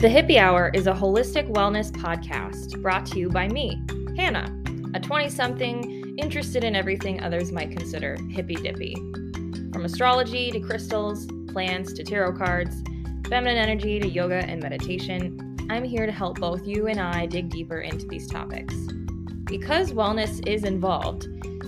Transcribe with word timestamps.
The 0.00 0.08
Hippie 0.08 0.38
Hour 0.38 0.70
is 0.72 0.86
a 0.86 0.94
holistic 0.94 1.46
wellness 1.52 1.92
podcast 1.92 2.80
brought 2.80 3.04
to 3.04 3.18
you 3.18 3.28
by 3.28 3.48
me, 3.48 3.82
Hannah, 4.16 4.50
a 4.94 4.98
20 4.98 5.28
something 5.28 6.16
interested 6.16 6.64
in 6.64 6.74
everything 6.74 7.22
others 7.22 7.52
might 7.52 7.76
consider 7.76 8.16
hippy 8.30 8.54
dippy. 8.54 8.94
From 8.94 9.84
astrology 9.84 10.50
to 10.52 10.60
crystals, 10.60 11.26
plants 11.48 11.92
to 11.92 12.02
tarot 12.02 12.32
cards, 12.38 12.82
feminine 13.28 13.58
energy 13.58 14.00
to 14.00 14.08
yoga 14.08 14.36
and 14.36 14.62
meditation, 14.62 15.58
I'm 15.68 15.84
here 15.84 16.06
to 16.06 16.12
help 16.12 16.40
both 16.40 16.66
you 16.66 16.86
and 16.86 16.98
I 16.98 17.26
dig 17.26 17.50
deeper 17.50 17.80
into 17.80 18.06
these 18.06 18.26
topics. 18.26 18.74
Because 19.44 19.92
wellness 19.92 20.48
is 20.48 20.64
involved, 20.64 21.24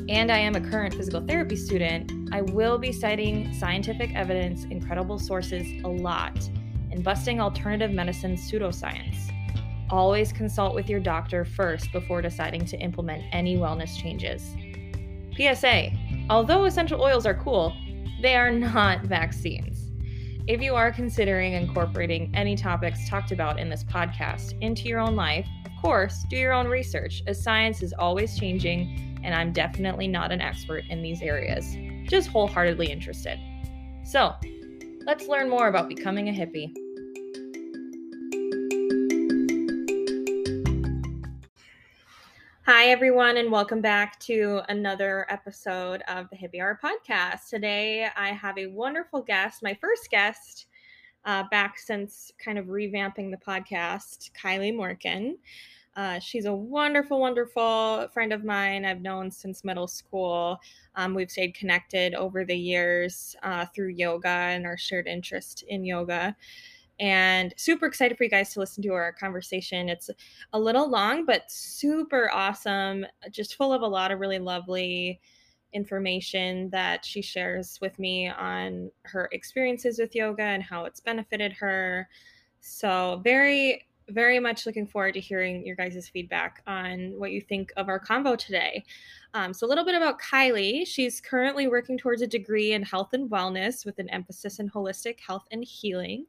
and 0.09 0.33
I 0.33 0.39
am 0.39 0.55
a 0.55 0.71
current 0.71 0.95
physical 0.95 1.21
therapy 1.21 1.57
student, 1.57 2.11
I 2.33 2.41
will 2.41 2.79
be 2.79 2.93
citing 2.93 3.53
scientific 3.53 4.15
evidence 4.15 4.65
and 4.65 4.83
credible 4.83 5.19
sources 5.19 5.67
a 5.85 5.89
lot 5.89 6.39
and 6.93 7.03
busting 7.03 7.41
alternative 7.41 7.91
medicine 7.91 8.37
pseudoscience. 8.37 9.31
Always 9.91 10.33
consult 10.33 10.75
with 10.75 10.89
your 10.89 11.01
doctor 11.01 11.45
first 11.45 11.91
before 11.93 12.23
deciding 12.23 12.65
to 12.67 12.79
implement 12.79 13.25
any 13.33 13.57
wellness 13.57 13.97
changes. 13.99 14.55
PSA 15.37 15.91
Although 16.31 16.65
essential 16.65 17.03
oils 17.03 17.27
are 17.27 17.35
cool, 17.35 17.75
they 18.21 18.37
are 18.37 18.51
not 18.51 19.03
vaccines. 19.05 19.91
If 20.47 20.61
you 20.61 20.75
are 20.75 20.91
considering 20.91 21.53
incorporating 21.53 22.31
any 22.35 22.57
topics 22.57 23.09
talked 23.09 23.33
about 23.33 23.61
in 23.61 23.69
this 23.69 23.85
podcast 23.85 24.59
into 24.61 24.89
your 24.89 24.99
own 24.99 25.15
life, 25.15 25.47
of 25.67 25.73
course, 25.81 26.25
do 26.31 26.37
your 26.37 26.53
own 26.53 26.69
research, 26.69 27.23
as 27.27 27.43
science 27.43 27.83
is 27.83 27.93
always 27.99 28.39
changing, 28.39 29.21
and 29.23 29.35
I'm 29.35 29.53
definitely 29.53 30.09
not 30.09 30.33
an 30.33 30.41
expert 30.41 30.85
in 30.89 31.03
these 31.03 31.23
areas, 31.23 31.77
just 32.09 32.29
wholeheartedly 32.29 32.91
interested. 32.91 33.39
So, 34.05 34.35
let's 35.07 35.29
learn 35.29 35.49
more 35.49 35.69
about 35.69 35.89
becoming 35.89 36.29
a 36.29 36.33
hippie. 36.33 36.73
Hi, 42.65 42.91
everyone, 42.91 43.39
and 43.39 43.51
welcome 43.51 43.81
back 43.81 44.21
to 44.21 44.61
another 44.69 45.27
episode 45.29 46.01
of 46.07 46.31
the 46.31 46.37
Hippie 46.37 46.61
Hour 46.61 46.79
podcast. 46.81 47.49
Today, 47.49 48.07
I 48.17 48.29
have 48.29 48.57
a 48.57 48.69
wonderful 48.69 49.21
guest, 49.21 49.65
my 49.65 49.77
first 49.81 50.09
guest 50.13 50.67
uh, 51.25 51.43
back 51.51 51.77
since 51.77 52.31
kind 52.39 52.59
of 52.59 52.67
revamping 52.67 53.33
the 53.33 53.37
podcast, 53.37 54.31
Kylie 54.41 54.73
Morken. 54.73 55.39
Uh, 55.97 56.21
she's 56.21 56.45
a 56.45 56.53
wonderful, 56.53 57.19
wonderful 57.19 58.07
friend 58.15 58.33
of 58.33 58.45
mine 58.45 58.85
I've 58.85 59.03
known 59.03 59.33
since 59.33 59.65
middle 59.65 59.89
school. 59.89 60.61
Um, 60.95 61.15
we've 61.15 61.33
stayed 61.33 61.55
connected 61.55 62.15
over 62.15 62.45
the 62.45 62.57
years 62.57 63.35
uh, 63.43 63.67
through 63.75 63.89
yoga 63.89 64.29
and 64.29 64.67
our 64.67 64.79
shared 64.79 65.09
interest 65.09 65.65
in 65.67 65.85
yoga 65.85 66.37
and 67.01 67.55
super 67.57 67.87
excited 67.87 68.17
for 68.17 68.25
you 68.25 68.31
guys 68.31 68.53
to 68.53 68.61
listen 68.61 68.83
to 68.83 68.93
our 68.93 69.13
conversation. 69.13 69.89
It's 69.89 70.11
a 70.53 70.59
little 70.59 70.89
long, 70.89 71.25
but 71.25 71.51
super 71.51 72.31
awesome, 72.33 73.07
just 73.31 73.57
full 73.57 73.73
of 73.73 73.83
a 73.83 73.87
lot 73.87 74.11
of 74.11 74.21
really 74.21 74.39
lovely 74.39 75.21
information 75.73 76.69
that 76.71 77.05
she 77.05 77.23
shares 77.23 77.79
with 77.81 77.99
me 77.99 78.29
on 78.29 78.91
her 79.05 79.29
experiences 79.33 79.99
with 79.99 80.15
yoga 80.15 80.43
and 80.43 80.63
how 80.63 80.85
it's 80.85 81.01
benefited 81.01 81.53
her. 81.53 82.09
So, 82.61 83.21
very 83.25 83.87
very 84.09 84.39
much 84.39 84.67
looking 84.67 84.87
forward 84.87 85.15
to 85.15 85.21
hearing 85.21 85.67
your 85.67 85.77
guys' 85.77 86.09
feedback 86.09 86.63
on 86.67 87.15
what 87.19 87.33
you 87.33 87.41
think 87.41 87.73
of 87.77 87.89
our 87.89 88.01
convo 88.01 88.37
today. 88.37 88.85
Um, 89.35 89.55
so, 89.55 89.67
a 89.67 89.69
little 89.69 89.85
bit 89.85 89.95
about 89.95 90.21
Kylie. 90.21 90.87
She's 90.87 91.21
currently 91.21 91.67
working 91.67 91.97
towards 91.97 92.21
a 92.21 92.27
degree 92.27 92.73
in 92.73 92.83
health 92.83 93.15
and 93.15 93.31
wellness 93.31 93.87
with 93.87 93.99
an 93.99 94.11
emphasis 94.11 94.59
in 94.59 94.69
holistic 94.69 95.21
health 95.21 95.47
and 95.51 95.65
healing. 95.65 96.27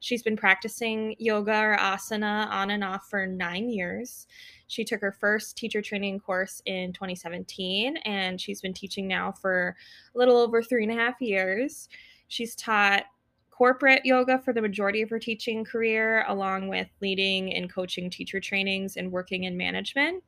She's 0.00 0.22
been 0.22 0.36
practicing 0.36 1.16
yoga 1.18 1.56
or 1.56 1.76
asana 1.76 2.48
on 2.50 2.70
and 2.70 2.84
off 2.84 3.08
for 3.10 3.26
nine 3.26 3.68
years. 3.70 4.26
She 4.68 4.84
took 4.84 5.00
her 5.00 5.12
first 5.12 5.56
teacher 5.56 5.82
training 5.82 6.20
course 6.20 6.62
in 6.66 6.92
2017, 6.92 7.96
and 7.98 8.40
she's 8.40 8.60
been 8.60 8.74
teaching 8.74 9.08
now 9.08 9.32
for 9.32 9.76
a 10.14 10.18
little 10.18 10.36
over 10.36 10.62
three 10.62 10.84
and 10.84 10.92
a 10.92 11.02
half 11.02 11.20
years. 11.20 11.88
She's 12.28 12.54
taught 12.54 13.04
corporate 13.56 14.04
yoga 14.04 14.40
for 14.40 14.52
the 14.52 14.60
majority 14.60 15.00
of 15.00 15.10
her 15.10 15.18
teaching 15.18 15.64
career, 15.64 16.24
along 16.26 16.66
with 16.66 16.88
leading 17.00 17.54
and 17.54 17.72
coaching 17.72 18.10
teacher 18.10 18.40
trainings 18.40 18.96
and 18.96 19.12
working 19.12 19.44
in 19.44 19.56
management. 19.56 20.24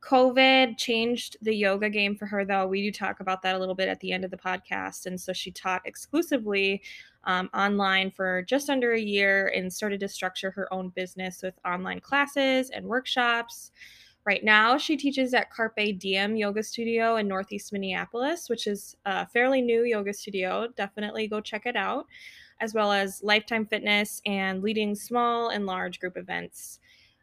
COVID 0.00 0.78
changed 0.78 1.36
the 1.42 1.54
yoga 1.54 1.90
game 1.90 2.16
for 2.16 2.24
her, 2.26 2.46
though. 2.46 2.66
We 2.66 2.82
do 2.82 2.90
talk 2.90 3.20
about 3.20 3.42
that 3.42 3.56
a 3.56 3.58
little 3.58 3.74
bit 3.74 3.88
at 3.88 4.00
the 4.00 4.12
end 4.12 4.24
of 4.24 4.30
the 4.30 4.38
podcast. 4.38 5.04
And 5.04 5.20
so 5.20 5.34
she 5.34 5.50
taught 5.50 5.82
exclusively 5.84 6.80
um, 7.24 7.50
online 7.52 8.10
for 8.10 8.42
just 8.42 8.70
under 8.70 8.92
a 8.92 9.00
year 9.00 9.52
and 9.54 9.70
started 9.70 10.00
to 10.00 10.08
structure 10.08 10.50
her 10.52 10.72
own 10.72 10.90
business 10.90 11.42
with 11.42 11.58
online 11.66 12.00
classes 12.00 12.70
and 12.70 12.86
workshops. 12.86 13.72
Right 14.24 14.44
now, 14.44 14.78
she 14.78 14.96
teaches 14.96 15.34
at 15.34 15.50
Carpe 15.50 15.98
Diem 15.98 16.36
Yoga 16.36 16.62
Studio 16.62 17.16
in 17.16 17.28
Northeast 17.28 17.72
Minneapolis, 17.72 18.48
which 18.48 18.66
is 18.66 18.96
a 19.04 19.26
fairly 19.26 19.60
new 19.60 19.84
yoga 19.84 20.14
studio. 20.14 20.68
Definitely 20.76 21.28
go 21.28 21.40
check 21.40 21.66
it 21.66 21.76
out 21.76 22.06
as 22.60 22.74
well 22.74 22.92
as 22.92 23.22
Lifetime 23.22 23.66
Fitness 23.66 24.20
and 24.26 24.62
leading 24.62 24.94
small 24.94 25.50
and 25.50 25.66
large 25.66 26.00
group 26.00 26.16
events, 26.16 26.80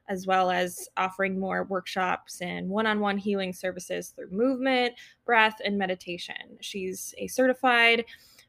as 0.09 0.27
well 0.27 0.51
as 0.51 0.89
offering 0.97 1.39
more 1.39 1.63
workshops 1.63 2.41
and 2.41 2.69
one 2.69 2.85
on 2.85 2.99
one 2.99 3.17
healing 3.17 3.53
services 3.53 4.09
through 4.09 4.29
movement, 4.31 4.93
breath, 5.25 5.59
and 5.63 5.77
meditation. 5.77 6.57
She's 6.61 7.15
a 7.17 7.27
certified 7.27 8.05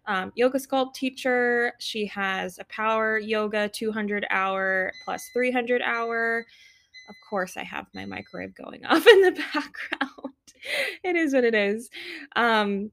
um, 0.06 0.32
yoga 0.34 0.58
sculpt 0.58 0.94
teacher. 0.94 1.72
She 1.78 2.06
has 2.06 2.58
a 2.58 2.64
power 2.64 3.18
yoga 3.18 3.68
200 3.68 4.26
hour 4.30 4.92
plus 5.04 5.30
300 5.32 5.80
hour. 5.82 6.44
Of 7.08 7.14
course, 7.28 7.56
I 7.56 7.64
have 7.64 7.86
my 7.94 8.04
microwave 8.04 8.54
going 8.54 8.84
off 8.86 9.06
in 9.06 9.20
the 9.22 9.32
background. 9.32 10.34
it 11.02 11.16
is 11.16 11.34
what 11.34 11.44
it 11.44 11.54
is. 11.54 11.90
Um, 12.36 12.90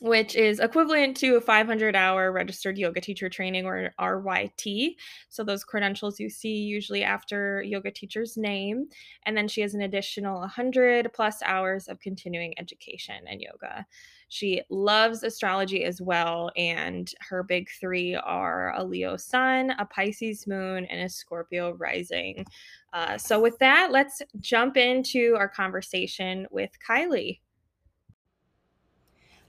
which 0.00 0.36
is 0.36 0.60
equivalent 0.60 1.16
to 1.18 1.36
a 1.36 1.40
500 1.40 1.96
hour 1.96 2.32
registered 2.32 2.78
yoga 2.78 3.00
teacher 3.00 3.28
training 3.28 3.66
or 3.66 3.92
RYT. 3.98 4.96
So, 5.28 5.44
those 5.44 5.64
credentials 5.64 6.20
you 6.20 6.30
see 6.30 6.56
usually 6.56 7.02
after 7.02 7.62
yoga 7.62 7.90
teacher's 7.90 8.36
name. 8.36 8.86
And 9.24 9.36
then 9.36 9.48
she 9.48 9.60
has 9.62 9.74
an 9.74 9.82
additional 9.82 10.40
100 10.40 11.12
plus 11.12 11.42
hours 11.42 11.88
of 11.88 12.00
continuing 12.00 12.54
education 12.58 13.26
in 13.28 13.40
yoga. 13.40 13.86
She 14.28 14.62
loves 14.68 15.22
astrology 15.22 15.84
as 15.84 16.02
well. 16.02 16.50
And 16.56 17.10
her 17.20 17.42
big 17.42 17.68
three 17.80 18.14
are 18.14 18.74
a 18.76 18.84
Leo 18.84 19.16
sun, 19.16 19.70
a 19.78 19.86
Pisces 19.86 20.46
moon, 20.46 20.84
and 20.86 21.00
a 21.00 21.08
Scorpio 21.08 21.72
rising. 21.72 22.44
Uh, 22.92 23.18
so, 23.18 23.40
with 23.40 23.58
that, 23.58 23.90
let's 23.90 24.22
jump 24.40 24.76
into 24.76 25.34
our 25.36 25.48
conversation 25.48 26.46
with 26.50 26.70
Kylie. 26.86 27.40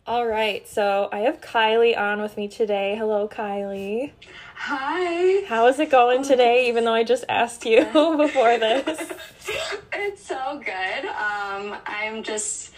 All 0.10 0.26
right, 0.26 0.68
so 0.68 1.08
I 1.12 1.20
have 1.20 1.40
Kylie 1.40 1.96
on 1.96 2.20
with 2.20 2.36
me 2.36 2.48
today. 2.48 2.96
Hello, 2.98 3.28
Kylie. 3.28 4.10
Hi. 4.56 5.46
How 5.46 5.68
is 5.68 5.78
it 5.78 5.92
going 5.92 6.24
today, 6.24 6.68
even 6.68 6.84
though 6.84 6.96
I 6.96 7.04
just 7.04 7.26
asked 7.30 7.64
you 7.64 7.84
before 8.18 8.58
this? 8.58 9.14
it's 9.94 10.26
so 10.26 10.60
good. 10.66 11.06
Um, 11.06 11.78
I'm 11.86 12.24
just, 12.24 12.72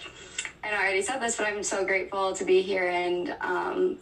I 0.61 0.71
know 0.71 0.75
I 0.75 0.81
already 0.81 1.01
said 1.01 1.19
this, 1.19 1.37
but 1.37 1.47
I'm 1.47 1.63
so 1.63 1.85
grateful 1.85 2.33
to 2.33 2.43
be 2.43 2.61
here 2.61 2.89
and 2.89 3.33
um, 3.39 3.97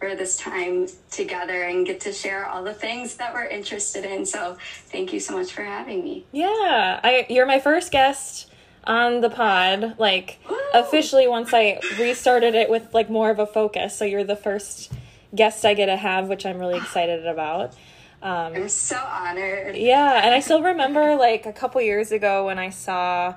for 0.00 0.16
this 0.16 0.36
time 0.36 0.88
together 1.12 1.62
and 1.62 1.86
get 1.86 2.00
to 2.00 2.12
share 2.12 2.44
all 2.44 2.64
the 2.64 2.74
things 2.74 3.14
that 3.18 3.32
we're 3.34 3.46
interested 3.46 4.04
in. 4.04 4.26
So 4.26 4.58
thank 4.86 5.12
you 5.12 5.20
so 5.20 5.32
much 5.38 5.52
for 5.52 5.62
having 5.62 6.02
me. 6.02 6.26
Yeah, 6.32 6.98
I, 7.04 7.24
you're 7.30 7.46
my 7.46 7.60
first 7.60 7.92
guest 7.92 8.50
on 8.84 9.20
the 9.20 9.30
pod, 9.30 9.96
like 9.98 10.38
officially 10.74 11.28
once 11.28 11.50
I 11.52 11.80
restarted 11.98 12.54
it 12.54 12.70
with 12.70 12.92
like 12.94 13.10
more 13.10 13.30
of 13.30 13.38
a 13.38 13.46
focus. 13.46 13.96
So 13.96 14.04
you're 14.04 14.24
the 14.24 14.36
first 14.36 14.92
guest 15.34 15.64
I 15.64 15.74
get 15.74 15.86
to 15.86 15.96
have, 15.96 16.28
which 16.28 16.46
I'm 16.46 16.58
really 16.58 16.76
excited 16.78 17.26
about. 17.26 17.74
Um, 18.22 18.54
I'm 18.54 18.68
so 18.68 18.96
honored. 18.96 19.76
Yeah, 19.76 20.24
and 20.24 20.34
I 20.34 20.40
still 20.40 20.62
remember 20.62 21.14
like 21.16 21.46
a 21.46 21.52
couple 21.52 21.80
years 21.80 22.10
ago 22.10 22.46
when 22.46 22.58
I 22.58 22.70
saw 22.70 23.34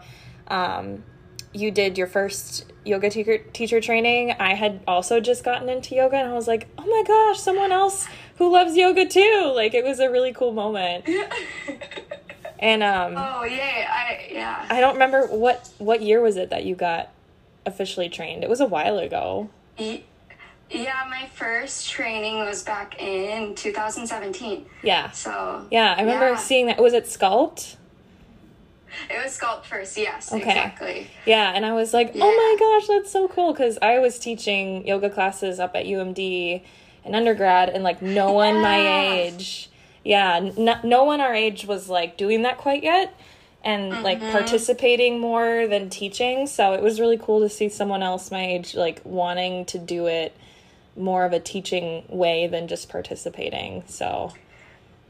um, 0.48 1.04
you 1.54 1.72
did 1.72 1.98
your 1.98 2.08
first 2.08 2.72
yoga 2.84 3.10
teacher 3.10 3.38
teacher 3.54 3.80
training. 3.80 4.32
I 4.40 4.56
had 4.56 4.82
also 4.88 5.20
just 5.20 5.44
gotten 5.44 5.70
into 5.70 5.96
yoga, 5.96 6.16
and 6.18 6.30
I 6.30 6.34
was 6.34 6.48
like, 6.48 6.68
oh 6.78 6.86
my 6.86 7.04
gosh, 7.06 7.40
someone 7.40 7.72
else 7.72 8.08
who 8.38 8.52
loves 8.52 8.76
yoga 8.76 9.06
too. 9.06 9.52
Like 9.56 9.74
it 9.74 9.84
was 9.84 10.00
a 10.00 10.10
really 10.10 10.34
cool 10.34 10.54
moment. 10.54 11.06
And 12.62 12.84
um 12.84 13.16
Oh 13.18 13.44
yay, 13.44 13.86
I 13.90 14.30
yeah. 14.32 14.66
I 14.70 14.80
don't 14.80 14.94
remember 14.94 15.28
what 15.28 15.70
what 15.80 16.02
year 16.02 16.22
was 16.22 16.38
it 16.38 16.50
that 16.50 16.64
you 16.64 16.76
got 16.76 17.10
officially 17.66 18.10
trained. 18.10 18.44
It 18.44 18.50
was 18.50 18.62
a 18.62 18.66
while 18.66 19.00
ago. 19.00 19.50
Yeah, 19.78 21.06
my 21.10 21.28
first 21.34 21.90
training 21.90 22.40
was 22.40 22.64
back 22.64 23.02
in 23.02 23.56
2017. 23.56 24.66
Yeah. 24.84 25.12
So 25.12 25.66
Yeah, 25.70 25.96
I 25.98 26.02
remember 26.02 26.30
yeah. 26.30 26.38
seeing 26.38 26.68
that. 26.68 26.82
Was 26.82 26.94
it 26.94 27.06
Sculpt? 27.06 27.76
It 29.10 29.24
was 29.24 29.38
Sculpt 29.38 29.66
first, 29.66 29.98
yes, 29.98 30.32
okay. 30.32 30.42
exactly. 30.42 31.08
Yeah, 31.26 31.54
and 31.56 31.66
I 31.66 31.74
was 31.74 31.94
like, 31.94 32.12
yeah. 32.14 32.24
oh 32.26 32.30
my 32.30 32.56
gosh, 32.60 32.88
that's 32.88 33.12
so 33.12 33.28
cool 33.28 33.54
because 33.54 33.78
I 33.82 34.00
was 34.00 34.20
teaching 34.20 34.86
yoga 34.86 35.10
classes 35.10 35.60
up 35.60 35.76
at 35.76 35.86
UMD 35.86 36.62
in 37.06 37.16
undergrad, 37.16 37.70
and 37.70 37.84
like 37.84 38.02
no 38.02 38.34
one 38.34 38.56
yeah. 38.56 38.62
my 38.62 39.14
age 39.14 39.71
yeah, 40.04 40.36
n- 40.38 40.80
no 40.84 41.04
one 41.04 41.22
our 41.22 41.34
age 41.34 41.66
was 41.66 41.90
like 41.90 42.18
doing 42.18 42.44
that 42.44 42.58
quite 42.58 42.84
yet 42.84 43.16
and 43.64 43.92
mm-hmm. 43.92 44.04
like 44.04 44.20
participating 44.20 45.20
more 45.20 45.68
than 45.68 45.90
teaching. 45.90 46.48
So 46.48 46.74
it 46.74 46.82
was 46.82 47.00
really 47.00 47.18
cool 47.18 47.42
to 47.42 47.50
see 47.50 47.70
someone 47.70 48.02
else 48.02 48.32
my 48.32 48.46
age 48.46 48.76
like 48.76 49.02
wanting 49.04 49.66
to 49.66 49.78
do 49.78 50.08
it 50.08 50.36
more 50.96 51.26
of 51.26 51.34
a 51.34 51.40
teaching 51.40 52.04
way 52.10 52.48
than 52.48 52.68
just 52.68 52.90
participating. 52.90 53.84
So 53.88 54.34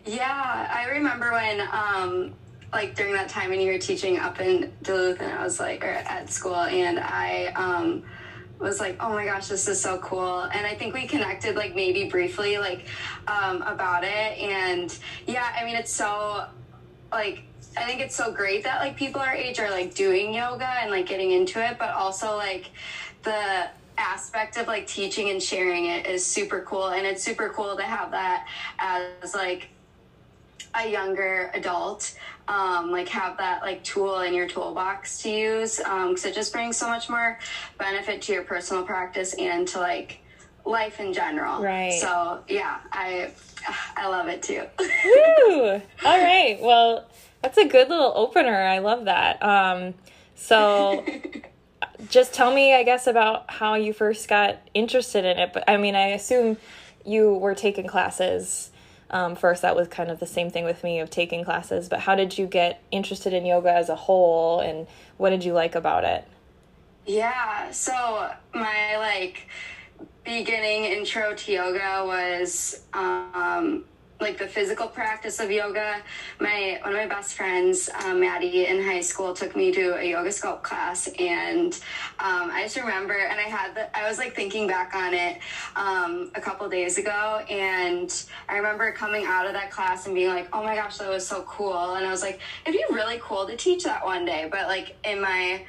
yeah, 0.06 0.70
I 0.74 0.90
remember 0.90 1.32
when 1.32 1.62
um 1.72 2.34
like 2.74 2.96
during 2.96 3.14
that 3.14 3.30
time 3.30 3.50
when 3.50 3.60
you 3.60 3.72
were 3.72 3.80
teaching 3.80 4.18
up 4.18 4.40
in 4.40 4.72
Duluth 4.82 5.22
and 5.22 5.32
I 5.32 5.44
was 5.44 5.60
like 5.60 5.84
or 5.84 5.90
at 5.90 6.30
school 6.30 6.56
and 6.56 7.00
I 7.00 7.48
um 7.56 8.04
was 8.62 8.80
like, 8.80 8.98
oh 9.00 9.10
my 9.10 9.26
gosh, 9.26 9.48
this 9.48 9.68
is 9.68 9.82
so 9.82 9.98
cool. 10.00 10.42
And 10.42 10.66
I 10.66 10.76
think 10.76 10.94
we 10.94 11.08
connected 11.08 11.56
like 11.56 11.76
maybe 11.76 12.06
briefly 12.06 12.58
like 12.58 12.86
um, 13.28 13.62
about 13.64 14.04
it. 14.04 14.38
And 14.38 14.98
yeah, 15.28 15.54
I 15.60 15.66
mean, 15.66 15.76
it's 15.76 15.92
so 15.92 16.46
like, 17.12 17.44
I 17.78 17.86
think 17.86 18.02
it's 18.02 18.16
so 18.16 18.32
great 18.32 18.64
that 18.64 18.80
like 18.80 18.96
people 18.96 19.22
our 19.22 19.34
age 19.34 19.60
are 19.60 19.72
like 19.72 19.96
doing 19.96 20.34
yoga 20.34 20.68
and 20.68 20.92
like 20.92 21.08
getting 21.08 21.32
into 21.32 21.64
it, 21.66 21.78
but 21.80 21.90
also 21.90 22.36
like 22.36 22.70
the 23.24 23.68
aspect 23.98 24.58
of 24.58 24.68
like 24.68 24.88
teaching 24.88 25.30
and 25.30 25.42
sharing 25.42 25.86
it 25.86 26.06
is 26.06 26.26
super 26.26 26.62
cool. 26.62 26.90
And 26.90 27.06
it's 27.06 27.24
super 27.24 27.50
cool 27.50 27.76
to 27.76 27.84
have 27.84 28.12
that 28.12 28.48
as 28.80 29.34
like 29.34 29.70
a 30.74 30.90
younger 30.90 31.52
adult 31.54 32.16
um, 32.48 32.92
like 32.92 33.08
have 33.10 33.38
that 33.38 33.62
like 33.62 33.84
tool 33.84 34.20
in 34.22 34.34
your 34.34 34.48
toolbox 34.48 35.22
to 35.22 35.30
use 35.30 35.78
because 35.78 36.26
um, 36.26 36.32
it 36.32 36.36
just 36.36 36.52
brings 36.52 36.76
so 36.76 36.88
much 36.88 37.10
more 37.10 37.40
benefit 37.78 38.22
to 38.24 38.34
your 38.34 38.44
personal 38.44 38.84
practice 38.84 39.34
and 39.36 39.68
to 39.70 39.80
like 39.80 40.20
life 40.66 41.00
in 41.00 41.14
general. 41.14 41.62
Right. 41.62 41.94
So 41.94 42.44
yeah 42.48 42.80
i 42.92 43.32
i 43.96 44.08
love 44.08 44.28
it 44.28 44.44
too. 44.44 44.64
Woo! 44.80 45.70
all 46.06 46.20
right. 46.24 46.58
Well 46.60 47.08
that's 47.42 47.58
a 47.58 47.66
good 47.66 47.90
little 47.90 48.14
opener. 48.16 48.56
I 48.56 48.80
love 48.80 49.06
that. 49.06 49.42
Um, 49.42 49.94
so 50.36 51.06
just 52.10 52.34
tell 52.34 52.52
me 52.52 52.74
i 52.74 52.82
guess 52.82 53.06
about 53.06 53.50
how 53.50 53.76
you 53.76 53.94
first 53.94 54.28
got 54.28 54.60
interested 54.74 55.24
in 55.24 55.38
it. 55.38 55.54
But 55.54 55.64
i 55.68 55.78
mean 55.78 55.96
i 55.96 56.08
assume 56.08 56.58
you 57.06 57.34
were 57.34 57.56
taking 57.56 57.88
classes 57.88 58.71
um, 59.12 59.36
first 59.36 59.62
that 59.62 59.76
was 59.76 59.88
kind 59.88 60.10
of 60.10 60.20
the 60.20 60.26
same 60.26 60.50
thing 60.50 60.64
with 60.64 60.84
me 60.84 61.00
of 61.00 61.10
taking 61.10 61.44
classes 61.44 61.88
but 61.88 62.00
how 62.02 62.16
did 62.16 62.38
you 62.38 62.48
get 62.48 62.82
interested 62.92 63.34
in 63.34 63.46
yoga 63.46 63.72
as 63.72 63.90
a 63.90 63.96
whole 63.96 64.60
and 64.60 64.88
what 65.18 65.30
did 65.30 65.44
you 65.44 65.54
like 65.54 65.76
about 65.76 66.04
it? 66.04 66.28
Yeah 67.06 67.72
so 67.72 68.30
my 68.54 68.98
like 68.98 69.48
beginning 70.24 70.86
intro 70.86 71.34
to 71.34 71.52
yoga 71.52 72.04
was 72.06 72.82
um, 72.94 73.86
like 74.22 74.38
the 74.38 74.48
physical 74.48 74.88
practice 74.88 75.40
of 75.40 75.52
yoga. 75.52 75.98
My 76.40 76.80
one 76.84 76.94
of 76.94 76.98
my 76.98 77.08
best 77.08 77.34
friends, 77.34 77.90
um, 78.06 78.20
Maddie, 78.20 78.68
in 78.68 78.82
high 78.84 79.02
school, 79.02 79.34
took 79.34 79.56
me 79.56 79.72
to 79.72 80.00
a 80.00 80.04
yoga 80.04 80.30
sculpt 80.30 80.62
class, 80.62 81.08
and 81.20 81.74
um, 82.20 82.52
I 82.52 82.62
just 82.64 82.78
remember, 82.78 83.18
and 83.18 83.40
I 83.40 83.44
had 83.44 83.76
the, 83.76 83.98
I 83.98 84.08
was 84.08 84.20
like 84.20 84.36
thinking 84.36 84.68
back 84.68 84.94
on 84.96 85.14
it 85.14 85.40
um, 85.76 86.32
a 86.36 86.42
couple 86.42 86.70
days 86.70 86.98
ago, 86.98 87.44
and 87.50 88.26
I 88.48 88.58
remember 88.58 88.92
coming 88.92 89.26
out 89.26 89.48
of 89.48 89.54
that 89.54 89.72
class 89.72 90.06
and 90.06 90.14
being 90.14 90.30
like, 90.30 90.48
oh 90.54 90.64
my 90.64 90.76
gosh, 90.76 90.98
that 91.00 91.10
was 91.10 91.28
so 91.28 91.42
cool, 91.44 91.96
and 91.96 92.06
I 92.06 92.12
was 92.12 92.22
like, 92.22 92.40
it'd 92.66 92.80
be 92.80 92.94
really 92.94 93.20
cool 93.22 93.48
to 93.48 93.58
teach 93.58 93.84
that 93.86 94.06
one 94.06 94.24
day, 94.26 94.48
but 94.52 94.68
like 94.68 94.96
in 95.04 95.20
my 95.20 95.66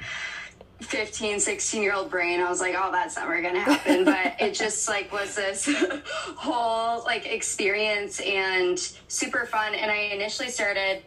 15 0.83 1.39
16 1.39 1.81
year 1.81 1.93
old 1.93 2.09
brain 2.09 2.39
i 2.39 2.49
was 2.49 2.59
like 2.59 2.75
oh 2.77 2.91
that's 2.91 3.15
never 3.15 3.41
gonna 3.41 3.59
happen. 3.59 4.03
But 4.13 4.35
it 4.39 4.53
just 4.53 4.87
like 4.87 5.11
was 5.11 5.35
this 5.35 5.69
whole 6.35 7.03
like 7.03 7.25
experience 7.25 8.19
and 8.19 8.77
super 9.07 9.45
fun. 9.45 9.73
And 9.73 9.89
i 9.89 9.95
initially 10.13 10.49
started 10.49 11.03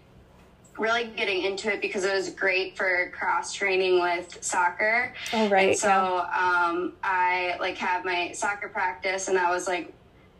really 0.78 1.06
getting 1.16 1.44
into 1.44 1.72
it 1.72 1.80
because 1.80 2.04
it 2.04 2.12
was 2.12 2.28
great 2.30 2.76
for 2.76 3.10
cross 3.16 3.54
training 3.54 4.00
with 4.00 4.42
soccer. 4.44 5.14
Oh 5.32 5.48
right 5.48 5.70
and 5.70 5.78
so 5.78 6.18
um, 6.18 6.92
i 7.02 7.56
like 7.60 7.76
have 7.78 8.04
my 8.04 8.32
soccer 8.32 8.68
practice 8.68 9.28
and 9.28 9.36
that 9.36 9.50
was 9.50 9.66
like 9.66 9.92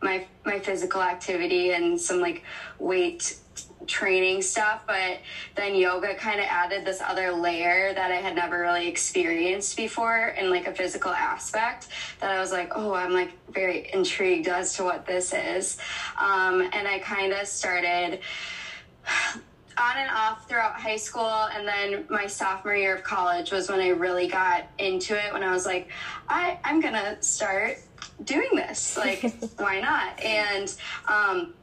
my 0.02 0.26
my 0.44 0.58
physical 0.58 1.02
activity 1.02 1.72
and 1.72 2.00
some 2.00 2.20
like 2.20 2.42
weight 2.78 3.38
training 3.86 4.42
stuff, 4.42 4.84
but 4.86 5.18
then 5.54 5.74
yoga 5.74 6.14
kind 6.14 6.40
of 6.40 6.46
added 6.46 6.84
this 6.84 7.00
other 7.00 7.32
layer 7.32 7.92
that 7.94 8.10
I 8.10 8.16
had 8.16 8.34
never 8.34 8.60
really 8.60 8.88
experienced 8.88 9.76
before 9.76 10.34
in 10.38 10.50
like 10.50 10.66
a 10.66 10.74
physical 10.74 11.10
aspect 11.10 11.88
that 12.20 12.30
I 12.30 12.40
was 12.40 12.52
like, 12.52 12.72
oh, 12.74 12.94
I'm 12.94 13.12
like 13.12 13.32
very 13.52 13.90
intrigued 13.92 14.48
as 14.48 14.74
to 14.76 14.84
what 14.84 15.06
this 15.06 15.32
is. 15.32 15.78
Um, 16.20 16.68
and 16.72 16.88
I 16.88 16.98
kind 17.00 17.32
of 17.32 17.46
started 17.46 18.20
on 19.78 19.96
and 19.98 20.10
off 20.10 20.48
throughout 20.48 20.80
high 20.80 20.96
school 20.96 21.48
and 21.52 21.68
then 21.68 22.06
my 22.08 22.26
sophomore 22.26 22.74
year 22.74 22.94
of 22.94 23.04
college 23.04 23.52
was 23.52 23.68
when 23.68 23.80
I 23.80 23.88
really 23.88 24.26
got 24.26 24.66
into 24.78 25.14
it 25.14 25.32
when 25.32 25.42
I 25.42 25.52
was 25.52 25.66
like 25.66 25.88
I, 26.28 26.58
I'm 26.64 26.80
gonna 26.80 27.22
start 27.22 27.78
doing 28.24 28.48
this 28.54 28.96
like 28.96 29.20
why 29.58 29.80
not 29.80 30.18
and 30.20 30.74
um, 31.08 31.54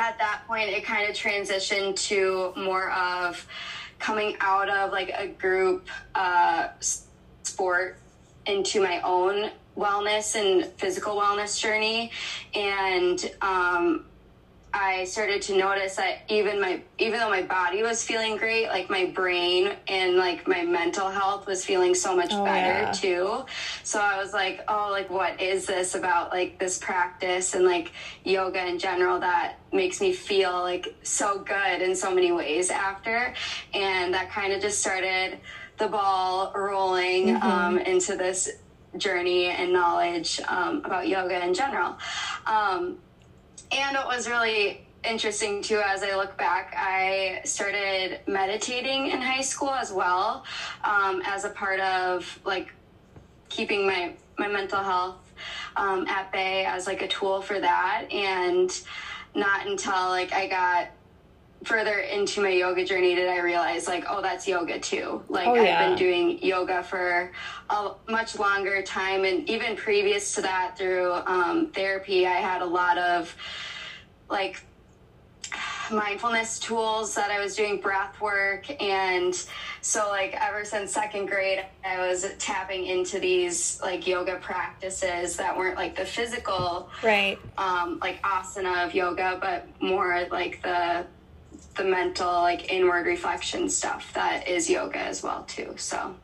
at 0.00 0.18
that 0.18 0.42
point, 0.46 0.68
it 0.68 0.84
kind 0.84 1.08
of 1.08 1.14
transitioned 1.14 1.96
to 2.08 2.52
more 2.56 2.90
of 2.92 3.46
coming 3.98 4.36
out 4.40 4.68
of 4.68 4.92
like 4.92 5.10
a 5.16 5.28
group 5.28 5.88
uh, 6.14 6.68
sport 6.80 7.98
into 8.46 8.80
my 8.82 9.00
own 9.02 9.50
wellness 9.76 10.34
and 10.34 10.66
physical 10.78 11.14
wellness 11.16 11.58
journey. 11.58 12.10
And 12.54 13.30
um, 13.42 14.06
I 14.72 15.04
started 15.04 15.42
to 15.42 15.56
notice 15.56 15.96
that 15.96 16.22
even 16.28 16.60
my 16.60 16.82
even 16.98 17.18
though 17.18 17.28
my 17.28 17.42
body 17.42 17.82
was 17.82 18.04
feeling 18.04 18.36
great, 18.36 18.68
like 18.68 18.88
my 18.88 19.06
brain 19.06 19.72
and 19.88 20.16
like 20.16 20.46
my 20.46 20.64
mental 20.64 21.08
health 21.08 21.46
was 21.46 21.64
feeling 21.64 21.94
so 21.94 22.14
much 22.14 22.32
oh, 22.32 22.44
better 22.44 22.82
yeah. 22.82 22.92
too. 22.92 23.44
So 23.82 24.00
I 24.00 24.22
was 24.22 24.32
like, 24.32 24.62
oh, 24.68 24.88
like 24.90 25.10
what 25.10 25.40
is 25.40 25.66
this 25.66 25.94
about 25.94 26.30
like 26.30 26.58
this 26.58 26.78
practice 26.78 27.54
and 27.54 27.64
like 27.64 27.92
yoga 28.24 28.64
in 28.66 28.78
general 28.78 29.18
that 29.20 29.56
makes 29.72 30.00
me 30.00 30.12
feel 30.12 30.52
like 30.52 30.94
so 31.02 31.40
good 31.40 31.82
in 31.82 31.96
so 31.96 32.14
many 32.14 32.30
ways 32.30 32.70
after, 32.70 33.34
and 33.74 34.14
that 34.14 34.30
kind 34.30 34.52
of 34.52 34.62
just 34.62 34.80
started 34.80 35.38
the 35.78 35.88
ball 35.88 36.52
rolling 36.54 37.28
mm-hmm. 37.28 37.46
um, 37.46 37.78
into 37.78 38.16
this 38.16 38.48
journey 38.96 39.46
and 39.46 39.72
knowledge 39.72 40.40
um, 40.48 40.82
about 40.84 41.08
yoga 41.08 41.44
in 41.44 41.54
general. 41.54 41.96
Um, 42.46 42.98
and 43.72 43.96
it 43.96 44.04
was 44.04 44.28
really 44.28 44.86
interesting 45.04 45.62
too 45.62 45.80
as 45.84 46.02
I 46.02 46.16
look 46.16 46.36
back. 46.36 46.74
I 46.76 47.40
started 47.44 48.20
meditating 48.26 49.10
in 49.10 49.20
high 49.20 49.40
school 49.40 49.70
as 49.70 49.92
well 49.92 50.44
um, 50.84 51.22
as 51.24 51.44
a 51.44 51.50
part 51.50 51.80
of 51.80 52.38
like 52.44 52.72
keeping 53.48 53.86
my 53.86 54.12
my 54.38 54.48
mental 54.48 54.82
health 54.82 55.32
um, 55.76 56.06
at 56.06 56.32
bay 56.32 56.64
as 56.64 56.86
like 56.86 57.02
a 57.02 57.08
tool 57.08 57.40
for 57.40 57.60
that. 57.60 58.06
And 58.10 58.70
not 59.34 59.66
until 59.66 60.08
like 60.08 60.32
I 60.32 60.48
got 60.48 60.88
further 61.64 61.98
into 61.98 62.40
my 62.40 62.50
yoga 62.50 62.84
journey 62.84 63.14
did 63.14 63.28
I 63.28 63.40
realize 63.40 63.86
like 63.86 64.04
oh 64.08 64.22
that's 64.22 64.48
yoga 64.48 64.78
too. 64.78 65.22
Like 65.28 65.46
oh, 65.46 65.54
yeah. 65.54 65.80
I've 65.80 65.88
been 65.88 65.98
doing 65.98 66.42
yoga 66.42 66.82
for 66.82 67.30
a 67.68 67.92
much 68.08 68.38
longer 68.38 68.82
time 68.82 69.24
and 69.24 69.48
even 69.48 69.76
previous 69.76 70.34
to 70.36 70.42
that 70.42 70.76
through 70.78 71.12
um, 71.26 71.70
therapy 71.72 72.26
I 72.26 72.36
had 72.36 72.62
a 72.62 72.66
lot 72.66 72.96
of 72.98 73.34
like 74.28 74.62
mindfulness 75.90 76.58
tools 76.58 77.14
that 77.14 77.30
I 77.30 77.40
was 77.40 77.56
doing 77.56 77.80
breath 77.80 78.20
work. 78.20 78.70
And 78.80 79.34
so 79.80 80.08
like 80.08 80.34
ever 80.40 80.64
since 80.64 80.92
second 80.92 81.26
grade 81.26 81.64
I 81.84 82.06
was 82.06 82.26
tapping 82.38 82.86
into 82.86 83.18
these 83.18 83.80
like 83.82 84.06
yoga 84.06 84.36
practices 84.36 85.36
that 85.36 85.56
weren't 85.56 85.76
like 85.76 85.96
the 85.96 86.04
physical 86.04 86.90
right. 87.02 87.38
um 87.58 87.98
like 88.00 88.22
asana 88.22 88.86
of 88.86 88.94
yoga 88.94 89.38
but 89.40 89.66
more 89.82 90.26
like 90.30 90.62
the 90.62 91.06
the 91.76 91.84
mental 91.84 92.32
like 92.42 92.72
inward 92.72 93.06
reflection 93.06 93.68
stuff 93.68 94.12
that 94.14 94.48
is 94.48 94.68
yoga 94.68 94.98
as 94.98 95.22
well 95.22 95.44
too 95.44 95.72
so 95.76 96.14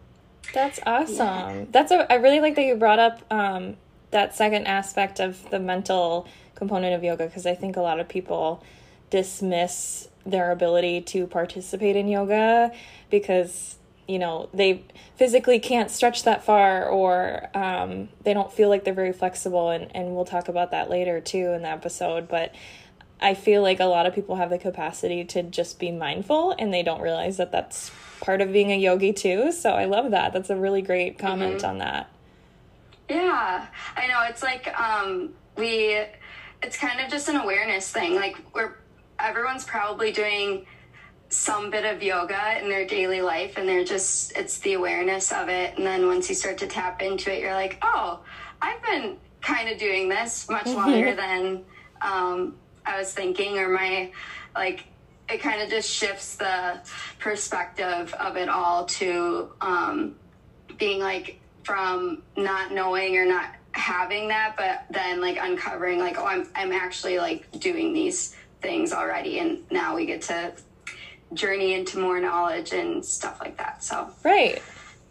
that's 0.52 0.78
awesome 0.86 1.16
yeah. 1.16 1.64
that's 1.70 1.90
a 1.90 2.10
i 2.12 2.16
really 2.16 2.40
like 2.40 2.54
that 2.54 2.64
you 2.64 2.74
brought 2.74 2.98
up 2.98 3.22
um 3.32 3.76
that 4.10 4.34
second 4.34 4.66
aspect 4.66 5.20
of 5.20 5.48
the 5.50 5.58
mental 5.58 6.26
component 6.54 6.94
of 6.94 7.02
yoga 7.04 7.26
because 7.26 7.46
i 7.46 7.54
think 7.54 7.76
a 7.76 7.80
lot 7.80 8.00
of 8.00 8.08
people 8.08 8.62
dismiss 9.10 10.08
their 10.24 10.50
ability 10.50 11.00
to 11.00 11.26
participate 11.26 11.96
in 11.96 12.08
yoga 12.08 12.72
because 13.10 13.76
you 14.08 14.18
know 14.18 14.48
they 14.52 14.82
physically 15.16 15.58
can't 15.58 15.90
stretch 15.90 16.24
that 16.24 16.44
far 16.44 16.88
or 16.88 17.48
um, 17.54 18.08
they 18.22 18.34
don't 18.34 18.52
feel 18.52 18.68
like 18.68 18.84
they're 18.84 18.94
very 18.94 19.12
flexible 19.12 19.70
and, 19.70 19.94
and 19.94 20.14
we'll 20.14 20.24
talk 20.24 20.48
about 20.48 20.70
that 20.70 20.90
later 20.90 21.20
too 21.20 21.52
in 21.52 21.62
the 21.62 21.68
episode 21.68 22.28
but 22.28 22.54
I 23.20 23.34
feel 23.34 23.62
like 23.62 23.80
a 23.80 23.86
lot 23.86 24.06
of 24.06 24.14
people 24.14 24.36
have 24.36 24.50
the 24.50 24.58
capacity 24.58 25.24
to 25.24 25.42
just 25.42 25.78
be 25.78 25.90
mindful 25.90 26.54
and 26.58 26.72
they 26.72 26.82
don't 26.82 27.00
realize 27.00 27.38
that 27.38 27.50
that's 27.50 27.90
part 28.20 28.40
of 28.40 28.52
being 28.52 28.72
a 28.72 28.76
yogi 28.76 29.12
too. 29.12 29.52
So 29.52 29.70
I 29.70 29.86
love 29.86 30.10
that. 30.10 30.32
That's 30.32 30.50
a 30.50 30.56
really 30.56 30.82
great 30.82 31.18
comment 31.18 31.58
mm-hmm. 31.58 31.66
on 31.66 31.78
that. 31.78 32.10
Yeah. 33.08 33.66
I 33.96 34.06
know 34.08 34.22
it's 34.28 34.42
like 34.42 34.68
um 34.78 35.30
we 35.56 36.02
it's 36.62 36.76
kind 36.76 37.00
of 37.00 37.10
just 37.10 37.28
an 37.28 37.36
awareness 37.36 37.90
thing. 37.90 38.16
Like 38.16 38.36
we're 38.54 38.76
everyone's 39.18 39.64
probably 39.64 40.12
doing 40.12 40.66
some 41.28 41.70
bit 41.70 41.84
of 41.84 42.02
yoga 42.02 42.60
in 42.62 42.68
their 42.68 42.86
daily 42.86 43.20
life 43.20 43.56
and 43.56 43.68
they're 43.68 43.84
just 43.84 44.36
it's 44.36 44.58
the 44.58 44.74
awareness 44.74 45.32
of 45.32 45.48
it 45.48 45.76
and 45.76 45.84
then 45.84 46.06
once 46.06 46.28
you 46.28 46.36
start 46.36 46.56
to 46.56 46.68
tap 46.68 47.02
into 47.02 47.32
it 47.34 47.40
you're 47.40 47.52
like 47.52 47.78
oh 47.82 48.20
i've 48.62 48.80
been 48.84 49.16
kind 49.40 49.68
of 49.68 49.76
doing 49.76 50.08
this 50.08 50.48
much 50.48 50.66
mm-hmm. 50.66 50.76
longer 50.92 51.16
than 51.16 51.64
um, 52.00 52.54
i 52.86 52.98
was 52.98 53.12
thinking 53.12 53.58
or 53.58 53.68
my 53.68 54.10
like 54.54 54.84
it 55.28 55.38
kind 55.38 55.60
of 55.60 55.68
just 55.68 55.90
shifts 55.90 56.36
the 56.36 56.80
perspective 57.18 58.14
of 58.14 58.36
it 58.36 58.48
all 58.48 58.86
to 58.86 59.50
um, 59.60 60.14
being 60.78 61.00
like 61.00 61.40
from 61.64 62.22
not 62.36 62.72
knowing 62.72 63.16
or 63.16 63.26
not 63.26 63.50
having 63.72 64.28
that 64.28 64.54
but 64.56 64.84
then 64.90 65.20
like 65.20 65.36
uncovering 65.40 65.98
like 65.98 66.16
oh 66.16 66.24
i'm 66.24 66.48
i'm 66.54 66.72
actually 66.72 67.18
like 67.18 67.50
doing 67.58 67.92
these 67.92 68.34
things 68.62 68.92
already 68.92 69.38
and 69.38 69.70
now 69.70 69.94
we 69.94 70.06
get 70.06 70.22
to 70.22 70.52
journey 71.34 71.74
into 71.74 71.98
more 71.98 72.20
knowledge 72.20 72.72
and 72.72 73.04
stuff 73.04 73.40
like 73.40 73.56
that. 73.58 73.82
So 73.82 74.10
right, 74.24 74.62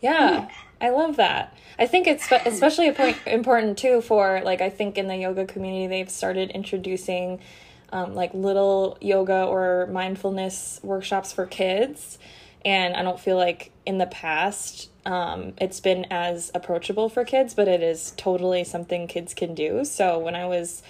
yeah, 0.02 0.32
yeah. 0.32 0.50
I 0.82 0.90
love 0.90 1.18
that. 1.18 1.56
I 1.78 1.88
think 1.88 2.08
it's 2.08 2.30
especially 2.32 2.92
point, 2.92 3.18
important 3.26 3.78
too 3.78 4.02
for 4.02 4.42
like 4.44 4.62
I 4.62 4.70
think 4.70 4.98
in 4.98 5.08
the 5.08 5.18
yoga 5.18 5.46
community 5.46 5.88
they've 5.88 6.10
started 6.10 6.52
introducing 6.52 7.40
um, 7.96 8.14
like 8.14 8.34
little 8.34 8.98
yoga 9.00 9.46
or 9.46 9.88
mindfulness 9.92 10.80
workshops 10.84 11.32
for 11.32 11.46
kids, 11.46 12.18
and 12.66 12.96
I 12.96 13.04
don't 13.04 13.20
feel 13.20 13.38
like 13.38 13.72
in 13.86 14.00
the 14.00 14.06
past 14.08 14.90
um, 15.06 15.54
it's 15.60 15.80
been 15.80 16.06
as 16.10 16.52
approachable 16.54 17.10
for 17.10 17.24
kids, 17.24 17.54
but 17.54 17.68
it 17.68 17.82
is 17.82 18.12
totally 18.18 18.64
something 18.64 19.08
kids 19.08 19.34
can 19.34 19.54
do. 19.54 19.86
So 19.86 20.20
when 20.20 20.36
I 20.36 20.46
was 20.46 20.82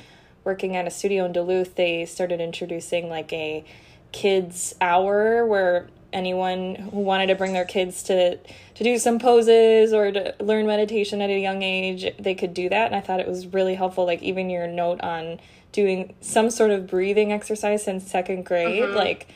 working 0.44 0.76
at 0.76 0.88
a 0.88 0.92
studio 0.92 1.26
in 1.26 1.34
Duluth, 1.34 1.76
they 1.76 2.06
started 2.06 2.40
introducing 2.40 3.10
like 3.10 3.32
a 3.34 3.66
kids 4.12 4.74
hour 4.80 5.46
where 5.46 5.90
anyone 6.14 6.76
who 6.76 7.00
wanted 7.00 7.28
to 7.28 7.36
bring 7.36 7.52
their 7.52 7.66
kids 7.66 8.04
to 8.04 8.38
to 8.38 8.84
do 8.84 8.98
some 8.98 9.20
poses 9.20 9.92
or 9.92 10.12
to 10.12 10.34
learn 10.40 10.66
meditation 10.66 11.22
at 11.22 11.30
a 11.30 11.38
young 11.38 11.62
age 11.62 12.06
they 12.18 12.34
could 12.34 12.54
do 12.54 12.70
that 12.70 12.86
and 12.86 12.96
i 12.96 13.02
thought 13.02 13.20
it 13.20 13.28
was 13.28 13.48
really 13.48 13.76
helpful 13.76 14.06
like 14.06 14.24
even 14.24 14.50
your 14.50 14.66
note 14.66 15.02
on 15.02 15.38
doing 15.75 16.15
some 16.22 16.50
sort 16.50 16.72
of 16.72 16.88
breathing 16.88 17.34
exercise 17.34 17.86
in 17.86 18.00
second 18.00 18.46
grade 18.46 18.82
mm-hmm. 18.82 18.96
like 18.96 19.27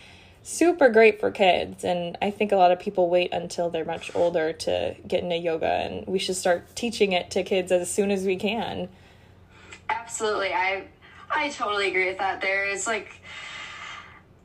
super 0.41 0.87
great 0.87 1.19
for 1.19 1.29
kids 1.29 1.83
and 1.83 2.17
i 2.21 2.31
think 2.31 2.53
a 2.53 2.55
lot 2.55 2.71
of 2.71 2.79
people 2.79 3.09
wait 3.09 3.31
until 3.33 3.69
they're 3.69 3.83
much 3.83 4.09
older 4.15 4.53
to 4.53 4.95
get 5.05 5.21
into 5.21 5.35
yoga 5.35 5.67
and 5.67 6.07
we 6.07 6.17
should 6.17 6.37
start 6.37 6.73
teaching 6.77 7.11
it 7.11 7.29
to 7.29 7.43
kids 7.43 7.73
as 7.73 7.91
soon 7.91 8.09
as 8.09 8.25
we 8.25 8.37
can 8.37 8.87
absolutely 9.89 10.53
i 10.53 10.81
i 11.29 11.49
totally 11.49 11.89
agree 11.89 12.07
with 12.07 12.17
that 12.17 12.39
there 12.39 12.65
is 12.65 12.87
like 12.87 13.21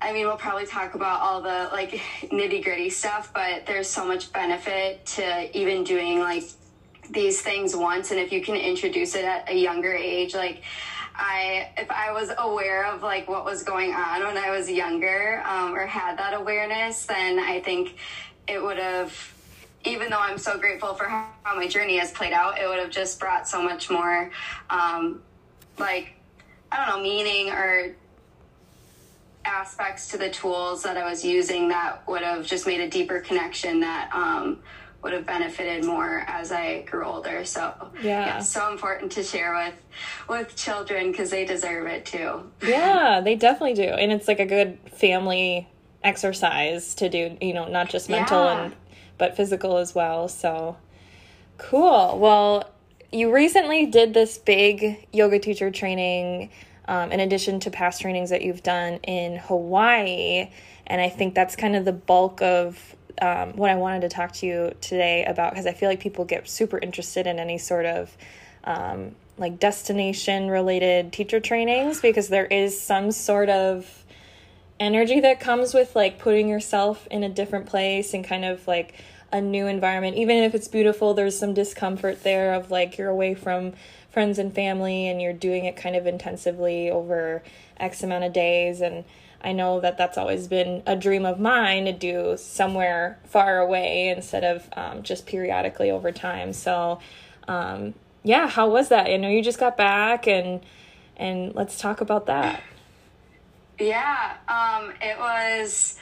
I 0.02 0.12
mean, 0.12 0.26
we'll 0.26 0.36
probably 0.36 0.66
talk 0.66 0.94
about 0.94 1.22
all 1.22 1.40
the 1.40 1.70
like 1.72 1.92
nitty 2.24 2.62
gritty 2.62 2.90
stuff, 2.90 3.32
but 3.32 3.64
there's 3.64 3.88
so 3.88 4.04
much 4.04 4.30
benefit 4.34 5.06
to 5.06 5.58
even 5.58 5.82
doing 5.82 6.18
like 6.20 6.44
these 7.08 7.40
things 7.40 7.74
once. 7.74 8.10
And 8.10 8.20
if 8.20 8.30
you 8.30 8.42
can 8.42 8.54
introduce 8.54 9.14
it 9.14 9.24
at 9.24 9.48
a 9.48 9.54
younger 9.54 9.94
age, 9.94 10.34
like 10.34 10.62
I, 11.14 11.70
if 11.76 11.90
I 11.90 12.12
was 12.12 12.32
aware 12.38 12.86
of 12.86 13.02
like 13.02 13.28
what 13.28 13.44
was 13.44 13.62
going 13.62 13.94
on 13.94 14.24
when 14.24 14.36
I 14.36 14.50
was 14.50 14.68
younger 14.68 15.42
um, 15.46 15.74
or 15.74 15.86
had 15.86 16.18
that 16.18 16.34
awareness, 16.34 17.06
then 17.06 17.38
I 17.38 17.60
think 17.60 17.96
it 18.48 18.62
would 18.62 18.78
have, 18.78 19.32
even 19.84 20.10
though 20.10 20.18
I'm 20.18 20.38
so 20.38 20.58
grateful 20.58 20.94
for 20.94 21.04
how, 21.04 21.30
my 21.44 21.68
journey 21.68 21.98
has 21.98 22.10
played 22.10 22.32
out, 22.32 22.58
it 22.58 22.66
would 22.66 22.78
have 22.78 22.90
just 22.90 23.20
brought 23.20 23.46
so 23.46 23.62
much 23.62 23.90
more, 23.90 24.30
um, 24.70 25.22
like, 25.78 26.14
I 26.72 26.84
don't 26.84 26.96
know, 26.96 27.02
meaning 27.02 27.50
or 27.50 27.94
aspects 29.44 30.08
to 30.08 30.16
the 30.16 30.30
tools 30.30 30.82
that 30.82 30.96
I 30.96 31.08
was 31.08 31.24
using 31.24 31.68
that 31.68 32.06
would 32.08 32.22
have 32.22 32.46
just 32.46 32.66
made 32.66 32.80
a 32.80 32.88
deeper 32.88 33.20
connection 33.20 33.80
that 33.80 34.10
um, 34.12 34.58
would 35.04 35.12
have 35.12 35.26
benefited 35.26 35.84
more 35.84 36.24
as 36.26 36.50
I 36.50 36.80
grew 36.82 37.04
older. 37.04 37.44
So 37.44 37.72
yeah, 38.02 38.26
yeah 38.26 38.38
so 38.40 38.72
important 38.72 39.12
to 39.12 39.22
share 39.22 39.54
with 39.54 39.74
with 40.28 40.56
children 40.56 41.12
because 41.12 41.30
they 41.30 41.44
deserve 41.44 41.86
it 41.86 42.06
too. 42.06 42.50
yeah, 42.66 43.20
they 43.20 43.36
definitely 43.36 43.74
do, 43.74 43.90
and 43.90 44.10
it's 44.10 44.26
like 44.26 44.40
a 44.40 44.46
good 44.46 44.78
family 44.96 45.68
exercise 46.02 46.94
to 46.96 47.08
do. 47.10 47.36
You 47.40 47.52
know, 47.52 47.68
not 47.68 47.90
just 47.90 48.08
mental 48.08 48.44
yeah. 48.44 48.64
and 48.64 48.74
but 49.18 49.36
physical 49.36 49.76
as 49.76 49.94
well. 49.94 50.26
So 50.26 50.78
cool. 51.58 52.18
Well, 52.18 52.72
you 53.12 53.32
recently 53.32 53.86
did 53.86 54.14
this 54.14 54.38
big 54.38 55.06
yoga 55.12 55.38
teacher 55.38 55.70
training 55.70 56.50
um, 56.88 57.12
in 57.12 57.20
addition 57.20 57.60
to 57.60 57.70
past 57.70 58.00
trainings 58.00 58.30
that 58.30 58.42
you've 58.42 58.62
done 58.62 58.94
in 59.04 59.36
Hawaii. 59.36 60.50
And 60.86 61.00
I 61.00 61.10
think 61.10 61.34
that's 61.34 61.56
kind 61.56 61.76
of 61.76 61.84
the 61.84 61.92
bulk 61.92 62.42
of 62.42 62.96
um, 63.20 63.56
what 63.56 63.70
I 63.70 63.76
wanted 63.76 64.02
to 64.02 64.08
talk 64.08 64.32
to 64.34 64.46
you 64.46 64.74
today 64.80 65.24
about 65.24 65.52
because 65.52 65.66
I 65.66 65.72
feel 65.72 65.88
like 65.88 66.00
people 66.00 66.24
get 66.24 66.48
super 66.48 66.78
interested 66.78 67.26
in 67.26 67.38
any 67.38 67.58
sort 67.58 67.86
of 67.86 68.16
um, 68.64 69.14
like 69.38 69.58
destination 69.58 70.48
related 70.48 71.12
teacher 71.12 71.40
trainings 71.40 72.00
because 72.00 72.28
there 72.28 72.46
is 72.46 72.80
some 72.80 73.10
sort 73.12 73.48
of 73.48 74.04
energy 74.80 75.20
that 75.20 75.40
comes 75.40 75.74
with 75.74 75.94
like 75.94 76.18
putting 76.18 76.48
yourself 76.48 77.06
in 77.10 77.22
a 77.22 77.28
different 77.28 77.66
place 77.66 78.14
and 78.14 78.24
kind 78.24 78.44
of 78.44 78.66
like 78.66 78.94
a 79.32 79.40
new 79.40 79.66
environment 79.66 80.16
even 80.16 80.38
if 80.38 80.54
it's 80.54 80.68
beautiful 80.68 81.14
there's 81.14 81.38
some 81.38 81.54
discomfort 81.54 82.22
there 82.22 82.54
of 82.54 82.70
like 82.70 82.98
you're 82.98 83.08
away 83.08 83.34
from 83.34 83.72
friends 84.14 84.38
and 84.38 84.54
family 84.54 85.08
and 85.08 85.20
you're 85.20 85.32
doing 85.32 85.64
it 85.64 85.76
kind 85.76 85.96
of 85.96 86.06
intensively 86.06 86.88
over 86.88 87.42
X 87.78 88.02
amount 88.02 88.24
of 88.24 88.32
days. 88.32 88.80
And 88.80 89.04
I 89.44 89.52
know 89.52 89.78
that 89.80 89.98
that's 89.98 90.16
always 90.16 90.48
been 90.48 90.82
a 90.86 90.96
dream 90.96 91.26
of 91.26 91.38
mine 91.38 91.84
to 91.84 91.92
do 91.92 92.36
somewhere 92.36 93.18
far 93.24 93.58
away 93.58 94.08
instead 94.08 94.42
of 94.42 94.68
um, 94.76 95.02
just 95.02 95.26
periodically 95.26 95.90
over 95.90 96.10
time. 96.10 96.52
So, 96.52 96.98
um, 97.46 97.94
yeah, 98.22 98.48
how 98.48 98.68
was 98.70 98.88
that? 98.88 99.06
I 99.06 99.16
know 99.18 99.28
you 99.28 99.42
just 99.42 99.60
got 99.60 99.76
back 99.76 100.26
and 100.26 100.60
and 101.16 101.54
let's 101.54 101.78
talk 101.78 102.00
about 102.00 102.26
that. 102.26 102.62
Yeah, 103.78 104.36
um, 104.48 104.92
it 105.00 105.18
was 105.18 105.98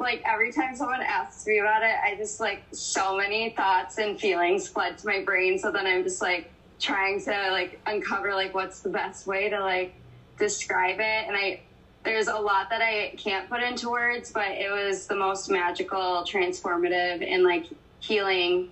like 0.00 0.22
every 0.26 0.52
time 0.52 0.74
someone 0.74 1.00
asks 1.00 1.46
me 1.46 1.60
about 1.60 1.82
it, 1.82 1.94
I 2.04 2.16
just 2.16 2.40
like 2.40 2.64
so 2.72 3.16
many 3.16 3.50
thoughts 3.50 3.98
and 3.98 4.20
feelings 4.20 4.68
flood 4.68 4.98
to 4.98 5.06
my 5.06 5.22
brain. 5.22 5.58
So 5.58 5.70
then 5.70 5.86
I'm 5.86 6.02
just 6.02 6.20
like, 6.20 6.50
trying 6.78 7.20
to 7.22 7.30
like 7.50 7.80
uncover 7.86 8.34
like 8.34 8.54
what's 8.54 8.80
the 8.80 8.88
best 8.88 9.26
way 9.26 9.48
to 9.48 9.60
like 9.60 9.94
describe 10.38 11.00
it 11.00 11.26
and 11.26 11.34
i 11.34 11.60
there's 12.06 12.28
a 12.28 12.34
lot 12.34 12.70
that 12.70 12.80
i 12.80 13.12
can't 13.18 13.48
put 13.50 13.62
into 13.62 13.90
words 13.90 14.30
but 14.32 14.52
it 14.52 14.70
was 14.70 15.06
the 15.06 15.14
most 15.14 15.50
magical 15.50 16.24
transformative 16.24 17.26
and 17.26 17.42
like 17.42 17.66
healing 18.00 18.70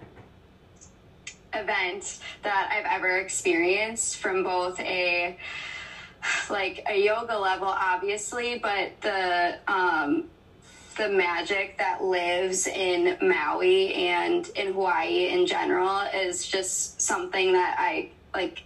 event 1.53 2.21
that 2.43 2.71
i've 2.73 2.87
ever 2.91 3.19
experienced 3.19 4.17
from 4.17 4.43
both 4.43 4.79
a 4.81 5.37
like 6.49 6.85
a 6.88 7.05
yoga 7.05 7.37
level 7.37 7.69
obviously 7.69 8.59
but 8.61 8.93
the 9.03 9.59
um 9.69 10.25
the 10.97 11.09
magic 11.09 11.76
that 11.79 12.05
lives 12.05 12.69
in 12.69 13.17
Maui 13.21 13.93
and 13.95 14.49
in 14.55 14.73
Hawaii 14.75 15.29
in 15.29 15.45
general 15.45 16.03
is 16.14 16.47
just 16.47 17.00
something 17.00 17.53
that 17.53 17.75
I 17.81 18.11
like 18.33 18.62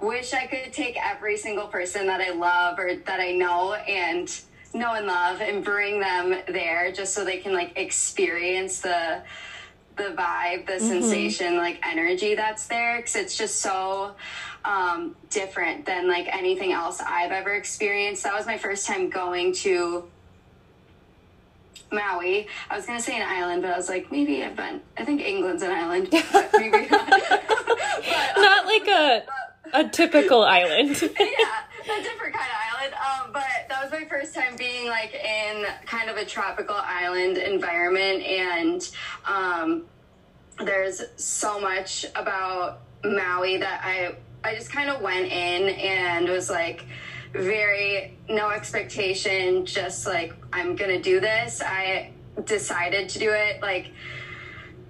wish 0.00 0.32
I 0.32 0.46
could 0.46 0.72
take 0.72 0.96
every 1.02 1.36
single 1.36 1.66
person 1.66 2.06
that 2.06 2.20
I 2.20 2.30
love 2.30 2.78
or 2.78 2.96
that 2.96 3.20
I 3.20 3.32
know 3.32 3.74
and 3.74 4.32
know 4.74 4.94
and 4.94 5.06
love 5.06 5.40
and 5.40 5.64
bring 5.64 6.00
them 6.00 6.36
there 6.48 6.92
just 6.92 7.14
so 7.14 7.24
they 7.24 7.38
can 7.38 7.54
like 7.54 7.72
experience 7.76 8.80
the 8.80 9.22
the 9.96 10.14
vibe, 10.14 10.66
the 10.66 10.74
mm-hmm. 10.74 10.88
sensation, 10.88 11.56
like 11.56 11.80
energy 11.86 12.34
that's 12.34 12.66
there 12.66 12.98
because 12.98 13.16
it's 13.16 13.36
just 13.36 13.62
so 13.62 14.14
um, 14.64 15.16
different 15.30 15.86
than 15.86 16.06
like 16.06 16.28
anything 16.28 16.72
else 16.72 17.00
I've 17.00 17.32
ever 17.32 17.54
experienced. 17.54 18.22
That 18.24 18.34
was 18.34 18.46
my 18.46 18.58
first 18.58 18.86
time 18.86 19.08
going 19.08 19.54
to 19.54 20.04
Maui. 21.90 22.46
I 22.68 22.76
was 22.76 22.84
gonna 22.84 23.00
say 23.00 23.16
an 23.16 23.26
island, 23.26 23.62
but 23.62 23.70
I 23.70 23.76
was 23.76 23.88
like, 23.88 24.12
maybe 24.12 24.42
I've 24.44 24.56
been. 24.56 24.80
I 24.98 25.04
think 25.04 25.22
England's 25.22 25.62
an 25.62 25.70
island, 25.70 26.08
but 26.10 26.50
maybe 26.52 26.86
not. 26.88 27.08
but, 27.08 27.42
not 28.36 28.60
um, 28.60 28.66
like 28.66 28.88
a 28.88 29.24
a 29.72 29.88
typical 29.88 30.42
island. 30.42 31.00
yeah, 31.02 31.98
a 31.98 32.02
different 32.02 32.34
kind 32.34 32.50
of 32.50 32.74
island. 32.74 32.94
Um, 32.94 33.32
but 33.32 33.44
that 33.68 33.82
was 33.82 33.92
my 33.92 34.06
first 34.08 34.34
time 34.34 34.56
being 34.56 34.88
like 34.88 35.14
in 35.14 35.64
kind 35.84 36.10
of 36.10 36.16
a 36.16 36.24
tropical 36.24 36.76
island 36.76 37.38
environment, 37.38 38.22
and 38.22 38.90
um, 39.26 39.84
there's 40.58 41.02
so 41.16 41.60
much 41.60 42.06
about 42.14 42.80
Maui 43.04 43.58
that 43.58 43.80
I 43.84 44.16
I 44.44 44.54
just 44.54 44.70
kind 44.70 44.90
of 44.90 45.00
went 45.00 45.26
in 45.26 45.68
and 45.68 46.28
was 46.28 46.48
like 46.48 46.84
very 47.32 48.16
no 48.28 48.50
expectation, 48.50 49.66
just 49.66 50.06
like 50.06 50.34
I'm 50.52 50.76
gonna 50.76 51.00
do 51.00 51.20
this. 51.20 51.60
I 51.64 52.12
decided 52.44 53.08
to 53.10 53.18
do 53.18 53.30
it 53.32 53.62
like 53.62 53.92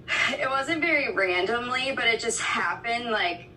it 0.38 0.48
wasn't 0.48 0.80
very 0.80 1.12
randomly, 1.12 1.92
but 1.94 2.06
it 2.06 2.20
just 2.20 2.40
happened 2.40 3.10
like 3.10 3.50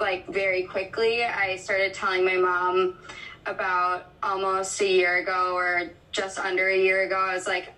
like 0.00 0.26
very 0.28 0.64
quickly. 0.64 1.24
I 1.24 1.56
started 1.56 1.94
telling 1.94 2.24
my 2.24 2.36
mom 2.36 2.98
about 3.46 4.12
almost 4.22 4.80
a 4.80 4.86
year 4.86 5.18
ago 5.18 5.54
or 5.54 5.90
just 6.12 6.38
under 6.38 6.68
a 6.68 6.76
year 6.76 7.04
ago, 7.04 7.16
I 7.16 7.34
was 7.34 7.46
like, 7.46 7.72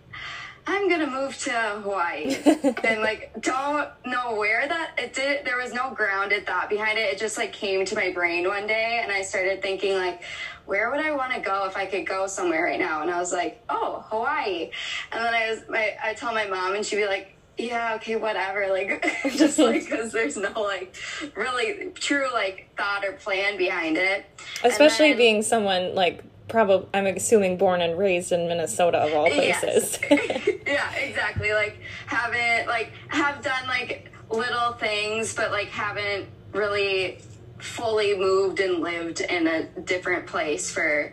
I'm 0.67 0.89
gonna 0.89 1.11
move 1.11 1.37
to 1.39 1.51
Hawaii, 1.51 2.37
and 2.85 3.01
like 3.01 3.33
don't 3.41 3.89
know 4.07 4.35
where 4.35 4.69
that 4.69 4.93
it 4.99 5.15
did. 5.15 5.45
There 5.45 5.57
was 5.57 5.73
no 5.73 5.91
grounded 5.91 6.47
thought 6.47 6.69
behind 6.69 6.99
it. 6.99 7.13
It 7.13 7.19
just 7.19 7.39
like 7.39 7.53
came 7.53 7.85
to 7.87 7.95
my 7.95 8.13
brain 8.13 8.47
one 8.47 8.67
day, 8.67 9.01
and 9.03 9.11
I 9.11 9.23
started 9.23 9.63
thinking 9.63 9.95
like, 9.95 10.23
where 10.67 10.91
would 10.91 11.01
I 11.01 11.13
want 11.13 11.33
to 11.33 11.41
go 11.41 11.67
if 11.67 11.77
I 11.77 11.87
could 11.87 12.07
go 12.07 12.27
somewhere 12.27 12.65
right 12.65 12.79
now? 12.79 13.03
And 13.03 13.11
I 13.11 13.19
was 13.19 13.33
like, 13.33 13.63
oh, 13.69 14.05
Hawaii. 14.11 14.71
And 15.11 15.25
then 15.25 15.35
I 15.35 15.51
was 15.51 15.63
my 15.69 15.97
I 16.05 16.15
tell 16.15 16.33
my 16.33 16.47
mom, 16.47 16.75
and 16.75 16.85
she'd 16.85 16.97
be 16.97 17.07
like, 17.07 17.35
yeah, 17.61 17.95
okay, 17.97 18.17
whatever. 18.17 18.69
Like, 18.69 19.05
just 19.37 19.59
like, 19.59 19.85
because 19.85 20.13
there's 20.13 20.37
no 20.37 20.53
like 20.61 20.97
really 21.35 21.91
true 21.95 22.29
like 22.33 22.71
thought 22.77 23.05
or 23.05 23.13
plan 23.13 23.57
behind 23.57 23.97
it. 23.97 24.25
Especially 24.65 25.11
then, 25.11 25.19
being 25.19 25.43
someone 25.43 25.95
like 25.95 26.23
probably, 26.49 26.89
I'm 26.93 27.07
assuming 27.07 27.57
born 27.57 27.81
and 27.81 27.99
raised 27.99 28.33
in 28.33 28.49
Minnesota 28.49 28.99
of 28.99 29.15
all 29.15 29.27
places. 29.27 29.99
Yes. 30.11 30.49
yeah, 30.67 30.93
exactly. 30.97 31.53
Like, 31.53 31.79
haven't, 32.07 32.67
like, 32.67 32.93
have 33.09 33.43
done 33.43 33.67
like 33.67 34.11
little 34.31 34.73
things, 34.73 35.35
but 35.35 35.51
like 35.51 35.69
haven't 35.69 36.29
really 36.53 37.19
fully 37.59 38.17
moved 38.17 38.61
and 38.61 38.81
lived 38.81 39.21
in 39.21 39.47
a 39.47 39.65
different 39.81 40.27
place 40.27 40.71
for 40.71 41.13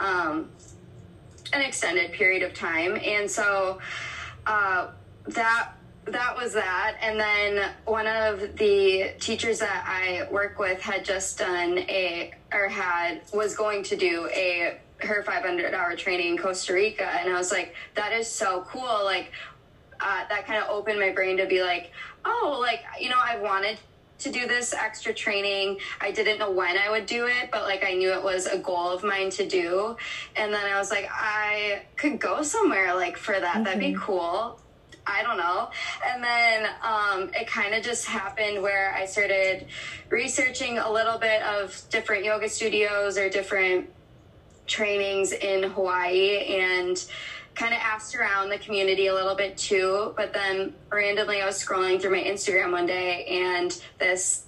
um, 0.00 0.50
an 1.52 1.62
extended 1.62 2.12
period 2.12 2.42
of 2.42 2.54
time. 2.54 2.98
And 3.02 3.30
so, 3.30 3.78
uh, 4.46 4.88
that 5.28 5.72
that 6.06 6.36
was 6.36 6.52
that. 6.54 6.96
And 7.00 7.18
then 7.18 7.70
one 7.84 8.06
of 8.06 8.56
the 8.56 9.12
teachers 9.20 9.60
that 9.60 9.84
I 9.86 10.30
work 10.32 10.58
with 10.58 10.80
had 10.80 11.04
just 11.04 11.38
done 11.38 11.78
a, 11.78 12.34
or 12.52 12.68
had, 12.68 13.22
was 13.32 13.54
going 13.54 13.82
to 13.84 13.96
do 13.96 14.28
a, 14.32 14.78
her 14.98 15.22
500 15.22 15.74
hour 15.74 15.96
training 15.96 16.28
in 16.28 16.38
Costa 16.38 16.72
Rica. 16.72 17.04
And 17.04 17.32
I 17.32 17.36
was 17.36 17.52
like, 17.52 17.74
that 17.94 18.12
is 18.12 18.28
so 18.28 18.62
cool. 18.68 19.04
Like, 19.04 19.32
uh, 20.00 20.24
that 20.28 20.46
kind 20.46 20.62
of 20.62 20.70
opened 20.70 20.98
my 20.98 21.10
brain 21.10 21.36
to 21.36 21.46
be 21.46 21.62
like, 21.62 21.92
oh, 22.24 22.58
like, 22.60 22.82
you 23.00 23.08
know, 23.08 23.20
I 23.20 23.38
wanted 23.38 23.78
to 24.18 24.30
do 24.30 24.46
this 24.46 24.72
extra 24.72 25.12
training. 25.12 25.78
I 26.00 26.12
didn't 26.12 26.38
know 26.38 26.50
when 26.50 26.78
I 26.78 26.90
would 26.90 27.06
do 27.06 27.26
it, 27.26 27.50
but 27.50 27.62
like 27.62 27.84
I 27.84 27.94
knew 27.94 28.12
it 28.12 28.22
was 28.22 28.46
a 28.46 28.58
goal 28.58 28.88
of 28.88 29.02
mine 29.02 29.30
to 29.30 29.46
do. 29.46 29.96
And 30.36 30.52
then 30.52 30.64
I 30.64 30.78
was 30.78 30.90
like, 30.90 31.08
I 31.10 31.82
could 31.96 32.20
go 32.20 32.42
somewhere 32.42 32.94
like 32.94 33.16
for 33.16 33.38
that. 33.38 33.54
Mm-hmm. 33.54 33.64
That'd 33.64 33.80
be 33.80 33.92
mm-hmm. 33.92 34.02
cool. 34.02 34.60
I 35.06 35.22
don't 35.22 35.36
know. 35.36 35.70
And 36.06 36.22
then 36.22 36.68
um, 36.82 37.30
it 37.34 37.46
kind 37.46 37.74
of 37.74 37.82
just 37.82 38.06
happened 38.06 38.62
where 38.62 38.94
I 38.94 39.06
started 39.06 39.66
researching 40.08 40.78
a 40.78 40.90
little 40.90 41.18
bit 41.18 41.42
of 41.42 41.80
different 41.90 42.24
yoga 42.24 42.48
studios 42.48 43.18
or 43.18 43.28
different 43.28 43.90
trainings 44.66 45.32
in 45.32 45.64
Hawaii 45.64 46.56
and 46.60 47.04
kind 47.54 47.74
of 47.74 47.80
asked 47.82 48.14
around 48.14 48.48
the 48.48 48.58
community 48.58 49.08
a 49.08 49.14
little 49.14 49.34
bit 49.34 49.56
too. 49.56 50.14
But 50.16 50.32
then 50.32 50.74
randomly, 50.90 51.42
I 51.42 51.46
was 51.46 51.62
scrolling 51.62 52.00
through 52.00 52.12
my 52.12 52.22
Instagram 52.22 52.72
one 52.72 52.86
day 52.86 53.24
and 53.26 53.78
this 53.98 54.44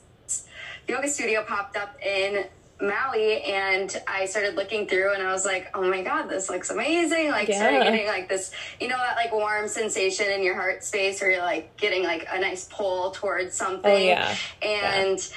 yoga 0.89 1.09
studio 1.09 1.45
popped 1.45 1.77
up 1.77 1.97
in 2.03 2.47
Maui 2.81 3.43
and 3.43 4.03
I 4.07 4.27
started 4.27 4.57
looking 4.57 4.87
through 4.87 5.15
and 5.15 5.23
I 5.23 5.33
was 5.33 5.45
like, 5.45 5.71
oh 5.75 5.89
my 5.89 6.03
God, 6.03 6.29
this 6.29 6.51
looks 6.51 6.71
amazing. 6.71 7.31
Like 7.31 7.49
yeah. 7.49 7.59
started 7.59 7.85
getting 7.85 8.07
like 8.07 8.29
this, 8.29 8.51
you 8.81 8.89
know, 8.89 8.97
that 8.97 9.17
like 9.17 9.33
warm 9.33 9.69
sensation 9.69 10.31
in 10.31 10.43
your 10.43 10.55
heart 10.55 10.83
space 10.83 11.21
where 11.21 11.31
you're 11.31 11.43
like 11.43 11.77
getting 11.77 12.03
like 12.03 12.27
a 12.31 12.41
nice 12.41 12.65
pull 12.65 13.13
towards 13.13 13.55
something. 13.55 13.93
Oh, 13.93 13.97
yeah. 13.97 14.37
And 14.63 15.19
yeah. 15.19 15.37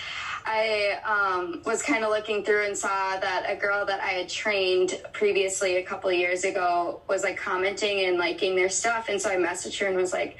I 0.49 1.01
um, 1.03 1.61
was 1.65 1.81
kind 1.81 2.05
of 2.05 2.09
looking 2.09 2.43
through 2.43 2.65
and 2.65 2.77
saw 2.77 3.19
that 3.19 3.45
a 3.49 3.55
girl 3.55 3.85
that 3.85 3.99
I 3.99 4.11
had 4.11 4.29
trained 4.29 4.99
previously 5.11 5.75
a 5.75 5.83
couple 5.83 6.09
of 6.09 6.15
years 6.15 6.45
ago 6.45 7.01
was 7.09 7.23
like 7.23 7.37
commenting 7.37 8.05
and 8.05 8.17
liking 8.17 8.55
their 8.55 8.69
stuff. 8.69 9.09
And 9.09 9.21
so 9.21 9.29
I 9.29 9.35
messaged 9.35 9.77
her 9.79 9.87
and 9.87 9.97
was 9.97 10.13
like, 10.13 10.37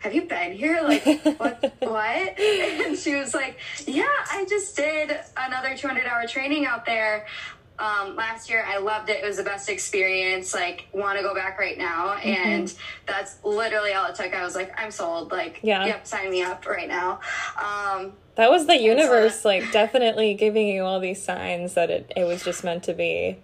have 0.00 0.14
you 0.14 0.22
been 0.22 0.52
here? 0.52 0.80
Like, 0.82 1.04
what? 1.38 1.74
what? 1.80 2.38
And 2.40 2.98
she 2.98 3.14
was 3.14 3.34
like, 3.34 3.58
yeah, 3.86 4.08
I 4.32 4.44
just 4.48 4.74
did 4.74 5.16
another 5.36 5.76
200 5.76 6.04
hour 6.06 6.26
training 6.26 6.66
out 6.66 6.84
there 6.84 7.26
um, 7.78 8.16
last 8.16 8.50
year. 8.50 8.64
I 8.66 8.78
loved 8.78 9.10
it. 9.10 9.22
It 9.22 9.26
was 9.26 9.36
the 9.36 9.42
best 9.42 9.68
experience. 9.68 10.54
Like, 10.54 10.88
want 10.92 11.18
to 11.18 11.22
go 11.22 11.34
back 11.34 11.58
right 11.58 11.78
now. 11.78 12.16
Mm-hmm. 12.16 12.28
And 12.28 12.74
that's 13.06 13.36
literally 13.44 13.92
all 13.92 14.06
it 14.06 14.14
took. 14.14 14.34
I 14.34 14.42
was 14.42 14.54
like, 14.54 14.72
I'm 14.78 14.90
sold. 14.90 15.30
Like, 15.32 15.60
yeah. 15.62 15.86
yep, 15.86 16.06
sign 16.06 16.30
me 16.30 16.42
up 16.42 16.66
right 16.66 16.88
now. 16.88 17.20
Um, 17.62 18.14
that 18.36 18.50
was 18.50 18.66
the 18.66 18.76
universe, 18.76 19.40
so, 19.40 19.48
like, 19.48 19.70
definitely 19.70 20.34
giving 20.34 20.66
you 20.66 20.82
all 20.82 20.98
these 20.98 21.22
signs 21.22 21.74
that 21.74 21.90
it, 21.90 22.12
it 22.16 22.24
was 22.24 22.42
just 22.42 22.64
meant 22.64 22.84
to 22.84 22.94
be. 22.94 23.38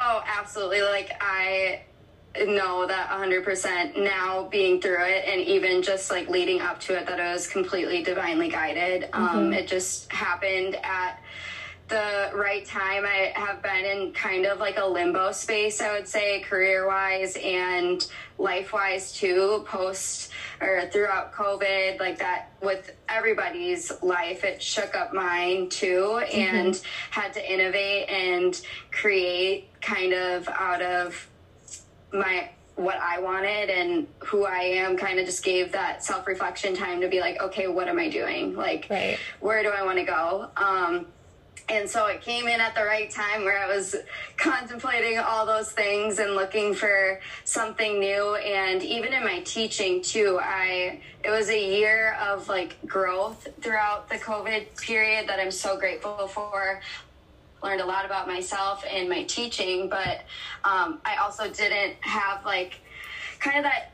Oh, 0.00 0.22
absolutely. 0.26 0.82
Like, 0.82 1.10
I 1.20 1.85
know 2.44 2.86
that 2.86 3.08
100% 3.10 3.96
now 4.02 4.48
being 4.48 4.80
through 4.80 5.04
it 5.04 5.24
and 5.26 5.40
even 5.40 5.82
just 5.82 6.10
like 6.10 6.28
leading 6.28 6.60
up 6.60 6.80
to 6.80 6.96
it 6.96 7.06
that 7.06 7.18
it 7.18 7.32
was 7.32 7.46
completely 7.46 8.02
divinely 8.02 8.48
guided 8.48 9.08
um, 9.12 9.28
mm-hmm. 9.28 9.38
um, 9.38 9.52
it 9.52 9.66
just 9.66 10.10
happened 10.12 10.76
at 10.82 11.20
the 11.88 12.32
right 12.34 12.64
time 12.64 13.04
i 13.04 13.32
have 13.36 13.62
been 13.62 13.84
in 13.84 14.12
kind 14.12 14.44
of 14.44 14.58
like 14.58 14.76
a 14.76 14.84
limbo 14.84 15.30
space 15.30 15.80
i 15.80 15.92
would 15.92 16.08
say 16.08 16.40
career 16.40 16.84
wise 16.86 17.36
and 17.36 18.08
life 18.38 18.72
wise 18.72 19.12
too 19.12 19.64
post 19.68 20.32
or 20.60 20.88
throughout 20.92 21.32
covid 21.32 22.00
like 22.00 22.18
that 22.18 22.50
with 22.60 22.96
everybody's 23.08 23.92
life 24.02 24.42
it 24.42 24.60
shook 24.60 24.96
up 24.96 25.14
mine 25.14 25.68
too 25.68 26.20
mm-hmm. 26.20 26.36
and 26.36 26.82
had 27.10 27.32
to 27.32 27.52
innovate 27.52 28.08
and 28.08 28.62
create 28.90 29.68
kind 29.80 30.12
of 30.12 30.48
out 30.48 30.82
of 30.82 31.28
my 32.18 32.50
what 32.76 32.96
I 32.96 33.18
wanted 33.20 33.70
and 33.70 34.06
who 34.18 34.44
I 34.44 34.60
am 34.60 34.98
kind 34.98 35.18
of 35.18 35.24
just 35.24 35.42
gave 35.42 35.72
that 35.72 36.04
self 36.04 36.26
reflection 36.26 36.76
time 36.76 37.00
to 37.00 37.08
be 37.08 37.20
like, 37.20 37.40
okay, 37.40 37.68
what 37.68 37.88
am 37.88 37.98
I 37.98 38.08
doing? 38.08 38.54
Like, 38.54 38.86
right. 38.90 39.18
where 39.40 39.62
do 39.62 39.70
I 39.70 39.82
want 39.82 39.98
to 39.98 40.04
go? 40.04 40.50
Um, 40.56 41.06
and 41.68 41.88
so 41.88 42.06
it 42.06 42.22
came 42.22 42.46
in 42.46 42.60
at 42.60 42.76
the 42.76 42.84
right 42.84 43.10
time 43.10 43.42
where 43.42 43.58
I 43.58 43.66
was 43.74 43.96
contemplating 44.36 45.18
all 45.18 45.44
those 45.44 45.72
things 45.72 46.20
and 46.20 46.34
looking 46.34 46.74
for 46.74 47.20
something 47.44 47.98
new. 47.98 48.36
And 48.36 48.82
even 48.82 49.12
in 49.12 49.24
my 49.24 49.40
teaching 49.40 50.00
too, 50.00 50.38
I 50.40 51.00
it 51.24 51.30
was 51.30 51.48
a 51.48 51.58
year 51.58 52.16
of 52.22 52.48
like 52.48 52.76
growth 52.86 53.48
throughout 53.60 54.08
the 54.08 54.16
COVID 54.16 54.80
period 54.80 55.28
that 55.28 55.40
I'm 55.40 55.50
so 55.50 55.76
grateful 55.76 56.28
for 56.28 56.80
learned 57.66 57.80
a 57.80 57.86
lot 57.86 58.04
about 58.04 58.28
myself 58.28 58.84
and 58.88 59.08
my 59.08 59.24
teaching, 59.24 59.88
but 59.88 60.24
um, 60.64 61.00
I 61.04 61.16
also 61.16 61.50
didn't 61.50 61.96
have 62.00 62.44
like 62.44 62.80
kind 63.40 63.58
of 63.58 63.64
that 63.64 63.92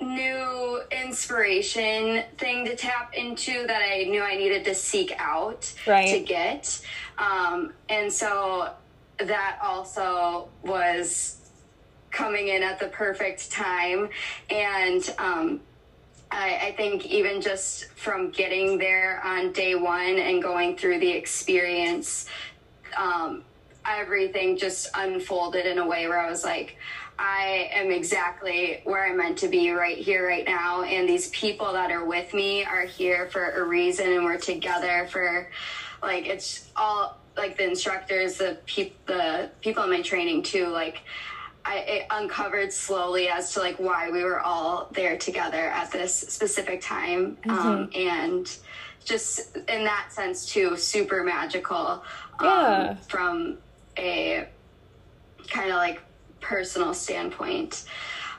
new 0.00 0.80
inspiration 0.90 2.24
thing 2.38 2.64
to 2.64 2.74
tap 2.74 3.12
into 3.14 3.66
that 3.66 3.82
I 3.82 4.04
knew 4.04 4.22
I 4.22 4.36
needed 4.36 4.64
to 4.64 4.74
seek 4.74 5.12
out 5.18 5.72
right. 5.86 6.08
to 6.08 6.20
get. 6.20 6.80
Um, 7.18 7.72
and 7.88 8.12
so 8.12 8.70
that 9.18 9.58
also 9.62 10.48
was 10.62 11.36
coming 12.10 12.48
in 12.48 12.62
at 12.62 12.78
the 12.78 12.88
perfect 12.88 13.50
time. 13.50 14.08
And 14.50 15.14
um, 15.18 15.60
I, 16.30 16.68
I, 16.68 16.72
think 16.72 17.06
even 17.06 17.40
just 17.40 17.88
from 17.90 18.30
getting 18.30 18.78
there 18.78 19.22
on 19.24 19.52
day 19.52 19.74
one 19.74 20.18
and 20.18 20.42
going 20.42 20.76
through 20.76 21.00
the 21.00 21.10
experience 21.10 22.26
um, 22.96 23.44
everything 23.86 24.56
just 24.56 24.90
unfolded 24.94 25.66
in 25.66 25.78
a 25.78 25.86
way 25.86 26.08
where 26.08 26.20
I 26.20 26.28
was 26.28 26.44
like, 26.44 26.76
I 27.18 27.70
am 27.72 27.90
exactly 27.90 28.80
where 28.84 29.06
I'm 29.06 29.16
meant 29.16 29.38
to 29.38 29.48
be 29.48 29.70
right 29.70 29.96
here, 29.96 30.26
right 30.26 30.44
now. 30.44 30.82
And 30.82 31.08
these 31.08 31.30
people 31.30 31.72
that 31.72 31.90
are 31.90 32.04
with 32.04 32.34
me 32.34 32.64
are 32.64 32.84
here 32.84 33.28
for 33.28 33.52
a 33.52 33.64
reason, 33.64 34.12
and 34.12 34.24
we're 34.24 34.38
together 34.38 35.08
for 35.10 35.48
like 36.02 36.26
it's 36.26 36.70
all 36.76 37.16
like 37.36 37.56
the 37.56 37.64
instructors, 37.64 38.36
the 38.36 38.58
people, 38.66 38.96
the 39.06 39.50
people 39.60 39.82
in 39.84 39.90
my 39.90 40.02
training 40.02 40.42
too. 40.42 40.66
Like, 40.66 41.00
I 41.64 41.78
it 41.78 42.06
uncovered 42.10 42.72
slowly 42.72 43.28
as 43.28 43.54
to 43.54 43.60
like 43.60 43.78
why 43.78 44.10
we 44.10 44.22
were 44.22 44.40
all 44.40 44.88
there 44.92 45.16
together 45.16 45.68
at 45.68 45.90
this 45.90 46.14
specific 46.14 46.82
time, 46.82 47.36
mm-hmm. 47.36 47.50
um, 47.50 47.90
and 47.94 48.56
just 49.04 49.56
in 49.56 49.84
that 49.84 50.08
sense 50.10 50.46
too, 50.46 50.76
super 50.76 51.22
magical 51.22 52.04
yeah. 52.42 52.88
Um, 52.90 52.96
from 53.08 53.58
a 53.98 54.48
kind 55.48 55.70
of 55.70 55.76
like 55.76 56.00
personal 56.40 56.94
standpoint. 56.94 57.84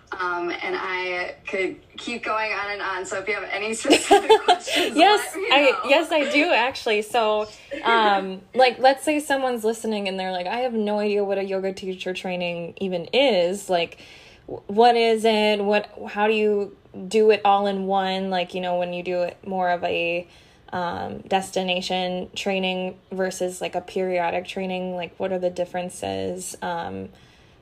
Um, 0.10 0.50
and 0.50 0.74
I 0.74 1.36
could 1.46 1.76
keep 1.98 2.24
going 2.24 2.54
on 2.54 2.72
and 2.72 2.82
on. 2.82 3.06
So 3.06 3.20
if 3.20 3.28
you 3.28 3.34
have 3.34 3.44
any 3.44 3.74
specific 3.74 4.42
questions, 4.46 4.96
yes, 4.96 5.36
I 5.36 5.82
yes 5.90 6.12
I 6.12 6.32
do 6.32 6.54
actually. 6.54 7.02
So, 7.02 7.50
um, 7.84 8.42
like, 8.56 8.80
let's 8.80 9.04
say 9.04 9.20
someone's 9.20 9.66
listening 9.66 10.08
and 10.08 10.18
they're 10.18 10.32
like, 10.32 10.48
I 10.48 10.60
have 10.60 10.74
no 10.74 11.00
idea 11.00 11.24
what 11.26 11.38
a 11.38 11.44
yoga 11.44 11.74
teacher 11.74 12.14
training 12.14 12.76
even 12.80 13.06
is. 13.12 13.70
Like, 13.70 14.00
what 14.46 14.96
is 14.96 15.26
it? 15.26 15.64
What? 15.64 15.92
How 16.08 16.28
do 16.28 16.34
you 16.34 16.78
do 17.10 17.32
it 17.32 17.42
all 17.44 17.68
in 17.68 17.86
one? 17.86 18.30
Like, 18.30 18.54
you 18.54 18.62
know, 18.62 18.78
when 18.78 18.94
you 18.94 19.04
do 19.04 19.24
it 19.24 19.38
more 19.46 19.70
of 19.70 19.84
a 19.84 20.26
um, 20.74 21.20
destination 21.20 22.30
training 22.36 22.98
versus 23.12 23.62
like 23.62 23.76
a 23.76 23.82
periodic 23.82 24.48
training? 24.48 24.96
Like, 24.96 25.18
what 25.18 25.32
are 25.32 25.40
the 25.40 25.50
differences? 25.50 26.56
Um, 26.62 27.10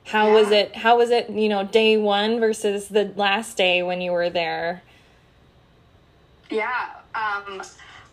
how 0.04 0.28
yeah. 0.28 0.34
was 0.34 0.50
it? 0.50 0.76
How 0.76 0.96
was 0.96 1.10
it? 1.10 1.30
You 1.30 1.48
know, 1.48 1.64
day 1.64 1.96
one 1.96 2.38
versus 2.38 2.88
the 2.88 3.12
last 3.16 3.56
day 3.56 3.82
when 3.82 4.00
you 4.00 4.12
were 4.12 4.30
there. 4.30 4.82
Yeah, 6.50 6.90
um, 7.14 7.60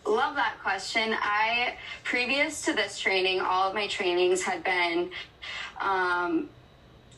love 0.06 0.34
that 0.34 0.56
question. 0.62 1.14
I 1.20 1.76
previous 2.02 2.62
to 2.62 2.72
this 2.72 2.98
training, 2.98 3.40
all 3.40 3.68
of 3.68 3.74
my 3.74 3.86
trainings 3.86 4.42
had 4.42 4.64
been 4.64 5.10
um, 5.80 6.48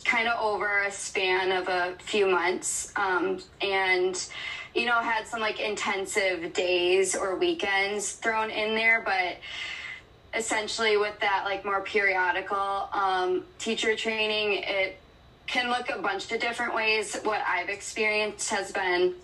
kind 0.04 0.28
of 0.28 0.38
over 0.40 0.82
a 0.82 0.92
span 0.92 1.52
of 1.52 1.68
a 1.68 1.94
few 2.00 2.26
months, 2.26 2.92
um, 2.96 3.40
and 3.62 4.28
you 4.76 4.84
know 4.84 5.00
had 5.00 5.26
some 5.26 5.40
like 5.40 5.58
intensive 5.58 6.52
days 6.52 7.16
or 7.16 7.36
weekends 7.36 8.12
thrown 8.12 8.50
in 8.50 8.74
there, 8.74 9.02
but 9.04 9.38
essentially 10.38 10.96
with 10.98 11.18
that 11.20 11.44
like 11.44 11.64
more 11.64 11.80
periodical 11.80 12.88
um, 12.92 13.42
teacher 13.58 13.96
training 13.96 14.62
it 14.64 14.98
can 15.46 15.70
look 15.70 15.88
a 15.88 15.98
bunch 16.02 16.30
of 16.30 16.40
different 16.40 16.74
ways. 16.74 17.16
What 17.22 17.40
i've 17.46 17.70
experienced 17.70 18.50
has 18.50 18.70
been 18.72 19.14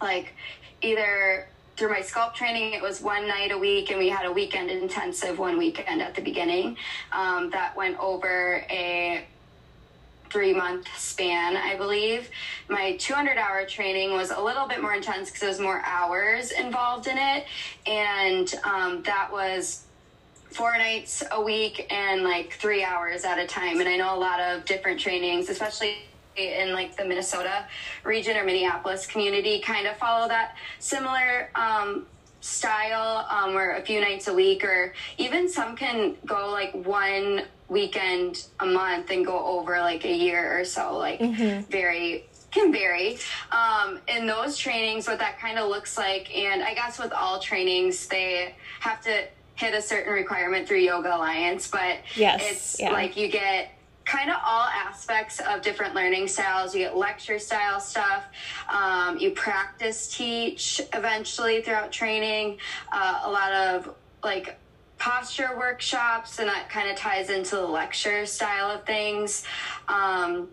like 0.00 0.34
either 0.82 1.46
through 1.76 1.90
my 1.90 2.00
sculpt 2.00 2.34
training 2.34 2.72
it 2.72 2.82
was 2.82 3.00
one 3.00 3.28
night 3.28 3.52
a 3.52 3.58
week 3.58 3.90
and 3.90 3.98
we 3.98 4.08
had 4.08 4.26
a 4.26 4.32
weekend 4.32 4.70
intensive 4.70 5.38
one 5.38 5.56
weekend 5.56 6.02
at 6.02 6.14
the 6.14 6.22
beginning. 6.22 6.76
Um, 7.12 7.50
that 7.50 7.76
went 7.76 7.98
over 8.00 8.64
a 8.70 9.24
three 10.30 10.54
month 10.54 10.88
span, 10.96 11.56
I 11.56 11.76
believe. 11.76 12.30
My 12.68 12.96
200 12.96 13.36
hour 13.36 13.66
training 13.66 14.12
was 14.12 14.30
a 14.30 14.40
little 14.40 14.66
bit 14.66 14.80
more 14.80 14.94
intense 14.94 15.28
because 15.28 15.40
there 15.40 15.48
was 15.48 15.60
more 15.60 15.82
hours 15.84 16.52
involved 16.52 17.06
in 17.06 17.18
it. 17.18 17.46
And 17.86 18.52
um, 18.64 19.02
that 19.02 19.30
was 19.30 19.84
four 20.50 20.76
nights 20.76 21.22
a 21.30 21.40
week 21.40 21.86
and 21.92 22.24
like 22.24 22.54
three 22.54 22.82
hours 22.82 23.24
at 23.24 23.38
a 23.38 23.46
time. 23.46 23.80
And 23.80 23.88
I 23.88 23.96
know 23.96 24.14
a 24.14 24.18
lot 24.18 24.40
of 24.40 24.64
different 24.64 24.98
trainings, 24.98 25.48
especially 25.48 25.98
in 26.36 26.72
like 26.72 26.96
the 26.96 27.04
Minnesota 27.04 27.66
region 28.04 28.36
or 28.36 28.44
Minneapolis 28.44 29.06
community, 29.06 29.60
kind 29.60 29.86
of 29.86 29.96
follow 29.96 30.28
that 30.28 30.56
similar 30.78 31.50
um, 31.54 32.06
style 32.40 33.26
um, 33.30 33.54
where 33.54 33.76
a 33.76 33.82
few 33.82 34.00
nights 34.00 34.28
a 34.28 34.34
week, 34.34 34.64
or 34.64 34.92
even 35.18 35.48
some 35.48 35.76
can 35.76 36.16
go 36.24 36.50
like 36.50 36.72
one 36.72 37.42
weekend 37.70 38.46
a 38.60 38.66
month 38.66 39.10
and 39.10 39.24
go 39.24 39.44
over 39.44 39.78
like 39.80 40.04
a 40.04 40.14
year 40.14 40.60
or 40.60 40.64
so, 40.64 40.96
like 40.96 41.20
mm-hmm. 41.20 41.62
very 41.70 42.26
can 42.50 42.72
vary 42.72 43.16
um, 43.52 44.00
in 44.08 44.26
those 44.26 44.58
trainings 44.58 45.06
what 45.06 45.20
that 45.20 45.38
kind 45.38 45.56
of 45.56 45.68
looks 45.68 45.96
like 45.96 46.36
and 46.36 46.64
i 46.64 46.74
guess 46.74 46.98
with 46.98 47.12
all 47.12 47.38
trainings 47.38 48.08
they 48.08 48.52
have 48.80 49.00
to 49.00 49.22
hit 49.60 49.74
a 49.74 49.82
certain 49.82 50.12
requirement 50.12 50.66
through 50.66 50.78
Yoga 50.78 51.14
Alliance, 51.14 51.68
but 51.68 51.98
yes, 52.16 52.40
it's 52.42 52.80
yeah. 52.80 52.92
like 52.92 53.16
you 53.16 53.28
get 53.28 53.74
kind 54.06 54.30
of 54.30 54.36
all 54.44 54.66
aspects 54.66 55.38
of 55.40 55.60
different 55.60 55.94
learning 55.94 56.26
styles. 56.26 56.74
You 56.74 56.80
get 56.80 56.96
lecture 56.96 57.38
style 57.38 57.78
stuff. 57.78 58.24
Um, 58.72 59.18
you 59.18 59.30
practice 59.32 60.16
teach 60.16 60.80
eventually 60.94 61.60
throughout 61.60 61.92
training. 61.92 62.58
Uh, 62.90 63.20
a 63.24 63.30
lot 63.30 63.52
of 63.52 63.94
like 64.24 64.58
posture 65.00 65.56
workshops, 65.58 66.38
and 66.38 66.48
that 66.48 66.68
kind 66.68 66.88
of 66.88 66.96
ties 66.96 67.30
into 67.30 67.56
the 67.56 67.66
lecture 67.66 68.24
style 68.26 68.70
of 68.70 68.84
things. 68.84 69.42
Um, 69.88 70.48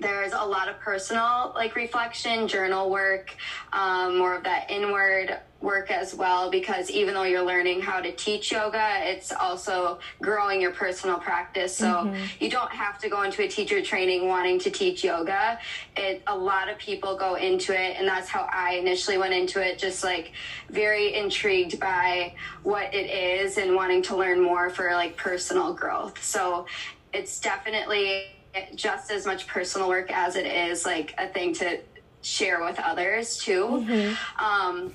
there's 0.00 0.32
a 0.32 0.44
lot 0.44 0.68
of 0.68 0.78
personal 0.80 1.52
like 1.54 1.74
reflection 1.74 2.48
journal 2.48 2.90
work 2.90 3.34
um, 3.72 4.18
more 4.18 4.34
of 4.34 4.44
that 4.44 4.70
inward 4.70 5.38
work 5.60 5.90
as 5.90 6.14
well 6.14 6.50
because 6.50 6.90
even 6.90 7.14
though 7.14 7.22
you're 7.22 7.44
learning 7.44 7.80
how 7.80 8.00
to 8.00 8.12
teach 8.12 8.52
yoga 8.52 8.98
it's 9.00 9.32
also 9.32 9.98
growing 10.20 10.60
your 10.60 10.70
personal 10.70 11.18
practice 11.18 11.74
so 11.74 11.86
mm-hmm. 11.86 12.24
you 12.38 12.50
don't 12.50 12.70
have 12.70 12.98
to 12.98 13.08
go 13.08 13.22
into 13.22 13.42
a 13.42 13.48
teacher 13.48 13.80
training 13.80 14.28
wanting 14.28 14.58
to 14.58 14.70
teach 14.70 15.02
yoga 15.02 15.58
it 15.96 16.22
a 16.26 16.36
lot 16.36 16.68
of 16.68 16.76
people 16.78 17.16
go 17.16 17.36
into 17.36 17.72
it 17.72 17.96
and 17.96 18.06
that's 18.06 18.28
how 18.28 18.46
i 18.52 18.74
initially 18.74 19.16
went 19.16 19.32
into 19.32 19.60
it 19.60 19.78
just 19.78 20.04
like 20.04 20.32
very 20.68 21.14
intrigued 21.14 21.80
by 21.80 22.32
what 22.62 22.92
it 22.94 23.10
is 23.10 23.56
and 23.56 23.74
wanting 23.74 24.02
to 24.02 24.14
learn 24.14 24.40
more 24.40 24.68
for 24.68 24.92
like 24.92 25.16
personal 25.16 25.72
growth 25.72 26.22
so 26.22 26.66
it's 27.14 27.40
definitely 27.40 28.26
just 28.74 29.10
as 29.10 29.26
much 29.26 29.46
personal 29.46 29.88
work 29.88 30.10
as 30.12 30.36
it 30.36 30.46
is 30.46 30.84
like 30.84 31.14
a 31.18 31.28
thing 31.28 31.54
to 31.54 31.78
share 32.22 32.64
with 32.64 32.78
others 32.80 33.38
too. 33.38 33.64
Mm-hmm. 33.64 34.44
Um, 34.44 34.92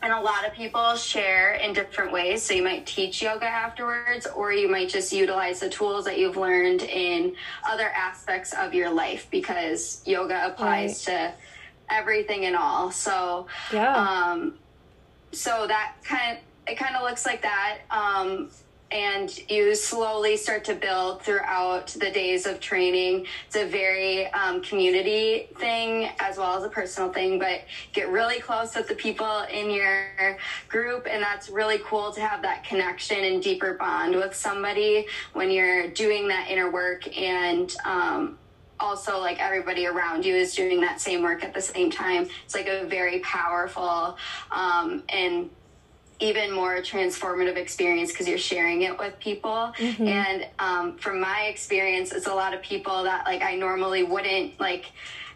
and 0.00 0.12
a 0.12 0.20
lot 0.20 0.46
of 0.46 0.52
people 0.52 0.94
share 0.94 1.54
in 1.54 1.72
different 1.72 2.12
ways. 2.12 2.42
So 2.42 2.54
you 2.54 2.62
might 2.62 2.86
teach 2.86 3.20
yoga 3.20 3.46
afterwards, 3.46 4.26
or 4.26 4.52
you 4.52 4.68
might 4.68 4.88
just 4.88 5.12
utilize 5.12 5.60
the 5.60 5.68
tools 5.68 6.04
that 6.04 6.18
you've 6.18 6.36
learned 6.36 6.82
in 6.82 7.34
other 7.68 7.88
aspects 7.88 8.52
of 8.54 8.74
your 8.74 8.90
life 8.90 9.26
because 9.30 10.02
yoga 10.06 10.46
applies 10.46 11.06
right. 11.08 11.16
to 11.16 11.94
everything 11.94 12.44
and 12.44 12.54
all. 12.54 12.92
So, 12.92 13.48
yeah. 13.72 13.94
Um, 13.94 14.54
so 15.32 15.66
that 15.66 15.94
kind 16.04 16.36
of, 16.36 16.44
it 16.68 16.76
kind 16.76 16.94
of 16.94 17.02
looks 17.02 17.26
like 17.26 17.42
that. 17.42 17.78
Um, 17.90 18.50
and 18.90 19.38
you 19.50 19.74
slowly 19.74 20.36
start 20.36 20.64
to 20.64 20.74
build 20.74 21.22
throughout 21.22 21.88
the 21.88 22.10
days 22.10 22.46
of 22.46 22.60
training. 22.60 23.26
It's 23.46 23.56
a 23.56 23.66
very 23.66 24.26
um, 24.28 24.62
community 24.62 25.48
thing 25.56 26.10
as 26.18 26.38
well 26.38 26.56
as 26.56 26.64
a 26.64 26.68
personal 26.68 27.12
thing, 27.12 27.38
but 27.38 27.62
get 27.92 28.08
really 28.08 28.40
close 28.40 28.74
with 28.74 28.88
the 28.88 28.94
people 28.94 29.42
in 29.52 29.70
your 29.70 30.38
group, 30.68 31.06
and 31.10 31.22
that's 31.22 31.48
really 31.48 31.78
cool 31.84 32.12
to 32.12 32.20
have 32.20 32.42
that 32.42 32.64
connection 32.64 33.24
and 33.24 33.42
deeper 33.42 33.74
bond 33.74 34.14
with 34.14 34.34
somebody 34.34 35.06
when 35.34 35.50
you're 35.50 35.88
doing 35.88 36.28
that 36.28 36.48
inner 36.48 36.70
work 36.70 37.16
and. 37.16 37.74
Um, 37.84 38.38
also 38.80 39.18
like 39.18 39.40
everybody 39.40 39.86
around 39.86 40.24
you 40.24 40.32
is 40.32 40.54
doing 40.54 40.80
that 40.80 41.00
same 41.00 41.20
work 41.20 41.42
at 41.42 41.52
the 41.52 41.60
same 41.60 41.90
time 41.90 42.28
it's 42.44 42.54
like 42.54 42.68
a 42.68 42.86
very 42.86 43.18
powerful 43.20 44.16
um, 44.52 45.02
and 45.08 45.50
even 46.20 46.52
more 46.52 46.76
transformative 46.78 47.56
experience 47.56 48.10
because 48.10 48.26
you're 48.28 48.38
sharing 48.38 48.82
it 48.82 48.98
with 48.98 49.18
people. 49.20 49.72
Mm-hmm. 49.78 50.06
and 50.06 50.46
um, 50.58 50.96
from 50.96 51.20
my 51.20 51.42
experience 51.44 52.12
it's 52.12 52.26
a 52.26 52.34
lot 52.34 52.54
of 52.54 52.62
people 52.62 53.04
that 53.04 53.24
like 53.26 53.42
i 53.42 53.54
normally 53.54 54.02
wouldn't 54.02 54.58
like 54.58 54.86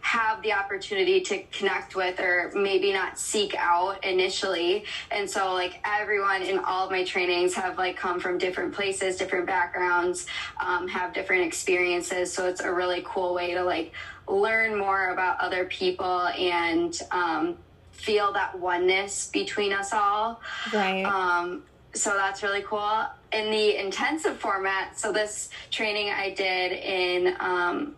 have 0.02 0.42
the 0.42 0.52
opportunity 0.52 1.20
to 1.20 1.42
connect 1.44 1.94
with 1.94 2.18
or 2.18 2.50
maybe 2.54 2.92
not 2.92 3.16
seek 3.18 3.54
out 3.56 4.04
initially. 4.04 4.84
And 5.12 5.30
so 5.30 5.54
like 5.54 5.80
everyone 5.84 6.42
in 6.42 6.58
all 6.58 6.86
of 6.86 6.90
my 6.90 7.04
trainings 7.04 7.54
have 7.54 7.78
like 7.78 7.96
come 7.96 8.18
from 8.18 8.36
different 8.36 8.74
places 8.74 9.16
different 9.16 9.46
backgrounds 9.46 10.26
um, 10.60 10.88
have 10.88 11.14
different 11.14 11.44
experiences. 11.44 12.32
So 12.32 12.48
it's 12.48 12.60
a 12.60 12.72
really 12.72 13.02
cool 13.06 13.32
way 13.32 13.54
to 13.54 13.62
like 13.62 13.92
learn 14.26 14.76
more 14.76 15.10
about 15.10 15.38
other 15.40 15.66
people 15.66 16.26
and 16.26 17.00
um, 17.12 17.56
feel 18.02 18.32
that 18.32 18.58
oneness 18.58 19.28
between 19.28 19.72
us 19.72 19.92
all. 19.92 20.40
Right. 20.72 21.04
Um, 21.04 21.62
so 21.94 22.10
that's 22.14 22.42
really 22.42 22.62
cool. 22.62 23.04
In 23.32 23.50
the 23.50 23.76
intensive 23.76 24.36
format, 24.38 24.98
so 24.98 25.12
this 25.12 25.50
training 25.70 26.10
I 26.10 26.30
did 26.30 26.72
in 26.72 27.36
um, 27.38 27.94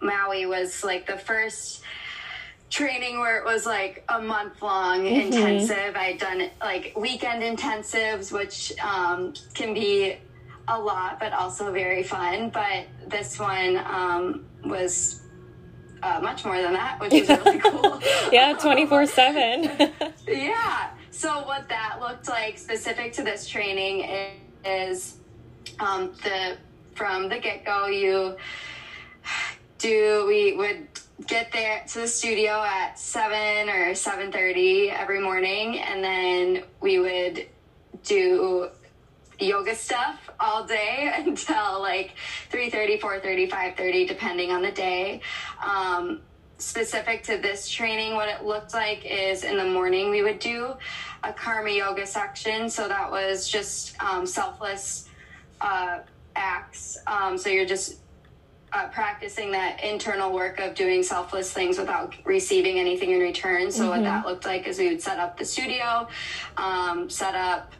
Maui 0.00 0.46
was 0.46 0.82
like 0.82 1.06
the 1.06 1.18
first 1.18 1.82
training 2.70 3.20
where 3.20 3.36
it 3.38 3.44
was 3.44 3.66
like 3.66 4.04
a 4.08 4.20
month 4.20 4.62
long 4.62 5.00
mm-hmm. 5.02 5.32
intensive. 5.32 5.94
I'd 5.94 6.18
done 6.18 6.50
like 6.60 6.94
weekend 6.96 7.42
intensives, 7.42 8.32
which 8.32 8.72
um, 8.80 9.34
can 9.52 9.74
be 9.74 10.16
a 10.68 10.78
lot, 10.78 11.20
but 11.20 11.34
also 11.34 11.72
very 11.72 12.02
fun. 12.02 12.48
But 12.48 12.86
this 13.08 13.38
one 13.38 13.76
um, 13.84 14.46
was 14.64 15.21
uh, 16.02 16.20
much 16.22 16.44
more 16.44 16.60
than 16.60 16.72
that, 16.72 17.00
which 17.00 17.12
is 17.12 17.28
really 17.28 17.58
cool. 17.64 18.00
yeah, 18.30 18.54
24 18.54 19.06
7. 19.06 19.92
Yeah. 20.26 20.90
So, 21.10 21.44
what 21.46 21.68
that 21.68 21.98
looked 22.00 22.28
like 22.28 22.56
specific 22.56 23.12
to 23.14 23.22
this 23.22 23.46
training 23.46 24.08
is 24.64 25.16
um, 25.78 26.12
the 26.22 26.56
from 26.94 27.28
the 27.28 27.38
get 27.38 27.64
go, 27.64 27.86
you 27.86 28.36
do, 29.78 30.24
we 30.26 30.54
would 30.56 30.86
get 31.26 31.52
there 31.52 31.82
to 31.88 32.00
the 32.00 32.06
studio 32.06 32.62
at 32.62 32.98
7 32.98 33.68
or 33.68 33.90
7.30 33.92 34.92
every 34.92 35.20
morning 35.20 35.78
and 35.78 36.02
then 36.02 36.64
we 36.80 36.98
would 36.98 37.46
do 38.04 38.68
yoga 39.42 39.74
stuff 39.74 40.30
all 40.40 40.64
day 40.64 41.12
until 41.26 41.80
like 41.80 42.14
3.30 42.50 43.00
4.30 43.00 43.50
5.30 43.50 44.08
depending 44.08 44.50
on 44.50 44.62
the 44.62 44.70
day 44.72 45.20
um, 45.64 46.20
specific 46.58 47.22
to 47.24 47.38
this 47.38 47.68
training 47.68 48.14
what 48.14 48.28
it 48.28 48.44
looked 48.44 48.72
like 48.72 49.04
is 49.04 49.44
in 49.44 49.56
the 49.56 49.64
morning 49.64 50.10
we 50.10 50.22
would 50.22 50.38
do 50.38 50.74
a 51.24 51.32
karma 51.32 51.70
yoga 51.70 52.06
section 52.06 52.68
so 52.70 52.88
that 52.88 53.10
was 53.10 53.48
just 53.48 54.00
um, 54.02 54.24
selfless 54.24 55.08
uh, 55.60 55.98
acts 56.36 56.98
um, 57.06 57.36
so 57.36 57.48
you're 57.48 57.66
just 57.66 57.98
uh, 58.72 58.88
practicing 58.88 59.52
that 59.52 59.82
internal 59.84 60.32
work 60.32 60.58
of 60.58 60.74
doing 60.74 61.02
selfless 61.02 61.52
things 61.52 61.78
without 61.78 62.14
receiving 62.24 62.78
anything 62.78 63.10
in 63.10 63.20
return. 63.20 63.70
So, 63.70 63.82
mm-hmm. 63.82 63.90
what 63.90 64.02
that 64.02 64.26
looked 64.26 64.46
like 64.46 64.66
is 64.66 64.78
we 64.78 64.88
would 64.88 65.02
set 65.02 65.18
up 65.18 65.38
the 65.38 65.44
studio, 65.44 66.08
um, 66.56 67.10
set 67.10 67.34
up 67.34 67.72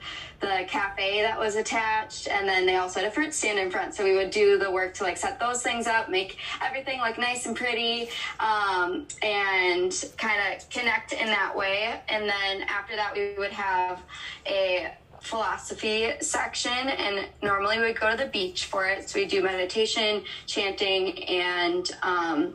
the 0.42 0.64
cafe 0.66 1.22
that 1.22 1.38
was 1.38 1.54
attached 1.54 2.26
and 2.26 2.48
then 2.48 2.66
they 2.66 2.76
also 2.76 3.00
had 3.00 3.08
a 3.08 3.12
fruit 3.12 3.32
stand 3.32 3.58
in 3.58 3.70
front. 3.70 3.94
So 3.94 4.04
we 4.04 4.14
would 4.14 4.30
do 4.30 4.58
the 4.58 4.70
work 4.70 4.92
to 4.94 5.04
like 5.04 5.16
set 5.16 5.38
those 5.38 5.62
things 5.62 5.86
up 5.86 6.10
make 6.10 6.36
everything 6.60 6.98
like 6.98 7.16
nice 7.16 7.46
and 7.46 7.56
pretty 7.56 8.08
um, 8.40 9.06
and 9.22 10.04
kind 10.18 10.54
of 10.54 10.68
connect 10.68 11.12
in 11.12 11.26
that 11.26 11.56
way. 11.56 12.00
And 12.08 12.28
then 12.28 12.62
after 12.68 12.96
that 12.96 13.14
we 13.14 13.34
would 13.38 13.52
have 13.52 14.02
a 14.46 14.92
philosophy 15.22 16.10
section 16.20 16.72
and 16.72 17.28
normally 17.42 17.78
we 17.78 17.86
would 17.86 18.00
go 18.00 18.10
to 18.10 18.16
the 18.16 18.30
beach 18.30 18.66
for 18.66 18.86
it. 18.86 19.08
So 19.08 19.20
we 19.20 19.26
do 19.26 19.42
meditation 19.42 20.24
chanting 20.46 21.22
and 21.24 21.88
um, 22.02 22.54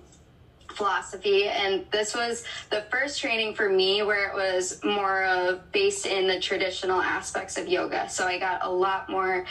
philosophy 0.78 1.46
and 1.46 1.86
this 1.92 2.14
was 2.14 2.44
the 2.70 2.86
first 2.92 3.20
training 3.20 3.56
for 3.56 3.68
me 3.68 4.04
where 4.04 4.30
it 4.30 4.36
was 4.36 4.80
more 4.84 5.26
of 5.26 5.72
based 5.72 6.06
in 6.06 6.28
the 6.28 6.40
traditional 6.40 7.02
aspects 7.02 7.58
of 7.58 7.68
yoga 7.68 8.08
so 8.08 8.28
i 8.28 8.38
got 8.38 8.64
a 8.64 8.70
lot 8.70 9.10
more 9.10 9.46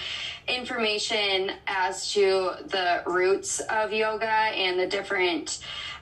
information 0.47 1.51
as 1.67 2.13
to 2.13 2.53
the 2.67 3.03
roots 3.07 3.59
of 3.69 3.93
yoga 3.93 4.25
and 4.25 4.79
the 4.79 4.87
different 4.87 5.59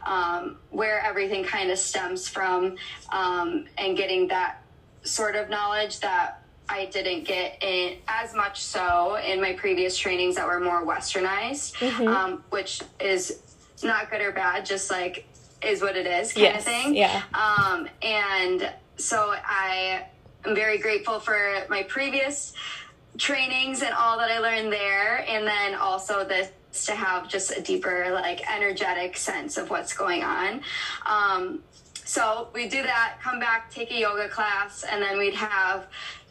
um, 0.07 0.59
where 0.69 1.01
everything 1.01 1.43
kind 1.43 1.71
of 1.71 1.79
stems 1.79 2.29
from 2.29 2.77
um, 3.11 3.65
and 3.79 3.97
getting 3.97 4.29
that 4.29 4.63
sort 5.03 5.37
of 5.37 5.49
knowledge 5.49 6.01
that 6.01 6.43
I 6.69 6.87
didn't 6.87 7.25
get 7.25 7.63
in 7.63 7.99
as 8.09 8.35
much 8.35 8.63
so 8.63 9.17
in 9.17 9.41
my 9.41 9.53
previous 9.53 9.99
trainings 9.99 10.37
that 10.37 10.47
were 10.47 10.61
more 10.61 10.85
westernized, 10.85 11.75
mm-hmm. 11.75 12.09
um, 12.09 12.45
which 12.51 12.81
is 13.01 13.41
not 13.85 14.11
good 14.11 14.21
or 14.21 14.33
bad, 14.33 14.67
just 14.67 14.91
like 14.91 15.27
is 15.63 15.81
what 15.81 15.97
it 15.97 16.07
is 16.07 16.33
kind 16.33 16.45
yes. 16.45 16.59
of 16.59 16.65
thing. 16.65 16.95
Yeah. 16.95 17.23
Um, 17.33 17.89
and 18.03 18.73
so 18.97 19.35
I 19.45 20.07
am 20.45 20.55
very 20.55 20.79
grateful 20.79 21.21
for 21.21 21.65
my 21.69 21.83
previous 21.85 22.53
trainings 23.17 23.83
and 23.83 23.95
all 23.95 24.19
that 24.19 24.31
I 24.31 24.39
learned 24.39 24.73
there. 24.73 25.25
And 25.29 25.47
then 25.47 25.75
also 25.75 26.25
this 26.25 26.51
to 26.87 26.95
have 26.95 27.29
just 27.29 27.53
a 27.57 27.61
deeper, 27.61 28.11
like 28.13 28.43
energetic 28.51 29.17
sense 29.17 29.57
of 29.57 29.71
what's 29.71 29.93
going 29.93 30.25
on. 30.25 30.61
Um, 31.07 31.63
so 32.05 32.49
we 32.53 32.69
do 32.69 32.83
that, 32.83 33.19
come 33.23 33.39
back, 33.39 33.71
take 33.71 33.91
a 33.91 33.99
yoga 33.99 34.29
class, 34.29 34.85
and 34.85 35.01
then 35.01 35.17
we'd 35.17 35.35
have 35.35 35.87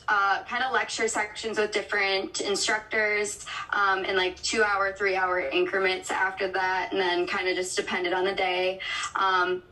uh, 0.08 0.44
kind 0.44 0.64
of 0.64 0.72
lecture 0.72 1.08
sections 1.08 1.58
with 1.58 1.72
different 1.72 2.42
instructors 2.42 3.46
um, 3.72 4.06
in 4.06 4.16
like 4.16 4.42
two 4.42 4.64
hour, 4.64 4.94
three 4.94 5.16
hour 5.16 5.40
increments 5.40 6.12
after 6.12 6.48
that, 6.50 6.90
and 6.92 7.00
then 7.00 7.28
kind 7.28 7.48
of 7.48 7.56
just 7.56 7.76
depended 7.76 8.14
on 8.14 8.26
the 8.26 8.34
day. 8.34 8.80
Um, 9.16 9.64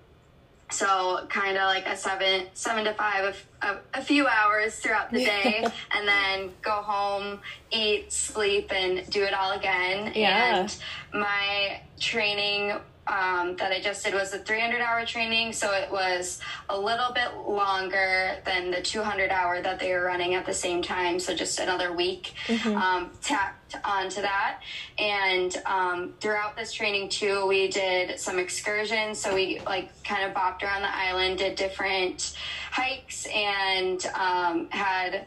so 0.72 1.26
kind 1.30 1.58
of 1.58 1.64
like 1.64 1.86
a 1.86 1.96
seven 1.96 2.46
seven 2.54 2.86
to 2.86 2.94
five 2.94 3.46
a, 3.62 3.78
a 3.94 4.02
few 4.02 4.28
hours 4.28 4.78
throughout 4.78 5.12
the 5.12 5.24
day 5.26 5.66
and 5.92 6.08
then 6.08 6.50
go 6.62 6.72
home 6.72 7.40
eat 7.72 8.12
sleep 8.12 8.72
and 8.74 9.08
do 9.10 9.24
it 9.24 9.34
all 9.34 9.52
again 9.52 10.14
yeah. 10.16 10.62
and 10.62 10.78
my 11.14 11.82
training 12.00 12.74
um, 13.12 13.58
that 13.58 13.74
I 13.74 13.82
just 13.82 14.06
did 14.06 14.14
was 14.14 14.34
a 14.34 14.40
300 14.40 14.80
hour 14.80 15.06
training. 15.06 15.52
So 15.52 15.74
it 15.74 15.92
was 15.92 16.40
a 16.70 16.80
little 16.80 17.12
bit 17.14 17.36
longer 17.46 18.38
than 18.46 18.72
the 18.72 18.82
200 18.82 19.30
hour 19.30 19.62
that 19.62 19.80
they 19.80 19.92
were 19.92 20.04
running 20.04 20.34
at 20.36 20.46
the 20.46 20.54
same 20.54 20.82
time. 20.82 21.20
So 21.20 21.36
just 21.36 21.60
another 21.60 21.92
week 21.94 22.34
mm-hmm. 22.48 22.76
um, 22.76 23.12
tacked 23.22 23.76
onto 23.84 24.22
that. 24.22 24.62
And 24.98 25.62
um, 25.66 26.14
throughout 26.22 26.56
this 26.56 26.72
training 26.72 27.10
too, 27.10 27.46
we 27.46 27.68
did 27.68 28.18
some 28.18 28.40
excursions. 28.40 29.20
So 29.20 29.36
we 29.36 29.60
like 29.66 30.04
kind 30.06 30.24
of 30.24 30.34
bopped 30.34 30.64
around 30.64 30.84
the 30.84 30.96
island, 30.96 31.40
did 31.40 31.56
different 31.56 32.38
hikes, 32.72 33.28
and 33.28 34.06
um, 34.16 34.70
had 34.70 35.26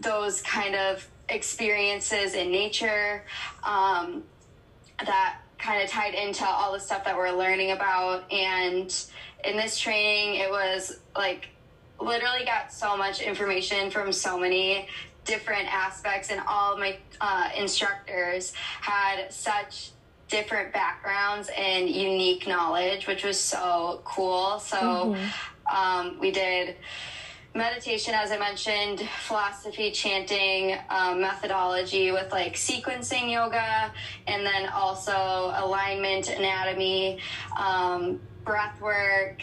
those 0.00 0.42
kind 0.42 0.74
of 0.74 1.06
experiences 1.28 2.34
in 2.34 2.50
nature 2.50 3.24
um, 3.62 4.24
that 4.98 5.41
kind 5.62 5.82
of 5.82 5.88
tied 5.88 6.14
into 6.14 6.44
all 6.44 6.72
the 6.72 6.80
stuff 6.80 7.04
that 7.04 7.16
we're 7.16 7.30
learning 7.30 7.70
about. 7.70 8.30
And 8.32 8.92
in 9.44 9.56
this 9.56 9.78
training, 9.78 10.40
it 10.40 10.50
was 10.50 10.98
like 11.16 11.48
literally 12.00 12.44
got 12.44 12.72
so 12.72 12.96
much 12.96 13.20
information 13.20 13.90
from 13.90 14.12
so 14.12 14.38
many 14.38 14.88
different 15.24 15.72
aspects, 15.72 16.30
and 16.30 16.40
all 16.48 16.76
my 16.76 16.98
uh, 17.20 17.48
instructors 17.56 18.52
had 18.80 19.32
such 19.32 19.92
different 20.28 20.72
backgrounds 20.72 21.48
and 21.56 21.88
unique 21.88 22.48
knowledge, 22.48 23.06
which 23.06 23.22
was 23.22 23.38
so 23.38 24.00
cool. 24.04 24.58
So 24.58 24.76
mm-hmm. 24.76 25.76
um, 25.76 26.18
we 26.18 26.32
did 26.32 26.74
meditation, 27.54 28.14
as 28.14 28.32
I 28.32 28.38
mentioned, 28.38 29.06
philosophy, 29.26 29.90
chanting, 29.90 30.78
um, 30.88 31.20
methodology 31.20 32.10
with 32.10 32.30
like 32.32 32.54
sequencing 32.54 33.30
yoga, 33.30 33.92
and 34.26 34.44
then 34.44 34.68
also 34.68 35.52
alignment, 35.56 36.30
anatomy, 36.30 37.18
um, 37.58 38.20
breath 38.44 38.80
work, 38.80 39.42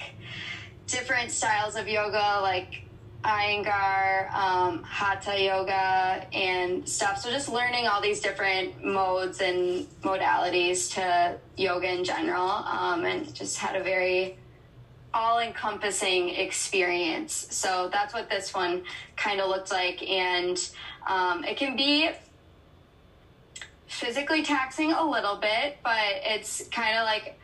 different 0.88 1.32
styles 1.32 1.76
of 1.76 1.88
yoga 1.88 2.40
like 2.42 2.84
Iyengar, 3.24 4.32
um, 4.34 4.82
Hatha 4.84 5.38
yoga, 5.40 6.26
and 6.34 6.88
stuff. 6.88 7.20
So 7.20 7.30
just 7.30 7.50
learning 7.50 7.86
all 7.86 8.02
these 8.02 8.22
different 8.22 8.84
modes 8.84 9.42
and 9.42 9.88
modalities 10.02 10.94
to 10.94 11.38
yoga 11.58 11.92
in 11.92 12.04
general, 12.06 12.50
um, 12.50 13.04
and 13.04 13.34
just 13.36 13.58
had 13.58 13.76
a 13.76 13.84
very 13.84 14.38
all 15.14 15.40
encompassing 15.40 16.30
experience. 16.30 17.48
So 17.50 17.90
that's 17.92 18.14
what 18.14 18.30
this 18.30 18.54
one 18.54 18.84
kind 19.16 19.42
of 19.42 19.50
looked 19.50 19.72
like. 19.72 20.04
And 20.08 20.58
um, 21.08 21.44
it 21.44 21.58
can 21.58 21.76
be 21.76 22.10
physically 23.88 24.44
taxing 24.44 24.92
a 24.92 25.04
little 25.04 25.36
bit, 25.36 25.78
but 25.84 25.98
it's 26.24 26.68
kind 26.70 26.98
of 26.98 27.06
like 27.06 27.40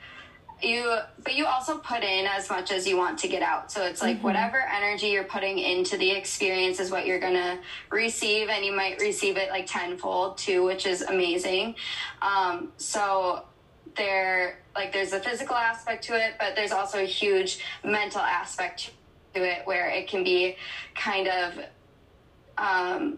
you, 0.61 0.97
but 1.23 1.35
you 1.35 1.45
also 1.45 1.77
put 1.79 2.03
in 2.03 2.25
as 2.25 2.49
much 2.49 2.71
as 2.71 2.87
you 2.87 2.97
want 2.97 3.19
to 3.19 3.27
get 3.27 3.41
out. 3.41 3.71
So 3.71 3.83
it's 3.83 4.01
like 4.01 4.17
mm-hmm. 4.17 4.25
whatever 4.25 4.57
energy 4.57 5.07
you're 5.07 5.25
putting 5.25 5.57
into 5.57 5.97
the 5.97 6.11
experience 6.11 6.79
is 6.79 6.91
what 6.91 7.05
you're 7.05 7.19
going 7.19 7.33
to 7.33 7.59
receive, 7.89 8.47
and 8.47 8.63
you 8.63 8.73
might 8.73 8.99
receive 8.99 9.37
it 9.37 9.49
like 9.49 9.65
tenfold 9.65 10.37
too, 10.37 10.63
which 10.63 10.85
is 10.85 11.01
amazing. 11.01 11.75
Um, 12.21 12.71
so 12.77 13.43
there 13.95 14.59
like 14.75 14.91
there's 14.91 15.13
a 15.13 15.19
physical 15.19 15.55
aspect 15.55 16.03
to 16.03 16.15
it 16.15 16.35
but 16.39 16.55
there's 16.55 16.71
also 16.71 16.99
a 16.99 17.05
huge 17.05 17.59
mental 17.83 18.21
aspect 18.21 18.91
to 19.33 19.43
it 19.43 19.65
where 19.65 19.89
it 19.89 20.07
can 20.07 20.23
be 20.23 20.55
kind 20.95 21.27
of 21.27 21.57
um 22.57 23.17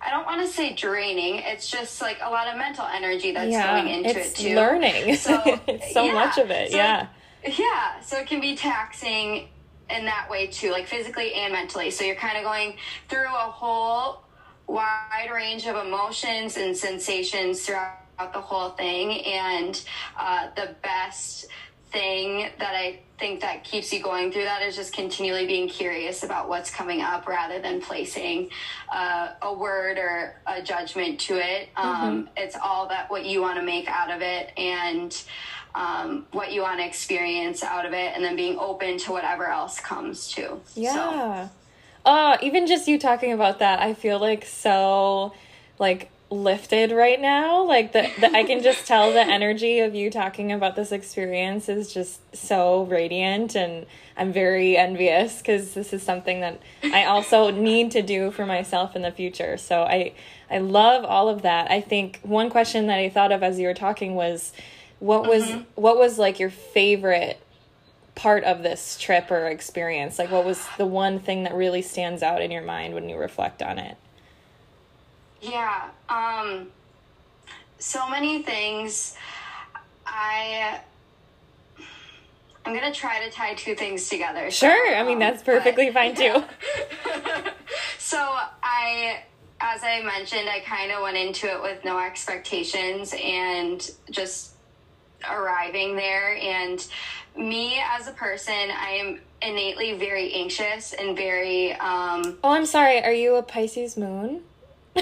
I 0.00 0.10
don't 0.10 0.26
want 0.26 0.40
to 0.40 0.48
say 0.48 0.74
draining. 0.74 1.36
It's 1.36 1.70
just 1.70 2.00
like 2.00 2.18
a 2.22 2.30
lot 2.30 2.48
of 2.48 2.56
mental 2.56 2.86
energy 2.86 3.32
that's 3.32 3.50
yeah, 3.50 3.80
going 3.80 3.92
into 3.92 4.20
it 4.20 4.34
too. 4.34 4.54
Learning, 4.54 5.14
so 5.16 5.40
it's 5.66 5.92
so 5.92 6.04
yeah. 6.04 6.12
much 6.12 6.38
of 6.38 6.50
it. 6.50 6.70
So 6.70 6.76
yeah, 6.76 7.08
yeah. 7.44 8.00
So 8.00 8.18
it 8.18 8.26
can 8.26 8.40
be 8.40 8.56
taxing 8.56 9.48
in 9.90 10.04
that 10.04 10.28
way 10.30 10.46
too, 10.46 10.70
like 10.70 10.86
physically 10.86 11.34
and 11.34 11.52
mentally. 11.52 11.90
So 11.90 12.04
you're 12.04 12.16
kind 12.16 12.36
of 12.36 12.44
going 12.44 12.76
through 13.08 13.26
a 13.26 13.50
whole 13.50 14.22
wide 14.66 15.30
range 15.32 15.66
of 15.66 15.76
emotions 15.76 16.56
and 16.56 16.76
sensations 16.76 17.64
throughout 17.64 18.07
the 18.26 18.40
whole 18.40 18.70
thing. 18.70 19.22
And 19.24 19.80
uh, 20.18 20.48
the 20.56 20.74
best 20.82 21.46
thing 21.90 22.50
that 22.58 22.74
I 22.74 23.00
think 23.18 23.40
that 23.40 23.64
keeps 23.64 23.92
you 23.92 24.02
going 24.02 24.30
through 24.30 24.44
that 24.44 24.62
is 24.62 24.76
just 24.76 24.92
continually 24.92 25.46
being 25.46 25.68
curious 25.68 26.22
about 26.22 26.48
what's 26.48 26.70
coming 26.70 27.00
up 27.00 27.26
rather 27.26 27.60
than 27.60 27.80
placing 27.80 28.50
uh, 28.92 29.30
a 29.42 29.52
word 29.52 29.98
or 29.98 30.34
a 30.46 30.62
judgment 30.62 31.18
to 31.20 31.36
it. 31.36 31.70
Um, 31.76 32.24
mm-hmm. 32.24 32.28
It's 32.36 32.56
all 32.62 32.88
that 32.88 33.10
what 33.10 33.24
you 33.24 33.40
want 33.40 33.58
to 33.58 33.64
make 33.64 33.88
out 33.88 34.10
of 34.10 34.20
it 34.20 34.52
and 34.58 35.16
um, 35.74 36.26
what 36.32 36.52
you 36.52 36.62
want 36.62 36.80
to 36.80 36.86
experience 36.86 37.62
out 37.62 37.86
of 37.86 37.92
it, 37.92 38.12
and 38.14 38.24
then 38.24 38.36
being 38.36 38.58
open 38.58 38.98
to 38.98 39.12
whatever 39.12 39.46
else 39.46 39.80
comes 39.80 40.28
too. 40.28 40.60
Yeah. 40.74 40.94
So. 40.94 41.50
Uh, 42.04 42.38
even 42.42 42.66
just 42.66 42.88
you 42.88 42.98
talking 42.98 43.32
about 43.32 43.58
that, 43.58 43.80
I 43.80 43.94
feel 43.94 44.18
like 44.18 44.44
so 44.44 45.34
like 45.78 46.10
lifted 46.30 46.92
right 46.92 47.20
now. 47.20 47.64
Like 47.64 47.92
the, 47.92 48.10
the 48.20 48.30
i 48.34 48.44
can 48.44 48.62
just 48.62 48.86
tell 48.86 49.12
the 49.12 49.20
energy 49.20 49.80
of 49.80 49.94
you 49.94 50.10
talking 50.10 50.52
about 50.52 50.76
this 50.76 50.92
experience 50.92 51.68
is 51.68 51.92
just 51.92 52.20
so 52.36 52.84
radiant 52.84 53.54
and 53.54 53.86
i'm 54.16 54.32
very 54.32 54.76
envious 54.76 55.38
because 55.38 55.74
this 55.74 55.92
is 55.92 56.02
something 56.02 56.40
that 56.40 56.60
i 56.84 57.04
also 57.04 57.50
need 57.50 57.90
to 57.92 58.02
do 58.02 58.30
for 58.30 58.46
myself 58.46 58.94
in 58.94 59.02
the 59.02 59.10
future. 59.10 59.56
So 59.56 59.82
i 59.82 60.12
i 60.50 60.58
love 60.58 61.04
all 61.04 61.28
of 61.28 61.42
that. 61.42 61.70
I 61.70 61.80
think 61.80 62.20
one 62.22 62.50
question 62.50 62.86
that 62.88 62.98
i 62.98 63.08
thought 63.08 63.32
of 63.32 63.42
as 63.42 63.58
you 63.58 63.66
were 63.66 63.74
talking 63.74 64.14
was 64.14 64.52
what 64.98 65.26
was 65.26 65.44
mm-hmm. 65.44 65.62
what 65.74 65.96
was 65.96 66.18
like 66.18 66.38
your 66.38 66.50
favorite 66.50 67.40
part 68.14 68.42
of 68.42 68.64
this 68.64 68.98
trip 68.98 69.30
or 69.30 69.46
experience? 69.46 70.18
Like 70.18 70.32
what 70.32 70.44
was 70.44 70.66
the 70.76 70.86
one 70.86 71.20
thing 71.20 71.44
that 71.44 71.54
really 71.54 71.82
stands 71.82 72.20
out 72.22 72.42
in 72.42 72.50
your 72.50 72.62
mind 72.64 72.94
when 72.94 73.08
you 73.08 73.16
reflect 73.16 73.62
on 73.62 73.78
it 73.78 73.96
yeah. 75.40 75.90
Um, 76.08 76.68
so 77.78 78.08
many 78.08 78.42
things. 78.42 79.16
I 80.06 80.80
I'm 82.68 82.74
gonna 82.74 82.92
try 82.92 83.24
to 83.24 83.30
tie 83.30 83.54
two 83.54 83.74
things 83.74 84.10
together. 84.10 84.50
Sure, 84.50 84.94
I 84.94 85.02
mean 85.02 85.14
um, 85.14 85.20
that's 85.20 85.42
perfectly 85.42 85.86
but, 85.86 85.94
fine 85.94 86.14
too. 86.14 86.44
so 87.98 88.18
I, 88.62 89.20
as 89.60 89.82
I 89.82 90.02
mentioned, 90.02 90.50
I 90.50 90.60
kind 90.60 90.92
of 90.92 91.02
went 91.02 91.16
into 91.16 91.46
it 91.46 91.62
with 91.62 91.82
no 91.84 91.98
expectations 91.98 93.14
and 93.18 93.90
just 94.10 94.52
arriving 95.30 95.96
there. 95.96 96.36
And 96.36 96.86
me 97.34 97.80
as 97.80 98.06
a 98.06 98.12
person, 98.12 98.52
I 98.52 98.90
am 99.00 99.20
innately 99.40 99.94
very 99.94 100.34
anxious 100.34 100.92
and 100.92 101.16
very. 101.16 101.72
Um, 101.72 102.38
oh, 102.44 102.50
I'm 102.50 102.66
sorry. 102.66 103.02
Are 103.02 103.14
you 103.14 103.36
a 103.36 103.42
Pisces 103.42 103.96
moon? 103.96 104.42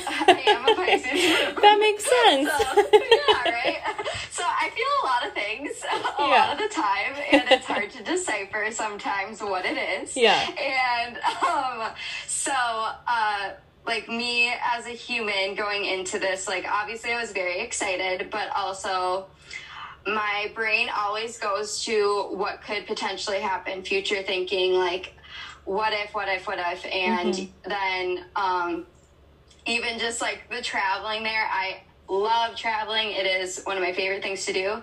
I 0.06 0.42
am 0.46 0.68
a 0.68 0.74
Pisces. 0.74 1.54
that 1.62 1.78
makes 1.78 2.04
sense. 2.24 2.50
So, 2.50 2.88
yeah, 2.92 3.50
right. 3.52 3.78
So 4.30 4.42
I 4.44 4.70
feel 4.70 4.86
a 5.02 5.06
lot 5.06 5.26
of 5.26 5.32
things 5.32 5.82
a 6.18 6.22
yeah. 6.22 6.48
lot 6.48 6.52
of 6.52 6.58
the 6.58 6.74
time, 6.74 7.14
and 7.32 7.42
it's 7.50 7.66
hard 7.66 7.90
to 7.90 8.02
decipher 8.02 8.68
sometimes 8.70 9.40
what 9.40 9.64
it 9.64 9.76
is. 9.76 10.16
Yeah. 10.16 10.48
And 10.58 11.16
um, 11.46 11.90
so, 12.26 12.52
uh, 12.52 13.50
like 13.86 14.08
me 14.08 14.52
as 14.74 14.86
a 14.86 14.90
human 14.90 15.54
going 15.54 15.84
into 15.84 16.18
this, 16.18 16.48
like 16.48 16.66
obviously 16.70 17.12
I 17.12 17.20
was 17.20 17.32
very 17.32 17.60
excited, 17.60 18.30
but 18.30 18.48
also 18.54 19.26
my 20.06 20.50
brain 20.54 20.88
always 20.96 21.38
goes 21.38 21.84
to 21.84 22.28
what 22.30 22.62
could 22.62 22.86
potentially 22.86 23.40
happen, 23.40 23.82
future 23.82 24.22
thinking, 24.22 24.74
like 24.74 25.12
what 25.64 25.92
if, 25.92 26.14
what 26.14 26.28
if, 26.28 26.46
what 26.46 26.58
if, 26.58 26.84
and 26.86 27.34
mm-hmm. 27.34 27.68
then 27.68 28.24
um, 28.36 28.86
even 29.66 29.98
just 29.98 30.20
like 30.20 30.48
the 30.50 30.62
traveling 30.62 31.22
there, 31.22 31.48
I 31.50 31.82
love 32.08 32.56
traveling. 32.56 33.10
It 33.10 33.26
is 33.26 33.62
one 33.64 33.76
of 33.76 33.82
my 33.82 33.92
favorite 33.92 34.22
things 34.22 34.46
to 34.46 34.52
do. 34.52 34.82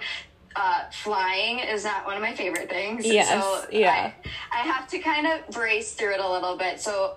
Uh, 0.56 0.84
flying 0.92 1.60
is 1.60 1.84
not 1.84 2.06
one 2.06 2.16
of 2.16 2.22
my 2.22 2.34
favorite 2.36 2.70
things. 2.70 3.06
Yes, 3.06 3.30
so 3.30 3.66
yeah. 3.72 4.12
I, 4.52 4.60
I 4.60 4.62
have 4.68 4.88
to 4.90 5.00
kind 5.00 5.26
of 5.26 5.48
brace 5.50 5.94
through 5.94 6.14
it 6.14 6.20
a 6.20 6.30
little 6.30 6.58
bit. 6.58 6.80
So 6.80 7.16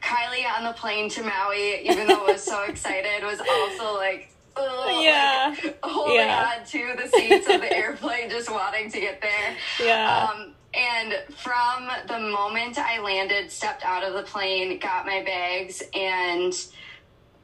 Kylie 0.00 0.46
on 0.58 0.64
the 0.64 0.72
plane 0.72 1.08
to 1.10 1.22
Maui, 1.22 1.86
even 1.88 2.08
though 2.08 2.26
I 2.26 2.32
was 2.32 2.42
so 2.42 2.62
excited, 2.68 3.22
was 3.22 3.40
also 3.40 3.94
like, 3.94 4.32
Ugh, 4.56 5.04
yeah, 5.04 5.54
like, 5.62 5.78
holding 5.82 6.16
yeah. 6.16 6.54
on 6.58 6.66
to 6.66 6.94
the 6.96 7.08
seats 7.08 7.46
of 7.48 7.60
the 7.60 7.72
airplane, 7.76 8.30
just 8.30 8.50
wanting 8.50 8.90
to 8.90 9.00
get 9.00 9.20
there. 9.20 9.56
Yeah. 9.78 10.28
Um, 10.32 10.54
and 10.72 11.14
from 11.36 11.88
the 12.08 12.18
moment 12.18 12.78
I 12.78 13.00
landed, 13.00 13.50
stepped 13.50 13.84
out 13.84 14.02
of 14.02 14.14
the 14.14 14.22
plane, 14.22 14.78
got 14.78 15.06
my 15.06 15.22
bags, 15.22 15.82
and 15.94 16.54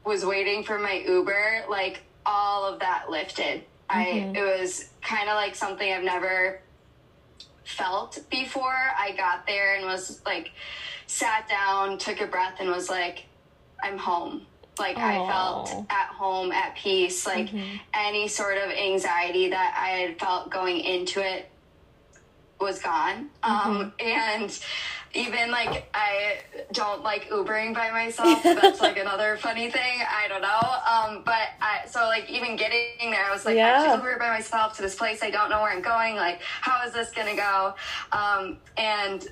was 0.05 0.25
waiting 0.25 0.63
for 0.63 0.77
my 0.79 1.03
Uber, 1.07 1.65
like 1.69 2.01
all 2.25 2.65
of 2.65 2.79
that 2.79 3.09
lifted. 3.09 3.63
Mm-hmm. 3.89 4.35
I 4.35 4.39
it 4.39 4.59
was 4.59 4.89
kind 5.01 5.29
of 5.29 5.35
like 5.35 5.55
something 5.55 5.91
I've 5.91 6.03
never 6.03 6.59
felt 7.63 8.19
before. 8.29 8.91
I 8.97 9.11
got 9.15 9.45
there 9.47 9.75
and 9.75 9.85
was 9.85 10.21
like 10.25 10.51
sat 11.07 11.47
down, 11.47 11.97
took 11.97 12.21
a 12.21 12.27
breath 12.27 12.57
and 12.59 12.69
was 12.69 12.89
like 12.89 13.25
I'm 13.83 13.97
home. 13.97 14.45
Like 14.79 14.97
Aww. 14.97 15.27
I 15.27 15.31
felt 15.31 15.85
at 15.89 16.07
home, 16.07 16.51
at 16.51 16.75
peace. 16.75 17.25
Like 17.25 17.47
mm-hmm. 17.47 17.77
any 17.93 18.27
sort 18.27 18.57
of 18.57 18.71
anxiety 18.71 19.49
that 19.49 19.77
I 19.79 19.99
had 19.99 20.19
felt 20.19 20.49
going 20.49 20.79
into 20.79 21.19
it 21.21 21.49
was 22.59 22.81
gone. 22.81 23.29
Mm-hmm. 23.43 23.69
Um, 23.69 23.93
and 23.99 24.59
even 25.13 25.51
like 25.51 25.87
I 25.93 26.39
don't 26.71 27.03
like 27.03 27.29
Ubering 27.29 27.73
by 27.73 27.91
myself. 27.91 28.41
That's 28.41 28.81
like 28.81 28.97
another 29.05 29.37
funny 29.37 29.69
thing. 29.69 30.01
I 30.01 30.27
don't 30.27 30.41
know. 30.41 31.17
Um, 31.17 31.23
but 31.23 31.49
I, 31.61 31.85
so 31.87 32.01
like 32.05 32.29
even 32.29 32.55
getting 32.55 33.11
there, 33.11 33.23
I 33.23 33.31
was 33.31 33.45
like, 33.45 33.55
yeah. 33.55 33.79
I 33.79 33.87
should 33.87 34.03
Uber 34.03 34.17
by 34.17 34.29
myself 34.29 34.75
to 34.77 34.81
this 34.81 34.95
place. 34.95 35.21
I 35.21 35.29
don't 35.29 35.49
know 35.49 35.61
where 35.61 35.71
I'm 35.71 35.83
going. 35.83 36.15
Like, 36.15 36.41
how 36.41 36.85
is 36.85 36.93
this 36.93 37.11
gonna 37.11 37.35
go? 37.35 37.75
Um, 38.11 38.57
and 38.77 39.27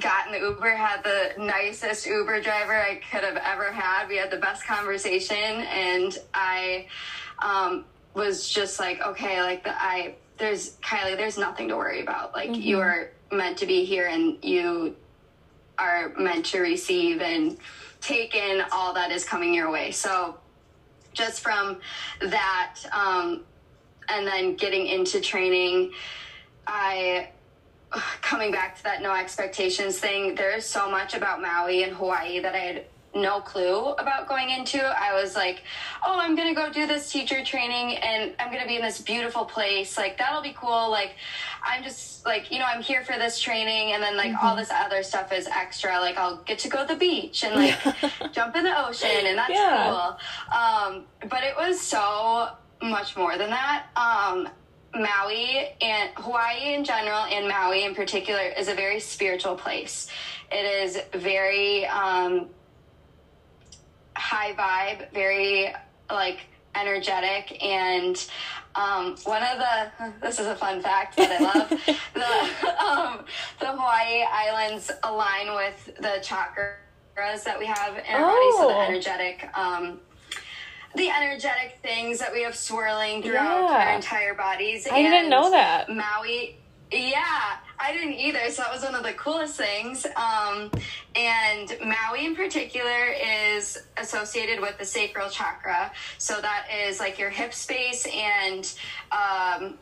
got 0.00 0.26
in 0.26 0.32
the 0.32 0.38
Uber, 0.38 0.70
had 0.70 1.02
the 1.04 1.32
nicest 1.38 2.06
Uber 2.06 2.40
driver 2.40 2.74
I 2.74 3.00
could 3.10 3.24
have 3.24 3.36
ever 3.36 3.72
had. 3.72 4.08
We 4.08 4.16
had 4.16 4.30
the 4.30 4.36
best 4.38 4.66
conversation, 4.66 5.36
and 5.36 6.18
I 6.32 6.86
um, 7.42 7.84
was 8.14 8.48
just 8.48 8.80
like, 8.80 9.00
okay, 9.06 9.42
like 9.42 9.64
the 9.64 9.74
I 9.74 10.14
there's 10.38 10.76
Kylie, 10.76 11.16
there's 11.16 11.38
nothing 11.38 11.68
to 11.68 11.76
worry 11.76 12.02
about. 12.02 12.34
Like 12.34 12.50
mm-hmm. 12.50 12.60
you 12.60 12.80
are 12.80 13.10
meant 13.32 13.58
to 13.58 13.66
be 13.66 13.84
here 13.84 14.06
and 14.06 14.42
you 14.44 14.96
are 15.78 16.12
meant 16.18 16.46
to 16.46 16.60
receive 16.60 17.20
and 17.20 17.56
take 18.00 18.34
in 18.34 18.62
all 18.72 18.94
that 18.94 19.10
is 19.10 19.24
coming 19.24 19.52
your 19.54 19.70
way. 19.70 19.90
So 19.90 20.38
just 21.12 21.40
from 21.40 21.78
that, 22.20 22.76
um, 22.92 23.42
and 24.08 24.26
then 24.26 24.54
getting 24.54 24.86
into 24.86 25.20
training, 25.20 25.92
I 26.66 27.30
coming 28.22 28.52
back 28.52 28.76
to 28.76 28.84
that 28.84 29.02
no 29.02 29.14
expectations 29.14 29.98
thing. 29.98 30.34
There 30.34 30.54
is 30.56 30.64
so 30.64 30.90
much 30.90 31.14
about 31.14 31.40
Maui 31.40 31.82
and 31.82 31.92
Hawaii 31.92 32.40
that 32.40 32.54
I 32.54 32.58
had 32.58 32.84
no 33.16 33.40
clue 33.40 33.92
about 33.92 34.28
going 34.28 34.50
into. 34.50 34.80
I 34.80 35.20
was 35.20 35.34
like, 35.34 35.62
oh, 36.06 36.18
I'm 36.18 36.36
going 36.36 36.48
to 36.48 36.54
go 36.54 36.72
do 36.72 36.86
this 36.86 37.10
teacher 37.10 37.44
training 37.44 37.96
and 37.96 38.32
I'm 38.38 38.50
going 38.50 38.62
to 38.62 38.68
be 38.68 38.76
in 38.76 38.82
this 38.82 39.00
beautiful 39.00 39.44
place. 39.44 39.96
Like, 39.96 40.18
that'll 40.18 40.42
be 40.42 40.54
cool. 40.56 40.90
Like, 40.90 41.12
I'm 41.64 41.82
just 41.82 42.24
like, 42.24 42.52
you 42.52 42.58
know, 42.58 42.66
I'm 42.66 42.82
here 42.82 43.02
for 43.04 43.18
this 43.18 43.40
training. 43.40 43.92
And 43.92 44.02
then, 44.02 44.16
like, 44.16 44.32
mm-hmm. 44.32 44.46
all 44.46 44.56
this 44.56 44.70
other 44.70 45.02
stuff 45.02 45.32
is 45.32 45.46
extra. 45.46 45.98
Like, 46.00 46.16
I'll 46.16 46.38
get 46.38 46.58
to 46.60 46.68
go 46.68 46.86
to 46.86 46.92
the 46.92 46.98
beach 46.98 47.44
and, 47.44 47.54
like, 47.54 48.32
jump 48.32 48.56
in 48.56 48.64
the 48.64 48.86
ocean. 48.86 49.10
And 49.24 49.38
that's 49.38 49.50
yeah. 49.50 49.86
cool. 49.88 50.58
Um, 50.58 51.04
but 51.28 51.42
it 51.42 51.56
was 51.56 51.80
so 51.80 52.50
much 52.82 53.16
more 53.16 53.38
than 53.38 53.50
that. 53.50 53.86
Um, 53.96 54.48
Maui 54.94 55.68
and 55.80 56.10
Hawaii 56.16 56.74
in 56.74 56.84
general, 56.84 57.24
and 57.24 57.48
Maui 57.48 57.84
in 57.84 57.94
particular, 57.94 58.40
is 58.40 58.68
a 58.68 58.74
very 58.74 59.00
spiritual 59.00 59.56
place. 59.56 60.08
It 60.50 60.64
is 60.64 61.00
very 61.12 61.86
um, 61.86 62.48
high 64.16 64.52
vibe, 64.52 65.12
very 65.12 65.74
like 66.10 66.40
energetic 66.74 67.62
and 67.64 68.26
um, 68.74 69.16
one 69.24 69.42
of 69.42 69.58
the 69.58 70.12
this 70.22 70.38
is 70.38 70.46
a 70.46 70.54
fun 70.54 70.82
fact 70.82 71.16
that 71.16 71.40
I 71.40 71.44
love 71.44 71.68
the 72.14 72.84
um, 72.84 73.24
the 73.60 73.66
Hawaii 73.66 74.24
Islands 74.30 74.90
align 75.02 75.54
with 75.54 75.96
the 75.96 76.20
chakras 76.22 77.44
that 77.44 77.58
we 77.58 77.66
have 77.66 77.96
in 77.96 78.14
our 78.14 78.30
oh. 78.30 78.34
body, 78.34 78.52
so 78.58 78.68
the 78.68 78.74
oh. 78.74 78.80
energetic 78.80 79.48
um, 79.56 80.00
the 80.94 81.10
energetic 81.10 81.78
things 81.82 82.18
that 82.18 82.32
we 82.32 82.42
have 82.42 82.56
swirling 82.56 83.22
throughout 83.22 83.68
yeah. 83.68 83.88
our 83.88 83.94
entire 83.94 84.34
bodies. 84.34 84.86
I 84.86 84.98
and 84.98 85.06
didn't 85.06 85.30
know 85.30 85.50
that 85.50 85.88
Maui. 85.88 86.58
Yeah, 86.90 87.56
I 87.78 87.92
didn't 87.92 88.14
either. 88.14 88.50
So 88.50 88.62
that 88.62 88.72
was 88.72 88.82
one 88.82 88.94
of 88.94 89.02
the 89.02 89.12
coolest 89.12 89.56
things. 89.56 90.06
Um, 90.16 90.70
and 91.14 91.76
Maui 91.84 92.26
in 92.26 92.34
particular 92.34 93.12
is 93.22 93.78
associated 93.96 94.60
with 94.60 94.78
the 94.78 94.84
sacral 94.84 95.28
chakra. 95.30 95.92
So 96.18 96.40
that 96.40 96.66
is 96.86 97.00
like 97.00 97.18
your 97.18 97.30
hip 97.30 97.52
space 97.52 98.06
and 98.12 98.72
um, 99.12 99.78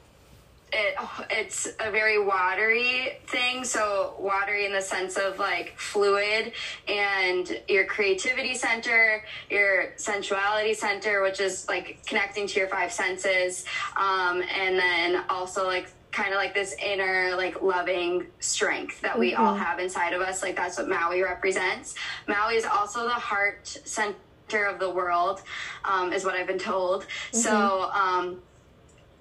it, 0.72 0.96
it's 1.30 1.68
a 1.80 1.90
very 1.90 2.22
watery 2.22 3.18
thing. 3.26 3.64
So 3.64 4.14
watery 4.18 4.66
in 4.66 4.72
the 4.72 4.80
sense 4.80 5.16
of 5.16 5.38
like 5.38 5.74
fluid 5.78 6.52
and 6.88 7.60
your 7.68 7.84
creativity 7.84 8.54
center, 8.54 9.24
your 9.50 9.94
sensuality 9.96 10.74
center, 10.74 11.22
which 11.22 11.40
is 11.40 11.68
like 11.68 12.04
connecting 12.06 12.46
to 12.48 12.58
your 12.58 12.68
five 12.68 12.92
senses. 12.92 13.64
Um, 13.96 14.42
and 14.42 14.78
then 14.78 15.24
also 15.28 15.66
like 15.66 15.88
kind 16.14 16.32
of 16.32 16.36
like 16.36 16.54
this 16.54 16.74
inner 16.74 17.34
like 17.36 17.60
loving 17.60 18.26
strength 18.38 19.00
that 19.00 19.18
we 19.18 19.32
mm-hmm. 19.32 19.42
all 19.42 19.54
have 19.54 19.80
inside 19.80 20.12
of 20.12 20.20
us 20.20 20.42
like 20.42 20.54
that's 20.54 20.78
what 20.78 20.88
maui 20.88 21.22
represents 21.22 21.94
maui 22.28 22.54
is 22.54 22.64
also 22.64 23.04
the 23.04 23.10
heart 23.10 23.66
center 23.66 24.64
of 24.66 24.78
the 24.78 24.88
world 24.88 25.42
um, 25.84 26.12
is 26.12 26.24
what 26.24 26.34
i've 26.34 26.46
been 26.46 26.58
told 26.58 27.02
mm-hmm. 27.02 27.36
so 27.38 27.90
um, 27.90 28.40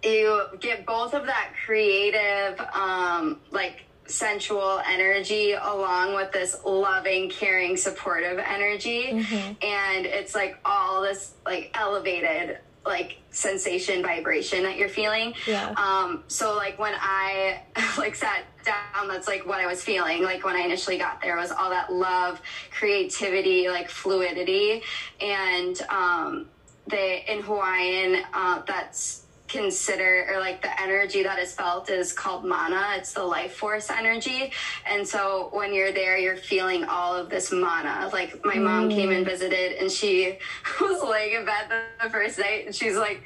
you 0.03 0.43
get 0.59 0.85
both 0.85 1.13
of 1.13 1.25
that 1.25 1.51
creative 1.65 2.59
um, 2.73 3.39
like 3.51 3.85
sensual 4.05 4.81
energy 4.85 5.53
along 5.53 6.13
with 6.13 6.31
this 6.31 6.57
loving 6.65 7.29
caring 7.29 7.75
supportive 7.75 8.37
energy 8.37 9.13
mm-hmm. 9.13 9.65
and 9.65 10.05
it's 10.05 10.35
like 10.35 10.59
all 10.63 11.01
this 11.01 11.33
like 11.45 11.71
elevated 11.73 12.59
like 12.85 13.17
sensation 13.31 14.01
vibration 14.01 14.63
that 14.63 14.77
you're 14.77 14.89
feeling. 14.89 15.33
Yeah. 15.47 15.73
Um 15.77 16.23
so 16.27 16.55
like 16.55 16.77
when 16.79 16.93
i 16.99 17.61
like 17.97 18.15
sat 18.15 18.43
down 18.63 19.07
that's 19.07 19.27
like 19.27 19.45
what 19.45 19.59
i 19.59 19.65
was 19.65 19.83
feeling 19.83 20.23
like 20.23 20.45
when 20.45 20.55
i 20.55 20.61
initially 20.61 20.97
got 20.97 21.21
there 21.21 21.35
was 21.35 21.51
all 21.51 21.69
that 21.69 21.91
love 21.91 22.41
creativity 22.71 23.67
like 23.69 23.89
fluidity. 23.89 24.81
And 25.21 25.81
um 25.89 26.47
they 26.87 27.23
in 27.27 27.41
hawaiian 27.41 28.23
uh 28.33 28.61
that's 28.67 29.22
consider 29.53 30.25
or 30.29 30.39
like 30.39 30.63
the 30.63 30.81
energy 30.81 31.21
that 31.21 31.37
is 31.37 31.53
felt 31.53 31.87
is 31.89 32.11
called 32.11 32.43
mana. 32.43 32.95
It's 32.97 33.13
the 33.13 33.23
life 33.23 33.53
force 33.53 33.91
energy. 33.91 34.51
And 34.85 35.07
so 35.07 35.49
when 35.53 35.73
you're 35.73 35.91
there 35.91 36.17
you're 36.17 36.35
feeling 36.35 36.83
all 36.85 37.15
of 37.15 37.29
this 37.29 37.51
mana. 37.51 38.09
Like 38.11 38.43
my 38.43 38.55
mm. 38.55 38.63
mom 38.63 38.89
came 38.89 39.11
and 39.11 39.23
mm. 39.23 39.29
visited 39.29 39.73
and 39.73 39.91
she 39.91 40.39
was 40.81 41.07
laying 41.07 41.35
in 41.35 41.45
bed 41.45 41.71
the 42.01 42.09
first 42.09 42.39
night 42.39 42.65
and 42.65 42.75
she's 42.75 42.97
like 42.97 43.23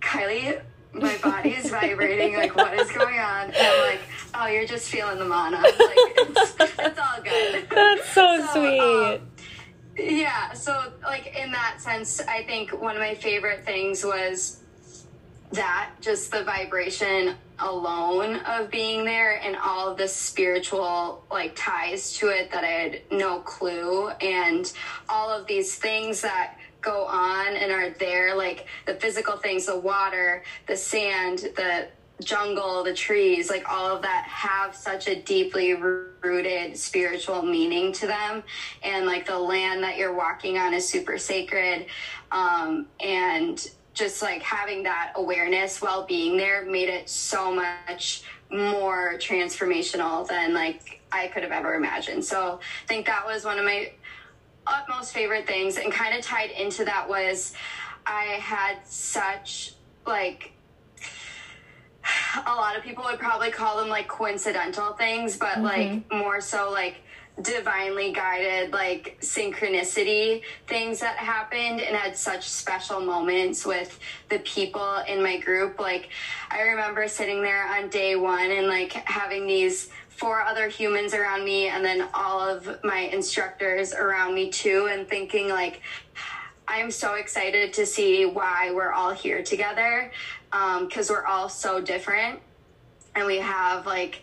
kylie 0.00 0.60
my 0.92 1.14
body 1.18 1.50
is 1.50 1.68
vibrating. 1.78 2.34
Like 2.36 2.56
what 2.56 2.72
is 2.80 2.90
going 2.90 3.18
on? 3.18 3.46
And 3.48 3.56
i'm 3.56 3.90
like 3.90 4.00
oh 4.34 4.46
you're 4.46 4.66
just 4.66 4.88
feeling 4.88 5.18
the 5.18 5.26
mana. 5.26 5.58
Like 5.58 5.74
it's, 5.76 6.56
it's 6.58 6.98
all 6.98 7.22
good. 7.22 7.66
That's 7.70 8.12
so, 8.14 8.46
so 8.46 8.52
sweet. 8.54 8.80
um, 8.80 9.20
yeah. 9.98 10.54
So 10.54 10.90
like 11.02 11.36
in 11.36 11.52
that 11.52 11.82
sense 11.82 12.22
i 12.22 12.42
think 12.44 12.80
one 12.80 12.96
of 12.96 13.02
my 13.02 13.14
favorite 13.14 13.66
things 13.66 14.02
was 14.02 14.62
that 15.52 15.90
just 16.00 16.30
the 16.30 16.42
vibration 16.44 17.34
alone 17.58 18.36
of 18.46 18.70
being 18.70 19.04
there 19.04 19.40
and 19.42 19.56
all 19.56 19.94
the 19.94 20.08
spiritual 20.08 21.24
like 21.30 21.52
ties 21.56 22.12
to 22.14 22.28
it 22.28 22.50
that 22.50 22.64
I 22.64 22.66
had 22.66 23.02
no 23.10 23.40
clue. 23.40 24.08
And 24.08 24.70
all 25.08 25.30
of 25.30 25.46
these 25.46 25.76
things 25.76 26.20
that 26.22 26.56
go 26.80 27.04
on 27.04 27.54
and 27.56 27.72
are 27.72 27.90
there 27.90 28.36
like 28.36 28.66
the 28.86 28.94
physical 28.94 29.36
things 29.36 29.66
the 29.66 29.76
water 29.76 30.44
the 30.68 30.76
sand 30.76 31.38
the 31.56 31.88
jungle 32.22 32.84
the 32.84 32.94
trees 32.94 33.50
like 33.50 33.68
all 33.68 33.96
of 33.96 34.02
that 34.02 34.24
have 34.24 34.72
such 34.72 35.08
a 35.08 35.20
deeply 35.22 35.74
rooted 35.74 36.76
spiritual 36.76 37.42
meaning 37.42 37.92
to 37.92 38.06
them. 38.06 38.42
And 38.82 39.06
like 39.06 39.26
the 39.26 39.38
land 39.38 39.82
that 39.82 39.96
you're 39.96 40.14
walking 40.14 40.58
on 40.58 40.74
is 40.74 40.88
super 40.88 41.18
sacred. 41.18 41.86
Um, 42.32 42.86
and 43.00 43.64
just 43.96 44.20
like 44.20 44.42
having 44.42 44.82
that 44.82 45.12
awareness 45.16 45.80
while 45.80 46.04
being 46.04 46.36
there 46.36 46.64
made 46.66 46.90
it 46.90 47.08
so 47.08 47.52
much 47.52 48.22
more 48.52 49.14
transformational 49.14 50.28
than 50.28 50.52
like 50.52 51.00
I 51.10 51.28
could 51.28 51.42
have 51.42 51.50
ever 51.50 51.74
imagined. 51.74 52.24
So 52.24 52.60
I 52.84 52.86
think 52.86 53.06
that 53.06 53.26
was 53.26 53.44
one 53.44 53.58
of 53.58 53.64
my 53.64 53.90
utmost 54.66 55.14
favorite 55.14 55.46
things 55.46 55.78
and 55.78 55.90
kind 55.90 56.16
of 56.16 56.22
tied 56.22 56.50
into 56.50 56.84
that 56.84 57.08
was 57.08 57.54
I 58.04 58.38
had 58.40 58.86
such 58.86 59.74
like 60.06 60.52
a 62.46 62.54
lot 62.54 62.76
of 62.76 62.84
people 62.84 63.02
would 63.04 63.18
probably 63.18 63.50
call 63.50 63.78
them 63.78 63.88
like 63.88 64.08
coincidental 64.08 64.92
things, 64.92 65.38
but 65.38 65.56
mm-hmm. 65.58 65.64
like 65.64 66.12
more 66.12 66.40
so 66.42 66.70
like 66.70 66.96
divinely 67.42 68.12
guided 68.12 68.72
like 68.72 69.18
synchronicity 69.20 70.42
things 70.66 71.00
that 71.00 71.16
happened 71.16 71.80
and 71.80 71.94
had 71.94 72.16
such 72.16 72.48
special 72.48 73.00
moments 73.00 73.66
with 73.66 73.98
the 74.30 74.38
people 74.40 75.02
in 75.06 75.22
my 75.22 75.38
group. 75.38 75.78
Like 75.78 76.08
i 76.50 76.62
remember 76.62 77.06
sitting 77.08 77.42
there 77.42 77.66
on 77.66 77.88
day 77.88 78.16
one 78.16 78.50
and 78.50 78.68
like 78.68 78.92
having 78.92 79.46
these 79.46 79.90
four 80.08 80.40
other 80.40 80.68
humans 80.68 81.12
around 81.12 81.44
me 81.44 81.68
and 81.68 81.84
then 81.84 82.08
all 82.14 82.40
of 82.40 82.82
my 82.82 83.00
instructors 83.00 83.92
around 83.92 84.34
me 84.34 84.48
too 84.48 84.88
and 84.90 85.06
thinking 85.06 85.50
like 85.50 85.82
i'm 86.66 86.90
so 86.90 87.16
excited 87.16 87.70
to 87.74 87.84
see 87.84 88.24
why 88.24 88.72
we're 88.72 88.92
all 88.92 89.12
here 89.12 89.42
together 89.42 90.10
because 90.80 91.10
um, 91.10 91.16
we're 91.16 91.26
all 91.26 91.48
so 91.48 91.80
different. 91.80 92.40
And 93.14 93.26
we 93.26 93.38
have 93.38 93.86
like 93.86 94.22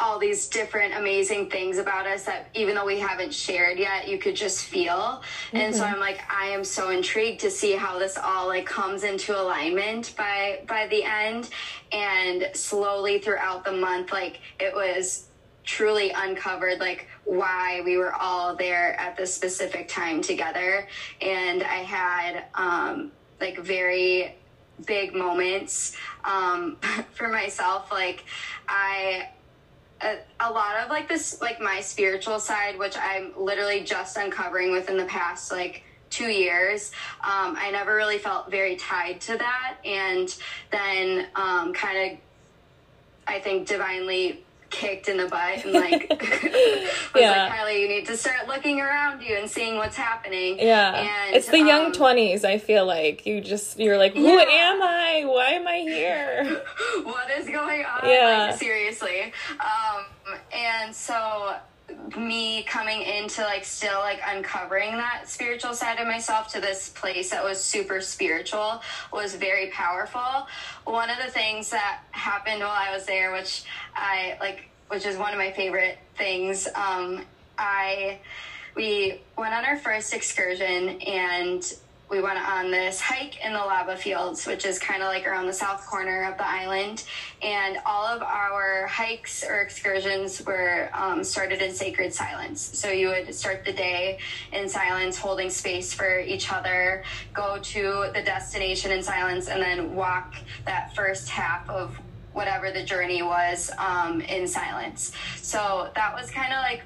all 0.00 0.18
these 0.18 0.46
different 0.46 0.94
amazing 0.94 1.50
things 1.50 1.78
about 1.78 2.06
us 2.06 2.24
that 2.24 2.48
even 2.54 2.74
though 2.74 2.84
we 2.84 2.98
haven't 2.98 3.34
shared 3.34 3.78
yet 3.78 4.06
you 4.06 4.18
could 4.18 4.36
just 4.36 4.64
feel 4.64 4.92
mm-hmm. 4.92 5.56
and 5.56 5.74
so 5.74 5.82
mm-hmm. 5.82 5.94
i'm 5.94 6.00
like 6.00 6.20
i 6.32 6.46
am 6.46 6.62
so 6.62 6.90
intrigued 6.90 7.40
to 7.40 7.50
see 7.50 7.72
how 7.72 7.98
this 7.98 8.16
all 8.16 8.46
like 8.46 8.66
comes 8.66 9.02
into 9.02 9.38
alignment 9.38 10.14
by 10.16 10.60
by 10.66 10.86
the 10.88 11.02
end 11.02 11.50
and 11.92 12.48
slowly 12.54 13.18
throughout 13.18 13.64
the 13.64 13.72
month 13.72 14.12
like 14.12 14.40
it 14.60 14.72
was 14.72 15.28
truly 15.64 16.10
uncovered 16.16 16.78
like 16.78 17.08
why 17.24 17.82
we 17.84 17.96
were 17.96 18.14
all 18.14 18.54
there 18.54 18.98
at 18.98 19.16
this 19.16 19.34
specific 19.34 19.88
time 19.88 20.22
together 20.22 20.88
and 21.20 21.62
i 21.62 21.76
had 21.76 22.44
um 22.54 23.10
like 23.40 23.58
very 23.58 24.34
big 24.86 25.12
moments 25.14 25.96
um 26.24 26.76
for 27.12 27.28
myself 27.28 27.90
like 27.90 28.24
i 28.68 29.28
a, 30.00 30.18
a, 30.40 30.50
lot 30.50 30.76
of 30.76 30.90
like 30.90 31.08
this 31.08 31.40
like 31.40 31.60
my 31.60 31.80
spiritual 31.80 32.38
side 32.38 32.78
which 32.78 32.96
i'm 32.98 33.32
literally 33.36 33.82
just 33.82 34.16
uncovering 34.16 34.70
within 34.72 34.96
the 34.96 35.04
past 35.06 35.50
like 35.50 35.82
two 36.10 36.28
years 36.28 36.90
um, 37.20 37.56
i 37.58 37.70
never 37.70 37.94
really 37.94 38.18
felt 38.18 38.50
very 38.50 38.76
tied 38.76 39.20
to 39.20 39.36
that. 39.36 39.76
And 39.84 40.34
then 40.70 41.26
um, 41.34 41.72
kind 41.72 42.12
of 42.12 42.18
i 43.26 43.40
think 43.40 43.66
divinely 43.66 44.44
kicked 44.70 45.08
in 45.08 45.16
the 45.16 45.26
butt 45.26 45.64
and 45.64 45.72
like 45.72 46.10
was 46.10 46.20
yeah. 47.16 47.48
like 47.48 47.52
Kylie, 47.52 47.80
you 47.80 47.88
need 47.88 48.06
to 48.06 48.16
start 48.16 48.48
looking 48.48 48.80
around 48.80 49.22
you 49.22 49.36
and 49.36 49.50
seeing 49.50 49.76
what's 49.76 49.96
happening. 49.96 50.58
Yeah, 50.58 50.94
and 50.94 51.36
it's 51.36 51.48
the 51.48 51.58
young 51.58 51.86
um, 51.86 51.92
twenties. 51.92 52.44
I 52.44 52.58
feel 52.58 52.86
like 52.86 53.26
you 53.26 53.40
just 53.40 53.78
you're 53.78 53.98
like, 53.98 54.14
who 54.14 54.22
yeah. 54.22 54.44
am 54.48 54.82
I? 54.82 55.24
Why 55.26 55.50
am 55.52 55.66
I 55.66 55.78
here? 55.78 56.62
what 57.02 57.30
is 57.30 57.46
going 57.46 57.84
on? 57.84 58.08
Yeah, 58.08 58.48
like, 58.50 58.58
seriously. 58.58 59.32
Um, 59.60 60.38
and 60.52 60.94
so 60.94 61.56
me 62.16 62.62
coming 62.64 63.02
into 63.02 63.42
like 63.42 63.64
still 63.64 63.98
like 64.00 64.20
uncovering 64.26 64.92
that 64.92 65.28
spiritual 65.28 65.74
side 65.74 65.98
of 65.98 66.06
myself 66.06 66.48
to 66.52 66.60
this 66.60 66.90
place 66.90 67.30
that 67.30 67.42
was 67.42 67.62
super 67.62 68.00
spiritual 68.00 68.82
was 69.12 69.34
very 69.34 69.68
powerful. 69.68 70.46
One 70.84 71.10
of 71.10 71.16
the 71.24 71.30
things 71.30 71.70
that 71.70 72.00
happened 72.10 72.60
while 72.60 72.70
I 72.70 72.94
was 72.94 73.06
there, 73.06 73.32
which 73.32 73.64
I 73.94 74.36
like, 74.40 74.68
which 74.88 75.06
is 75.06 75.16
one 75.16 75.32
of 75.32 75.38
my 75.38 75.52
favorite 75.52 75.98
things, 76.16 76.68
um, 76.74 77.22
I 77.58 78.18
we 78.74 79.20
went 79.36 79.54
on 79.54 79.64
our 79.64 79.76
first 79.76 80.14
excursion 80.14 81.00
and 81.02 81.74
we 82.10 82.20
went 82.20 82.38
on 82.38 82.70
this 82.70 83.00
hike 83.00 83.44
in 83.44 83.52
the 83.52 83.58
lava 83.58 83.96
fields, 83.96 84.46
which 84.46 84.64
is 84.64 84.78
kind 84.78 85.02
of 85.02 85.08
like 85.08 85.26
around 85.26 85.46
the 85.46 85.52
south 85.52 85.86
corner 85.86 86.24
of 86.24 86.38
the 86.38 86.46
island. 86.46 87.04
And 87.42 87.78
all 87.84 88.06
of 88.06 88.22
our 88.22 88.86
hikes 88.86 89.44
or 89.44 89.60
excursions 89.60 90.44
were 90.44 90.90
um, 90.94 91.22
started 91.22 91.60
in 91.60 91.74
sacred 91.74 92.14
silence. 92.14 92.60
So 92.78 92.90
you 92.90 93.08
would 93.08 93.34
start 93.34 93.64
the 93.64 93.72
day 93.72 94.18
in 94.52 94.68
silence, 94.68 95.18
holding 95.18 95.50
space 95.50 95.92
for 95.92 96.20
each 96.20 96.50
other, 96.50 97.04
go 97.34 97.58
to 97.58 98.10
the 98.14 98.22
destination 98.22 98.90
in 98.90 99.02
silence, 99.02 99.48
and 99.48 99.62
then 99.62 99.94
walk 99.94 100.34
that 100.64 100.94
first 100.94 101.28
half 101.28 101.68
of 101.68 101.98
whatever 102.32 102.70
the 102.70 102.82
journey 102.84 103.22
was 103.22 103.70
um, 103.78 104.20
in 104.22 104.46
silence. 104.46 105.12
So 105.36 105.90
that 105.94 106.14
was 106.14 106.30
kind 106.30 106.52
of 106.52 106.60
like 106.62 106.82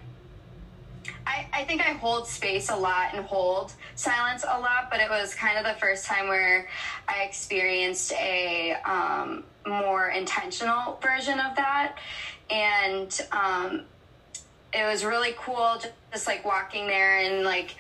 I, 1.27 1.47
I 1.53 1.65
think 1.65 1.81
I 1.81 1.93
hold 1.93 2.27
space 2.27 2.71
a 2.71 2.77
lot 2.77 3.15
and 3.15 3.25
hold 3.25 3.73
silence 3.95 4.45
a 4.47 4.59
lot, 4.59 4.91
but 4.91 5.01
it 5.01 5.09
was 5.09 5.35
kind 5.35 5.59
of 5.59 5.65
the 5.65 5.79
first 5.81 6.07
time 6.07 6.29
where 6.29 6.69
I 7.09 7.23
experienced 7.23 8.13
a 8.13 8.77
um, 8.85 9.45
more 9.67 10.09
intentional 10.09 10.99
version 11.03 11.39
of 11.39 11.57
that. 11.57 11.97
And 12.51 13.21
um, 13.33 13.83
it 14.73 14.85
was 14.85 15.05
really 15.05 15.35
cool 15.39 15.77
just, 15.81 15.93
just 16.13 16.27
like 16.27 16.45
walking 16.45 16.87
there 16.87 17.19
and 17.19 17.45
like 17.45 17.77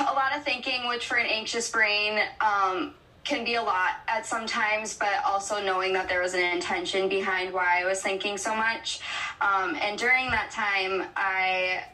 a 0.00 0.12
lot 0.12 0.36
of 0.36 0.44
thinking, 0.44 0.88
which 0.88 1.06
for 1.06 1.16
an 1.16 1.26
anxious 1.26 1.70
brain, 1.70 2.20
um, 2.40 2.94
can 3.24 3.42
be 3.42 3.54
a 3.54 3.62
lot 3.62 4.00
at 4.06 4.26
sometimes, 4.26 4.94
but 4.94 5.24
also 5.24 5.62
knowing 5.64 5.94
that 5.94 6.08
there 6.08 6.20
was 6.20 6.34
an 6.34 6.44
intention 6.44 7.08
behind 7.08 7.52
why 7.52 7.80
I 7.80 7.84
was 7.86 8.02
thinking 8.02 8.36
so 8.36 8.54
much. 8.54 9.00
Um, 9.40 9.76
and 9.80 9.98
during 9.98 10.30
that 10.30 10.50
time, 10.50 11.06
I 11.16 11.84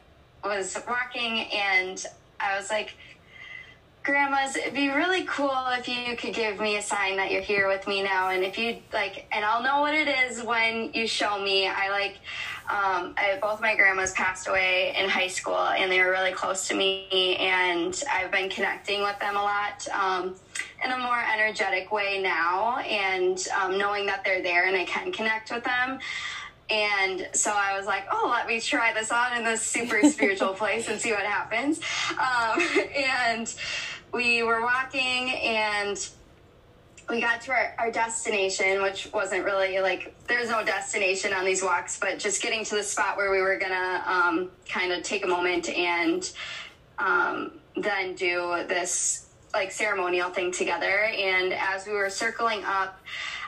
was 0.45 0.77
walking 0.89 1.47
and 1.53 2.05
I 2.39 2.57
was 2.57 2.71
like, 2.71 2.95
grandmas 4.03 4.57
it'd 4.57 4.73
be 4.73 4.89
really 4.89 5.25
cool 5.25 5.67
if 5.73 5.87
you 5.87 6.17
could 6.17 6.33
give 6.33 6.59
me 6.59 6.79
a 6.79 6.83
sign 6.83 7.19
that 7.19 7.31
you're 7.31 7.43
here 7.43 7.69
with 7.69 7.87
me 7.87 8.03
now. 8.03 8.31
And 8.31 8.43
if 8.43 8.57
you 8.57 8.79
like 8.93 9.27
and 9.31 9.45
i'll 9.45 9.63
know 9.63 9.81
what 9.81 9.95
it 9.95 10.09
is 10.09 10.43
when 10.43 10.93
you 10.95 11.07
show 11.07 11.39
me. 11.43 11.69
I 11.69 11.91
like 11.91 12.17
um, 12.71 13.15
I, 13.19 13.37
both 13.43 13.61
my 13.61 13.75
grandmas 13.75 14.13
passed 14.13 14.47
away 14.47 14.95
in 14.97 15.09
high 15.09 15.27
school 15.27 15.59
and 15.59 15.91
they 15.91 16.01
were 16.01 16.11
really 16.11 16.33
close 16.33 16.69
to 16.69 16.75
me 16.75 17.37
and 17.37 18.03
i've 18.13 18.31
been 18.31 18.49
connecting 18.49 19.03
with 19.03 19.19
them 19.19 19.37
a 19.37 19.43
lot 19.43 19.89
um, 19.89 20.37
in 20.85 20.93
a 20.93 20.99
more 20.99 21.21
energetic 21.35 21.91
way 21.91 22.23
now 22.23 22.79
and 22.79 23.49
um, 23.61 23.77
knowing 23.77 24.07
that 24.07 24.25
they're 24.25 24.43
there 24.43 24.67
and 24.67 24.77
i 24.77 24.85
can 24.85 25.11
connect 25.13 25.51
with 25.51 25.65
them 25.65 25.99
and 26.71 27.29
so 27.33 27.53
I 27.53 27.77
was 27.77 27.87
like, 27.87 28.05
oh, 28.11 28.29
let 28.31 28.47
me 28.47 28.61
try 28.61 28.93
this 28.93 29.11
on 29.11 29.37
in 29.37 29.45
this 29.45 29.63
super 29.63 30.01
spiritual 30.11 30.55
place 30.55 30.89
and 30.89 31.01
see 31.01 31.13
what 31.13 31.25
happens. 31.25 31.81
Um, 32.13 32.61
and 32.95 33.53
we 34.13 34.43
were 34.43 34.61
walking 34.63 35.31
and 35.31 36.09
we 37.09 37.21
got 37.21 37.41
to 37.43 37.51
our, 37.51 37.75
our 37.79 37.91
destination, 37.91 38.83
which 38.83 39.11
wasn't 39.13 39.45
really 39.45 39.81
like 39.81 40.15
there's 40.29 40.49
no 40.49 40.65
destination 40.65 41.33
on 41.33 41.45
these 41.45 41.63
walks, 41.63 41.99
but 41.99 42.19
just 42.19 42.41
getting 42.41 42.65
to 42.65 42.77
the 42.77 42.85
spot 42.85 43.17
where 43.17 43.33
we 43.33 43.41
were 43.41 43.59
gonna 43.59 44.05
um, 44.07 44.51
kind 44.69 44.93
of 44.93 45.03
take 45.03 45.25
a 45.25 45.29
moment 45.29 45.69
and 45.69 46.31
um, 46.99 47.53
then 47.77 48.15
do 48.15 48.65
this 48.69 49.27
like 49.53 49.73
ceremonial 49.73 50.31
thing 50.31 50.53
together. 50.53 51.05
And 51.07 51.53
as 51.53 51.87
we 51.87 51.93
were 51.95 52.11
circling 52.11 52.63
up, 52.65 53.01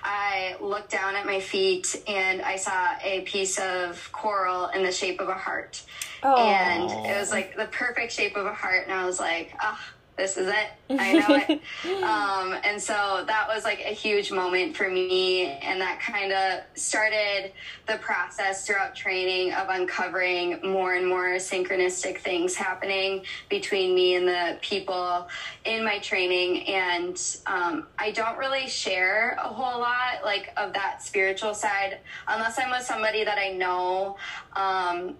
I 0.05 0.57
looked 0.61 0.91
down 0.91 1.15
at 1.15 1.27
my 1.27 1.41
feet 1.41 2.03
and 2.09 2.43
I 2.43 2.57
saw 2.57 2.95
a 3.03 3.21
piece 3.23 3.59
of 3.59 4.11
coral 4.13 4.67
in 4.69 4.83
the 4.83 4.93
shape 4.93 5.21
of 5.21 5.29
a 5.29 5.35
heart. 5.35 5.83
Aww. 6.23 6.39
And 6.39 7.07
it 7.07 7.19
was 7.19 7.31
like 7.31 7.57
the 7.57 7.67
perfect 7.67 8.13
shape 8.13 8.37
of 8.37 8.47
a 8.47 8.53
heart. 8.53 8.85
And 8.87 8.93
I 8.93 9.07
was 9.07 9.21
like, 9.21 9.53
oh, 9.63 9.79
this 10.23 10.37
is 10.37 10.47
it. 10.47 10.69
I 11.01 11.13
know 11.15 11.43
it. 11.49 12.03
Um, 12.05 12.57
and 12.63 12.81
so 12.81 13.25
that 13.27 13.49
was 13.49 13.65
like 13.65 13.81
a 13.81 13.93
huge 13.93 14.31
moment 14.31 14.77
for 14.77 14.89
me. 14.89 15.47
And 15.47 15.81
that 15.81 16.01
kind 16.01 16.33
of 16.33 16.61
started 16.75 17.53
the 17.89 17.97
process 17.97 18.65
throughout 18.65 18.95
training 18.95 19.53
of 19.53 19.67
uncovering 19.69 20.61
more 20.63 20.95
and 20.95 21.09
more 21.09 21.31
synchronistic 21.37 22.19
things 22.19 22.55
happening 22.55 23.25
between 23.49 23.97
me 23.97 24.15
and 24.15 24.29
the 24.29 24.59
people 24.61 25.29
in 25.65 25.85
my 25.85 25.99
training. 25.99 26.69
And 26.69 27.21
um, 27.47 27.89
I 27.99 28.13
don't 28.13 28.39
really 28.39 28.69
share 28.69 29.37
a 29.43 29.49
whole 29.49 29.81
lot 29.81 30.25
like 30.25 30.53
of 30.57 30.73
that 30.75 31.03
spiritual 31.03 31.55
side 31.55 31.99
unless 32.29 32.61
I'm 32.61 32.71
with 32.71 32.83
somebody 32.83 33.25
that 33.25 33.39
I 33.39 33.51
know. 33.51 34.17
Um, 34.55 35.17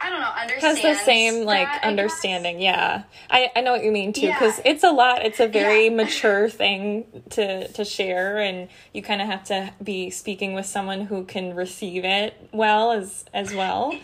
I 0.00 0.10
don't 0.10 0.20
know, 0.20 0.58
has 0.60 0.82
the 0.82 0.94
same 0.94 1.44
like 1.44 1.66
that, 1.66 1.84
understanding. 1.84 2.56
I 2.56 2.60
yeah, 2.60 3.02
I 3.30 3.50
I 3.56 3.60
know 3.60 3.72
what 3.72 3.84
you 3.84 3.92
mean 3.92 4.12
too 4.12 4.26
because 4.26 4.58
yeah. 4.58 4.72
it's 4.72 4.84
a 4.84 4.90
lot. 4.90 5.24
It's 5.24 5.40
a 5.40 5.48
very 5.48 5.84
yeah. 5.84 5.94
mature 5.94 6.48
thing 6.48 7.06
to 7.30 7.68
to 7.68 7.84
share, 7.84 8.38
and 8.38 8.68
you 8.92 9.02
kind 9.02 9.22
of 9.22 9.28
have 9.28 9.44
to 9.44 9.72
be 9.82 10.10
speaking 10.10 10.54
with 10.54 10.66
someone 10.66 11.02
who 11.02 11.24
can 11.24 11.54
receive 11.54 12.04
it 12.04 12.48
well 12.52 12.92
as 12.92 13.24
as 13.32 13.54
well. 13.54 13.94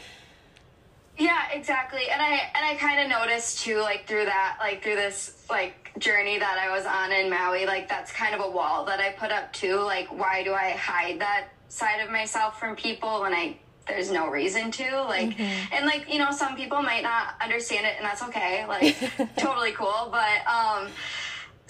Yeah, 1.20 1.50
exactly. 1.52 2.08
And 2.10 2.22
I 2.22 2.50
and 2.54 2.64
I 2.64 2.76
kind 2.76 3.00
of 3.00 3.08
noticed 3.08 3.60
too, 3.60 3.78
like 3.80 4.06
through 4.06 4.24
that, 4.24 4.56
like 4.58 4.82
through 4.82 4.96
this 4.96 5.44
like 5.50 5.92
journey 5.98 6.38
that 6.38 6.58
I 6.58 6.74
was 6.74 6.86
on 6.86 7.12
in 7.12 7.28
Maui, 7.28 7.66
like 7.66 7.88
that's 7.88 8.10
kind 8.10 8.34
of 8.34 8.40
a 8.40 8.50
wall 8.50 8.86
that 8.86 9.00
I 9.00 9.10
put 9.12 9.30
up 9.30 9.52
too. 9.52 9.76
Like, 9.76 10.08
why 10.08 10.42
do 10.42 10.54
I 10.54 10.70
hide 10.70 11.20
that 11.20 11.48
side 11.68 12.00
of 12.00 12.10
myself 12.10 12.58
from 12.58 12.74
people 12.74 13.20
when 13.20 13.34
I 13.34 13.58
there's 13.86 14.10
no 14.10 14.28
reason 14.28 14.70
to 14.70 15.02
like 15.04 15.36
mm-hmm. 15.36 15.74
and 15.74 15.86
like 15.86 16.12
you 16.12 16.18
know 16.18 16.30
some 16.30 16.54
people 16.54 16.80
might 16.82 17.02
not 17.02 17.34
understand 17.42 17.84
it 17.86 17.94
and 17.96 18.04
that's 18.04 18.22
okay 18.22 18.64
like 18.66 18.96
totally 19.36 19.72
cool 19.72 20.08
but 20.10 20.46
um 20.46 20.88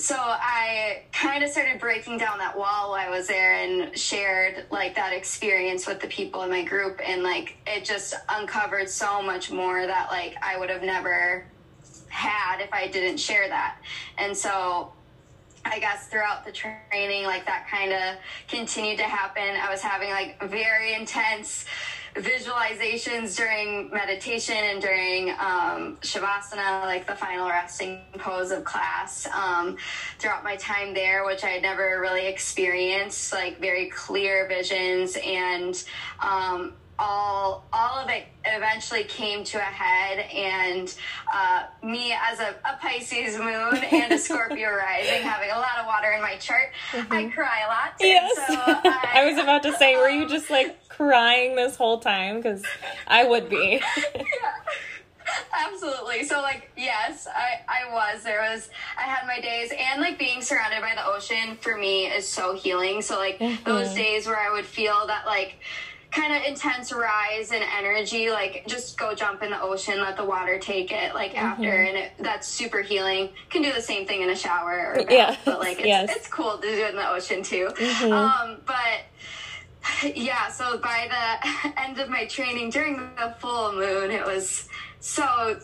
so 0.01 0.17
I 0.17 1.03
kind 1.13 1.45
of 1.45 1.51
started 1.51 1.79
breaking 1.79 2.17
down 2.17 2.39
that 2.39 2.57
wall 2.57 2.91
while 2.91 3.07
I 3.07 3.11
was 3.11 3.27
there 3.27 3.53
and 3.53 3.97
shared 3.97 4.65
like 4.71 4.95
that 4.95 5.13
experience 5.13 5.87
with 5.87 6.01
the 6.01 6.07
people 6.07 6.43
in 6.43 6.49
my 6.49 6.65
group 6.65 7.03
and 7.07 7.23
like 7.23 7.59
it 7.67 7.85
just 7.85 8.15
uncovered 8.31 8.89
so 8.89 9.21
much 9.21 9.51
more 9.51 9.87
that 9.87 10.09
like 10.11 10.37
I 10.41 10.59
would 10.59 10.71
have 10.71 10.83
never 10.83 11.45
had 12.09 12.61
if 12.61 12.73
I 12.73 12.89
didn't 12.89 13.19
share 13.19 13.47
that. 13.49 13.77
And 14.17 14.35
so 14.35 14.91
I 15.67 15.79
guess 15.79 16.07
throughout 16.09 16.47
the 16.47 16.53
training 16.53 17.25
like 17.25 17.45
that 17.45 17.69
kind 17.69 17.93
of 17.93 18.17
continued 18.49 18.97
to 18.99 19.05
happen. 19.05 19.55
I 19.63 19.71
was 19.71 19.83
having 19.83 20.09
like 20.09 20.43
very 20.49 20.95
intense 20.95 21.67
visualizations 22.17 23.37
during 23.37 23.91
meditation 23.91 24.57
and 24.57 24.83
during 24.83 25.31
um, 25.31 25.97
shavasana, 26.01 26.83
like 26.83 27.07
the 27.07 27.15
final 27.15 27.49
resting 27.49 28.01
pose 28.19 28.51
of 28.51 28.65
class, 28.65 29.27
um, 29.29 29.77
throughout 30.19 30.43
my 30.43 30.57
time 30.57 30.93
there, 30.95 31.25
which 31.25 31.45
I 31.45 31.51
had 31.51 31.63
never 31.63 32.01
really 32.01 32.27
experienced, 32.27 33.33
like 33.33 33.61
very 33.61 33.89
clear 33.91 34.49
visions 34.49 35.17
and 35.25 35.83
um, 36.21 36.73
all 37.01 37.65
all 37.73 37.99
of 37.99 38.09
it 38.11 38.27
eventually 38.45 39.05
came 39.05 39.43
to 39.43 39.57
a 39.57 39.61
head 39.61 40.19
and 40.19 40.95
uh, 41.33 41.65
me 41.83 42.13
as 42.13 42.41
a, 42.41 42.55
a, 42.65 42.77
pisces 42.81 43.39
moon 43.39 43.77
and 43.93 44.13
a 44.13 44.19
scorpio 44.19 44.71
rising 44.71 45.23
having 45.23 45.51
a 45.51 45.57
lot 45.57 45.79
of 45.79 45.87
water 45.87 46.13
in 46.13 46.21
my 46.21 46.37
chart 46.37 46.71
mm-hmm. 46.93 47.13
i 47.13 47.25
cry 47.29 47.63
a 47.65 47.69
lot 47.69 47.95
yes 48.01 48.37
so 48.37 48.55
I, 48.57 49.11
I, 49.15 49.31
was 49.31 49.39
about 49.39 49.63
to 49.65 49.77
say 49.77 49.97
were 49.97 50.09
you 50.09 50.29
just 50.29 50.51
like 50.51 50.77
crying 51.01 51.57
this 51.57 51.77
whole 51.77 51.99
time 51.99 52.37
because 52.37 52.63
I 53.07 53.25
would 53.25 53.49
be. 53.49 53.81
yeah. 54.15 54.23
Absolutely. 55.67 56.25
So 56.25 56.43
like 56.43 56.71
yes, 56.77 57.27
I 57.27 57.61
I 57.67 57.91
was. 57.91 58.23
There 58.23 58.41
was 58.41 58.69
I 58.99 59.03
had 59.03 59.27
my 59.27 59.41
days 59.41 59.73
and 59.79 60.03
like 60.03 60.19
being 60.19 60.43
surrounded 60.43 60.81
by 60.83 60.95
the 60.95 61.07
ocean 61.07 61.57
for 61.61 61.79
me 61.79 62.07
is 62.07 62.29
so 62.29 62.55
healing. 62.55 63.01
So 63.01 63.17
like 63.17 63.39
mm-hmm. 63.39 63.65
those 63.65 63.95
days 63.95 64.27
where 64.27 64.39
I 64.39 64.53
would 64.53 64.67
feel 64.67 65.07
that 65.07 65.25
like 65.25 65.61
kind 66.11 66.35
of 66.35 66.43
intense 66.43 66.93
rise 66.93 67.53
in 67.53 67.63
energy 67.63 68.31
like 68.31 68.65
just 68.67 68.99
go 68.99 69.15
jump 69.15 69.43
in 69.43 69.51
the 69.51 69.61
ocean 69.63 70.01
let 70.01 70.17
the 70.17 70.25
water 70.25 70.59
take 70.59 70.91
it 70.91 71.15
like 71.15 71.33
mm-hmm. 71.33 71.47
after 71.47 71.83
and 71.83 71.97
it, 71.97 72.13
that's 72.19 72.49
super 72.49 72.83
healing 72.83 73.29
can 73.49 73.63
do 73.63 73.73
the 73.73 73.81
same 73.81 74.07
thing 74.07 74.23
in 74.23 74.31
a 74.31 74.37
shower 74.37 74.93
or 74.93 75.05
bath, 75.05 75.07
yeah 75.11 75.37
but 75.45 75.61
like 75.61 75.79
it's, 75.79 75.87
yes. 75.87 76.11
it's 76.17 76.29
cool 76.29 76.57
to 76.59 76.63
do 76.63 76.69
it 76.69 76.91
in 76.91 76.97
the 76.97 77.11
ocean 77.11 77.43
too 77.43 77.69
mm-hmm. 77.77 78.13
um 78.13 78.57
but 78.67 79.05
yeah, 80.15 80.49
so 80.49 80.79
by 80.79 81.09
the 81.09 81.73
end 81.81 81.99
of 81.99 82.09
my 82.09 82.27
training 82.27 82.71
during 82.71 82.97
the 82.97 83.35
full 83.39 83.73
moon, 83.73 84.11
it 84.11 84.25
was 84.25 84.69
so 85.01 85.59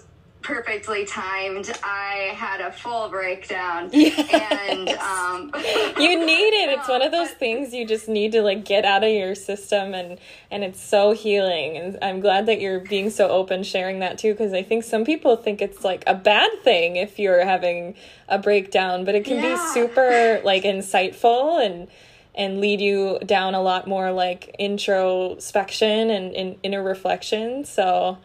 perfectly 0.46 1.04
timed. 1.04 1.76
I 1.82 2.32
had 2.36 2.60
a 2.60 2.70
full 2.70 3.08
breakdown. 3.08 3.90
Yes. 4.06 4.70
And 4.70 4.88
um, 4.90 5.50
you 5.98 6.24
need 6.24 6.52
it. 6.52 6.78
It's 6.78 6.88
one 6.88 7.02
of 7.02 7.10
those 7.10 7.30
things 7.42 7.72
you 7.72 7.86
just 7.86 8.08
need 8.08 8.32
to 8.32 8.42
like 8.42 8.64
get 8.64 8.84
out 8.84 9.02
of 9.02 9.10
your 9.10 9.34
system 9.34 9.94
and 9.94 10.18
and 10.50 10.62
it's 10.62 10.80
so 10.80 11.12
healing. 11.12 11.76
And 11.76 11.98
I'm 12.02 12.20
glad 12.20 12.46
that 12.46 12.60
you're 12.60 12.80
being 12.80 13.10
so 13.10 13.28
open 13.28 13.64
sharing 13.64 13.98
that 14.00 14.18
too 14.18 14.32
because 14.32 14.52
I 14.52 14.62
think 14.62 14.84
some 14.84 15.04
people 15.04 15.36
think 15.36 15.60
it's 15.60 15.82
like 15.82 16.04
a 16.06 16.14
bad 16.14 16.50
thing 16.62 16.96
if 16.96 17.18
you're 17.18 17.44
having 17.44 17.94
a 18.28 18.38
breakdown, 18.38 19.04
but 19.04 19.14
it 19.14 19.24
can 19.24 19.36
yeah. 19.36 19.54
be 19.54 19.72
super 19.72 20.40
like 20.44 20.62
insightful 20.62 21.64
and 21.64 21.88
and 22.34 22.60
lead 22.60 22.80
you 22.80 23.18
down 23.24 23.54
a 23.54 23.62
lot 23.62 23.88
more 23.88 24.12
like 24.12 24.54
introspection 24.58 26.10
and, 26.10 26.34
and 26.34 26.56
inner 26.62 26.82
reflection. 26.82 27.64
So 27.64 28.18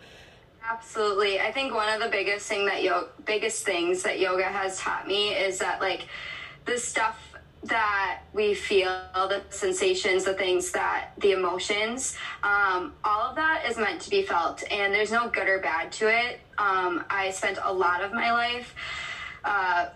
absolutely. 0.72 1.39
I 1.39 1.51
think 1.51 1.74
one 1.74 1.91
of 1.93 2.01
the 2.01 2.09
biggest 2.09 2.47
thing 2.47 2.65
that 2.65 2.84
yo- 2.84 3.09
biggest 3.26 3.65
things 3.65 4.03
that 4.03 4.19
yoga 4.19 4.43
has 4.43 4.80
taught 4.80 5.07
me 5.07 5.30
is 5.30 5.59
that 5.59 5.82
like 5.82 6.07
the 6.65 6.78
stuff 6.78 7.19
that 7.63 8.22
we 8.34 8.55
feel, 8.55 8.97
the 9.13 9.41
sensations, 9.49 10.24
the 10.24 10.34
things 10.34 10.72
that 10.72 11.11
the 11.19 11.34
emotions, 11.34 12.15
um, 12.43 12.93
all 13.03 13.22
of 13.30 13.36
that 13.36 13.65
is 13.69 13.78
meant 13.78 14.01
to 14.01 14.09
be 14.09 14.24
felt, 14.24 14.63
and 14.72 14.93
there's 14.93 15.11
no 15.11 15.30
good 15.30 15.47
or 15.47 15.59
bad 15.59 15.91
to 15.91 16.07
it. 16.07 16.39
Um, 16.57 17.05
I 17.09 17.30
spent 17.32 17.59
a 17.63 17.72
lot 17.72 18.03
of 18.03 18.13
my 18.13 18.32
life. 18.32 18.74
Uh, 19.43 19.89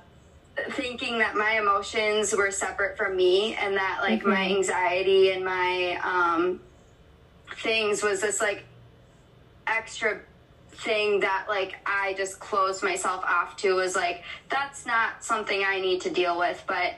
thinking 0.71 1.19
that 1.19 1.35
my 1.35 1.59
emotions 1.59 2.33
were 2.33 2.49
separate 2.49 2.97
from 2.97 3.17
me 3.17 3.55
and 3.55 3.75
that 3.75 3.99
like 4.01 4.21
mm-hmm. 4.21 4.29
my 4.29 4.45
anxiety 4.45 5.31
and 5.31 5.43
my 5.43 5.99
um 6.01 6.61
things 7.57 8.01
was 8.01 8.21
this 8.21 8.39
like 8.39 8.63
extra 9.67 10.21
thing 10.75 11.19
that 11.21 11.45
like 11.47 11.75
I 11.85 12.13
just 12.13 12.39
closed 12.39 12.83
myself 12.83 13.23
off 13.25 13.55
to 13.57 13.73
was 13.73 13.95
like 13.95 14.23
that's 14.49 14.85
not 14.85 15.23
something 15.23 15.63
I 15.65 15.79
need 15.79 16.01
to 16.01 16.09
deal 16.09 16.37
with 16.37 16.63
but 16.67 16.95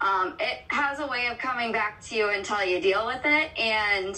um, 0.00 0.34
it 0.38 0.60
has 0.68 1.00
a 1.00 1.06
way 1.06 1.26
of 1.28 1.38
coming 1.38 1.72
back 1.72 2.00
to 2.06 2.16
you 2.16 2.28
until 2.30 2.64
you 2.64 2.80
deal 2.80 3.06
with 3.06 3.22
it 3.24 3.58
and 3.58 4.14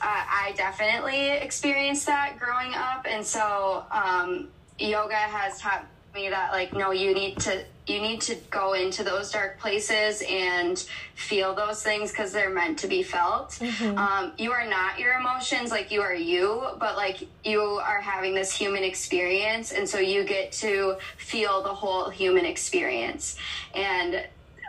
uh, 0.00 0.04
I 0.04 0.52
definitely 0.56 1.28
experienced 1.30 2.06
that 2.06 2.38
growing 2.38 2.74
up 2.74 3.06
and 3.08 3.24
so 3.24 3.84
um, 3.90 4.48
yoga 4.78 5.14
has 5.14 5.60
taught 5.60 5.86
me 6.14 6.28
that 6.28 6.52
like 6.52 6.72
no 6.72 6.90
you 6.90 7.14
need 7.14 7.38
to 7.40 7.64
you 7.86 8.00
need 8.00 8.20
to 8.20 8.36
go 8.50 8.74
into 8.74 9.02
those 9.02 9.32
dark 9.32 9.58
places 9.58 10.22
and 10.28 10.86
feel 11.14 11.54
those 11.54 11.82
things 11.82 12.12
because 12.12 12.32
they're 12.32 12.50
meant 12.50 12.78
to 12.78 12.86
be 12.86 13.02
felt 13.02 13.50
mm-hmm. 13.50 13.98
um, 13.98 14.32
you 14.38 14.52
are 14.52 14.66
not 14.66 14.98
your 14.98 15.14
emotions 15.14 15.70
like 15.70 15.90
you 15.90 16.00
are 16.00 16.14
you 16.14 16.62
but 16.78 16.96
like 16.96 17.26
you 17.44 17.60
are 17.60 18.00
having 18.00 18.34
this 18.34 18.52
human 18.52 18.84
experience 18.84 19.72
and 19.72 19.88
so 19.88 19.98
you 19.98 20.24
get 20.24 20.52
to 20.52 20.96
feel 21.16 21.62
the 21.62 21.74
whole 21.74 22.08
human 22.08 22.44
experience 22.44 23.36
and 23.74 24.24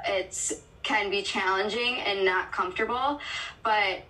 it's 0.06 0.62
can 0.82 1.10
be 1.10 1.22
challenging 1.22 2.00
and 2.00 2.26
not 2.26 2.52
comfortable 2.52 3.20
but 3.64 4.02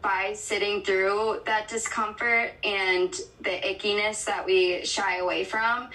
by 0.00 0.32
sitting 0.32 0.82
through 0.82 1.42
that 1.44 1.68
discomfort 1.68 2.52
and 2.64 3.20
the 3.42 3.50
ickiness 3.50 4.24
that 4.24 4.46
we 4.46 4.84
shy 4.84 5.18
away 5.18 5.44
from 5.44 5.90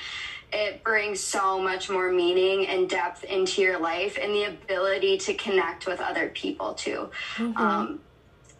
it 0.51 0.83
brings 0.83 1.19
so 1.19 1.59
much 1.59 1.89
more 1.89 2.11
meaning 2.11 2.67
and 2.67 2.89
depth 2.89 3.23
into 3.23 3.61
your 3.61 3.79
life 3.79 4.17
and 4.21 4.33
the 4.33 4.45
ability 4.45 5.17
to 5.17 5.33
connect 5.33 5.85
with 5.85 5.99
other 5.99 6.29
people 6.29 6.73
too. 6.73 7.09
Mm-hmm. 7.35 7.57
Um, 7.57 7.99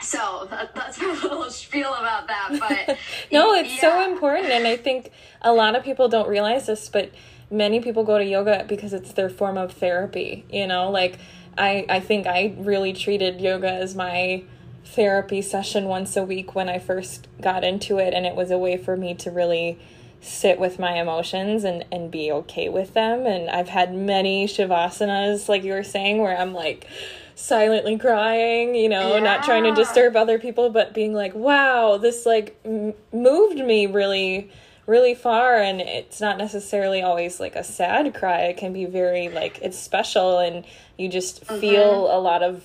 so 0.01 0.47
that, 0.49 0.75
that's 0.75 0.99
my 0.99 1.13
little 1.23 1.49
spiel 1.49 1.93
about 1.93 2.27
that. 2.27 2.57
But 2.59 2.97
no, 3.31 3.53
it's 3.53 3.75
yeah. 3.75 3.81
so 3.81 4.11
important. 4.11 4.47
And 4.47 4.67
I 4.67 4.77
think 4.77 5.11
a 5.41 5.53
lot 5.53 5.75
of 5.75 5.83
people 5.83 6.09
don't 6.09 6.27
realize 6.27 6.67
this, 6.67 6.89
but 6.89 7.11
many 7.49 7.79
people 7.79 8.03
go 8.03 8.17
to 8.17 8.25
yoga 8.25 8.65
because 8.67 8.93
it's 8.93 9.13
their 9.13 9.29
form 9.29 9.57
of 9.57 9.71
therapy. 9.71 10.45
You 10.51 10.67
know, 10.67 10.91
like 10.91 11.17
I, 11.57 11.85
I 11.89 11.99
think 12.01 12.27
I 12.27 12.53
really 12.57 12.93
treated 12.93 13.39
yoga 13.39 13.71
as 13.71 13.95
my 13.95 14.43
therapy 14.83 15.41
session 15.41 15.85
once 15.85 16.15
a 16.15 16.23
week 16.23 16.55
when 16.55 16.69
I 16.69 16.79
first 16.79 17.27
got 17.41 17.63
into 17.63 17.97
it. 17.97 18.13
And 18.13 18.25
it 18.25 18.35
was 18.35 18.51
a 18.51 18.57
way 18.57 18.77
for 18.77 18.97
me 18.97 19.15
to 19.15 19.31
really 19.31 19.79
sit 20.22 20.59
with 20.59 20.80
my 20.80 20.99
emotions 20.99 21.63
and 21.63 21.86
and 21.91 22.11
be 22.11 22.32
okay 22.32 22.70
with 22.70 22.93
them 22.93 23.26
and 23.26 23.49
I've 23.49 23.70
had 23.70 23.93
many 23.93 24.47
shavasanas 24.47 25.47
like 25.47 25.63
you 25.63 25.74
were 25.74 25.84
saying 25.84 26.20
where 26.20 26.38
I'm 26.38 26.53
like 26.53 26.88
silently 27.36 27.97
crying, 27.99 28.74
you 28.74 28.89
know, 28.89 29.15
yeah. 29.15 29.20
not 29.20 29.43
trying 29.43 29.63
to 29.63 29.74
disturb 29.74 30.15
other 30.15 30.39
people 30.39 30.70
but 30.72 30.93
being 30.93 31.13
like, 31.13 31.36
"Wow, 31.36 31.97
this 31.97 32.26
like 32.26 32.59
m- 32.65 32.93
moved 33.13 33.59
me 33.59 33.86
really 33.88 34.49
really 34.88 35.13
far 35.13 35.57
and 35.57 35.82
it's 35.82 36.22
not 36.22 36.38
necessarily 36.38 37.01
always 37.01 37.39
like 37.39 37.55
a 37.55 37.63
sad 37.63 38.13
cry. 38.15 38.43
It 38.43 38.57
can 38.57 38.74
be 38.74 38.86
very 38.86 39.30
like 39.30 39.59
it's 39.61 39.78
special 39.78 40.39
and 40.39 40.65
you 40.97 41.09
just 41.09 41.45
mm-hmm. 41.45 41.59
feel 41.59 42.15
a 42.15 42.20
lot 42.20 42.41
of 42.41 42.63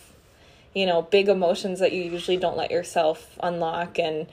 you 0.74 0.86
know, 0.86 1.02
big 1.02 1.28
emotions 1.28 1.80
that 1.80 1.92
you 1.92 2.02
usually 2.02 2.36
don't 2.36 2.56
let 2.56 2.70
yourself 2.70 3.36
unlock 3.42 3.98
and 3.98 4.26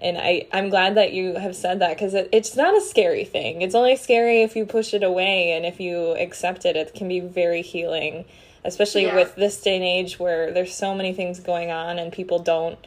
and 0.00 0.16
I 0.18 0.46
I'm 0.52 0.68
glad 0.68 0.96
that 0.96 1.12
you 1.12 1.34
have 1.34 1.56
said 1.56 1.80
that 1.80 1.96
because 1.96 2.14
it, 2.14 2.28
it's 2.32 2.56
not 2.56 2.76
a 2.76 2.80
scary 2.80 3.24
thing. 3.24 3.62
It's 3.62 3.74
only 3.74 3.96
scary 3.96 4.42
if 4.42 4.56
you 4.56 4.64
push 4.64 4.94
it 4.94 5.02
away 5.02 5.52
and 5.52 5.66
if 5.66 5.80
you 5.80 6.16
accept 6.18 6.64
it. 6.64 6.76
It 6.76 6.94
can 6.94 7.08
be 7.08 7.20
very 7.20 7.62
healing, 7.62 8.24
especially 8.64 9.04
yeah. 9.04 9.14
with 9.14 9.34
this 9.36 9.60
day 9.60 9.76
and 9.76 9.84
age 9.84 10.18
where 10.18 10.52
there's 10.52 10.74
so 10.74 10.94
many 10.94 11.12
things 11.12 11.40
going 11.40 11.70
on 11.70 11.98
and 11.98 12.12
people 12.12 12.38
don't 12.38 12.78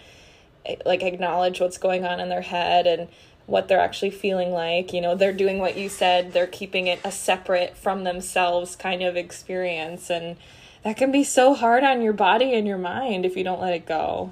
eh, 0.65 0.75
like 0.85 1.03
acknowledge 1.03 1.59
what's 1.59 1.77
going 1.77 2.05
on 2.05 2.19
in 2.19 2.29
their 2.29 2.41
head 2.41 2.87
and 2.87 3.09
what 3.45 3.67
they're 3.67 3.79
actually 3.79 4.11
feeling 4.11 4.51
like. 4.51 4.93
You 4.93 5.01
know, 5.01 5.15
they're 5.15 5.33
doing 5.33 5.59
what 5.59 5.77
you 5.77 5.89
said. 5.89 6.31
They're 6.31 6.47
keeping 6.47 6.87
it 6.87 7.01
a 7.03 7.11
separate 7.11 7.77
from 7.77 8.05
themselves 8.05 8.75
kind 8.75 9.01
of 9.03 9.17
experience 9.17 10.09
and 10.09 10.37
that 10.83 10.97
can 10.97 11.11
be 11.11 11.23
so 11.23 11.53
hard 11.53 11.83
on 11.83 12.01
your 12.01 12.13
body 12.13 12.53
and 12.53 12.67
your 12.67 12.77
mind 12.77 13.25
if 13.25 13.35
you 13.35 13.43
don't 13.43 13.61
let 13.61 13.73
it 13.73 13.85
go. 13.85 14.31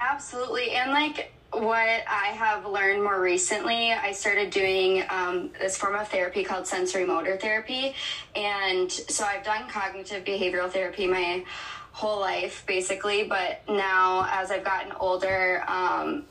Absolutely. 0.00 0.72
And 0.72 0.92
like 0.92 1.32
what 1.52 2.04
I 2.06 2.28
have 2.34 2.66
learned 2.66 3.02
more 3.02 3.20
recently, 3.20 3.92
I 3.92 4.12
started 4.12 4.50
doing 4.50 5.04
um, 5.08 5.50
this 5.58 5.76
form 5.76 5.94
of 5.94 6.08
therapy 6.08 6.44
called 6.44 6.66
sensory 6.66 7.04
motor 7.04 7.36
therapy. 7.36 7.94
And 8.36 8.90
so 8.90 9.24
I've 9.24 9.44
done 9.44 9.68
cognitive 9.68 10.24
behavioral 10.24 10.70
therapy 10.70 11.06
my 11.06 11.44
whole 11.92 12.20
life, 12.20 12.64
basically. 12.66 13.24
But 13.24 13.62
now, 13.68 14.28
as 14.30 14.50
I've 14.50 14.64
gotten 14.64 14.92
older, 14.92 15.64
um, 15.66 16.24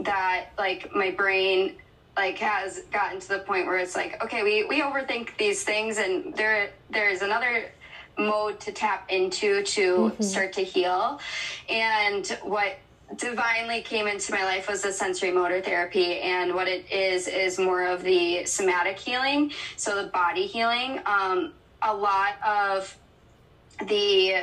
that 0.00 0.50
like 0.56 0.94
my 0.94 1.10
brain 1.10 1.74
like 2.16 2.38
has 2.38 2.80
gotten 2.92 3.20
to 3.20 3.28
the 3.28 3.38
point 3.40 3.66
where 3.66 3.78
it's 3.78 3.96
like 3.96 4.22
okay 4.22 4.42
we 4.42 4.64
we 4.64 4.80
overthink 4.80 5.36
these 5.38 5.64
things 5.64 5.98
and 5.98 6.34
there 6.36 6.70
there's 6.90 7.22
another 7.22 7.70
mode 8.16 8.58
to 8.60 8.72
tap 8.72 9.10
into 9.10 9.62
to 9.62 9.96
mm-hmm. 9.96 10.22
start 10.22 10.52
to 10.52 10.62
heal 10.62 11.20
and 11.68 12.38
what 12.42 12.78
divinely 13.16 13.82
came 13.82 14.06
into 14.06 14.32
my 14.32 14.44
life 14.44 14.68
was 14.68 14.82
the 14.82 14.92
sensory 14.92 15.30
motor 15.30 15.60
therapy 15.60 16.20
and 16.20 16.54
what 16.54 16.68
it 16.68 16.90
is 16.90 17.26
is 17.26 17.58
more 17.58 17.86
of 17.86 18.02
the 18.02 18.44
somatic 18.44 18.98
healing 18.98 19.50
so 19.76 20.02
the 20.02 20.08
body 20.10 20.46
healing. 20.46 21.00
Um, 21.06 21.52
a 21.82 21.94
lot 21.94 22.34
of 22.46 22.96
the 23.86 24.42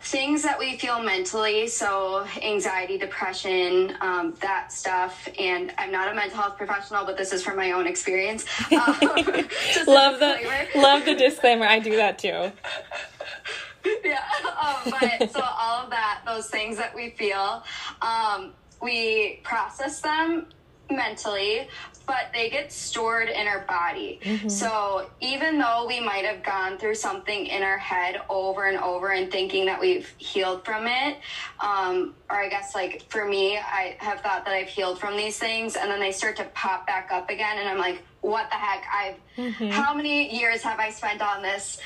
things 0.00 0.42
that 0.42 0.58
we 0.58 0.76
feel 0.76 1.02
mentally 1.02 1.66
so 1.66 2.26
anxiety 2.42 2.98
depression 2.98 3.96
um, 4.00 4.34
that 4.40 4.70
stuff 4.70 5.28
and 5.38 5.72
i'm 5.78 5.90
not 5.90 6.10
a 6.10 6.14
mental 6.14 6.38
health 6.38 6.56
professional 6.56 7.04
but 7.04 7.16
this 7.16 7.32
is 7.32 7.42
from 7.42 7.56
my 7.56 7.72
own 7.72 7.86
experience. 7.86 8.44
Um, 8.72 8.98
love 9.86 10.18
the 10.20 10.68
love 10.74 11.04
the 11.04 11.14
disclaimer. 11.14 11.66
I 11.66 11.78
do 11.78 11.96
that 11.96 12.18
too 12.18 12.52
yeah. 14.04 14.22
Um, 14.44 14.92
but 15.00 15.30
so 15.32 15.40
all 15.42 15.84
of 15.84 15.90
that, 15.90 16.22
those 16.26 16.48
things 16.48 16.76
that 16.76 16.94
we 16.94 17.10
feel, 17.10 17.62
um, 18.02 18.52
we 18.80 19.40
process 19.42 20.00
them 20.00 20.46
mentally, 20.90 21.68
but 22.06 22.30
they 22.32 22.48
get 22.48 22.72
stored 22.72 23.28
in 23.28 23.48
our 23.48 23.60
body. 23.60 24.20
Mm-hmm. 24.22 24.48
So 24.48 25.10
even 25.20 25.58
though 25.58 25.86
we 25.86 26.00
might 26.00 26.24
have 26.24 26.42
gone 26.42 26.78
through 26.78 26.94
something 26.94 27.46
in 27.46 27.62
our 27.62 27.78
head 27.78 28.22
over 28.28 28.66
and 28.66 28.78
over 28.78 29.10
and 29.10 29.30
thinking 29.30 29.66
that 29.66 29.80
we've 29.80 30.08
healed 30.18 30.64
from 30.64 30.86
it, 30.86 31.18
um, 31.60 32.14
or 32.30 32.36
I 32.36 32.48
guess 32.48 32.74
like 32.74 33.04
for 33.08 33.24
me, 33.24 33.58
I 33.58 33.96
have 33.98 34.20
thought 34.20 34.44
that 34.44 34.54
I've 34.54 34.68
healed 34.68 35.00
from 35.00 35.16
these 35.16 35.38
things, 35.38 35.76
and 35.76 35.90
then 35.90 35.98
they 35.98 36.12
start 36.12 36.36
to 36.36 36.44
pop 36.54 36.86
back 36.86 37.10
up 37.10 37.28
again, 37.28 37.58
and 37.58 37.68
I'm 37.68 37.78
like, 37.78 38.02
what 38.20 38.48
the 38.50 38.56
heck? 38.56 38.84
I've 38.92 39.16
mm-hmm. 39.36 39.68
how 39.68 39.94
many 39.94 40.36
years 40.36 40.62
have 40.62 40.78
I 40.78 40.90
spent 40.90 41.22
on 41.22 41.42
this? 41.42 41.80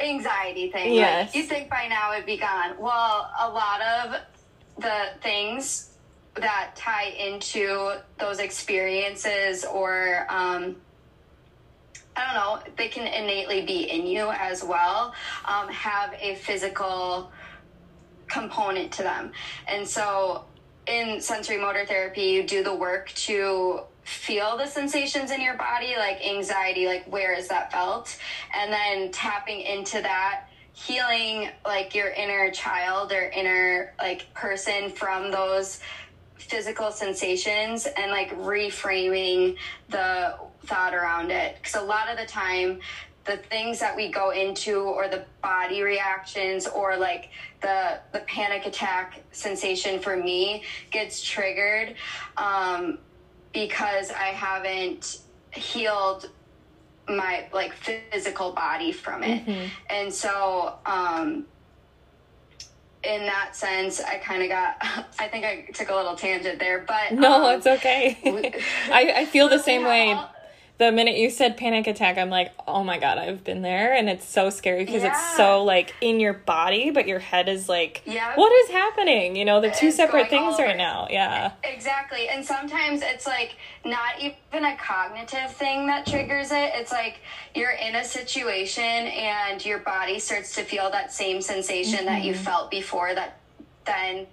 Anxiety 0.00 0.70
thing. 0.70 0.94
Yes. 0.94 1.28
Like, 1.28 1.36
you 1.36 1.42
think 1.44 1.70
by 1.70 1.86
now 1.88 2.12
it'd 2.12 2.26
be 2.26 2.36
gone. 2.36 2.76
Well, 2.78 3.30
a 3.40 3.48
lot 3.48 3.80
of 3.82 4.20
the 4.78 5.20
things 5.22 5.90
that 6.34 6.76
tie 6.76 7.08
into 7.08 7.96
those 8.18 8.38
experiences 8.38 9.64
or 9.64 10.26
um, 10.28 10.76
I 12.16 12.24
don't 12.24 12.34
know, 12.34 12.72
they 12.76 12.88
can 12.88 13.06
innately 13.06 13.62
be 13.62 13.90
in 13.90 14.06
you 14.06 14.30
as 14.30 14.64
well, 14.64 15.14
um, 15.44 15.68
have 15.68 16.14
a 16.18 16.36
physical 16.36 17.30
component 18.26 18.92
to 18.92 19.02
them. 19.02 19.32
And 19.68 19.86
so 19.86 20.46
in 20.86 21.20
sensory 21.20 21.58
motor 21.58 21.84
therapy, 21.84 22.22
you 22.22 22.42
do 22.42 22.62
the 22.62 22.74
work 22.74 23.10
to 23.10 23.80
feel 24.06 24.56
the 24.56 24.66
sensations 24.66 25.32
in 25.32 25.40
your 25.40 25.56
body, 25.56 25.96
like 25.98 26.24
anxiety, 26.24 26.86
like 26.86 27.04
where 27.06 27.34
is 27.34 27.48
that 27.48 27.72
felt? 27.72 28.16
And 28.54 28.72
then 28.72 29.10
tapping 29.10 29.60
into 29.60 30.00
that, 30.00 30.44
healing 30.72 31.48
like 31.64 31.92
your 31.92 32.10
inner 32.10 32.50
child 32.52 33.10
or 33.10 33.28
inner 33.30 33.94
like 33.98 34.32
person 34.32 34.90
from 34.90 35.32
those 35.32 35.80
physical 36.36 36.92
sensations 36.92 37.86
and 37.96 38.12
like 38.12 38.30
reframing 38.38 39.56
the 39.88 40.38
thought 40.66 40.94
around 40.94 41.32
it. 41.32 41.56
Because 41.56 41.74
a 41.74 41.84
lot 41.84 42.08
of 42.08 42.16
the 42.16 42.26
time, 42.26 42.78
the 43.24 43.38
things 43.38 43.80
that 43.80 43.96
we 43.96 44.08
go 44.08 44.30
into 44.30 44.78
or 44.78 45.08
the 45.08 45.24
body 45.42 45.82
reactions 45.82 46.68
or 46.68 46.96
like 46.96 47.30
the 47.60 47.98
the 48.12 48.20
panic 48.20 48.66
attack 48.66 49.20
sensation 49.32 49.98
for 49.98 50.16
me 50.16 50.62
gets 50.92 51.20
triggered 51.24 51.96
um, 52.36 52.98
because 53.52 54.10
I 54.10 54.26
haven't 54.26 55.18
healed 55.52 56.30
my 57.08 57.48
like 57.52 57.72
physical 57.72 58.52
body 58.52 58.92
from 58.92 59.22
it. 59.22 59.46
Mm-hmm. 59.46 59.66
And 59.90 60.12
so 60.12 60.74
um 60.86 61.46
in 63.06 63.22
that 63.26 63.54
sense, 63.54 64.00
I 64.00 64.16
kind 64.16 64.42
of 64.42 64.48
got, 64.48 64.76
I 65.18 65.28
think 65.28 65.44
I 65.44 65.66
took 65.72 65.90
a 65.90 65.94
little 65.94 66.16
tangent 66.16 66.58
there, 66.58 66.84
but. 66.86 67.12
No, 67.12 67.46
um, 67.46 67.54
it's 67.54 67.66
okay. 67.66 68.18
I, 68.92 69.12
I 69.18 69.24
feel 69.26 69.48
the 69.48 69.58
same 69.58 69.84
way. 69.84 70.12
All, 70.12 70.30
the 70.78 70.92
minute 70.92 71.16
you 71.16 71.30
said 71.30 71.56
panic 71.56 71.86
attack, 71.86 72.18
I'm 72.18 72.28
like, 72.28 72.52
oh 72.66 72.84
my 72.84 72.98
god, 72.98 73.16
I've 73.16 73.42
been 73.42 73.62
there, 73.62 73.94
and 73.94 74.10
it's 74.10 74.28
so 74.28 74.50
scary 74.50 74.84
because 74.84 75.02
yeah. 75.02 75.10
it's 75.10 75.36
so 75.36 75.64
like 75.64 75.94
in 76.02 76.20
your 76.20 76.34
body, 76.34 76.90
but 76.90 77.06
your 77.08 77.18
head 77.18 77.48
is 77.48 77.66
like, 77.68 78.02
yeah. 78.04 78.34
what 78.34 78.52
is 78.64 78.70
happening? 78.70 79.36
You 79.36 79.46
know, 79.46 79.60
they're 79.62 79.70
two 79.70 79.86
it's 79.86 79.96
separate 79.96 80.28
things 80.28 80.58
right 80.58 80.76
now. 80.76 81.08
Yeah, 81.10 81.52
exactly. 81.64 82.28
And 82.28 82.44
sometimes 82.44 83.00
it's 83.02 83.26
like 83.26 83.56
not 83.84 84.20
even 84.20 84.64
a 84.66 84.76
cognitive 84.76 85.54
thing 85.54 85.86
that 85.86 86.04
triggers 86.04 86.50
it. 86.50 86.72
It's 86.74 86.92
like 86.92 87.20
you're 87.54 87.70
in 87.70 87.96
a 87.96 88.04
situation 88.04 88.82
and 88.82 89.64
your 89.64 89.78
body 89.78 90.18
starts 90.18 90.54
to 90.56 90.62
feel 90.62 90.90
that 90.90 91.10
same 91.10 91.40
sensation 91.40 92.00
mm-hmm. 92.00 92.06
that 92.06 92.22
you 92.22 92.34
mm-hmm. 92.34 92.44
felt 92.44 92.70
before. 92.70 93.14
That 93.14 93.38
then 93.86 94.26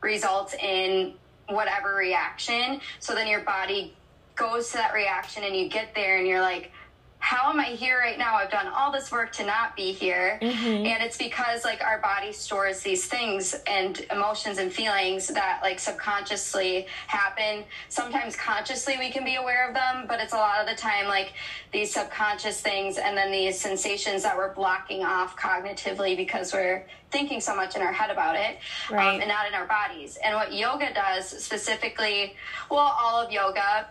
results 0.00 0.54
in 0.54 1.14
whatever 1.48 1.94
reaction. 1.94 2.80
So 3.00 3.14
then 3.14 3.26
your 3.26 3.40
body 3.40 3.96
goes 4.34 4.68
to 4.70 4.74
that 4.74 4.94
reaction 4.94 5.44
and 5.44 5.54
you 5.56 5.68
get 5.68 5.94
there 5.94 6.18
and 6.18 6.26
you're 6.26 6.40
like 6.40 6.72
how 7.20 7.50
am 7.50 7.60
I 7.60 7.66
here 7.66 7.98
right 7.98 8.18
now? 8.18 8.36
I've 8.36 8.50
done 8.50 8.66
all 8.66 8.90
this 8.90 9.12
work 9.12 9.30
to 9.32 9.44
not 9.44 9.76
be 9.76 9.92
here. 9.92 10.38
Mm-hmm. 10.40 10.86
And 10.86 11.02
it's 11.02 11.18
because 11.18 11.64
like 11.64 11.82
our 11.82 12.00
body 12.00 12.32
stores 12.32 12.80
these 12.80 13.06
things 13.06 13.54
and 13.66 14.04
emotions 14.10 14.56
and 14.56 14.72
feelings 14.72 15.28
that 15.28 15.60
like 15.62 15.78
subconsciously 15.78 16.86
happen. 17.06 17.64
Sometimes 17.90 18.36
consciously 18.36 18.96
we 18.98 19.10
can 19.10 19.22
be 19.22 19.36
aware 19.36 19.68
of 19.68 19.74
them, 19.74 20.06
but 20.08 20.18
it's 20.18 20.32
a 20.32 20.36
lot 20.36 20.60
of 20.60 20.66
the 20.66 20.74
time 20.74 21.06
like 21.06 21.34
these 21.72 21.92
subconscious 21.92 22.62
things 22.62 22.96
and 22.96 23.14
then 23.16 23.30
these 23.30 23.60
sensations 23.60 24.22
that 24.22 24.34
we're 24.36 24.54
blocking 24.54 25.04
off 25.04 25.36
cognitively 25.36 26.16
because 26.16 26.54
we're 26.54 26.86
thinking 27.10 27.40
so 27.40 27.54
much 27.54 27.76
in 27.76 27.82
our 27.82 27.92
head 27.92 28.10
about 28.10 28.34
it 28.34 28.58
um, 28.88 28.96
right. 28.96 29.14
um, 29.14 29.20
and 29.20 29.28
not 29.28 29.46
in 29.46 29.52
our 29.52 29.66
bodies. 29.66 30.18
And 30.24 30.34
what 30.34 30.54
yoga 30.54 30.92
does 30.94 31.28
specifically, 31.28 32.34
well, 32.70 32.96
all 32.98 33.20
of 33.20 33.30
yoga 33.30 33.88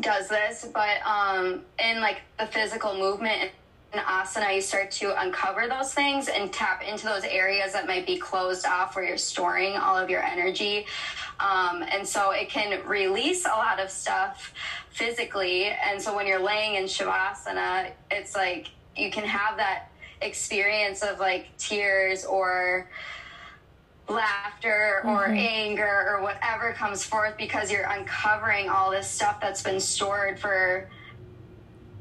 does 0.00 0.28
this, 0.28 0.66
but 0.72 0.98
um, 1.04 1.62
in 1.82 2.00
like 2.00 2.22
the 2.38 2.46
physical 2.46 2.94
movement 2.96 3.50
and 3.92 4.02
asana, 4.02 4.54
you 4.54 4.60
start 4.60 4.90
to 4.90 5.20
uncover 5.22 5.66
those 5.66 5.94
things 5.94 6.28
and 6.28 6.52
tap 6.52 6.82
into 6.82 7.06
those 7.06 7.24
areas 7.24 7.72
that 7.72 7.86
might 7.86 8.06
be 8.06 8.18
closed 8.18 8.66
off 8.66 8.94
where 8.94 9.04
you're 9.04 9.16
storing 9.16 9.76
all 9.76 9.96
of 9.96 10.10
your 10.10 10.22
energy. 10.22 10.86
Um, 11.40 11.82
and 11.82 12.06
so 12.06 12.32
it 12.32 12.50
can 12.50 12.86
release 12.86 13.46
a 13.46 13.50
lot 13.50 13.80
of 13.80 13.90
stuff 13.90 14.52
physically. 14.90 15.66
And 15.66 16.00
so 16.00 16.14
when 16.14 16.26
you're 16.26 16.42
laying 16.42 16.74
in 16.74 16.84
Shavasana, 16.84 17.92
it's 18.10 18.34
like 18.34 18.68
you 18.96 19.10
can 19.10 19.24
have 19.24 19.56
that 19.56 19.90
experience 20.20 21.02
of 21.02 21.20
like 21.20 21.46
tears 21.56 22.24
or 22.24 22.90
laughter 24.08 25.02
or 25.04 25.26
mm-hmm. 25.26 25.36
anger 25.36 26.06
or 26.08 26.22
whatever 26.22 26.72
comes 26.72 27.04
forth 27.04 27.36
because 27.36 27.70
you're 27.70 27.88
uncovering 27.90 28.68
all 28.68 28.90
this 28.90 29.08
stuff 29.08 29.40
that's 29.40 29.62
been 29.62 29.80
stored 29.80 30.38
for 30.38 30.88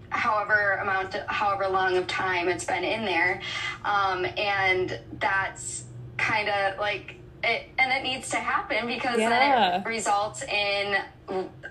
however 0.10 0.80
amount 0.82 1.14
however 1.28 1.68
long 1.68 1.98
of 1.98 2.08
time 2.08 2.48
it's 2.48 2.64
been 2.64 2.84
in 2.84 3.04
there 3.04 3.42
um, 3.84 4.26
and 4.38 5.00
that's 5.20 5.84
kind 6.18 6.48
of 6.48 6.80
like 6.80 7.16
it 7.44 7.70
and 7.78 7.92
it 7.92 8.04
needs 8.04 8.30
to 8.30 8.38
happen 8.38 8.88
because 8.88 9.20
yeah. 9.20 9.30
then 9.30 9.82
it 9.82 9.86
results 9.86 10.44
in 10.44 10.96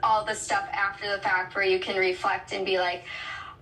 all 0.02 0.24
the 0.24 0.34
stuff 0.34 0.68
after 0.72 1.10
the 1.10 1.22
fact 1.22 1.54
where 1.54 1.64
you 1.64 1.78
can 1.78 1.96
reflect 1.96 2.52
and 2.52 2.66
be 2.66 2.78
like 2.78 3.04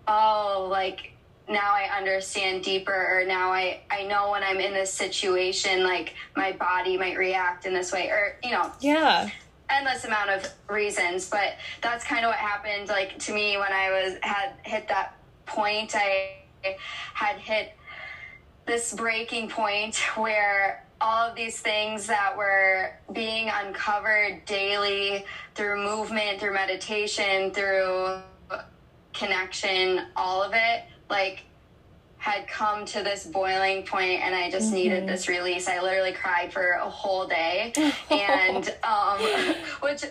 oh 0.09 0.67
like 0.71 1.14
now 1.49 1.73
I 1.75 1.97
understand 1.97 2.65
deeper 2.65 2.93
or 2.93 3.25
now 3.27 3.53
I 3.53 3.83
I 3.91 4.05
know 4.05 4.31
when 4.31 4.43
I'm 4.43 4.61
in 4.61 4.73
this 4.73 4.93
situation 4.93 5.85
like 5.85 6.15
my 6.37 6.53
body 6.53 6.97
might 6.97 7.19
react 7.19 7.67
in 7.67 7.75
this 7.75 7.93
way 7.93 8.09
or 8.09 8.37
you 8.43 8.51
know 8.51 8.73
yeah. 8.81 9.29
endless 9.69 10.05
amount 10.05 10.31
of 10.31 10.51
reasons 10.69 11.29
but 11.29 11.57
that's 11.83 12.05
kind 12.05 12.25
of 12.25 12.31
what 12.31 12.39
happened 12.39 12.89
like 12.89 13.19
to 13.21 13.35
me 13.35 13.59
when 13.59 13.73
I 13.73 13.91
was 13.91 14.19
had 14.23 14.55
hit 14.63 14.89
that 14.89 15.17
point. 15.47 15.95
I 15.95 16.41
had 17.15 17.37
hit 17.37 17.77
this 18.67 18.93
breaking 18.95 19.49
point 19.49 19.97
where 20.17 20.87
all 21.01 21.29
of 21.29 21.37
these 21.37 21.61
things 21.61 22.07
that 22.07 22.37
were 22.37 22.93
being 23.13 23.51
uncovered 23.51 24.45
daily 24.47 25.25
through 25.55 25.85
movement 25.85 26.41
through 26.41 26.55
meditation 26.55 27.51
through 27.51 28.21
connection 29.13 30.07
all 30.17 30.43
of 30.43 30.53
it 30.55 30.85
like 31.11 31.45
had 32.25 32.49
come 32.49 32.87
to 32.87 33.03
this 33.03 33.27
boiling 33.27 33.83
point 33.83 34.23
and 34.23 34.35
I 34.35 34.51
just 34.51 34.69
mm-hmm. 34.69 34.77
needed 34.77 35.07
this 35.07 35.29
release. 35.29 35.69
I 35.69 35.83
literally 35.83 36.13
cried 36.13 36.55
for 36.55 36.71
a 36.71 36.89
whole 36.89 37.27
day. 37.27 37.71
and 38.11 38.67
um 38.83 39.21
which 39.81 40.05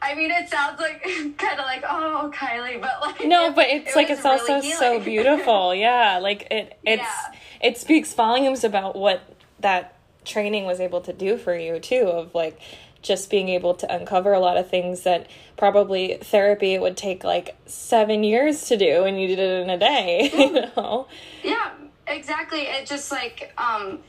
I 0.00 0.14
mean 0.14 0.30
it 0.30 0.48
sounds 0.48 0.80
like 0.80 1.02
kind 1.36 1.60
of 1.60 1.66
like 1.66 1.84
oh 1.86 2.32
Kylie 2.34 2.80
but 2.80 3.02
like 3.02 3.26
No, 3.26 3.52
but 3.52 3.66
it's 3.68 3.90
it 3.90 3.96
like 3.96 4.08
it's 4.08 4.24
really 4.24 4.40
also 4.40 4.62
healing. 4.62 4.78
so 4.78 5.00
beautiful. 5.04 5.74
Yeah, 5.74 6.18
like 6.22 6.46
it 6.50 6.78
it's 6.86 7.02
yeah. 7.02 7.32
it 7.60 7.76
speaks 7.76 8.14
volumes 8.14 8.64
about 8.64 8.96
what 8.96 9.20
that 9.60 9.94
training 10.24 10.64
was 10.64 10.80
able 10.80 11.02
to 11.02 11.12
do 11.12 11.36
for 11.36 11.54
you 11.54 11.78
too 11.80 12.08
of 12.08 12.34
like 12.34 12.58
just 13.02 13.30
being 13.30 13.48
able 13.48 13.74
to 13.74 13.94
uncover 13.94 14.32
a 14.32 14.40
lot 14.40 14.56
of 14.56 14.68
things 14.68 15.02
that 15.02 15.28
probably 15.56 16.18
therapy 16.20 16.78
would 16.78 16.96
take 16.96 17.24
like 17.24 17.56
seven 17.66 18.24
years 18.24 18.66
to 18.66 18.76
do 18.76 19.04
and 19.04 19.20
you 19.20 19.28
did 19.28 19.38
it 19.38 19.62
in 19.62 19.70
a 19.70 19.78
day 19.78 20.30
you 20.34 20.52
know? 20.52 21.06
Yeah 21.42 21.70
exactly. 22.08 22.62
It 22.62 22.86
just 22.86 23.12
like 23.12 23.52
um 23.58 24.00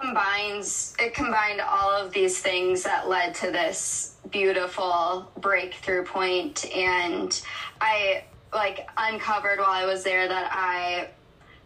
combines 0.00 0.94
it 0.98 1.14
combined 1.14 1.60
all 1.60 1.90
of 1.90 2.12
these 2.12 2.38
things 2.40 2.84
that 2.84 3.08
led 3.08 3.34
to 3.34 3.50
this 3.50 4.16
beautiful 4.30 5.30
breakthrough 5.38 6.04
point. 6.04 6.64
And 6.74 7.40
i 7.80 8.24
like 8.52 8.88
uncovered 8.96 9.58
while 9.58 9.70
i 9.70 9.84
was 9.84 10.02
there 10.02 10.26
that 10.26 10.50
i 10.52 11.08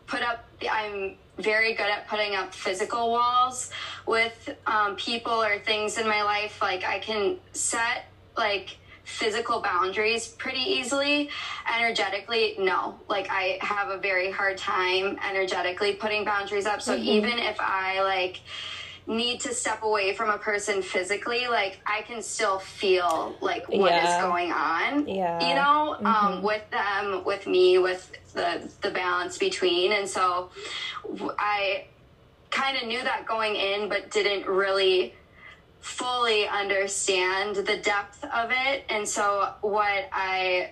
put 0.07 0.21
up 0.23 0.45
i'm 0.71 1.15
very 1.39 1.75
good 1.75 1.91
at 1.91 2.07
putting 2.09 2.35
up 2.35 2.55
physical 2.55 3.11
walls 3.11 3.71
with 4.07 4.55
um, 4.67 4.97
people 4.97 5.43
or 5.43 5.59
things 5.59 5.99
in 5.99 6.07
my 6.07 6.23
life. 6.23 6.61
Like 6.61 6.85
I 6.85 6.99
can 6.99 7.39
set 7.53 8.05
like 8.37 8.77
physical 9.05 9.61
boundaries 9.61 10.29
pretty 10.29 10.61
easily. 10.61 11.31
Energetically, 11.75 12.57
no. 12.59 12.99
Like 13.09 13.29
I 13.31 13.59
have 13.61 13.89
a 13.91 13.99
very 13.99 14.31
hard 14.31 14.59
time 14.59 15.19
energetically 15.27 15.95
putting 15.95 16.25
boundaries 16.25 16.67
up. 16.67 16.83
So 16.83 16.95
mm-hmm. 16.95 17.05
even 17.05 17.39
if 17.39 17.57
I 17.61 18.03
like 18.03 18.41
need 19.07 19.41
to 19.41 19.53
step 19.53 19.83
away 19.83 20.15
from 20.15 20.31
a 20.31 20.39
person 20.39 20.81
physically, 20.81 21.49
like 21.49 21.81
I 21.87 22.03
can 22.03 22.23
still 22.23 22.59
feel 22.59 23.35
like 23.41 23.69
what 23.69 23.91
yeah. 23.91 24.17
is 24.17 24.23
going 24.23 24.53
on. 24.53 25.09
Yeah. 25.09 25.49
You 25.49 25.55
know, 25.57 25.97
um, 25.99 26.05
mm-hmm. 26.05 26.07
um, 26.07 26.43
with 26.43 26.71
them, 26.71 27.25
with 27.25 27.47
me, 27.47 27.79
with 27.79 28.13
the 28.35 28.71
the 28.81 28.91
balance 28.91 29.39
between. 29.39 29.93
And 29.93 30.09
so 30.09 30.51
I 31.39 31.87
kind 32.51 32.77
of 32.77 32.87
knew 32.87 33.03
that 33.03 33.27
going 33.27 33.57
in, 33.57 33.89
but 33.89 34.11
didn't 34.11 34.47
really 34.47 35.15
fully 35.81 36.47
understand 36.47 37.57
the 37.57 37.77
depth 37.79 38.25
of 38.25 38.51
it. 38.53 38.85
And 38.89 39.07
so 39.07 39.53
what 39.63 40.09
I 40.13 40.71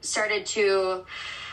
started 0.00 0.46
to 0.46 1.04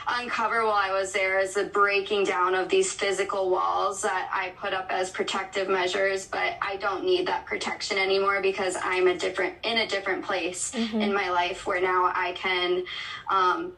uncover 0.07 0.65
while 0.65 0.73
I 0.73 0.91
was 0.91 1.11
there 1.11 1.39
is 1.39 1.53
the 1.53 1.65
breaking 1.65 2.25
down 2.25 2.55
of 2.55 2.69
these 2.69 2.91
physical 2.91 3.49
walls 3.49 4.01
that 4.01 4.29
I 4.31 4.49
put 4.59 4.73
up 4.73 4.87
as 4.89 5.09
protective 5.09 5.69
measures, 5.69 6.25
but 6.25 6.57
I 6.61 6.77
don't 6.77 7.03
need 7.03 7.27
that 7.27 7.45
protection 7.45 7.97
anymore 7.97 8.41
because 8.41 8.75
I'm 8.81 9.07
a 9.07 9.17
different 9.17 9.55
in 9.63 9.79
a 9.79 9.87
different 9.87 10.25
place 10.25 10.71
mm-hmm. 10.71 11.01
in 11.01 11.13
my 11.13 11.29
life 11.29 11.65
where 11.65 11.81
now 11.81 12.11
I 12.13 12.33
can 12.33 12.83
um, 13.29 13.73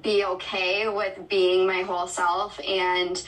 be 0.00 0.24
okay 0.24 0.88
with 0.88 1.28
being 1.28 1.66
my 1.66 1.82
whole 1.82 2.06
self 2.06 2.60
and 2.60 3.22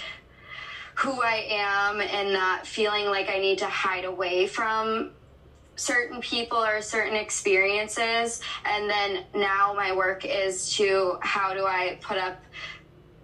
who 0.94 1.22
I 1.22 1.46
am 1.50 2.00
and 2.00 2.32
not 2.32 2.66
feeling 2.66 3.06
like 3.06 3.28
I 3.28 3.38
need 3.38 3.58
to 3.58 3.66
hide 3.66 4.04
away 4.04 4.46
from 4.46 5.10
certain 5.76 6.20
people 6.20 6.58
or 6.58 6.82
certain 6.82 7.16
experiences. 7.16 8.40
And 8.64 8.88
then 8.88 9.24
now 9.34 9.72
my 9.74 9.94
work 9.94 10.24
is 10.24 10.74
to 10.76 11.18
how 11.22 11.54
do 11.54 11.66
I 11.66 11.98
put 12.02 12.18
up 12.18 12.40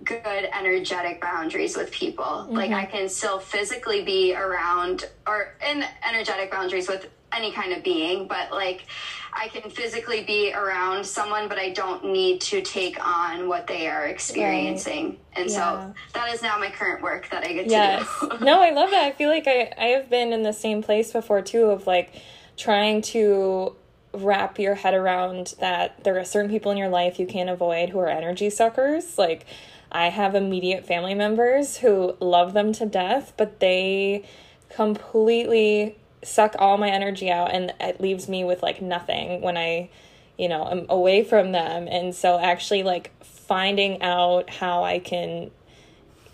good 0.05 0.49
energetic 0.53 1.21
boundaries 1.21 1.77
with 1.77 1.91
people. 1.91 2.25
Mm-hmm. 2.25 2.55
Like 2.55 2.73
I 2.73 2.87
can 2.87 3.09
still 3.09 3.39
physically 3.39 4.03
be 4.03 4.35
around 4.35 5.09
or 5.27 5.55
in 5.69 5.85
energetic 6.09 6.51
boundaries 6.51 6.89
with 6.89 7.09
any 7.33 7.53
kind 7.53 7.73
of 7.73 7.83
being, 7.83 8.27
but 8.27 8.51
like 8.51 8.87
I 9.33 9.49
can 9.49 9.71
physically 9.71 10.25
be 10.25 10.53
around 10.53 11.05
someone, 11.05 11.49
but 11.49 11.59
I 11.59 11.71
don't 11.71 12.05
need 12.07 12.41
to 12.43 12.63
take 12.63 13.05
on 13.05 13.49
what 13.49 13.67
they 13.67 13.89
are 13.89 14.07
experiencing. 14.07 15.07
Right. 15.07 15.19
And 15.37 15.51
yeah. 15.51 15.87
so 15.87 15.95
that 16.15 16.33
is 16.33 16.43
now 16.43 16.59
my 16.59 16.71
current 16.71 17.03
work 17.03 17.29
that 17.31 17.45
I 17.45 17.53
get 17.53 17.67
yes. 17.67 18.07
to 18.21 18.39
do. 18.39 18.39
no, 18.45 18.61
I 18.61 18.71
love 18.71 18.91
that. 18.91 19.05
I 19.05 19.13
feel 19.13 19.31
like 19.31 19.47
I, 19.47 19.73
I 19.79 19.87
have 19.89 20.11
been 20.11 20.33
in 20.33 20.43
the 20.43 20.53
same 20.53 20.83
place 20.83 21.13
before 21.13 21.43
too 21.43 21.67
of 21.67 21.87
like 21.87 22.15
trying 22.57 23.03
to 23.03 23.77
wrap 24.13 24.59
your 24.59 24.75
head 24.75 24.95
around 24.95 25.55
that 25.61 26.03
there 26.05 26.19
are 26.19 26.25
certain 26.25 26.51
people 26.51 26.73
in 26.73 26.79
your 26.79 26.89
life 26.89 27.19
you 27.19 27.27
can't 27.27 27.51
avoid 27.51 27.91
who 27.91 27.99
are 27.99 28.09
energy 28.09 28.51
suckers. 28.51 29.19
Like 29.19 29.47
I 29.93 30.09
have 30.09 30.35
immediate 30.35 30.87
family 30.87 31.15
members 31.15 31.79
who 31.79 32.17
love 32.21 32.55
them 32.55 32.73
to 32.75 32.87
death, 32.87 33.33
but 33.37 33.61
they 33.61 34.25
completely 34.71 35.97
suck 36.23 36.55
all 36.59 36.79
my 36.79 36.91
energy 36.91 37.31
out 37.31 37.53
and 37.53 37.73
it 37.81 38.01
leaves 38.01 38.29
me 38.29 38.45
with 38.45 38.63
like 38.63 38.83
nothing 38.83 39.41
when 39.41 39.57
I, 39.57 39.91
you 40.37 40.49
know, 40.49 40.69
am 40.69 40.87
away 40.89 41.25
from 41.25 41.53
them. 41.53 41.89
And 41.89 42.15
so 42.15 42.39
actually 42.39 42.83
like 42.83 43.13
finding 43.25 44.03
out 44.03 44.51
how 44.51 44.85
I 44.85 44.99
can, 44.99 45.51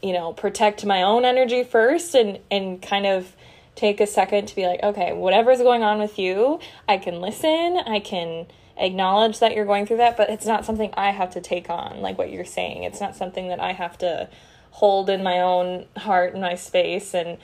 you 0.03 0.13
know, 0.13 0.33
protect 0.33 0.85
my 0.85 1.03
own 1.03 1.25
energy 1.25 1.65
first 1.65 2.15
and 2.15 2.39
and 2.51 2.81
kind 2.81 3.07
of 3.07 3.35
take 3.75 4.01
a 4.01 4.07
second 4.07 4.47
to 4.47 4.55
be 4.55 4.67
like, 4.67 4.83
okay, 4.83 5.13
whatever's 5.13 5.59
going 5.59 5.83
on 5.83 5.99
with 5.99 6.19
you, 6.19 6.61
I 6.89 6.99
can 6.99 7.21
listen, 7.21 7.81
I 7.87 8.01
can 8.01 8.47
acknowledge 8.77 9.39
that 9.41 9.55
you're 9.55 9.65
going 9.65 9.87
through 9.87 9.99
that, 9.99 10.17
but 10.17 10.31
it's 10.31 10.47
not 10.47 10.65
something 10.65 10.93
I 10.97 11.11
have 11.11 11.31
to 11.31 11.41
take 11.41 11.71
on, 11.71 12.01
like 12.01 12.19
what 12.19 12.31
you're 12.31 12.45
saying. 12.45 12.85
It's 12.85 13.01
not 13.01 13.17
something 13.17 13.49
that 13.49 13.61
I 13.61 13.73
have 13.73 13.99
to 13.99 14.29
hold 14.71 15.09
in 15.09 15.23
my 15.23 15.41
own 15.41 15.87
heart 15.97 16.33
and 16.33 16.43
my 16.43 16.55
space 16.55 17.15
and 17.15 17.39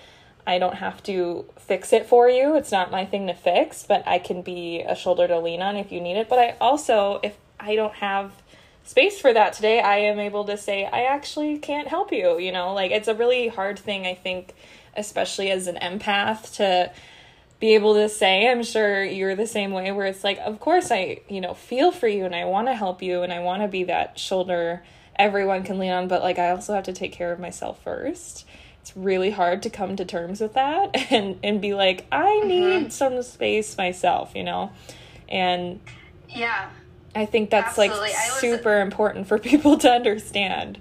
I 0.51 0.59
don't 0.59 0.75
have 0.75 1.01
to 1.05 1.45
fix 1.57 1.93
it 1.93 2.07
for 2.07 2.29
you. 2.29 2.57
It's 2.57 2.73
not 2.73 2.91
my 2.91 3.07
thing 3.07 3.29
to 3.29 3.35
fix, 3.35 3.85
but 3.85 4.03
I 4.05 4.19
can 4.19 4.43
be 4.43 4.81
a 4.81 4.97
shoulder 4.97 5.29
to 5.29 5.39
lean 5.39 5.63
on 5.63 5.77
if 5.77 5.93
you 5.93 6.01
need 6.01 6.17
it. 6.17 6.29
But 6.29 6.41
I 6.41 6.57
also, 6.61 7.21
if 7.23 7.37
I 7.61 7.77
don't 7.77 7.95
have 7.95 8.33
space 8.83 9.21
for 9.21 9.33
that 9.33 9.53
today, 9.53 9.81
I 9.81 9.99
am 9.99 10.19
able 10.19 10.45
to 10.47 10.57
say, 10.57 10.87
I 10.87 11.05
actually 11.05 11.59
can't 11.59 11.87
help 11.87 12.11
you. 12.11 12.41
You 12.41 12.51
know, 12.51 12.75
like 12.75 12.91
it's 12.91 13.07
a 13.07 13.15
really 13.15 13.47
hard 13.47 13.79
thing, 13.79 14.07
I 14.07 14.15
think, 14.15 14.55
especially 14.97 15.53
as 15.53 15.69
an 15.69 15.77
empath, 15.77 16.57
to 16.57 16.91
be 17.61 17.77
able 17.77 17.95
to 17.95 18.09
say, 18.09 18.49
I'm 18.51 18.65
sure 18.65 19.05
you're 19.05 19.37
the 19.37 19.47
same 19.47 19.71
way, 19.71 19.93
where 19.93 20.07
it's 20.07 20.25
like, 20.25 20.39
of 20.39 20.59
course, 20.59 20.91
I, 20.91 21.21
you 21.29 21.41
know, 21.41 21.55
feel 21.55 21.93
for 21.93 22.09
you 22.09 22.25
and 22.25 22.35
I 22.35 22.47
want 22.47 22.67
to 22.67 22.75
help 22.75 23.03
you 23.03 23.23
and 23.23 23.33
I 23.33 23.39
want 23.39 23.63
to 23.63 23.69
be 23.69 23.85
that 23.85 24.19
shoulder 24.19 24.83
everyone 25.15 25.63
can 25.63 25.79
lean 25.79 25.93
on, 25.93 26.09
but 26.09 26.23
like 26.23 26.41
I 26.41 26.51
also 26.51 26.75
have 26.75 26.85
to 26.85 26.93
take 26.93 27.13
care 27.13 27.31
of 27.31 27.39
myself 27.39 27.81
first 27.85 28.47
it's 28.81 28.97
really 28.97 29.31
hard 29.31 29.63
to 29.63 29.71
come 29.71 29.97
to 29.97 30.05
terms 30.05 30.41
with 30.41 30.55
that 30.55 30.91
and 31.11 31.39
and 31.43 31.61
be 31.61 31.75
like 31.75 32.07
i 32.11 32.25
mm-hmm. 32.25 32.49
need 32.49 32.81
mm-hmm. 32.81 32.89
some 32.89 33.23
space 33.23 33.77
myself 33.77 34.33
you 34.35 34.43
know 34.43 34.71
and 35.29 35.81
yeah 36.29 36.71
i 37.15 37.27
think 37.27 37.51
that's 37.51 37.79
Absolutely. 37.79 38.09
like 38.09 38.15
super 38.15 38.77
was... 38.77 38.83
important 38.83 39.27
for 39.27 39.39
people 39.51 39.77
to 39.79 39.91
understand 39.91 40.81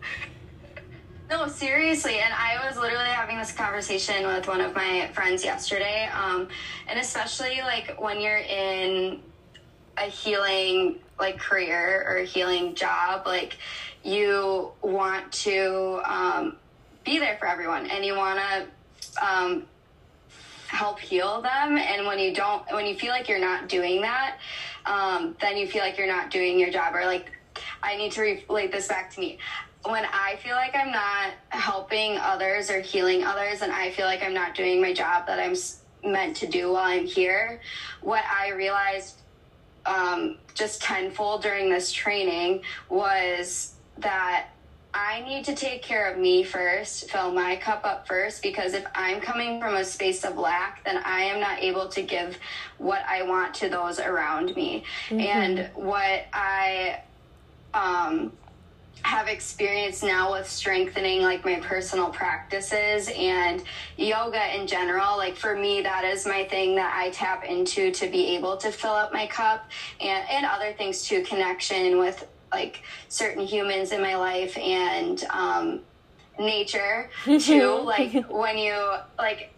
no 1.29 1.47
seriously 1.47 2.19
and 2.19 2.33
i 2.33 2.65
was 2.65 2.77
literally 2.77 3.05
having 3.05 3.37
this 3.37 3.51
conversation 3.51 4.25
with 4.25 4.47
one 4.47 4.61
of 4.61 4.73
my 4.75 5.09
friends 5.13 5.43
yesterday 5.43 6.09
um, 6.13 6.47
and 6.87 6.99
especially 6.99 7.61
like 7.61 7.95
when 7.99 8.19
you're 8.19 8.37
in 8.37 9.21
a 9.97 10.03
healing 10.03 10.97
like 11.19 11.37
career 11.37 12.05
or 12.07 12.17
a 12.17 12.25
healing 12.25 12.73
job 12.73 13.27
like 13.27 13.57
you 14.03 14.71
want 14.81 15.29
to 15.31 16.01
um, 16.05 16.55
be 17.09 17.17
there 17.17 17.37
for 17.39 17.47
everyone 17.47 17.87
and 17.87 18.05
you 18.05 18.15
want 18.15 18.39
to 18.39 19.25
um, 19.25 19.63
help 20.67 20.99
heal 20.99 21.41
them 21.41 21.75
and 21.75 22.05
when 22.05 22.19
you 22.19 22.31
don't 22.31 22.63
when 22.71 22.85
you 22.85 22.93
feel 22.93 23.09
like 23.09 23.27
you're 23.27 23.39
not 23.39 23.67
doing 23.67 23.99
that 24.01 24.37
um, 24.85 25.35
then 25.41 25.57
you 25.57 25.67
feel 25.67 25.81
like 25.81 25.97
you're 25.97 26.07
not 26.07 26.29
doing 26.29 26.59
your 26.59 26.69
job 26.69 26.93
or 26.93 27.03
like 27.05 27.31
i 27.81 27.97
need 27.97 28.11
to 28.11 28.21
relate 28.21 28.71
this 28.71 28.87
back 28.87 29.09
to 29.11 29.19
me. 29.19 29.39
When 29.85 30.05
i 30.05 30.37
feel 30.43 30.55
like 30.55 30.75
i'm 30.75 30.91
not 30.91 31.31
helping 31.49 32.17
others 32.19 32.69
or 32.69 32.79
healing 32.79 33.23
others 33.23 33.63
and 33.63 33.71
i 33.71 33.89
feel 33.89 34.05
like 34.05 34.21
i'm 34.21 34.35
not 34.35 34.53
doing 34.53 34.79
my 34.79 34.93
job 34.93 35.25
that 35.25 35.39
i'm 35.39 35.55
meant 36.07 36.37
to 36.37 36.47
do 36.47 36.73
while 36.73 36.83
i'm 36.83 37.07
here 37.07 37.59
what 38.01 38.23
i 38.25 38.51
realized 38.51 39.15
um, 39.87 40.37
just 40.53 40.81
tenfold 40.81 41.41
during 41.41 41.71
this 41.71 41.91
training 41.91 42.61
was 42.89 43.73
that 43.97 44.49
I 44.93 45.21
need 45.21 45.45
to 45.45 45.55
take 45.55 45.83
care 45.83 46.11
of 46.11 46.17
me 46.17 46.43
first, 46.43 47.11
fill 47.11 47.31
my 47.31 47.55
cup 47.57 47.85
up 47.85 48.07
first, 48.07 48.41
because 48.41 48.73
if 48.73 48.85
I'm 48.95 49.21
coming 49.21 49.61
from 49.61 49.75
a 49.75 49.85
space 49.85 50.23
of 50.25 50.35
lack, 50.35 50.83
then 50.83 50.97
I 51.05 51.21
am 51.21 51.39
not 51.39 51.61
able 51.61 51.87
to 51.89 52.01
give 52.01 52.37
what 52.79 53.03
I 53.07 53.21
want 53.21 53.53
to 53.55 53.69
those 53.69 53.99
around 53.99 54.55
me. 54.55 54.83
Mm-hmm. 55.09 55.19
And 55.19 55.69
what 55.75 56.25
I 56.33 57.01
um, 57.75 58.31
have 59.03 59.27
experienced 59.27 60.03
now 60.03 60.31
with 60.31 60.49
strengthening 60.49 61.21
like 61.21 61.45
my 61.45 61.55
personal 61.59 62.09
practices 62.09 63.09
and 63.15 63.63
yoga 63.97 64.59
in 64.59 64.67
general 64.67 65.17
like 65.17 65.35
for 65.35 65.55
me 65.55 65.81
that 65.81 66.03
is 66.03 66.25
my 66.25 66.43
thing 66.45 66.75
that 66.75 66.93
i 66.97 67.09
tap 67.11 67.45
into 67.45 67.91
to 67.91 68.09
be 68.09 68.35
able 68.35 68.57
to 68.57 68.71
fill 68.71 68.91
up 68.91 69.13
my 69.13 69.25
cup 69.27 69.69
and 70.01 70.27
and 70.29 70.45
other 70.45 70.73
things 70.73 71.03
too 71.03 71.23
connection 71.23 71.97
with 71.97 72.27
like 72.51 72.83
certain 73.07 73.45
humans 73.45 73.91
in 73.91 74.01
my 74.01 74.15
life 74.15 74.57
and 74.57 75.23
um, 75.31 75.81
nature 76.39 77.09
too. 77.39 77.81
like 77.83 78.29
when 78.29 78.57
you 78.57 78.95
like 79.17 79.53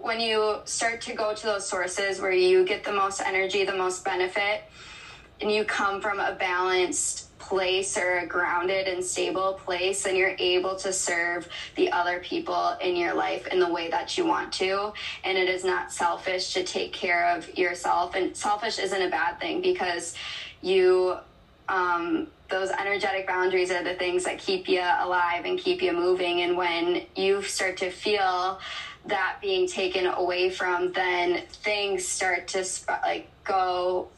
when 0.00 0.20
you 0.20 0.58
start 0.64 1.00
to 1.00 1.14
go 1.14 1.34
to 1.34 1.46
those 1.46 1.66
sources 1.66 2.20
where 2.20 2.30
you 2.30 2.64
get 2.64 2.84
the 2.84 2.92
most 2.92 3.20
energy, 3.20 3.64
the 3.64 3.74
most 3.74 4.04
benefit, 4.04 4.62
and 5.40 5.50
you 5.50 5.64
come 5.64 6.00
from 6.00 6.20
a 6.20 6.34
balanced 6.34 7.26
place 7.38 7.96
or 7.96 8.18
a 8.18 8.26
grounded 8.26 8.88
and 8.88 9.04
stable 9.04 9.54
place 9.64 10.06
and 10.06 10.16
you're 10.16 10.34
able 10.38 10.74
to 10.74 10.92
serve 10.92 11.48
the 11.76 11.90
other 11.92 12.18
people 12.20 12.76
in 12.80 12.96
your 12.96 13.14
life 13.14 13.46
in 13.48 13.60
the 13.60 13.68
way 13.68 13.88
that 13.88 14.16
you 14.16 14.24
want 14.24 14.52
to 14.52 14.92
and 15.22 15.38
it 15.38 15.48
is 15.48 15.62
not 15.62 15.92
selfish 15.92 16.54
to 16.54 16.64
take 16.64 16.92
care 16.92 17.36
of 17.36 17.56
yourself 17.56 18.14
and 18.14 18.36
selfish 18.36 18.78
isn't 18.78 19.02
a 19.02 19.10
bad 19.10 19.38
thing 19.38 19.60
because 19.60 20.14
you 20.60 21.16
um, 21.68 22.28
those 22.48 22.70
energetic 22.70 23.26
boundaries 23.26 23.70
are 23.70 23.82
the 23.82 23.94
things 23.94 24.24
that 24.24 24.38
keep 24.38 24.68
you 24.68 24.80
alive 24.80 25.44
and 25.44 25.58
keep 25.58 25.82
you 25.82 25.92
moving. 25.92 26.42
And 26.42 26.56
when 26.56 27.02
you 27.16 27.42
start 27.42 27.76
to 27.78 27.90
feel 27.90 28.60
that 29.06 29.38
being 29.40 29.66
taken 29.66 30.06
away 30.06 30.50
from, 30.50 30.92
then 30.92 31.42
things 31.48 32.06
start 32.06 32.48
to 32.48 32.64
like 33.02 33.28
go 33.44 34.08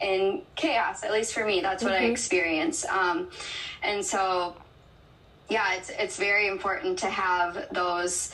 in 0.00 0.42
chaos. 0.56 1.02
At 1.02 1.12
least 1.12 1.32
for 1.32 1.44
me, 1.44 1.60
that's 1.60 1.82
what 1.82 1.92
mm-hmm. 1.92 2.04
I 2.04 2.08
experience. 2.08 2.86
Um, 2.86 3.30
and 3.82 4.04
so, 4.04 4.56
yeah, 5.48 5.74
it's 5.74 5.90
it's 5.90 6.16
very 6.16 6.48
important 6.48 6.98
to 7.00 7.06
have 7.10 7.68
those 7.72 8.32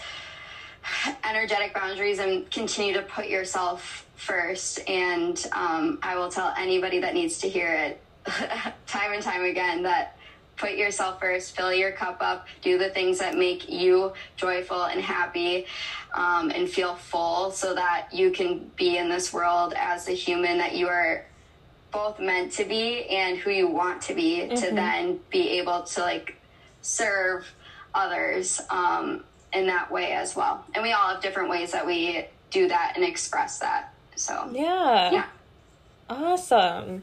energetic 1.29 1.75
boundaries 1.75 2.19
and 2.19 2.51
continue 2.51 2.93
to 2.95 3.03
put 3.03 3.29
yourself 3.29 4.07
first. 4.17 4.81
And 4.89 5.45
um, 5.53 5.99
I 6.03 6.17
will 6.17 6.31
tell 6.31 6.53
anybody 6.57 7.01
that 7.01 7.15
needs 7.15 7.39
to 7.39 7.49
hear 7.49 7.73
it 7.73 8.01
time 8.87 9.12
and 9.12 9.22
time 9.22 9.45
again 9.45 9.83
that 9.83 10.16
put 10.57 10.72
yourself 10.72 11.20
first, 11.20 11.57
fill 11.57 11.72
your 11.72 11.93
cup 11.93 12.18
up, 12.20 12.47
do 12.62 12.79
the 12.79 12.89
things 12.91 13.18
that 13.18 13.37
make 13.37 13.68
you 13.68 14.12
joyful 14.37 14.85
and 14.85 15.01
happy 15.01 15.66
um, 16.14 16.51
and 16.51 16.68
feel 16.68 16.95
full 16.95 17.51
so 17.51 17.75
that 17.75 18.09
you 18.12 18.31
can 18.31 18.70
be 18.77 18.97
in 18.97 19.09
this 19.09 19.33
world 19.33 19.75
as 19.77 20.05
the 20.07 20.12
human 20.12 20.59
that 20.59 20.75
you 20.75 20.87
are 20.87 21.27
both 21.93 22.18
meant 22.18 22.53
to 22.53 22.64
be 22.64 23.05
and 23.07 23.39
who 23.39 23.51
you 23.51 23.68
want 23.68 24.03
to 24.03 24.14
be 24.14 24.41
mm-hmm. 24.41 24.55
to 24.55 24.75
then 24.75 25.20
be 25.31 25.59
able 25.59 25.83
to 25.83 26.01
like 26.01 26.37
serve 26.83 27.47
others 27.95 28.61
um, 28.70 29.22
in 29.53 29.66
that 29.66 29.91
way 29.91 30.12
as 30.12 30.35
well. 30.35 30.64
And 30.75 30.83
we 30.83 30.93
all 30.93 31.09
have 31.09 31.22
different 31.22 31.49
ways 31.51 31.72
that 31.72 31.87
we 31.87 32.27
do 32.51 32.68
that 32.68 32.93
and 32.97 33.05
express 33.05 33.59
that. 33.61 33.95
So, 34.16 34.51
yeah. 34.53 35.11
Yeah. 35.11 35.27
Awesome. 36.09 37.03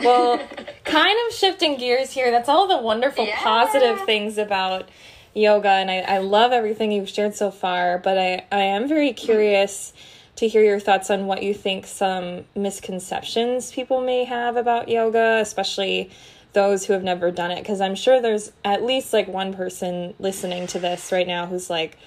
Well, 0.00 0.38
kind 0.84 1.18
of 1.26 1.34
shifting 1.34 1.76
gears 1.76 2.10
here. 2.12 2.30
That's 2.30 2.48
all 2.48 2.66
the 2.66 2.78
wonderful 2.78 3.26
yeah. 3.26 3.42
positive 3.42 4.00
things 4.02 4.38
about 4.38 4.88
yoga, 5.34 5.68
and 5.68 5.90
I, 5.90 5.98
I 6.00 6.18
love 6.18 6.52
everything 6.52 6.92
you've 6.92 7.08
shared 7.08 7.34
so 7.34 7.50
far. 7.50 7.98
But 7.98 8.18
I, 8.18 8.46
I 8.50 8.62
am 8.62 8.88
very 8.88 9.12
curious 9.12 9.92
to 10.36 10.48
hear 10.48 10.62
your 10.62 10.80
thoughts 10.80 11.10
on 11.10 11.26
what 11.26 11.42
you 11.42 11.54
think 11.54 11.86
some 11.86 12.44
misconceptions 12.56 13.70
people 13.72 14.00
may 14.00 14.24
have 14.24 14.56
about 14.56 14.88
yoga, 14.88 15.38
especially 15.40 16.10
those 16.52 16.86
who 16.86 16.92
have 16.92 17.02
never 17.02 17.30
done 17.30 17.50
it. 17.50 17.62
Because 17.62 17.80
I'm 17.80 17.94
sure 17.94 18.20
there's 18.20 18.52
at 18.64 18.82
least 18.82 19.12
like 19.12 19.28
one 19.28 19.54
person 19.54 20.14
listening 20.18 20.66
to 20.68 20.78
this 20.78 21.12
right 21.12 21.26
now 21.26 21.46
who's 21.46 21.70
like, 21.70 21.98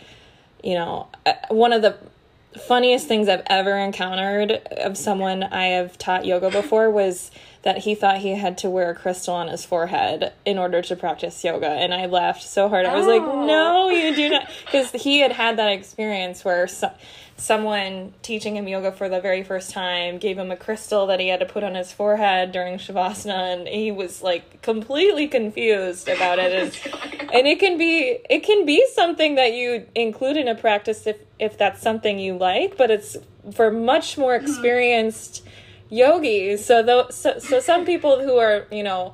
you 0.64 0.74
know, 0.74 1.08
uh, 1.26 1.34
one 1.50 1.72
of 1.74 1.82
the 1.82 1.98
funniest 2.68 3.08
things 3.08 3.28
I've 3.28 3.44
ever 3.48 3.78
encountered 3.78 4.52
of 4.52 4.98
someone 4.98 5.44
I 5.44 5.68
have 5.68 5.98
taught 5.98 6.26
yoga 6.26 6.50
before 6.50 6.90
was 6.90 7.32
that 7.66 7.80
he 7.80 7.95
thought 7.95 8.20
he 8.20 8.36
had 8.36 8.59
to 8.59 8.70
wear 8.70 8.91
a 8.91 8.95
crystal 8.95 9.34
on 9.34 9.47
his 9.47 9.66
forehead 9.66 10.32
in 10.45 10.59
order 10.59 10.84
to 10.84 10.95
practice 10.95 11.43
yoga. 11.43 11.68
And 11.68 11.95
I 11.95 12.05
laughed 12.05 12.43
so 12.43 12.70
hard. 12.70 12.86
I 12.86 12.95
was 12.95 13.07
oh. 13.07 13.09
like, 13.09 13.47
no, 13.47 13.89
you 13.89 14.16
do 14.16 14.30
not. 14.30 14.51
Because 14.66 14.91
he 14.91 15.20
had 15.20 15.32
had 15.32 15.57
that 15.57 15.72
experience 15.72 16.45
where 16.45 16.68
so- 16.68 16.93
someone 17.38 18.13
teaching 18.22 18.55
him 18.55 18.68
yoga 18.68 18.91
for 18.91 19.09
the 19.09 19.20
very 19.20 19.41
first 19.41 19.72
time 19.72 20.20
gave 20.20 20.38
him 20.38 20.51
a 20.51 20.55
crystal 20.55 21.07
that 21.07 21.20
he 21.20 21.30
had 21.30 21.39
to 21.39 21.45
put 21.47 21.63
on 21.63 21.74
his 21.74 21.91
forehead 21.91 22.51
during 22.51 22.78
Shavasana. 22.78 23.57
And 23.57 23.68
he 23.68 23.91
was 23.91 24.22
like 24.22 24.61
completely 24.61 25.28
confused 25.28 26.07
about 26.07 26.38
it. 26.38 26.51
And, 26.53 27.30
and 27.34 27.47
it 27.47 27.59
can 27.59 27.80
be, 27.80 28.20
it 28.30 28.43
can 28.43 28.68
be 28.68 28.86
something 28.93 29.34
that 29.36 29.53
you 29.53 29.88
include 29.95 30.38
in 30.38 30.47
a 30.47 30.53
practice 30.53 31.07
if, 31.07 31.18
if 31.39 31.57
that's 31.57 31.82
something 31.82 32.20
you 32.20 32.38
like, 32.38 32.78
but 32.78 32.91
it's 32.91 33.18
for 33.53 33.72
much 33.72 34.20
more 34.20 34.38
mm-hmm. 34.38 34.45
experienced 34.45 35.45
yogis. 35.90 36.66
So, 36.66 36.84
though, 36.84 37.10
so, 37.10 37.40
so 37.40 37.60
some 37.60 37.86
people 37.86 38.22
who 38.22 38.38
are, 38.38 38.68
you 38.72 38.84
know, 38.84 39.14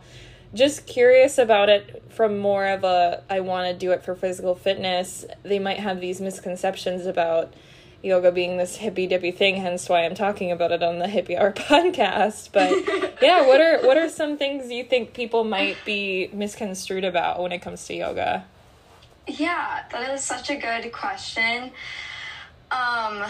just 0.53 0.85
curious 0.85 1.37
about 1.37 1.69
it 1.69 2.03
from 2.09 2.37
more 2.37 2.67
of 2.67 2.83
a 2.83 3.23
I 3.29 3.39
want 3.39 3.71
to 3.71 3.77
do 3.77 3.91
it 3.91 4.03
for 4.03 4.15
physical 4.15 4.55
fitness, 4.55 5.25
they 5.43 5.59
might 5.59 5.79
have 5.79 6.01
these 6.01 6.19
misconceptions 6.19 7.05
about 7.05 7.53
yoga 8.03 8.31
being 8.31 8.57
this 8.57 8.77
hippy 8.77 9.07
dippy 9.07 9.31
thing, 9.31 9.57
hence 9.57 9.87
why 9.87 10.03
I'm 10.05 10.15
talking 10.15 10.51
about 10.51 10.71
it 10.71 10.83
on 10.83 10.99
the 10.99 11.05
Hippie 11.05 11.37
Hour 11.37 11.51
podcast. 11.53 12.49
But 12.51 12.71
yeah, 13.21 13.45
what 13.45 13.61
are 13.61 13.85
what 13.85 13.97
are 13.97 14.09
some 14.09 14.37
things 14.37 14.71
you 14.71 14.83
think 14.83 15.13
people 15.13 15.43
might 15.43 15.77
be 15.85 16.29
misconstrued 16.33 17.05
about 17.05 17.41
when 17.41 17.51
it 17.51 17.61
comes 17.61 17.85
to 17.87 17.93
yoga? 17.93 18.45
Yeah, 19.27 19.83
that 19.91 20.11
is 20.11 20.23
such 20.23 20.49
a 20.49 20.55
good 20.55 20.91
question. 20.91 21.71
Um, 22.71 23.23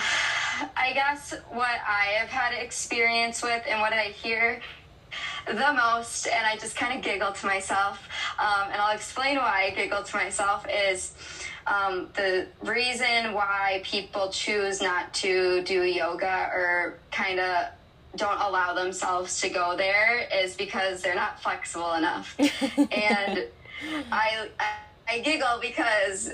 I 0.77 0.91
guess 0.93 1.33
what 1.49 1.79
I 1.87 2.13
have 2.19 2.29
had 2.29 2.53
experience 2.53 3.41
with 3.41 3.63
and 3.67 3.81
what 3.81 3.91
I 3.91 4.05
hear 4.05 4.61
the 5.47 5.73
most, 5.73 6.27
and 6.27 6.45
I 6.45 6.55
just 6.57 6.75
kind 6.75 6.95
of 6.95 7.03
giggle 7.03 7.31
to 7.31 7.45
myself, 7.47 8.07
um, 8.37 8.69
and 8.71 8.79
I'll 8.79 8.95
explain 8.95 9.37
why 9.37 9.71
I 9.71 9.75
giggle 9.75 10.03
to 10.03 10.15
myself 10.15 10.65
is 10.69 11.13
um, 11.65 12.09
the 12.15 12.47
reason 12.61 13.33
why 13.33 13.81
people 13.83 14.29
choose 14.29 14.81
not 14.81 15.13
to 15.15 15.63
do 15.63 15.83
yoga 15.83 16.49
or 16.53 16.99
kind 17.11 17.39
of 17.39 17.67
don't 18.15 18.39
allow 18.41 18.73
themselves 18.73 19.39
to 19.41 19.49
go 19.49 19.75
there 19.75 20.27
is 20.33 20.55
because 20.55 21.01
they're 21.01 21.15
not 21.15 21.41
flexible 21.41 21.93
enough. 21.93 22.35
and 22.77 23.45
I, 24.11 24.47
I, 24.59 24.73
I 25.07 25.19
giggle 25.19 25.59
because 25.61 26.31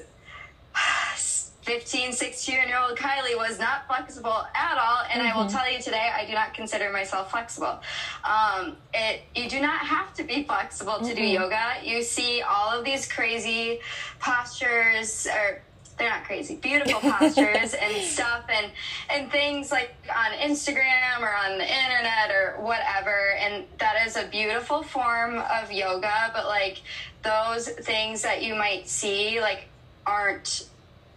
15, 1.68 2.14
16 2.14 2.56
year 2.56 2.80
old 2.80 2.98
Kylie 2.98 3.36
was 3.36 3.60
not 3.60 3.86
flexible 3.88 4.48
at 4.56 4.78
all. 4.78 5.04
And 5.12 5.22
mm-hmm. 5.22 5.34
I 5.34 5.38
will 5.38 5.48
mm-hmm. 5.48 5.58
tell 5.58 5.70
you 5.70 5.80
today, 5.80 6.10
I 6.16 6.26
do 6.26 6.32
not 6.32 6.54
consider 6.54 6.92
myself 6.94 7.30
flexible. 7.30 7.82
Um, 8.24 8.78
it, 8.94 9.24
you 9.36 9.50
do 9.50 9.60
not 9.60 9.80
have 9.86 10.14
to 10.14 10.24
be 10.24 10.44
flexible 10.44 11.00
to 11.00 11.04
mm-hmm. 11.04 11.16
do 11.16 11.24
yoga. 11.24 11.74
You 11.84 12.04
see 12.04 12.42
all 12.42 12.70
of 12.70 12.86
these 12.86 13.06
crazy 13.06 13.82
postures 14.20 15.28
or 15.28 15.62
they're 15.98 16.10
not 16.10 16.24
crazy 16.26 16.56
beautiful 16.58 17.00
postures 17.12 17.74
and 17.74 18.04
stuff 18.04 18.46
and 18.50 18.72
and 19.10 19.32
things 19.32 19.72
like 19.72 19.96
on 20.16 20.32
instagram 20.38 21.22
or 21.22 21.36
on 21.36 21.58
the 21.58 21.66
internet 21.66 22.30
or 22.30 22.56
whatever 22.60 23.32
and 23.40 23.66
that 23.80 24.06
is 24.06 24.16
a 24.16 24.28
beautiful 24.28 24.84
form 24.84 25.40
of 25.40 25.72
yoga 25.72 26.30
but 26.36 26.46
like 26.46 26.84
those 27.24 27.68
things 27.68 28.22
that 28.22 28.44
you 28.44 28.54
might 28.54 28.88
see 28.88 29.42
like 29.42 29.68
aren't 30.06 30.68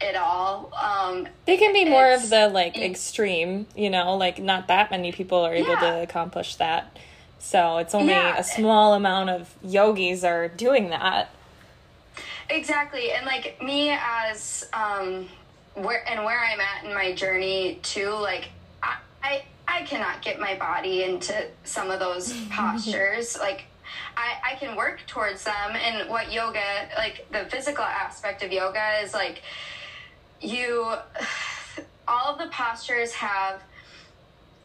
at 0.00 0.16
all. 0.16 0.72
Um, 0.74 1.28
they 1.46 1.56
can 1.56 1.72
be 1.72 1.84
more 1.84 2.12
of 2.12 2.30
the 2.30 2.48
like 2.48 2.76
extreme, 2.78 3.66
you 3.76 3.90
know, 3.90 4.16
like 4.16 4.38
not 4.38 4.68
that 4.68 4.90
many 4.90 5.12
people 5.12 5.38
are 5.38 5.54
able 5.54 5.70
yeah. 5.70 5.80
to 5.80 6.02
accomplish 6.02 6.56
that. 6.56 6.96
So 7.38 7.78
it's 7.78 7.94
only 7.94 8.12
yeah. 8.12 8.38
a 8.38 8.44
small 8.44 8.94
amount 8.94 9.30
of 9.30 9.54
yogis 9.62 10.24
are 10.24 10.48
doing 10.48 10.90
that. 10.90 11.30
Exactly. 12.48 13.12
And 13.12 13.26
like 13.26 13.62
me 13.62 13.90
as 13.90 14.68
um 14.72 15.28
where 15.74 16.06
and 16.08 16.24
where 16.24 16.40
I'm 16.40 16.60
at 16.60 16.84
in 16.84 16.94
my 16.94 17.12
journey 17.12 17.78
too, 17.82 18.10
like 18.10 18.48
I 18.82 18.96
I, 19.22 19.44
I 19.68 19.82
cannot 19.82 20.22
get 20.22 20.40
my 20.40 20.56
body 20.56 21.04
into 21.04 21.46
some 21.64 21.90
of 21.90 22.00
those 22.00 22.32
postures. 22.50 23.38
Like 23.38 23.64
I, 24.16 24.52
I 24.52 24.54
can 24.56 24.76
work 24.76 25.02
towards 25.06 25.44
them 25.44 25.74
and 25.74 26.08
what 26.08 26.32
yoga 26.32 26.62
like 26.96 27.26
the 27.32 27.44
physical 27.50 27.84
aspect 27.84 28.42
of 28.42 28.52
yoga 28.52 29.00
is 29.02 29.14
like 29.14 29.42
you 30.40 30.94
all 32.08 32.32
of 32.32 32.38
the 32.38 32.48
postures 32.48 33.12
have 33.12 33.62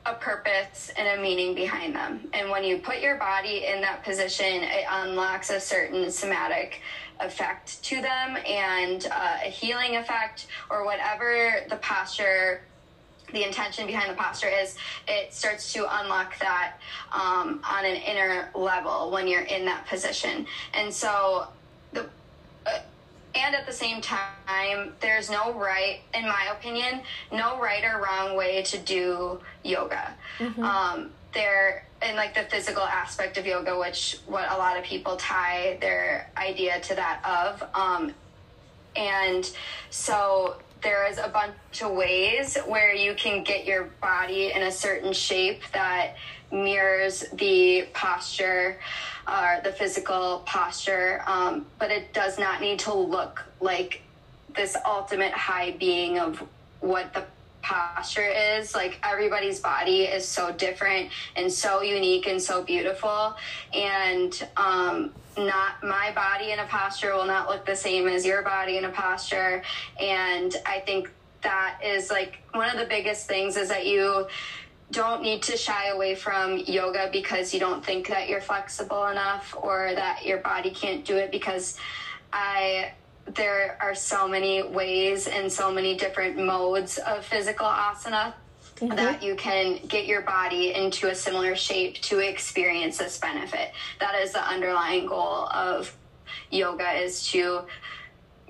a 0.06 0.14
purpose 0.14 0.92
and 0.98 1.20
a 1.20 1.22
meaning 1.22 1.56
behind 1.56 1.96
them. 1.96 2.28
And 2.34 2.50
when 2.50 2.64
you 2.64 2.78
put 2.78 3.00
your 3.02 3.16
body 3.16 3.66
in 3.66 3.82
that 3.82 4.04
position, 4.04 4.64
it 4.64 4.86
unlocks 4.90 5.50
a 5.50 5.60
certain 5.60 6.12
somatic 6.12 6.82
effect 7.20 7.82
to 7.84 8.02
them 8.02 8.38
and 8.48 9.08
uh, 9.12 9.38
a 9.44 9.50
healing 9.50 9.96
effect 9.96 10.48
or 10.70 10.86
whatever 10.86 11.66
the 11.70 11.78
posture 11.78 12.62
the 13.34 13.44
intention 13.44 13.88
behind 13.88 14.10
the 14.10 14.16
posture 14.16 14.48
is 14.48 14.78
it 15.08 15.34
starts 15.34 15.74
to 15.74 15.80
unlock 16.02 16.38
that 16.40 16.74
um, 17.12 17.60
on 17.68 17.86
an 17.86 17.96
inner 17.96 18.50
level 18.54 19.10
when 19.12 19.28
you're 19.28 19.42
in 19.44 19.66
that 19.66 19.86
position 19.88 20.46
and 20.74 20.94
so 20.94 21.48
the 21.94 22.06
uh, 22.66 22.80
and 23.36 23.56
at 23.56 23.66
the 23.66 23.74
same 23.74 24.02
time 24.02 24.94
there's 25.00 25.30
no 25.30 25.54
right 25.54 26.00
in 26.14 26.24
my 26.24 26.50
opinion 26.58 27.02
no 27.32 27.60
right 27.60 27.84
or 27.84 28.02
wrong 28.02 28.36
way 28.36 28.62
to 28.64 28.78
do 28.80 29.40
yoga 29.64 30.14
mm-hmm. 30.40 30.64
um, 30.64 31.10
there 31.34 31.86
and 32.02 32.16
like 32.16 32.34
the 32.34 32.44
physical 32.44 32.84
aspect 32.84 33.38
of 33.38 33.46
yoga 33.46 33.78
which 33.78 34.20
what 34.26 34.50
a 34.52 34.58
lot 34.58 34.78
of 34.78 34.84
people 34.84 35.16
tie 35.18 35.78
their 35.82 36.30
idea 36.38 36.80
to 36.80 36.96
that 36.96 37.22
of 37.26 37.64
um, 37.74 38.14
and 38.96 39.52
so 39.90 40.56
there 40.82 41.10
is 41.10 41.18
a 41.18 41.28
bunch 41.28 41.82
of 41.82 41.92
ways 41.92 42.58
where 42.68 42.94
you 42.94 43.16
can 43.16 43.44
get 43.44 43.66
your 43.66 43.86
body 44.02 44.52
in 44.54 44.62
a 44.62 44.72
certain 44.72 45.12
shape 45.12 45.62
that 45.74 46.16
mirrors 46.56 47.26
the 47.34 47.88
posture 47.94 48.80
or 49.28 49.60
the 49.64 49.72
physical 49.72 50.44
posture, 50.46 51.22
um, 51.28 51.66
but 51.80 51.92
it 51.92 52.14
does 52.14 52.38
not 52.38 52.62
need 52.62 52.80
to 52.80 52.94
look 52.94 53.44
like 53.60 54.02
this 54.56 54.76
ultimate 54.86 55.34
high 55.34 55.72
being 55.72 56.20
of 56.20 56.42
what 56.80 57.14
the 57.14 57.24
posture 57.62 58.28
is. 58.28 58.76
Like 58.76 59.00
everybody's 59.04 59.60
body 59.60 60.04
is 60.04 60.28
so 60.28 60.52
different 60.52 61.10
and 61.36 61.52
so 61.52 61.82
unique 61.82 62.28
and 62.28 62.42
so 62.42 62.64
beautiful. 62.64 63.36
And 63.74 64.48
um, 64.56 65.12
not 65.38 65.84
my 65.84 66.12
body 66.14 66.52
in 66.52 66.60
a 66.60 66.66
posture 66.66 67.14
will 67.16 67.26
not 67.26 67.50
look 67.50 67.66
the 67.66 67.76
same 67.76 68.08
as 68.08 68.26
your 68.26 68.44
body 68.44 68.78
in 68.78 68.86
a 68.86 68.92
posture. 68.92 69.64
And 70.00 70.56
I 70.66 70.80
think 70.80 71.10
that 71.42 71.80
is 71.84 72.10
like 72.10 72.40
one 72.54 72.70
of 72.70 72.78
the 72.78 72.86
biggest 72.86 73.28
things 73.28 73.58
is 73.58 73.70
that 73.70 73.86
you 73.86 74.28
don't 74.92 75.22
need 75.22 75.42
to 75.44 75.58
shy 75.58 75.88
away 75.88 76.16
from 76.16 76.58
yoga 76.60 77.10
because 77.12 77.54
you 77.54 77.60
don't 77.60 77.84
think 77.84 78.08
that 78.08 78.30
you're 78.30 78.42
flexible 78.42 79.08
enough 79.08 79.56
or 79.60 79.92
that 79.96 80.26
your 80.26 80.38
body 80.40 80.70
can't 80.70 81.04
do 81.06 81.18
it 81.18 81.32
because 81.32 81.78
I 82.32 82.94
there 83.28 83.78
are 83.82 83.96
so 83.96 84.28
many 84.28 84.62
ways 84.62 85.28
and 85.28 85.52
so 85.52 85.72
many 85.72 85.96
different 85.96 86.38
modes 86.38 87.00
of 87.00 87.26
physical 87.26 87.66
asana 87.66 88.34
mm-hmm. 88.76 88.96
that 88.96 89.24
you 89.24 89.36
can 89.36 89.80
get 89.88 90.06
your 90.06 90.22
body 90.22 90.74
into 90.74 91.10
a 91.10 91.16
similar 91.16 91.56
shape 91.56 91.96
to 92.02 92.20
experience 92.20 93.00
this 93.00 93.18
benefit. 93.18 93.72
That 94.00 94.16
is 94.22 94.34
the 94.34 94.48
underlying 94.48 95.08
goal 95.08 95.48
of 95.48 95.96
yoga 96.52 96.92
is 96.92 97.26
to 97.32 97.62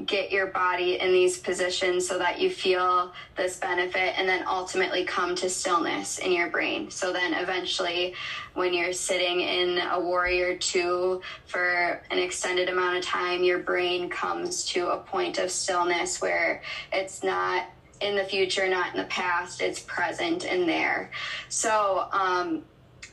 get 0.05 0.29
your 0.29 0.47
body 0.47 0.99
in 0.99 1.13
these 1.13 1.37
positions 1.37 2.05
so 2.05 2.19
that 2.19 2.39
you 2.39 2.49
feel 2.49 3.13
this 3.37 3.57
benefit 3.57 4.19
and 4.19 4.27
then 4.27 4.43
ultimately 4.45 5.05
come 5.05 5.35
to 5.35 5.49
stillness 5.49 6.17
in 6.17 6.33
your 6.33 6.49
brain. 6.49 6.91
So 6.91 7.13
then 7.13 7.33
eventually, 7.33 8.13
when 8.55 8.73
you're 8.73 8.91
sitting 8.91 9.39
in 9.39 9.77
a 9.77 9.99
warrior 9.99 10.57
two 10.57 11.21
for 11.45 12.01
an 12.11 12.19
extended 12.19 12.67
amount 12.67 12.97
of 12.97 13.05
time, 13.05 13.41
your 13.43 13.59
brain 13.59 14.09
comes 14.09 14.65
to 14.67 14.89
a 14.89 14.97
point 14.97 15.37
of 15.37 15.49
stillness 15.49 16.21
where 16.21 16.61
it's 16.91 17.23
not 17.23 17.67
in 18.01 18.17
the 18.17 18.25
future, 18.25 18.67
not 18.67 18.93
in 18.93 19.01
the 19.01 19.07
past, 19.07 19.61
it's 19.61 19.79
present 19.79 20.45
and 20.45 20.67
there. 20.67 21.09
So, 21.47 22.09
um, 22.11 22.63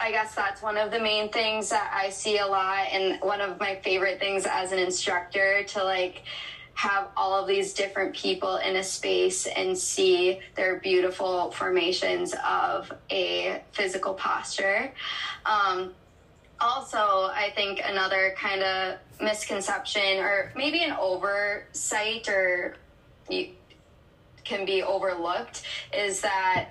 I 0.01 0.11
guess 0.11 0.35
that's 0.35 0.63
one 0.63 0.77
of 0.77 0.91
the 0.91 0.99
main 0.99 1.29
things 1.29 1.69
that 1.69 1.93
I 1.95 2.11
see 2.11 2.39
a 2.39 2.47
lot, 2.47 2.89
and 2.91 3.21
one 3.23 3.41
of 3.41 3.61
my 3.61 3.77
favorite 3.85 4.19
things 4.19 4.47
as 4.51 4.73
an 4.73 4.81
instructor 4.81 5.63
to 5.63 5.85
like 5.85 6.23
have 6.75 7.09
all 7.17 7.41
of 7.41 7.47
these 7.47 7.75
different 7.75 8.15
people 8.15 8.57
in 8.57 8.77
a 8.77 8.83
space 8.83 9.47
and 9.47 9.77
see 9.77 10.41
their 10.55 10.81
beautiful 10.81 11.51
formations 11.53 12.35
of 12.47 12.93
a 13.11 13.63
physical 13.73 14.15
posture. 14.15 14.93
Um, 15.45 15.93
also, 16.61 16.99
I 16.99 17.53
think 17.55 17.81
another 17.85 18.35
kind 18.39 18.63
of 18.63 18.99
misconception 19.21 20.19
or 20.19 20.53
maybe 20.57 20.83
an 20.83 20.93
oversight 20.93 22.29
or 22.29 22.77
you 23.29 23.51
can 24.45 24.65
be 24.65 24.83
overlooked 24.83 25.63
is 25.93 26.21
that 26.21 26.71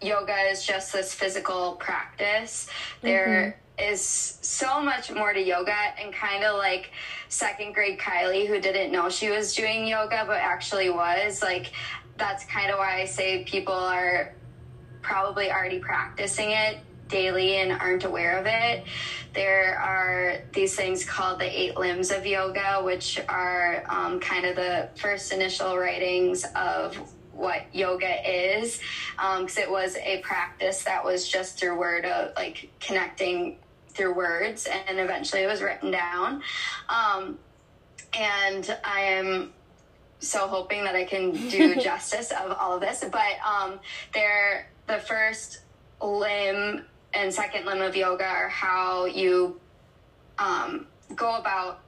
yoga 0.00 0.36
is 0.50 0.64
just 0.64 0.92
this 0.92 1.14
physical 1.14 1.72
practice. 1.72 2.68
Mm-hmm. 3.02 3.58
Is 3.82 4.38
so 4.40 4.80
much 4.80 5.10
more 5.10 5.32
to 5.32 5.40
yoga 5.40 5.74
and 6.00 6.14
kind 6.14 6.44
of 6.44 6.56
like 6.56 6.92
second 7.28 7.74
grade 7.74 7.98
Kylie 7.98 8.46
who 8.46 8.60
didn't 8.60 8.92
know 8.92 9.10
she 9.10 9.28
was 9.28 9.54
doing 9.54 9.86
yoga 9.86 10.24
but 10.26 10.38
actually 10.38 10.88
was 10.88 11.42
like 11.42 11.72
that's 12.16 12.44
kind 12.44 12.70
of 12.70 12.78
why 12.78 13.00
I 13.00 13.06
say 13.06 13.44
people 13.44 13.74
are 13.74 14.34
probably 15.02 15.50
already 15.50 15.80
practicing 15.80 16.52
it 16.52 16.78
daily 17.08 17.56
and 17.56 17.72
aren't 17.72 18.04
aware 18.04 18.38
of 18.38 18.46
it. 18.46 18.84
There 19.34 19.78
are 19.78 20.38
these 20.52 20.74
things 20.74 21.04
called 21.04 21.40
the 21.40 21.60
eight 21.60 21.76
limbs 21.76 22.10
of 22.10 22.26
yoga, 22.26 22.80
which 22.82 23.20
are 23.28 23.84
um, 23.88 24.18
kind 24.20 24.46
of 24.46 24.56
the 24.56 24.88
first 24.96 25.32
initial 25.32 25.76
writings 25.76 26.44
of 26.56 26.96
what 27.32 27.62
yoga 27.74 28.30
is 28.30 28.78
because 29.16 29.56
um, 29.56 29.62
it 29.62 29.70
was 29.70 29.96
a 29.96 30.18
practice 30.18 30.84
that 30.84 31.04
was 31.04 31.28
just 31.28 31.58
through 31.58 31.78
word 31.78 32.04
of 32.04 32.32
like 32.36 32.70
connecting 32.78 33.58
through 33.94 34.14
words 34.14 34.66
and 34.66 34.98
eventually 34.98 35.42
it 35.42 35.46
was 35.46 35.62
written 35.62 35.90
down. 35.90 36.42
Um, 36.88 37.38
and 38.14 38.76
i 38.84 39.00
am 39.00 39.52
so 40.18 40.46
hoping 40.46 40.84
that 40.84 40.94
i 40.94 41.04
can 41.04 41.32
do 41.48 41.74
justice 41.80 42.30
of 42.30 42.52
all 42.52 42.74
of 42.74 42.80
this 42.80 43.04
but 43.10 43.36
um, 43.46 43.78
they're 44.12 44.70
the 44.86 44.98
first 44.98 45.60
limb 46.02 46.84
and 47.14 47.32
second 47.32 47.64
limb 47.66 47.80
of 47.80 47.96
yoga 47.96 48.24
are 48.24 48.48
how 48.48 49.04
you 49.04 49.60
um, 50.38 50.86
go 51.14 51.36
about 51.36 51.80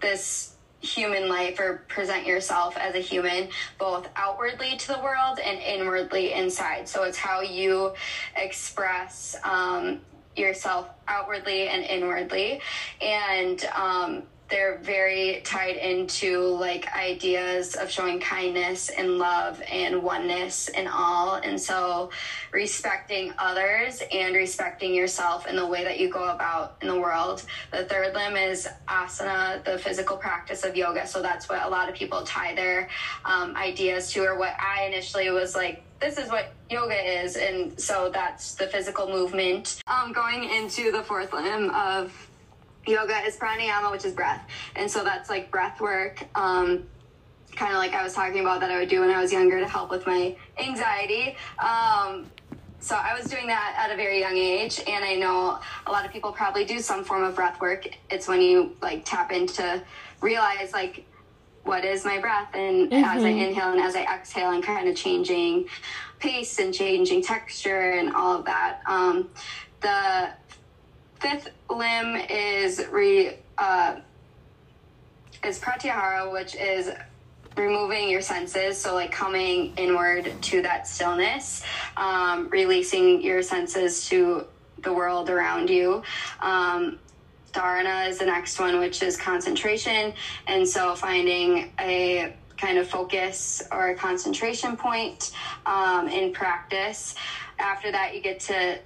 this 0.00 0.54
human 0.80 1.28
life 1.28 1.60
or 1.60 1.84
present 1.86 2.26
yourself 2.26 2.76
as 2.76 2.96
a 2.96 2.98
human 2.98 3.48
both 3.78 4.08
outwardly 4.16 4.76
to 4.76 4.88
the 4.88 4.98
world 4.98 5.38
and 5.38 5.60
inwardly 5.60 6.32
inside. 6.32 6.88
So 6.88 7.04
it's 7.04 7.16
how 7.16 7.40
you 7.40 7.92
express 8.34 9.36
um, 9.44 10.00
yourself 10.36 10.88
outwardly 11.08 11.68
and 11.68 11.84
inwardly. 11.84 12.60
And 13.00 13.64
um, 13.74 14.22
they're 14.52 14.76
very 14.82 15.40
tied 15.44 15.76
into 15.76 16.40
like 16.40 16.86
ideas 16.94 17.74
of 17.74 17.90
showing 17.90 18.20
kindness 18.20 18.90
and 18.90 19.16
love 19.16 19.62
and 19.72 20.02
oneness 20.02 20.68
and 20.68 20.86
all. 20.86 21.36
And 21.36 21.58
so 21.58 22.10
respecting 22.52 23.32
others 23.38 24.02
and 24.12 24.34
respecting 24.36 24.92
yourself 24.92 25.46
in 25.46 25.56
the 25.56 25.66
way 25.66 25.84
that 25.84 25.98
you 25.98 26.10
go 26.10 26.28
about 26.28 26.76
in 26.82 26.88
the 26.88 27.00
world. 27.00 27.44
The 27.70 27.84
third 27.84 28.14
limb 28.14 28.36
is 28.36 28.68
asana, 28.86 29.64
the 29.64 29.78
physical 29.78 30.18
practice 30.18 30.64
of 30.64 30.76
yoga. 30.76 31.06
So 31.06 31.22
that's 31.22 31.48
what 31.48 31.64
a 31.64 31.68
lot 31.68 31.88
of 31.88 31.94
people 31.94 32.22
tie 32.22 32.54
their 32.54 32.90
um, 33.24 33.56
ideas 33.56 34.12
to, 34.12 34.22
or 34.22 34.38
what 34.38 34.54
I 34.60 34.84
initially 34.84 35.30
was 35.30 35.56
like, 35.56 35.82
this 35.98 36.18
is 36.18 36.28
what 36.28 36.52
yoga 36.68 37.22
is. 37.22 37.36
And 37.36 37.80
so 37.80 38.10
that's 38.12 38.54
the 38.54 38.66
physical 38.66 39.08
movement. 39.08 39.80
Um, 39.86 40.12
going 40.12 40.44
into 40.44 40.92
the 40.92 41.02
fourth 41.02 41.32
limb 41.32 41.70
of 41.70 42.28
yoga 42.86 43.18
is 43.26 43.36
pranayama, 43.36 43.90
which 43.90 44.04
is 44.04 44.12
breath. 44.12 44.46
And 44.76 44.90
so 44.90 45.04
that's 45.04 45.30
like 45.30 45.50
breath 45.50 45.80
work. 45.80 46.24
Um, 46.34 46.84
kind 47.54 47.72
of 47.72 47.78
like 47.78 47.92
I 47.92 48.02
was 48.02 48.14
talking 48.14 48.40
about 48.40 48.60
that 48.60 48.70
I 48.70 48.78
would 48.78 48.88
do 48.88 49.00
when 49.00 49.10
I 49.10 49.20
was 49.20 49.32
younger 49.32 49.60
to 49.60 49.68
help 49.68 49.90
with 49.90 50.06
my 50.06 50.36
anxiety. 50.58 51.36
Um, 51.58 52.26
so 52.80 52.96
I 52.96 53.16
was 53.16 53.30
doing 53.30 53.46
that 53.46 53.76
at 53.78 53.92
a 53.92 53.96
very 53.96 54.18
young 54.18 54.36
age, 54.36 54.82
and 54.88 55.04
I 55.04 55.14
know 55.14 55.60
a 55.86 55.92
lot 55.92 56.04
of 56.04 56.10
people 56.10 56.32
probably 56.32 56.64
do 56.64 56.80
some 56.80 57.04
form 57.04 57.22
of 57.22 57.36
breath 57.36 57.60
work. 57.60 57.86
It's 58.10 58.26
when 58.26 58.40
you 58.40 58.76
like 58.82 59.04
tap 59.04 59.30
into 59.30 59.80
realize 60.20 60.72
like 60.72 61.06
what 61.62 61.84
is 61.84 62.04
my 62.04 62.18
breath, 62.18 62.48
and 62.54 62.90
mm-hmm. 62.90 63.04
as 63.04 63.22
I 63.22 63.28
inhale 63.28 63.70
and 63.70 63.80
as 63.80 63.94
I 63.94 64.02
exhale, 64.02 64.50
and 64.50 64.64
kind 64.64 64.88
of 64.88 64.96
changing 64.96 65.66
pace 66.18 66.58
and 66.58 66.74
changing 66.74 67.22
texture 67.22 67.92
and 67.92 68.14
all 68.14 68.38
of 68.38 68.46
that. 68.46 68.80
Um, 68.86 69.30
the 69.80 70.30
fifth 71.22 71.50
limb 71.70 72.16
is 72.16 72.84
re 72.90 73.38
uh, 73.56 74.00
is 75.44 75.60
pratyahara, 75.60 76.32
which 76.32 76.56
is 76.56 76.90
removing 77.56 78.08
your 78.08 78.22
senses 78.22 78.78
so 78.78 78.94
like 78.94 79.12
coming 79.12 79.72
inward 79.76 80.32
to 80.40 80.62
that 80.62 80.88
stillness 80.88 81.62
um, 81.96 82.48
releasing 82.48 83.22
your 83.22 83.42
senses 83.42 84.08
to 84.08 84.46
the 84.78 84.92
world 84.92 85.28
around 85.28 85.68
you. 85.68 86.02
Um, 86.40 86.98
dharana 87.52 88.08
is 88.08 88.18
the 88.18 88.24
next 88.24 88.58
one 88.58 88.78
which 88.78 89.02
is 89.02 89.18
concentration 89.18 90.14
and 90.46 90.66
so 90.66 90.94
finding 90.94 91.70
a 91.78 92.34
kind 92.56 92.78
of 92.78 92.88
focus 92.88 93.62
or 93.70 93.90
a 93.90 93.94
concentration 93.94 94.76
point 94.76 95.32
um, 95.66 96.08
in 96.08 96.32
practice. 96.32 97.14
After 97.58 97.92
that 97.92 98.14
you 98.14 98.22
get 98.22 98.40
to 98.40 98.78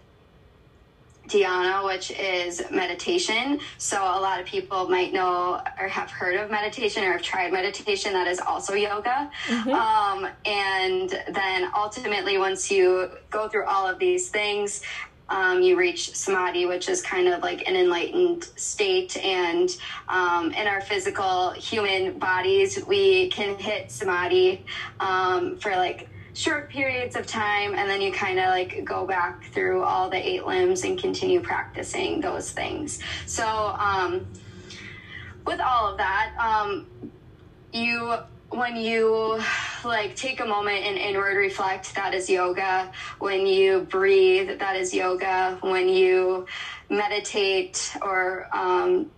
dhyana, 1.29 1.85
which 1.85 2.11
is 2.11 2.62
meditation. 2.70 3.61
So 3.79 3.99
a 3.99 4.20
lot 4.20 4.41
of 4.41 4.47
people 4.47 4.89
might 4.89 5.12
know 5.12 5.61
or 5.81 5.89
have 5.89 6.11
heard 6.11 6.37
of 6.37 6.51
meditation 6.51 7.05
or 7.05 7.12
have 7.12 7.22
tried 7.22 7.53
meditation. 7.53 8.12
That 8.12 8.27
is 8.27 8.41
also 8.41 8.74
yoga. 8.74 9.31
Mm-hmm. 9.47 9.70
Um, 9.70 10.29
and 10.45 11.11
then 11.33 11.70
ultimately, 11.77 12.39
once 12.39 12.70
you 12.70 13.11
go 13.31 13.49
through 13.49 13.66
all 13.66 13.87
of 13.89 13.99
these 13.99 14.29
things, 14.29 14.83
um, 15.29 15.61
you 15.61 15.77
reach 15.77 16.14
samadhi, 16.14 16.66
which 16.66 16.89
is 16.89 17.03
kind 17.03 17.29
of 17.29 17.43
like 17.43 17.68
an 17.68 17.74
enlightened 17.74 18.45
state. 18.57 19.16
And 19.16 19.77
um, 20.09 20.53
in 20.53 20.66
our 20.66 20.81
physical 20.81 21.51
human 21.51 22.18
bodies, 22.18 22.85
we 22.87 23.29
can 23.31 23.59
hit 23.59 23.91
samadhi 23.91 24.64
um, 25.01 25.59
for 25.59 25.72
like 25.72 26.09
short 26.37 26.68
periods 26.68 27.16
of 27.16 27.26
time 27.26 27.74
and 27.74 27.89
then 27.89 28.03
you 28.03 28.12
kind 28.12 28.39
of 28.39 28.47
like 28.47 28.84
go 28.84 29.07
back 29.07 29.43
through 29.53 29.82
all 29.82 30.11
the 30.11 30.16
eight 30.16 30.47
limbs 30.47 30.84
and 30.84 31.01
continue 31.01 31.41
practicing 31.41 32.20
those 32.20 32.51
things. 32.51 33.01
So 33.24 33.47
um, 33.47 34.26
with 35.47 35.61
all 35.61 35.91
of 35.91 35.97
that 35.97 36.34
um, 36.39 36.87
you 37.72 38.16
when 38.51 38.76
you 38.76 39.43
like 39.84 40.14
take 40.14 40.41
a 40.41 40.47
moment 40.47 40.84
and 40.84 40.99
inward 40.99 41.37
reflect 41.37 41.95
that 41.95 42.14
is 42.14 42.28
yoga. 42.28 42.93
When 43.18 43.47
you 43.47 43.80
breathe 43.80 44.59
that 44.59 44.76
is 44.76 44.93
yoga. 44.93 45.59
When 45.62 45.89
you 45.89 46.47
meditate 46.91 47.97
or 48.03 48.49
um, 48.53 49.11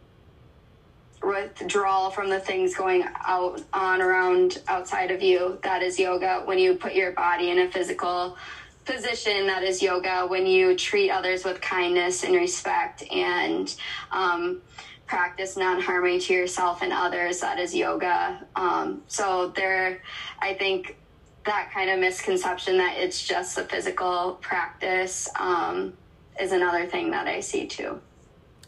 withdrawal 1.29 2.11
from 2.11 2.31
the 2.31 2.41
things 2.41 2.75
going 2.75 3.05
out 3.27 3.63
on 3.73 4.01
around 4.01 4.63
outside 4.69 5.11
of 5.11 5.23
you 5.23 5.59
that 5.63 5.83
is 5.83 5.99
yoga. 5.99 6.43
When 6.45 6.59
you 6.59 6.75
put 6.75 6.95
your 6.95 7.13
body 7.13 7.51
in 7.51 7.59
a 7.59 7.71
physical 7.71 8.37
position 8.85 9.47
that 9.47 9.63
is 9.63 9.83
yoga. 9.83 10.27
When 10.27 10.47
you 10.47 10.75
treat 10.75 11.11
others 11.11 11.45
with 11.45 11.61
kindness 11.61 12.25
and 12.25 12.35
respect 12.35 13.03
and 13.13 13.75
um, 14.11 14.63
practice 15.07 15.57
non-harming 15.57 16.21
to 16.21 16.33
yourself 16.33 16.83
and 16.83 16.93
others 16.93 17.41
that 17.41 17.59
is 17.59 17.75
yoga. 17.75 18.47
Um, 18.57 19.03
so 19.09 19.53
there 19.57 20.03
i 20.41 20.55
think 20.55 20.97
that 21.45 21.71
kind 21.73 21.91
of 21.91 21.99
misconception 21.99 22.77
that 22.77 22.97
it's 22.99 23.27
just 23.27 23.57
a 23.57 23.65
physical 23.65 24.39
practice 24.43 25.29
um, 25.39 25.95
is 26.41 26.53
another 26.53 26.87
thing 26.87 27.11
that 27.11 27.27
i 27.27 27.41
see 27.41 27.67
too 27.67 28.01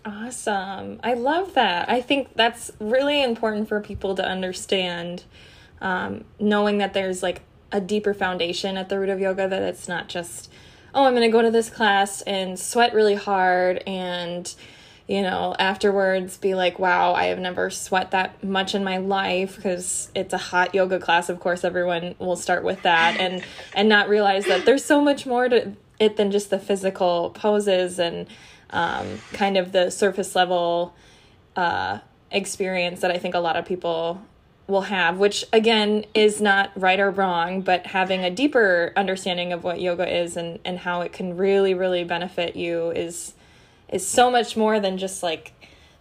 Awesome. 0.04 0.98
I 1.04 1.12
love 1.12 1.54
that. 1.54 1.90
I 1.90 2.00
think 2.00 2.34
that's 2.34 2.70
really 2.80 3.22
important 3.22 3.68
for 3.68 3.80
people 3.80 4.14
to 4.14 4.24
understand, 4.24 5.24
um, 5.82 6.24
knowing 6.38 6.78
that 6.78 6.94
there's 6.94 7.22
like 7.22 7.42
a 7.70 7.80
deeper 7.80 8.14
foundation 8.14 8.78
at 8.78 8.88
the 8.88 8.98
root 8.98 9.10
of 9.10 9.20
yoga, 9.20 9.46
that 9.46 9.62
it's 9.62 9.88
not 9.88 10.08
just, 10.08 10.50
oh, 10.94 11.04
I'm 11.04 11.14
going 11.14 11.28
to 11.28 11.32
go 11.32 11.42
to 11.42 11.50
this 11.50 11.68
class 11.68 12.22
and 12.22 12.58
sweat 12.58 12.94
really 12.94 13.14
hard 13.14 13.82
and, 13.86 14.52
you 15.06 15.20
know, 15.20 15.54
afterwards 15.58 16.38
be 16.38 16.54
like, 16.54 16.78
wow, 16.78 17.12
I 17.12 17.26
have 17.26 17.38
never 17.38 17.68
sweat 17.68 18.10
that 18.12 18.42
much 18.42 18.74
in 18.74 18.82
my 18.82 18.96
life 18.96 19.56
because 19.56 20.10
it's 20.14 20.32
a 20.32 20.38
hot 20.38 20.74
yoga 20.74 20.98
class. 20.98 21.28
Of 21.28 21.40
course, 21.40 21.62
everyone 21.62 22.14
will 22.18 22.36
start 22.36 22.64
with 22.64 22.82
that 22.84 23.20
and, 23.20 23.44
and 23.74 23.88
not 23.90 24.08
realize 24.08 24.46
that 24.46 24.64
there's 24.64 24.84
so 24.84 25.02
much 25.02 25.26
more 25.26 25.46
to 25.50 25.74
it 25.98 26.16
than 26.16 26.30
just 26.30 26.48
the 26.48 26.58
physical 26.58 27.30
poses 27.30 27.98
and, 27.98 28.26
um, 28.70 29.18
kind 29.32 29.56
of 29.56 29.72
the 29.72 29.90
surface 29.90 30.34
level 30.34 30.94
uh, 31.56 31.98
experience 32.30 33.00
that 33.00 33.10
I 33.10 33.18
think 33.18 33.34
a 33.34 33.40
lot 33.40 33.56
of 33.56 33.64
people 33.64 34.22
will 34.66 34.82
have, 34.82 35.18
which 35.18 35.44
again 35.52 36.04
is 36.14 36.40
not 36.40 36.70
right 36.76 37.00
or 37.00 37.10
wrong, 37.10 37.60
but 37.60 37.86
having 37.86 38.24
a 38.24 38.30
deeper 38.30 38.92
understanding 38.96 39.52
of 39.52 39.64
what 39.64 39.80
yoga 39.80 40.08
is 40.08 40.36
and, 40.36 40.58
and 40.64 40.78
how 40.78 41.00
it 41.00 41.12
can 41.12 41.36
really, 41.36 41.74
really 41.74 42.04
benefit 42.04 42.56
you 42.56 42.90
is 42.90 43.34
is 43.88 44.06
so 44.06 44.30
much 44.30 44.56
more 44.56 44.78
than 44.78 44.96
just 44.96 45.22
like 45.22 45.52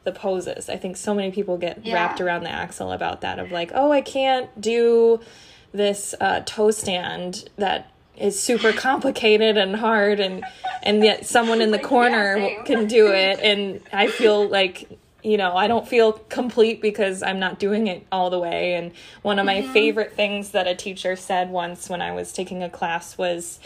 the 0.03 0.11
poses. 0.11 0.69
I 0.69 0.77
think 0.77 0.95
so 0.95 1.13
many 1.13 1.31
people 1.31 1.57
get 1.57 1.85
yeah. 1.85 1.95
wrapped 1.95 2.21
around 2.21 2.43
the 2.43 2.51
axle 2.51 2.91
about 2.91 3.21
that 3.21 3.39
of 3.39 3.51
like, 3.51 3.71
oh, 3.73 3.91
I 3.91 4.01
can't 4.01 4.61
do 4.61 5.19
this 5.71 6.15
uh, 6.21 6.41
toe 6.45 6.71
stand 6.71 7.49
that 7.57 7.91
is 8.19 8.39
super 8.39 8.73
complicated 8.73 9.57
and 9.57 9.75
hard 9.75 10.19
and 10.19 10.43
and 10.83 11.03
yet 11.03 11.25
someone 11.25 11.61
in 11.61 11.71
the 11.71 11.79
corner 11.79 12.37
yeah, 12.37 12.63
can 12.63 12.87
do 12.87 13.11
it 13.11 13.39
and 13.39 13.81
I 13.91 14.07
feel 14.07 14.47
like 14.47 14.99
you 15.23 15.37
know, 15.37 15.55
I 15.55 15.67
don't 15.67 15.87
feel 15.87 16.13
complete 16.13 16.81
because 16.81 17.23
I'm 17.23 17.39
not 17.39 17.59
doing 17.59 17.87
it 17.87 18.05
all 18.11 18.29
the 18.29 18.39
way. 18.39 18.75
And 18.75 18.91
one 19.21 19.39
of 19.39 19.45
my 19.45 19.61
mm-hmm. 19.61 19.73
favorite 19.73 20.13
things 20.13 20.51
that 20.51 20.67
a 20.67 20.75
teacher 20.75 21.15
said 21.15 21.49
once 21.49 21.89
when 21.89 22.01
I 22.01 22.13
was 22.13 22.31
taking 22.31 22.63
a 22.63 22.69
class 22.69 23.17
was 23.17 23.59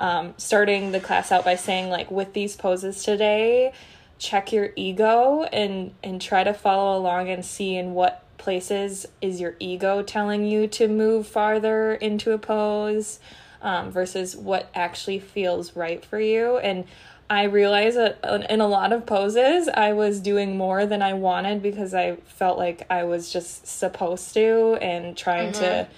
um, 0.00 0.34
starting 0.36 0.92
the 0.92 1.00
class 1.00 1.30
out 1.30 1.44
by 1.44 1.54
saying, 1.54 1.88
like, 1.90 2.10
with 2.10 2.32
these 2.32 2.56
poses 2.56 3.02
today, 3.02 3.72
check 4.18 4.52
your 4.52 4.70
ego 4.74 5.44
and 5.44 5.92
and 6.02 6.20
try 6.20 6.42
to 6.42 6.52
follow 6.52 6.98
along 6.98 7.28
and 7.28 7.44
see 7.44 7.76
in 7.76 7.94
what 7.94 8.24
places 8.36 9.06
is 9.20 9.40
your 9.40 9.54
ego 9.60 10.02
telling 10.02 10.44
you 10.44 10.66
to 10.66 10.88
move 10.88 11.26
farther 11.26 11.94
into 11.94 12.32
a 12.32 12.38
pose 12.38 13.20
um, 13.62 13.90
versus 13.90 14.36
what 14.36 14.70
actually 14.74 15.18
feels 15.18 15.74
right 15.76 16.04
for 16.04 16.20
you. 16.20 16.58
And 16.58 16.84
I 17.30 17.44
realized 17.44 17.98
that 17.98 18.18
in 18.48 18.60
a 18.60 18.66
lot 18.66 18.92
of 18.92 19.04
poses, 19.04 19.68
I 19.68 19.92
was 19.92 20.20
doing 20.20 20.56
more 20.56 20.86
than 20.86 21.02
I 21.02 21.12
wanted 21.12 21.62
because 21.62 21.92
I 21.92 22.16
felt 22.24 22.58
like 22.58 22.86
I 22.88 23.04
was 23.04 23.30
just 23.32 23.66
supposed 23.66 24.32
to 24.34 24.78
and 24.80 25.16
trying 25.16 25.52
mm-hmm. 25.52 25.62
to 25.62 25.88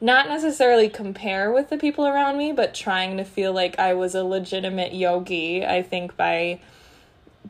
not 0.00 0.28
necessarily 0.28 0.88
compare 0.88 1.52
with 1.52 1.70
the 1.70 1.76
people 1.76 2.06
around 2.06 2.36
me, 2.36 2.52
but 2.52 2.74
trying 2.74 3.16
to 3.18 3.24
feel 3.24 3.52
like 3.52 3.78
I 3.78 3.94
was 3.94 4.14
a 4.14 4.24
legitimate 4.24 4.94
yogi. 4.94 5.64
I 5.64 5.82
think 5.82 6.16
by 6.16 6.60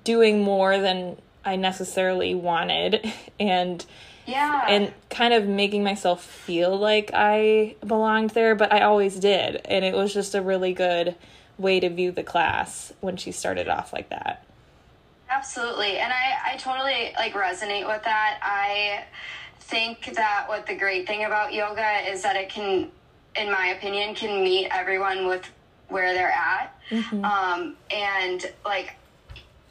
doing 0.04 0.42
more 0.42 0.78
than 0.78 1.16
I 1.44 1.56
necessarily 1.56 2.34
wanted 2.34 3.10
and 3.40 3.84
yeah. 4.26 4.64
And 4.68 4.92
kind 5.10 5.34
of 5.34 5.46
making 5.46 5.84
myself 5.84 6.24
feel 6.24 6.76
like 6.76 7.10
I 7.14 7.76
belonged 7.86 8.30
there, 8.30 8.54
but 8.54 8.72
I 8.72 8.82
always 8.82 9.18
did. 9.18 9.60
And 9.66 9.84
it 9.84 9.94
was 9.94 10.14
just 10.14 10.34
a 10.34 10.42
really 10.42 10.72
good 10.72 11.14
way 11.58 11.80
to 11.80 11.88
view 11.88 12.10
the 12.12 12.22
class 12.22 12.92
when 13.00 13.16
she 13.16 13.32
started 13.32 13.68
off 13.68 13.92
like 13.92 14.08
that. 14.10 14.44
Absolutely. 15.30 15.98
And 15.98 16.12
I, 16.12 16.52
I 16.52 16.56
totally 16.56 17.12
like 17.16 17.34
resonate 17.34 17.86
with 17.86 18.02
that. 18.04 18.38
I 18.42 19.04
think 19.60 20.14
that 20.14 20.44
what 20.48 20.66
the 20.66 20.74
great 20.74 21.06
thing 21.06 21.24
about 21.24 21.52
yoga 21.52 22.10
is 22.10 22.22
that 22.22 22.36
it 22.36 22.48
can, 22.48 22.90
in 23.36 23.50
my 23.50 23.68
opinion, 23.68 24.14
can 24.14 24.42
meet 24.42 24.68
everyone 24.70 25.26
with 25.26 25.50
where 25.88 26.14
they're 26.14 26.30
at. 26.30 26.78
Mm-hmm. 26.90 27.24
Um, 27.24 27.76
and 27.90 28.52
like 28.64 28.96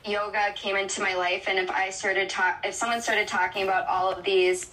yoga 0.06 0.54
came 0.56 0.76
into 0.76 1.01
my 1.01 1.16
life 1.16 1.45
and 1.47 1.58
if 1.58 1.70
I 1.72 1.89
started 1.89 2.30
talk 2.30 2.60
if 2.64 2.74
someone 2.74 3.01
started 3.01 3.28
talking 3.28 3.64
about 3.64 3.88
all 3.88 4.12
of 4.12 4.24
these 4.24 4.70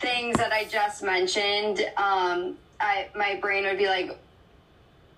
things 0.00 0.36
that 0.36 0.52
I 0.52 0.64
just 0.64 1.02
mentioned, 1.02 1.80
um, 1.96 2.56
I 2.80 3.08
my 3.14 3.38
brain 3.40 3.64
would 3.64 3.78
be 3.78 3.86
like 3.86 4.18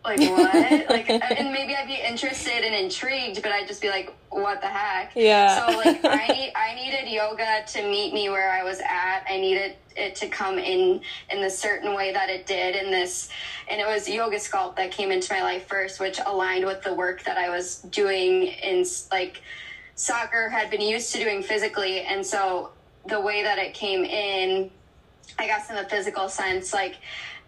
like 0.04 0.20
what? 0.30 0.88
like 0.90 1.10
uh, 1.10 1.20
and 1.36 1.52
maybe 1.52 1.74
I'd 1.74 1.86
be 1.86 2.00
interested 2.00 2.64
and 2.64 2.74
intrigued, 2.74 3.42
but 3.42 3.52
I'd 3.52 3.68
just 3.68 3.82
be 3.82 3.88
like, 3.88 4.14
what 4.30 4.60
the 4.60 4.66
heck? 4.66 5.12
Yeah. 5.14 5.66
So 5.66 5.78
like 5.78 6.00
I 6.04 6.26
need 6.28 6.52
I 6.54 6.74
needed 6.74 7.10
yoga 7.10 7.64
to 7.66 7.82
meet 7.82 8.12
me 8.12 8.28
where 8.28 8.50
I 8.50 8.62
was 8.62 8.80
at. 8.80 9.24
I 9.28 9.38
needed 9.38 9.76
it 9.96 10.14
to 10.16 10.28
come 10.28 10.58
in 10.58 11.00
in 11.30 11.42
the 11.42 11.50
certain 11.50 11.94
way 11.94 12.12
that 12.12 12.30
it 12.30 12.46
did 12.46 12.76
in 12.76 12.90
this 12.90 13.28
and 13.68 13.80
it 13.80 13.86
was 13.86 14.08
yoga 14.08 14.36
sculpt 14.36 14.76
that 14.76 14.90
came 14.90 15.10
into 15.10 15.32
my 15.32 15.42
life 15.42 15.66
first 15.66 16.00
which 16.00 16.18
aligned 16.26 16.64
with 16.64 16.82
the 16.82 16.94
work 16.94 17.22
that 17.24 17.36
i 17.36 17.48
was 17.48 17.78
doing 17.82 18.44
in 18.44 18.84
like 19.10 19.42
soccer 19.94 20.48
had 20.48 20.70
been 20.70 20.80
used 20.80 21.12
to 21.12 21.18
doing 21.18 21.42
physically 21.42 22.00
and 22.00 22.24
so 22.24 22.70
the 23.08 23.20
way 23.20 23.42
that 23.42 23.58
it 23.58 23.74
came 23.74 24.04
in 24.04 24.70
i 25.38 25.46
guess 25.46 25.68
in 25.70 25.76
the 25.76 25.88
physical 25.88 26.28
sense 26.28 26.72
like 26.72 26.96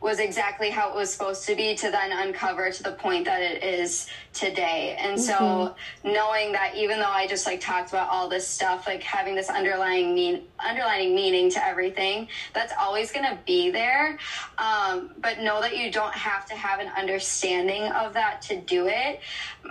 was 0.04 0.20
exactly 0.20 0.68
how 0.68 0.90
it 0.90 0.94
was 0.94 1.10
supposed 1.10 1.46
to 1.46 1.56
be 1.56 1.74
to 1.74 1.90
then 1.90 2.12
uncover 2.12 2.70
to 2.70 2.82
the 2.82 2.92
point 2.92 3.24
that 3.24 3.40
it 3.40 3.64
is 3.64 4.06
today. 4.34 4.96
And 5.00 5.16
mm-hmm. 5.16 5.24
so 5.24 5.74
knowing 6.04 6.52
that 6.52 6.74
even 6.76 6.98
though 6.98 7.06
I 7.06 7.26
just 7.26 7.46
like 7.46 7.58
talked 7.58 7.88
about 7.88 8.10
all 8.10 8.28
this 8.28 8.46
stuff, 8.46 8.86
like 8.86 9.02
having 9.02 9.34
this 9.34 9.48
underlying 9.48 10.14
mean 10.14 10.42
underlining 10.60 11.14
meaning 11.14 11.50
to 11.52 11.66
everything, 11.66 12.28
that's 12.52 12.74
always 12.78 13.12
gonna 13.12 13.38
be 13.46 13.70
there. 13.70 14.18
Um, 14.58 15.12
but 15.22 15.40
know 15.40 15.62
that 15.62 15.74
you 15.74 15.90
don't 15.90 16.14
have 16.14 16.44
to 16.50 16.54
have 16.54 16.80
an 16.80 16.88
understanding 16.98 17.84
of 17.84 18.12
that 18.12 18.42
to 18.42 18.60
do 18.60 18.86
it. 18.88 19.20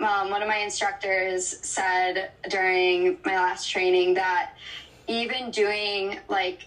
Um, 0.00 0.30
one 0.30 0.42
of 0.42 0.48
my 0.48 0.58
instructors 0.58 1.46
said 1.64 2.32
during 2.50 3.18
my 3.24 3.36
last 3.36 3.70
training 3.70 4.14
that 4.14 4.54
even 5.06 5.52
doing 5.52 6.18
like 6.28 6.66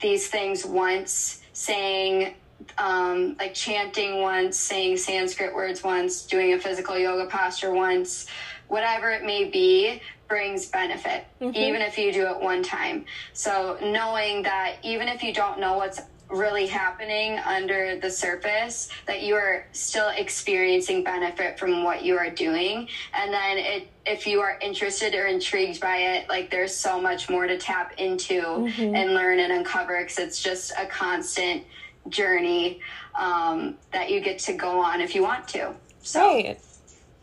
these 0.00 0.26
things 0.26 0.66
once 0.66 1.42
saying 1.52 2.34
um, 2.78 3.36
like 3.38 3.54
chanting 3.54 4.20
once, 4.20 4.56
saying 4.56 4.96
Sanskrit 4.96 5.54
words 5.54 5.82
once, 5.82 6.26
doing 6.26 6.52
a 6.52 6.58
physical 6.58 6.98
yoga 6.98 7.26
posture 7.26 7.72
once, 7.72 8.26
whatever 8.68 9.10
it 9.10 9.24
may 9.24 9.44
be, 9.44 10.00
brings 10.28 10.66
benefit, 10.66 11.24
mm-hmm. 11.40 11.56
even 11.56 11.80
if 11.80 11.96
you 11.96 12.12
do 12.12 12.26
it 12.26 12.40
one 12.40 12.62
time. 12.62 13.04
So, 13.32 13.78
knowing 13.80 14.42
that 14.42 14.76
even 14.82 15.08
if 15.08 15.22
you 15.22 15.32
don't 15.32 15.60
know 15.60 15.74
what's 15.74 16.00
really 16.28 16.66
happening 16.66 17.38
under 17.38 17.98
the 18.00 18.10
surface 18.10 18.88
that 19.06 19.22
you 19.22 19.34
are 19.36 19.64
still 19.72 20.08
experiencing 20.16 21.04
benefit 21.04 21.58
from 21.58 21.84
what 21.84 22.04
you 22.04 22.18
are 22.18 22.30
doing 22.30 22.88
and 23.14 23.32
then 23.32 23.58
it 23.58 23.88
if 24.04 24.26
you 24.26 24.40
are 24.40 24.58
interested 24.60 25.14
or 25.14 25.26
intrigued 25.26 25.80
by 25.80 25.98
it 25.98 26.28
like 26.28 26.50
there's 26.50 26.74
so 26.74 27.00
much 27.00 27.30
more 27.30 27.46
to 27.46 27.56
tap 27.56 27.92
into 27.98 28.42
mm-hmm. 28.42 28.94
and 28.96 29.14
learn 29.14 29.38
and 29.38 29.52
uncover 29.52 30.00
because 30.00 30.18
it's 30.18 30.42
just 30.42 30.72
a 30.76 30.86
constant 30.86 31.62
journey 32.08 32.80
um, 33.18 33.76
that 33.92 34.10
you 34.10 34.20
get 34.20 34.38
to 34.40 34.52
go 34.52 34.80
on 34.80 35.00
if 35.00 35.14
you 35.14 35.22
want 35.22 35.48
to. 35.48 35.74
So 36.02 36.20
right. 36.20 36.60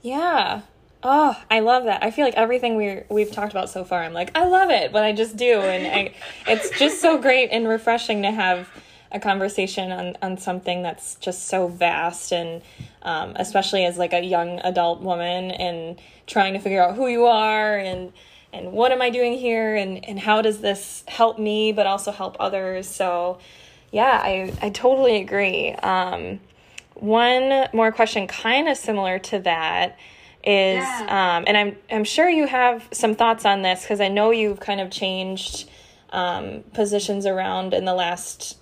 Yeah. 0.02 0.62
Oh, 1.06 1.38
I 1.52 1.60
love 1.60 1.84
that. 1.84 2.02
I 2.04 2.12
feel 2.12 2.24
like 2.24 2.36
everything 2.36 2.76
we 2.76 3.02
we've 3.10 3.32
talked 3.32 3.52
about 3.52 3.70
so 3.70 3.84
far, 3.84 4.04
I'm 4.04 4.14
like, 4.14 4.32
I 4.36 4.46
love 4.46 4.70
it, 4.70 4.92
but 4.92 5.04
I 5.04 5.12
just 5.12 5.36
do, 5.36 5.60
and 5.60 5.86
I, 5.86 6.14
it's 6.48 6.70
just 6.80 7.02
so 7.02 7.18
great 7.18 7.50
and 7.50 7.68
refreshing 7.68 8.22
to 8.22 8.32
have 8.32 8.70
a 9.14 9.20
conversation 9.20 9.92
on, 9.92 10.18
on 10.22 10.38
something 10.38 10.82
that's 10.82 11.16
just 11.16 11.48
so 11.48 11.68
vast 11.68 12.34
and 12.34 12.64
um, 13.04 13.34
especially 13.36 13.86
as 13.86 13.98
like 13.98 14.12
a 14.12 14.24
young 14.24 14.60
adult 14.62 15.02
woman 15.02 15.52
and 15.52 16.02
trying 16.26 16.54
to 16.54 16.60
figure 16.60 16.82
out 16.82 16.96
who 16.96 17.08
you 17.08 17.26
are 17.26 17.78
and 17.78 18.12
and 18.52 18.72
what 18.72 18.92
am 18.92 19.02
I 19.02 19.10
doing 19.10 19.34
here 19.34 19.76
and, 19.76 20.04
and 20.08 20.20
how 20.20 20.42
does 20.42 20.62
this 20.62 21.04
help 21.08 21.40
me 21.40 21.72
but 21.72 21.88
also 21.88 22.12
help 22.12 22.38
others? 22.40 22.88
So 22.88 23.40
yeah 23.94 24.20
I, 24.22 24.54
I 24.62 24.70
totally 24.72 25.22
agree 25.22 25.72
um, 25.72 26.42
one 26.96 27.70
more 27.72 27.94
question 27.94 28.28
kind 28.28 28.68
of 28.68 28.76
similar 28.76 29.20
to 29.20 29.40
that 29.40 29.98
is 30.44 30.84
yeah. 30.84 31.38
um, 31.38 31.46
and 31.48 31.56
I'm 31.56 31.78
I'm 31.90 32.04
sure 32.04 32.28
you 32.30 32.48
have 32.48 32.86
some 32.92 33.16
thoughts 33.16 33.46
on 33.46 33.62
this 33.62 33.84
because 33.84 34.02
I 34.02 34.10
know 34.10 34.32
you've 34.32 34.60
kind 34.60 34.82
of 34.82 34.92
changed 34.92 35.70
um, 36.10 36.64
positions 36.74 37.26
around 37.26 37.74
in 37.74 37.86
the 37.86 37.94
last 37.94 38.58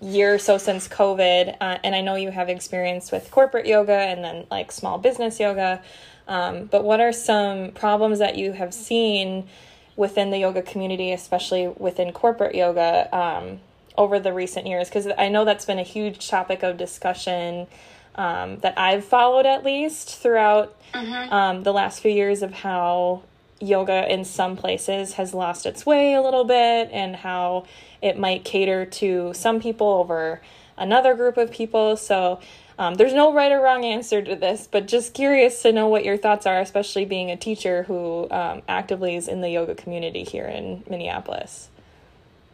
year 0.00 0.34
or 0.34 0.38
so 0.38 0.58
since 0.58 0.86
COVID, 0.88 1.56
uh, 1.60 1.78
and 1.82 1.94
I 1.94 2.00
know 2.00 2.14
you 2.14 2.30
have 2.30 2.48
experience 2.48 3.10
with 3.10 3.30
corporate 3.30 3.66
yoga 3.66 3.96
and 3.96 4.22
then 4.22 4.46
like 4.50 4.70
small 4.70 4.98
business 4.98 5.40
yoga. 5.40 5.82
Um, 6.28 6.66
but 6.66 6.84
what 6.84 7.00
are 7.00 7.12
some 7.12 7.72
problems 7.72 8.18
that 8.18 8.36
you 8.36 8.52
have 8.52 8.74
seen 8.74 9.48
within 9.96 10.30
the 10.30 10.38
yoga 10.38 10.62
community, 10.62 11.12
especially 11.12 11.68
within 11.68 12.12
corporate 12.12 12.54
yoga, 12.54 13.08
um, 13.16 13.60
over 13.96 14.18
the 14.18 14.32
recent 14.32 14.66
years? 14.66 14.88
Because 14.88 15.08
I 15.18 15.28
know 15.28 15.44
that's 15.44 15.64
been 15.64 15.78
a 15.78 15.84
huge 15.84 16.28
topic 16.28 16.62
of 16.62 16.76
discussion 16.76 17.66
um, 18.14 18.58
that 18.58 18.78
I've 18.78 19.04
followed 19.04 19.46
at 19.46 19.64
least 19.64 20.16
throughout 20.16 20.74
mm-hmm. 20.92 21.62
the 21.62 21.72
last 21.72 22.00
few 22.00 22.10
years 22.10 22.42
of 22.42 22.52
how 22.52 23.22
yoga 23.60 24.10
in 24.12 24.24
some 24.24 24.56
places 24.56 25.14
has 25.14 25.32
lost 25.32 25.66
its 25.66 25.86
way 25.86 26.14
a 26.14 26.20
little 26.20 26.44
bit 26.44 26.90
and 26.92 27.16
how 27.16 27.66
it 28.02 28.18
might 28.18 28.44
cater 28.44 28.84
to 28.84 29.32
some 29.34 29.60
people 29.60 29.88
over 29.88 30.40
another 30.76 31.14
group 31.14 31.36
of 31.36 31.50
people. 31.50 31.96
So 31.96 32.40
um, 32.78 32.94
there's 32.94 33.14
no 33.14 33.32
right 33.32 33.50
or 33.50 33.60
wrong 33.60 33.84
answer 33.84 34.20
to 34.20 34.36
this, 34.36 34.68
but 34.70 34.86
just 34.86 35.14
curious 35.14 35.62
to 35.62 35.72
know 35.72 35.88
what 35.88 36.04
your 36.04 36.18
thoughts 36.18 36.44
are, 36.46 36.60
especially 36.60 37.06
being 37.06 37.30
a 37.30 37.36
teacher 37.36 37.84
who 37.84 38.28
um, 38.30 38.62
actively 38.68 39.16
is 39.16 39.28
in 39.28 39.40
the 39.40 39.48
yoga 39.48 39.74
community 39.74 40.24
here 40.24 40.46
in 40.46 40.84
Minneapolis. 40.88 41.70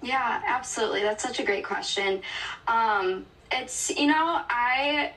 Yeah, 0.02 0.42
absolutely. 0.46 1.02
That's 1.02 1.22
such 1.22 1.38
a 1.38 1.44
great 1.44 1.64
question. 1.64 2.22
Um, 2.66 3.24
it's, 3.52 3.90
you 3.90 4.06
know, 4.06 4.40
I 4.50 5.12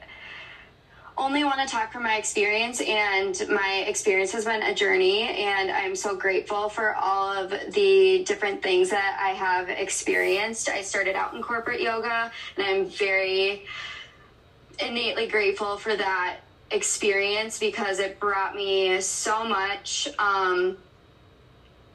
only 1.18 1.44
want 1.44 1.60
to 1.62 1.66
talk 1.66 1.92
from 1.92 2.04
my 2.04 2.18
experience, 2.18 2.82
and 2.82 3.36
my 3.50 3.86
experience 3.88 4.32
has 4.34 4.46
been 4.46 4.62
a 4.62 4.76
journey. 4.76 5.24
And 5.24 5.72
I'm 5.72 5.96
so 5.96 6.16
grateful 6.16 6.70
for 6.70 6.94
all 6.94 7.32
of 7.32 7.52
the 7.74 8.24
different 8.26 8.62
things 8.62 8.90
that 8.90 9.18
I 9.20 9.30
have 9.30 9.70
experienced. 9.70 10.70
I 10.70 10.82
started 10.82 11.16
out 11.16 11.34
in 11.34 11.42
corporate 11.42 11.82
yoga, 11.82 12.32
and 12.58 12.68
I'm 12.68 12.86
very 12.90 13.66
innately 14.80 15.28
grateful 15.28 15.78
for 15.78 15.96
that 15.96 16.42
experience 16.70 17.58
because 17.58 18.00
it 18.00 18.20
brought 18.20 18.56
me 18.56 19.00
so 19.02 19.46
much. 19.46 20.10
Um, 20.20 20.78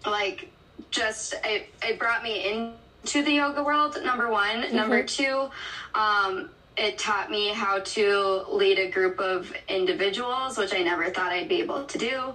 like, 0.07 0.51
just 0.91 1.35
it, 1.45 1.69
it 1.83 1.99
brought 1.99 2.23
me 2.23 2.79
into 3.03 3.23
the 3.23 3.33
yoga 3.33 3.63
world, 3.63 3.97
number 4.05 4.31
one. 4.31 4.63
Mm-hmm. 4.63 4.77
Number 4.77 5.03
two, 5.03 5.51
um, 5.95 6.51
it 6.77 6.99
taught 6.99 7.31
me 7.31 7.49
how 7.49 7.81
to 7.81 8.45
lead 8.51 8.79
a 8.79 8.91
group 8.91 9.21
of 9.21 9.53
individuals, 9.69 10.57
which 10.57 10.75
I 10.75 10.83
never 10.83 11.11
thought 11.11 11.33
I'd 11.33 11.49
be 11.49 11.61
able 11.61 11.85
to 11.85 11.99
do. 11.99 12.35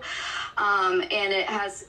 Um, 0.58 1.02
and 1.02 1.34
it 1.34 1.48
has, 1.48 1.88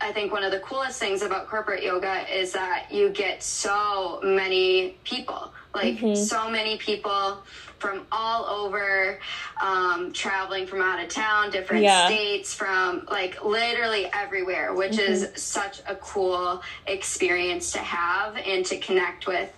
I 0.00 0.12
think, 0.12 0.32
one 0.32 0.42
of 0.42 0.52
the 0.52 0.60
coolest 0.60 0.98
things 0.98 1.22
about 1.22 1.48
corporate 1.48 1.82
yoga 1.82 2.24
is 2.34 2.52
that 2.52 2.88
you 2.90 3.10
get 3.10 3.42
so 3.42 4.20
many 4.22 4.96
people, 5.04 5.52
like 5.74 5.96
mm-hmm. 5.96 6.14
so 6.14 6.50
many 6.50 6.78
people 6.78 7.38
from 7.78 8.06
all 8.10 8.44
over, 8.46 9.18
um, 9.62 10.12
traveling 10.12 10.66
from 10.66 10.80
out 10.80 11.02
of 11.02 11.08
town, 11.08 11.50
different 11.50 11.82
yeah. 11.82 12.06
states, 12.06 12.54
from 12.54 13.06
like 13.10 13.44
literally 13.44 14.06
everywhere, 14.12 14.74
which 14.74 14.92
mm-hmm. 14.92 15.12
is 15.12 15.28
such 15.34 15.80
a 15.86 15.94
cool 15.96 16.62
experience 16.86 17.72
to 17.72 17.78
have 17.78 18.36
and 18.36 18.64
to 18.66 18.78
connect 18.78 19.26
with 19.26 19.52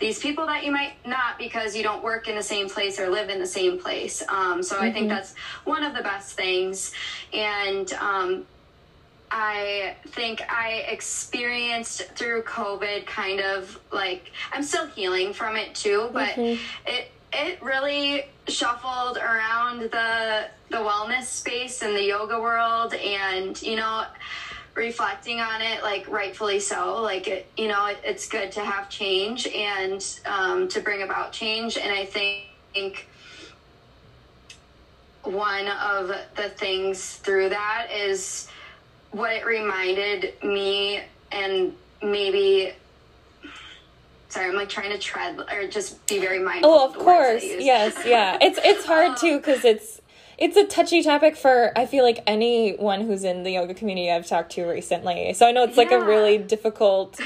these 0.00 0.18
people 0.18 0.46
that 0.46 0.64
you 0.64 0.72
might 0.72 0.94
not 1.06 1.38
because 1.38 1.76
you 1.76 1.82
don't 1.82 2.02
work 2.02 2.26
in 2.26 2.34
the 2.34 2.42
same 2.42 2.68
place 2.68 2.98
or 2.98 3.10
live 3.10 3.28
in 3.28 3.38
the 3.38 3.46
same 3.46 3.78
place. 3.78 4.22
Um, 4.28 4.62
so 4.62 4.74
mm-hmm. 4.74 4.84
I 4.84 4.92
think 4.92 5.06
mm-hmm. 5.06 5.16
that's 5.16 5.34
one 5.64 5.84
of 5.84 5.94
the 5.94 6.02
best 6.02 6.36
things. 6.36 6.92
And 7.34 7.92
um, 7.94 8.46
I 9.30 9.96
think 10.08 10.42
I 10.50 10.84
experienced 10.88 12.02
through 12.16 12.42
COVID 12.42 13.06
kind 13.06 13.40
of 13.40 13.78
like 13.92 14.32
I'm 14.52 14.62
still 14.62 14.86
healing 14.88 15.32
from 15.32 15.56
it 15.56 15.74
too, 15.74 16.08
but 16.12 16.30
mm-hmm. 16.30 16.60
it 16.86 17.12
it 17.32 17.62
really 17.62 18.24
shuffled 18.48 19.16
around 19.16 19.82
the 19.90 20.46
the 20.70 20.76
wellness 20.76 21.24
space 21.24 21.82
and 21.82 21.94
the 21.96 22.02
yoga 22.02 22.40
world 22.40 22.94
and 22.94 23.60
you 23.62 23.76
know 23.76 24.04
reflecting 24.74 25.40
on 25.40 25.60
it 25.60 25.82
like 25.82 26.08
rightfully 26.08 26.60
so. 26.60 27.02
Like 27.02 27.28
it 27.28 27.46
you 27.56 27.68
know 27.68 27.86
it, 27.86 27.98
it's 28.04 28.28
good 28.28 28.52
to 28.52 28.60
have 28.60 28.88
change 28.88 29.46
and 29.46 30.04
um, 30.26 30.68
to 30.68 30.80
bring 30.80 31.02
about 31.02 31.32
change. 31.32 31.76
And 31.76 31.92
i 31.92 32.04
think 32.04 33.06
one 35.22 35.68
of 35.68 36.08
the 36.36 36.48
things 36.48 37.16
through 37.16 37.50
that 37.50 37.88
is 37.94 38.48
what 39.10 39.32
it 39.32 39.44
reminded 39.44 40.34
me 40.42 41.02
and 41.30 41.74
maybe 42.02 42.72
sorry 44.30 44.48
i'm 44.48 44.54
like 44.54 44.68
trying 44.68 44.90
to 44.90 44.98
tread 44.98 45.38
or 45.52 45.68
just 45.68 46.04
be 46.06 46.18
very 46.18 46.38
mindful 46.38 46.70
oh 46.70 46.88
of, 46.88 46.96
of 46.96 47.02
course 47.02 47.42
yes 47.44 47.96
yeah 48.06 48.38
it's 48.40 48.58
it's 48.64 48.84
hard 48.84 49.10
um, 49.10 49.16
too 49.16 49.36
because 49.36 49.64
it's 49.64 50.00
it's 50.40 50.56
a 50.56 50.64
touchy 50.64 51.02
topic 51.02 51.36
for 51.36 51.70
I 51.76 51.84
feel 51.84 52.02
like 52.02 52.22
anyone 52.26 53.02
who's 53.02 53.24
in 53.24 53.42
the 53.42 53.50
yoga 53.50 53.74
community 53.74 54.10
I've 54.10 54.26
talked 54.26 54.52
to 54.52 54.64
recently. 54.64 55.34
So 55.34 55.46
I 55.46 55.52
know 55.52 55.64
it's 55.64 55.76
like 55.76 55.90
a 55.90 56.02
really 56.02 56.38
difficult 56.38 57.20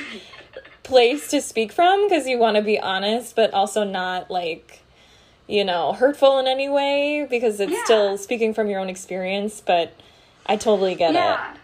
place 0.83 1.29
to 1.29 1.41
speak 1.41 1.73
from 1.73 2.09
because 2.09 2.27
you 2.27 2.39
want 2.39 2.57
to 2.57 2.63
be 2.63 2.79
honest 2.79 3.35
but 3.35 3.53
also 3.55 3.85
not 3.85 4.31
like 4.31 4.83
you 5.47 5.65
know 5.65 5.93
hurtful 5.93 6.39
in 6.39 6.47
any 6.47 6.69
way 6.69 7.27
because 7.29 7.59
it's 7.59 7.73
yeah. 7.73 7.85
still 7.85 8.19
speaking 8.19 8.53
from 8.53 8.69
your 8.69 8.79
own 8.81 8.89
experience 8.89 9.63
but 9.65 9.95
I 10.47 10.57
totally 10.57 10.95
get 10.95 11.15
yeah. 11.15 11.53
it. 11.53 11.61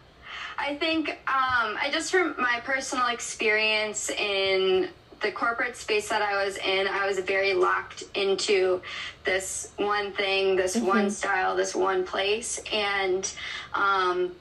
I 0.59 0.75
think 0.77 1.11
um, 1.11 1.77
I 1.79 1.91
just 1.93 2.11
from 2.11 2.35
my 2.39 2.61
personal 2.65 3.09
experience 3.09 4.11
in 4.11 4.89
the 5.21 5.31
corporate 5.31 5.77
space 5.77 6.09
that 6.09 6.23
I 6.23 6.45
was 6.45 6.57
in, 6.57 6.89
I 6.89 7.07
was 7.07 7.19
very 7.19 7.55
locked 7.55 8.05
into 8.15 8.81
this 9.25 9.73
one 9.77 10.13
thing, 10.13 10.57
this 10.57 10.77
mm-hmm. 10.77 10.87
one 10.87 11.11
style, 11.11 11.57
this 11.57 11.75
one 11.75 12.05
place. 12.05 12.61
And 12.73 13.31
um, 13.75 14.33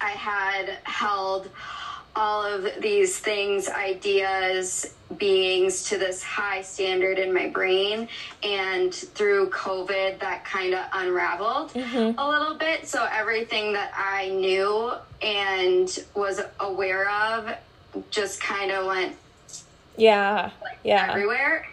I 0.00 0.10
had 0.10 0.78
held 0.84 1.50
all 2.14 2.44
of 2.44 2.68
these 2.80 3.18
things, 3.18 3.68
ideas, 3.68 4.94
beings 5.16 5.84
to 5.84 5.98
this 5.98 6.22
high 6.22 6.62
standard 6.62 7.18
in 7.18 7.32
my 7.32 7.48
brain. 7.48 8.08
And 8.42 8.94
through 8.94 9.50
COVID, 9.50 10.18
that 10.20 10.44
kind 10.44 10.74
of 10.74 10.84
unraveled 10.92 11.72
mm-hmm. 11.72 12.18
a 12.18 12.28
little 12.28 12.54
bit. 12.54 12.86
So 12.86 13.06
everything 13.10 13.72
that 13.74 13.92
I 13.94 14.28
knew 14.30 14.92
and 15.20 16.04
was 16.14 16.40
aware 16.60 17.10
of 17.10 17.54
just 18.10 18.40
kind 18.40 18.70
of 18.70 18.86
went 18.86 19.16
yeah 19.96 20.50
like, 20.62 20.78
yeah. 20.84 21.08
everywhere. 21.10 21.66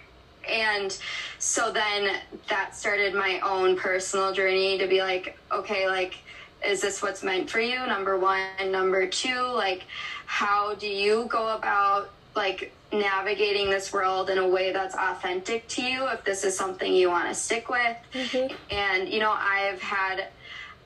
And 0.47 0.97
so 1.37 1.71
then 1.71 2.17
that 2.47 2.75
started 2.75 3.13
my 3.13 3.39
own 3.41 3.77
personal 3.77 4.33
journey 4.33 4.77
to 4.77 4.87
be 4.87 5.01
like 5.01 5.37
okay 5.51 5.87
like 5.87 6.17
is 6.65 6.81
this 6.81 7.01
what's 7.01 7.23
meant 7.23 7.49
for 7.49 7.61
you? 7.61 7.77
Number 7.87 8.17
one. 8.17 8.71
Number 8.71 9.07
two 9.07 9.41
like 9.41 9.85
how 10.25 10.75
do 10.75 10.87
you 10.87 11.27
go 11.29 11.55
about 11.55 12.11
like 12.35 12.73
navigating 12.91 13.69
this 13.69 13.93
world 13.93 14.29
in 14.29 14.37
a 14.37 14.47
way 14.47 14.71
that's 14.71 14.95
authentic 14.95 15.67
to 15.67 15.83
you 15.83 16.07
if 16.07 16.23
this 16.23 16.43
is 16.43 16.57
something 16.57 16.93
you 16.93 17.09
want 17.09 17.27
to 17.29 17.35
stick 17.35 17.69
with? 17.69 17.97
Mm-hmm. 18.13 18.53
and 18.71 19.09
you 19.09 19.19
know 19.19 19.31
i've 19.31 19.81
had 19.81 20.27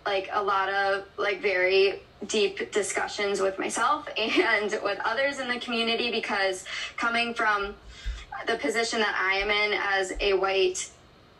like 0.05 0.29
a 0.33 0.43
lot 0.43 0.69
of 0.69 1.05
like 1.17 1.41
very 1.41 2.01
deep 2.27 2.71
discussions 2.71 3.39
with 3.41 3.59
myself 3.59 4.07
and 4.17 4.79
with 4.83 4.99
others 5.03 5.39
in 5.39 5.47
the 5.47 5.59
community 5.59 6.11
because 6.11 6.65
coming 6.97 7.33
from 7.33 7.75
the 8.47 8.55
position 8.57 8.99
that 8.99 9.15
i 9.19 9.35
am 9.35 9.49
in 9.49 9.79
as 9.79 10.13
a 10.19 10.33
white 10.33 10.89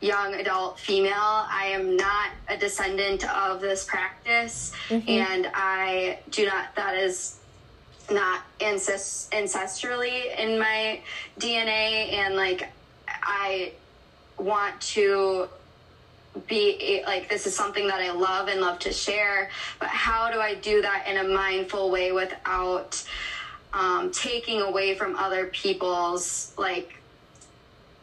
young 0.04 0.34
adult 0.36 0.78
female. 0.78 1.14
I 1.16 1.68
am 1.68 1.96
not 1.96 2.32
a 2.50 2.58
descendant 2.58 3.24
of 3.34 3.62
this 3.62 3.86
practice, 3.86 4.74
mm-hmm. 4.90 5.10
and 5.10 5.50
I 5.54 6.20
do 6.30 6.46
not, 6.46 6.76
that 6.76 6.96
is 6.96 7.40
not 8.12 8.42
ancest- 8.60 9.32
ancestrally 9.32 10.38
in 10.38 10.60
my 10.60 11.00
DNA. 11.40 12.14
And 12.14 12.36
like, 12.36 12.70
I 13.08 13.72
want 14.38 14.80
to 14.82 15.48
be 16.48 17.04
like 17.06 17.30
this 17.30 17.46
is 17.46 17.56
something 17.56 17.88
that 17.88 18.02
I 18.02 18.12
love 18.12 18.48
and 18.48 18.62
love 18.62 18.80
to 18.80 18.92
share, 18.92 19.50
but 19.80 19.90
how 19.90 20.32
do 20.32 20.40
I 20.40 20.56
do 20.56 20.82
that 20.82 21.08
in 21.08 21.18
a 21.18 21.24
mindful 21.24 21.92
way 21.92 22.12
without 22.12 23.04
um, 23.74 24.12
taking 24.12 24.62
away 24.62 24.96
from 24.96 25.16
other 25.16 25.48
people's 25.48 26.54
like 26.58 27.00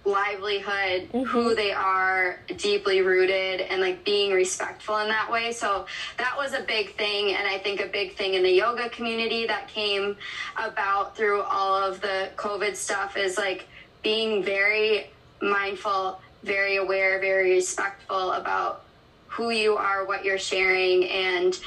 livelihood, 0.05 1.09
mm-hmm. 1.13 1.23
who 1.25 1.55
they 1.55 1.73
are, 1.73 2.41
deeply 2.57 3.03
rooted, 3.03 3.61
and 3.61 3.81
like 3.81 4.05
being 4.05 4.33
respectful 4.33 4.99
in 4.99 5.09
that 5.09 5.31
way. 5.31 5.53
So 5.53 5.87
that 6.17 6.37
was 6.37 6.55
a 6.55 6.63
big 6.63 6.97
thing. 6.97 7.35
And 7.35 7.47
I 7.47 7.59
think 7.59 7.81
a 7.81 7.87
big 7.87 8.17
thing 8.17 8.35
in 8.35 8.43
the 8.43 8.51
yoga 8.51 8.89
community 8.89 9.47
that 9.47 9.69
came 9.69 10.17
about 10.57 11.17
through 11.17 11.43
all 11.43 11.75
of 11.77 12.01
the 12.01 12.31
COVID 12.37 12.77
stuff 12.77 13.17
is 13.17 13.37
like 13.37 13.67
being 14.03 14.43
very 14.43 15.11
mindful, 15.43 16.21
very 16.43 16.77
aware, 16.77 17.21
very 17.21 17.51
respectful 17.51 18.33
about 18.33 18.83
who 19.29 19.51
you 19.51 19.77
are, 19.77 20.05
what 20.05 20.25
you're 20.25 20.39
sharing, 20.39 21.05
and 21.05 21.59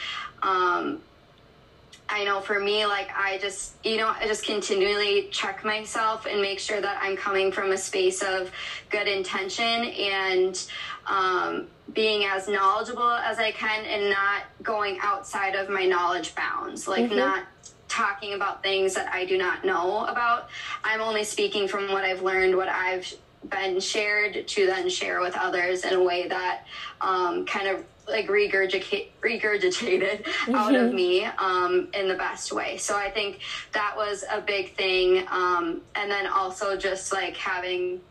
um, 0.42 1.02
I 2.10 2.26
know 2.26 2.42
for 2.42 2.60
me, 2.60 2.86
like 2.86 3.10
I 3.16 3.38
just, 3.40 3.74
you 3.84 3.98
know, 3.98 4.08
I 4.08 4.28
just 4.28 4.46
continually 4.46 5.30
check 5.32 5.64
myself 5.64 6.28
and 6.30 6.42
make 6.42 6.60
sure 6.60 6.80
that 6.82 7.00
I'm 7.02 7.16
coming 7.16 7.52
from 7.52 7.72
a 7.72 7.78
space 7.78 8.22
of 8.22 8.52
good 8.90 9.08
intention 9.08 9.64
and 9.66 10.68
um, 11.08 11.68
being 11.94 12.26
as 12.26 12.48
knowledgeable 12.48 13.10
as 13.10 13.40
I 13.40 13.52
can 13.52 13.86
and 13.86 14.10
not 14.10 14.44
going 14.62 15.00
outside 15.02 15.56
of 15.56 15.70
my 15.70 15.86
knowledge 15.86 16.36
bounds, 16.36 16.88
like 16.88 17.06
mm-hmm. 17.06 17.18
not 17.18 17.46
talking 17.88 18.34
about 18.34 18.64
things 18.64 18.94
that 18.96 19.12
I 19.14 19.26
do 19.26 19.38
not 19.38 19.64
know 19.66 20.06
about. 20.06 20.50
I'm 20.84 21.02
only 21.02 21.24
speaking 21.24 21.68
from 21.68 21.92
what 21.92 22.04
I've 22.04 22.22
learned, 22.22 22.56
what 22.56 22.70
I've 22.70 23.12
been 23.50 23.80
shared 23.80 24.48
to 24.48 24.66
then 24.66 24.90
share 24.90 25.20
with 25.20 25.36
others 25.36 25.86
in 25.86 25.94
a 25.94 26.04
way 26.04 26.28
that 26.28 26.66
um, 27.02 27.46
kind 27.46 27.68
of 27.68 27.84
like 28.08 28.28
regurgitate, 28.28 29.08
regurgitated 29.22 30.24
mm-hmm. 30.24 30.56
out 30.56 30.76
of 30.76 30.88
mm-hmm. 30.88 30.96
me 30.96 31.26
um, 31.26 31.88
in 31.94 32.08
the 32.08 32.16
best 32.16 32.52
way. 32.52 32.78
So 32.78 32.96
I 32.96 33.10
think 33.10 33.40
that 33.72 33.94
was 33.96 34.24
a 34.30 34.42
big 34.42 34.76
thing. 34.76 35.26
Um, 35.30 35.82
and 35.96 36.12
then 36.12 36.28
also 36.28 36.76
just 36.76 37.14
like 37.14 37.38
having 37.38 38.02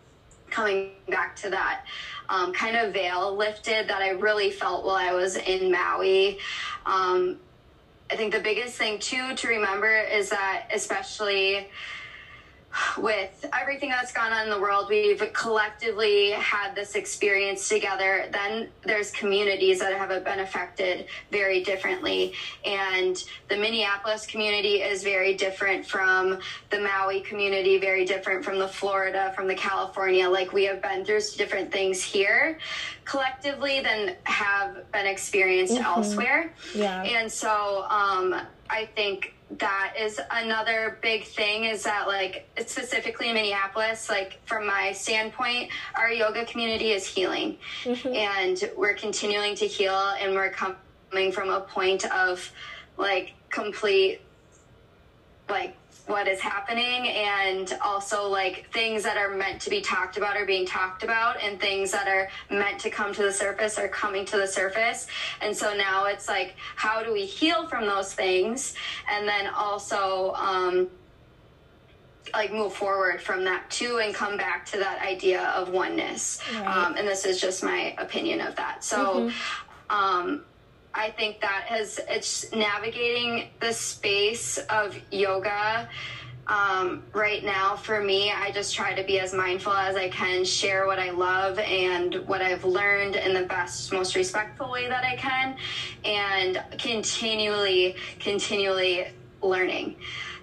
coming 0.51 0.91
back 1.09 1.35
to 1.35 1.51
that 1.51 1.85
um, 2.29 2.53
kind 2.53 2.77
of 2.77 2.93
veil 2.93 3.35
lifted 3.35 3.89
that 3.89 4.03
I 4.03 4.11
really 4.11 4.51
felt 4.51 4.85
while 4.85 4.97
I 4.97 5.13
was 5.13 5.37
in 5.37 5.71
Maui. 5.73 6.39
Um, 6.87 7.39
I 8.11 8.17
think 8.17 8.35
the 8.35 8.41
biggest 8.41 8.77
thing 8.77 8.99
too 8.99 9.35
to 9.35 9.49
remember 9.49 9.91
is 9.91 10.29
that 10.31 10.69
especially 10.73 11.69
with 12.99 13.47
everything 13.53 13.90
that's 13.90 14.12
gone 14.12 14.32
on 14.32 14.44
in 14.44 14.51
the 14.51 14.61
world, 14.61 14.86
we've 14.89 15.23
collectively 15.32 16.31
had 16.31 16.74
this 16.74 16.94
experience 16.94 17.69
together. 17.69 18.28
Then 18.32 18.69
there's 18.82 19.11
communities 19.11 19.81
that 19.81 19.94
have 19.94 20.24
been 20.24 20.40
affected 20.40 21.07
very 21.31 21.62
differently. 21.62 22.32
And 22.65 23.23
the 23.49 23.57
Minneapolis 23.57 24.27
community 24.27 24.82
is 24.82 25.03
very 25.03 25.35
different 25.35 25.86
from 25.86 26.39
the 26.70 26.81
Maui 26.81 27.20
community, 27.20 27.78
very 27.78 28.05
different 28.05 28.44
from 28.44 28.59
the 28.59 28.69
Florida, 28.69 29.32
from 29.35 29.47
the 29.49 29.55
California. 29.55 30.28
Like 30.28 30.53
we 30.53 30.65
have 30.65 30.82
been 30.82 31.05
through 31.05 31.20
different 31.36 31.70
things 31.70 32.03
here 32.03 32.59
collectively 33.05 33.81
than 33.81 34.16
have 34.24 34.90
been 34.93 35.07
experienced 35.07 35.74
mm-hmm. 35.74 35.85
elsewhere. 35.85 36.53
Yeah. 36.74 37.03
And 37.03 37.31
so 37.31 37.85
um, 37.89 38.35
I 38.70 38.89
think 38.94 39.35
that 39.59 39.95
is 39.99 40.20
another 40.31 40.99
big 41.03 41.24
thing 41.24 41.65
is 41.65 41.83
that 41.83 42.07
like 42.07 42.49
specifically 42.66 43.29
in 43.29 43.35
minneapolis 43.35 44.09
like 44.09 44.41
from 44.47 44.66
my 44.66 44.93
standpoint 44.93 45.70
our 45.95 46.11
yoga 46.11 46.45
community 46.47 46.93
is 46.93 47.07
healing 47.07 47.59
mm-hmm. 47.85 48.15
and 48.15 48.70
we're 48.77 48.95
continuing 48.95 49.55
to 49.55 49.66
heal 49.66 50.15
and 50.20 50.35
we're 50.35 50.51
coming 50.51 51.33
from 51.33 51.51
a 51.51 51.61
point 51.61 52.05
of 52.12 52.51
like 52.97 53.35
complete 53.51 54.20
like 55.49 55.77
what 56.13 56.29
is 56.29 56.41
happening 56.41 57.09
and 57.09 57.77
also 57.83 58.29
like 58.29 58.71
things 58.71 59.03
that 59.03 59.17
are 59.17 59.35
meant 59.35 59.59
to 59.63 59.71
be 59.71 59.81
talked 59.81 60.19
about 60.19 60.37
are 60.37 60.45
being 60.45 60.67
talked 60.67 61.03
about 61.03 61.43
and 61.43 61.59
things 61.59 61.91
that 61.91 62.07
are 62.07 62.29
meant 62.51 62.79
to 62.79 62.91
come 62.91 63.15
to 63.15 63.23
the 63.23 63.33
surface 63.33 63.79
are 63.79 63.89
coming 63.89 64.23
to 64.27 64.37
the 64.37 64.47
surface 64.47 65.07
and 65.41 65.57
so 65.57 65.75
now 65.75 66.05
it's 66.05 66.29
like 66.29 66.55
how 66.77 67.03
do 67.03 67.15
we 67.15 67.25
heal 67.25 67.67
from 67.67 67.87
those 67.87 68.13
things 68.13 68.75
and 69.11 69.27
then 69.27 69.47
also 69.47 70.35
um 70.35 70.87
like 72.35 72.53
move 72.53 72.75
forward 72.75 73.21
from 73.21 73.43
that 73.45 73.69
too 73.71 73.99
and 73.99 74.15
come 74.15 74.37
back 74.37 74.67
to 74.67 74.77
that 74.77 75.01
idea 75.03 75.43
of 75.57 75.71
oneness 75.71 76.41
right. 76.55 76.67
um, 76.67 76.95
and 76.97 77.09
this 77.09 77.25
is 77.25 77.41
just 77.41 77.65
my 77.65 77.95
opinion 77.97 78.39
of 78.43 78.55
that 78.57 78.85
so 78.85 79.31
mm-hmm. 79.31 79.97
um 79.97 80.45
I 80.94 81.10
think 81.10 81.40
that 81.40 81.64
has 81.66 82.01
it's 82.09 82.52
navigating 82.52 83.48
the 83.60 83.73
space 83.73 84.59
of 84.59 84.98
yoga 85.10 85.89
um, 86.48 87.02
right 87.12 87.44
now 87.44 87.77
for 87.77 88.02
me. 88.02 88.31
I 88.31 88.51
just 88.51 88.74
try 88.74 88.93
to 88.94 89.02
be 89.05 89.20
as 89.20 89.32
mindful 89.32 89.73
as 89.73 89.97
i 89.97 90.09
can 90.09 90.44
share 90.44 90.86
what 90.86 90.98
i 90.98 91.10
love 91.10 91.59
and 91.60 92.16
what 92.27 92.43
i've 92.43 92.64
learned 92.64 93.14
in 93.16 93.32
the 93.32 93.44
best 93.44 93.93
most 93.93 94.16
respectful 94.16 94.70
way 94.70 94.89
that 94.89 95.05
i 95.05 95.16
can 95.16 95.56
and 96.05 96.62
continually 96.78 97.94
continually 98.19 99.06
learning. 99.43 99.97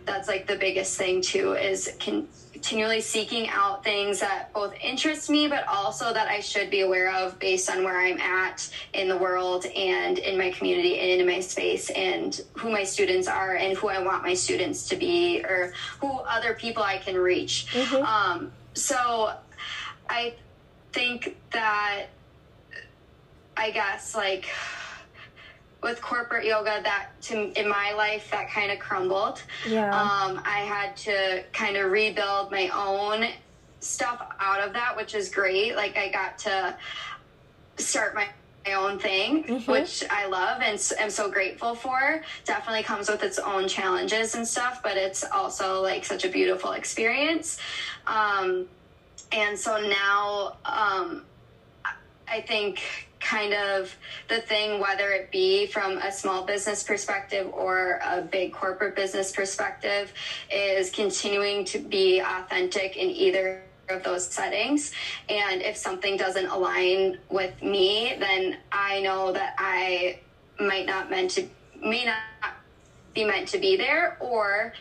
That's 0.06 0.28
like 0.28 0.48
the 0.48 0.56
biggest 0.56 0.98
thing 0.98 1.22
too 1.22 1.54
is 1.54 1.96
can 2.00 2.28
continually 2.60 3.00
seeking 3.00 3.48
out 3.48 3.86
things 3.86 4.20
that 4.20 4.52
both 4.54 4.74
interest 4.84 5.30
me, 5.30 5.48
but 5.48 5.66
also 5.66 6.14
that 6.14 6.28
I 6.28 6.42
should 6.42 6.70
be 6.70 6.82
aware 6.82 7.10
of 7.10 7.40
based 7.40 7.70
on 7.70 7.86
where 7.86 7.98
I'm 7.98 8.20
at 8.20 8.70
in 8.94 9.08
the 9.08 9.16
world 9.16 9.66
and 9.66 10.18
in 10.18 10.38
my 10.38 10.52
community 10.52 11.00
and 11.00 11.22
in 11.22 11.26
my 11.26 11.40
space 11.40 11.90
and 11.92 12.42
who 12.58 12.70
my 12.70 12.84
students 12.84 13.30
are 13.30 13.56
and 13.56 13.78
who 13.78 13.88
I 13.88 14.04
want 14.04 14.24
my 14.24 14.34
students 14.34 14.90
to 14.90 14.98
be 14.98 15.42
or 15.42 15.72
who 16.02 16.20
other 16.20 16.54
people 16.54 16.84
I 16.84 16.98
can 16.98 17.16
reach. 17.16 17.68
Mm-hmm. 17.72 18.04
Um, 18.04 18.52
so 18.74 19.34
I 20.10 20.34
think 20.92 21.38
that, 21.52 22.08
I 23.56 23.72
guess, 23.72 24.16
like, 24.16 24.50
with 25.82 26.02
corporate 26.02 26.46
yoga 26.46 26.82
that 26.84 27.10
to 27.22 27.52
in 27.60 27.68
my 27.70 27.94
life 27.94 28.30
that 28.32 28.50
kind 28.50 28.72
of 28.72 28.80
crumbled 28.80 29.42
yeah 29.68 29.90
um, 29.90 30.42
i 30.46 30.60
had 30.60 30.96
to 30.96 31.44
kind 31.54 31.78
of 31.78 31.92
rebuild 31.92 32.52
my 32.52 32.70
own 32.70 33.30
stuff 33.80 34.22
out 34.40 34.60
of 34.60 34.74
that 34.74 34.96
which 34.98 35.16
is 35.16 35.30
great 35.30 35.76
like 35.76 35.96
i 35.98 36.10
got 36.10 36.38
to 36.38 36.76
start 37.78 38.14
my 38.14 38.28
my 38.70 38.74
own 38.74 39.00
thing, 39.00 39.44
mm-hmm. 39.44 39.72
which 39.72 40.04
I 40.10 40.28
love 40.28 40.62
and 40.62 40.80
am 41.00 41.10
so 41.10 41.30
grateful 41.30 41.76
for. 41.76 42.24
Definitely 42.46 42.84
comes 42.84 43.10
with 43.10 43.24
its 43.24 43.40
own 43.40 43.68
challenges 43.68 44.36
and 44.36 44.48
stuff, 44.48 44.82
but 44.84 44.98
it's 44.98 45.24
also 45.24 45.82
like 45.82 46.06
such 46.06 46.26
a 46.26 46.30
beautiful 46.30 46.74
experience. 46.74 47.58
Um, 48.08 48.68
and 49.32 49.58
so 49.58 49.80
now 49.80 50.58
um, 50.66 51.24
I 52.28 52.42
think 52.42 53.09
kind 53.20 53.54
of 53.54 53.96
the 54.28 54.40
thing, 54.42 54.80
whether 54.80 55.12
it 55.12 55.32
be 55.32 55.66
from 55.68 55.98
a 55.98 56.12
small 56.12 56.46
business 56.46 56.84
perspective 56.84 57.50
or 57.54 58.00
a 58.04 58.22
big 58.22 58.54
corporate 58.54 58.96
business 58.96 59.32
perspective, 59.32 60.14
is 60.52 60.90
continuing 60.90 61.66
to 61.66 61.80
be 61.80 62.20
authentic 62.20 62.96
in 62.96 63.10
either 63.10 63.64
of 63.90 64.04
those 64.04 64.28
settings. 64.28 64.92
And 65.30 65.62
if 65.62 65.76
something 65.76 66.16
doesn't 66.16 66.48
align 66.48 67.18
with 67.30 67.62
me, 67.62 68.16
then 68.20 68.58
I 68.72 69.02
know 69.02 69.32
that 69.34 69.56
I 69.58 70.20
might 70.60 70.86
not 70.86 71.10
meant 71.10 71.32
to 71.32 71.48
may 71.82 72.06
not 72.06 72.18
be 73.14 73.24
meant 73.24 73.48
to 73.48 73.58
be 73.58 73.76
there 73.76 74.18
or 74.20 74.74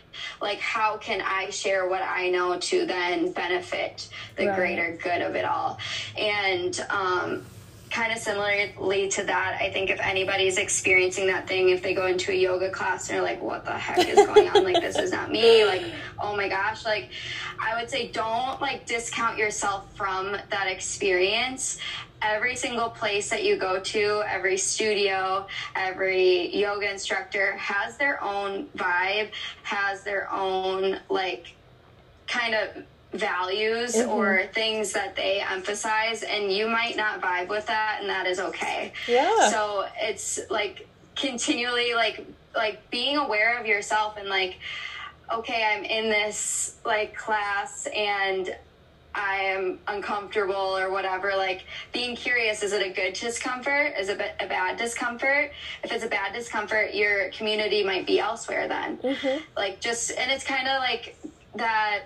like 0.43 0.59
how 0.59 0.97
can 0.98 1.23
i 1.23 1.48
share 1.48 1.89
what 1.89 2.02
i 2.02 2.28
know 2.28 2.59
to 2.59 2.85
then 2.85 3.32
benefit 3.32 4.09
the 4.36 4.47
right. 4.47 4.56
greater 4.56 4.98
good 5.02 5.23
of 5.23 5.35
it 5.35 5.44
all 5.44 5.78
and 6.19 6.85
um 6.90 7.43
kind 7.90 8.12
of 8.12 8.19
similarly 8.19 9.09
to 9.09 9.24
that, 9.24 9.59
I 9.60 9.70
think 9.70 9.90
if 9.90 10.01
anybody's 10.01 10.59
experiencing 10.59 11.27
that 11.28 11.47
thing, 11.47 11.70
if 11.70 11.82
they 11.82 11.94
go 11.94 12.06
into 12.06 12.32
a 12.32 12.35
yoga 12.35 12.70
class 12.70 13.09
and 13.09 13.16
they're 13.16 13.23
like, 13.23 13.43
what 13.43 13.65
the 13.65 13.73
heck 13.73 14.06
is 14.06 14.27
going 14.27 14.48
on? 14.48 14.65
like, 14.65 14.82
this 14.82 14.97
is 14.97 15.12
not 15.12 15.31
me. 15.31 15.65
Like, 15.65 15.85
oh 16.20 16.36
my 16.36 16.48
gosh, 16.48 16.85
like 16.85 17.10
I 17.60 17.81
would 17.81 17.90
say 17.90 18.09
don't 18.09 18.60
like 18.60 18.86
discount 18.86 19.39
yourself 19.39 19.94
from 19.97 20.36
that 20.51 20.66
experience. 20.69 21.78
Every 22.20 22.56
single 22.56 22.90
place 22.90 23.31
that 23.31 23.44
you 23.44 23.56
go 23.56 23.78
to, 23.78 24.23
every 24.27 24.56
studio, 24.56 25.47
every 25.77 26.55
yoga 26.55 26.90
instructor 26.90 27.56
has 27.56 27.97
their 27.97 28.23
own 28.23 28.66
vibe, 28.77 29.31
has 29.62 30.02
their 30.02 30.31
own 30.32 30.98
like 31.09 31.55
kind 32.27 32.55
of 32.55 32.85
values 33.12 33.97
mm-hmm. 33.97 34.10
or 34.10 34.47
things 34.52 34.93
that 34.93 35.16
they 35.16 35.40
emphasize 35.40 36.22
and 36.22 36.52
you 36.52 36.68
might 36.68 36.97
not 36.97 37.20
vibe 37.22 37.48
with 37.48 37.66
that 37.66 37.98
and 38.01 38.10
that 38.10 38.26
is 38.26 38.39
okay. 38.39 38.93
Yeah. 39.06 39.51
So 39.51 39.86
it's 39.97 40.40
like 40.51 40.86
continually 41.16 41.94
like 41.94 42.26
like 42.55 42.90
being 42.90 43.16
aware 43.16 43.59
of 43.59 43.66
yourself 43.66 44.16
and 44.18 44.28
like 44.28 44.59
okay, 45.32 45.64
I'm 45.64 45.85
in 45.85 46.10
this 46.10 46.76
like 46.85 47.14
class 47.14 47.86
and 47.94 48.55
I 49.14 49.36
am 49.36 49.78
uncomfortable 49.89 50.55
or 50.55 50.90
whatever. 50.90 51.32
Like 51.36 51.64
being 51.93 52.14
curious, 52.14 52.62
is 52.62 52.72
it 52.72 52.86
a 52.86 52.90
good 52.90 53.14
discomfort? 53.14 53.94
Is 53.98 54.09
it 54.09 54.20
a 54.40 54.47
bad 54.47 54.78
discomfort? 54.78 55.52
If 55.82 55.93
it's 55.93 56.05
a 56.05 56.09
bad 56.09 56.32
discomfort, 56.32 56.94
your 56.94 57.30
community 57.30 57.85
might 57.85 58.06
be 58.06 58.20
elsewhere 58.20 58.68
then. 58.68 58.98
Mm-hmm. 58.98 59.43
Like 59.56 59.80
just, 59.80 60.12
and 60.12 60.30
it's 60.30 60.44
kind 60.44 60.68
of 60.68 60.78
like 60.78 61.16
that 61.56 62.05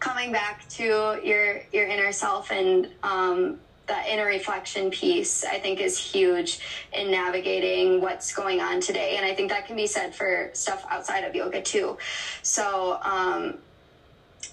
coming 0.00 0.32
back 0.32 0.68
to 0.70 1.20
your 1.22 1.62
your 1.72 1.86
inner 1.86 2.10
self 2.10 2.50
and 2.50 2.88
um, 3.02 3.58
that 3.86 4.06
inner 4.08 4.26
reflection 4.26 4.90
piece 4.90 5.44
i 5.44 5.58
think 5.58 5.80
is 5.80 5.98
huge 5.98 6.60
in 6.92 7.10
navigating 7.10 8.00
what's 8.00 8.34
going 8.34 8.60
on 8.60 8.80
today 8.80 9.16
and 9.16 9.26
i 9.26 9.34
think 9.34 9.50
that 9.50 9.66
can 9.66 9.76
be 9.76 9.86
said 9.86 10.14
for 10.14 10.50
stuff 10.52 10.84
outside 10.90 11.24
of 11.24 11.34
yoga 11.34 11.60
too 11.60 11.96
so 12.42 12.98
um, 13.02 13.58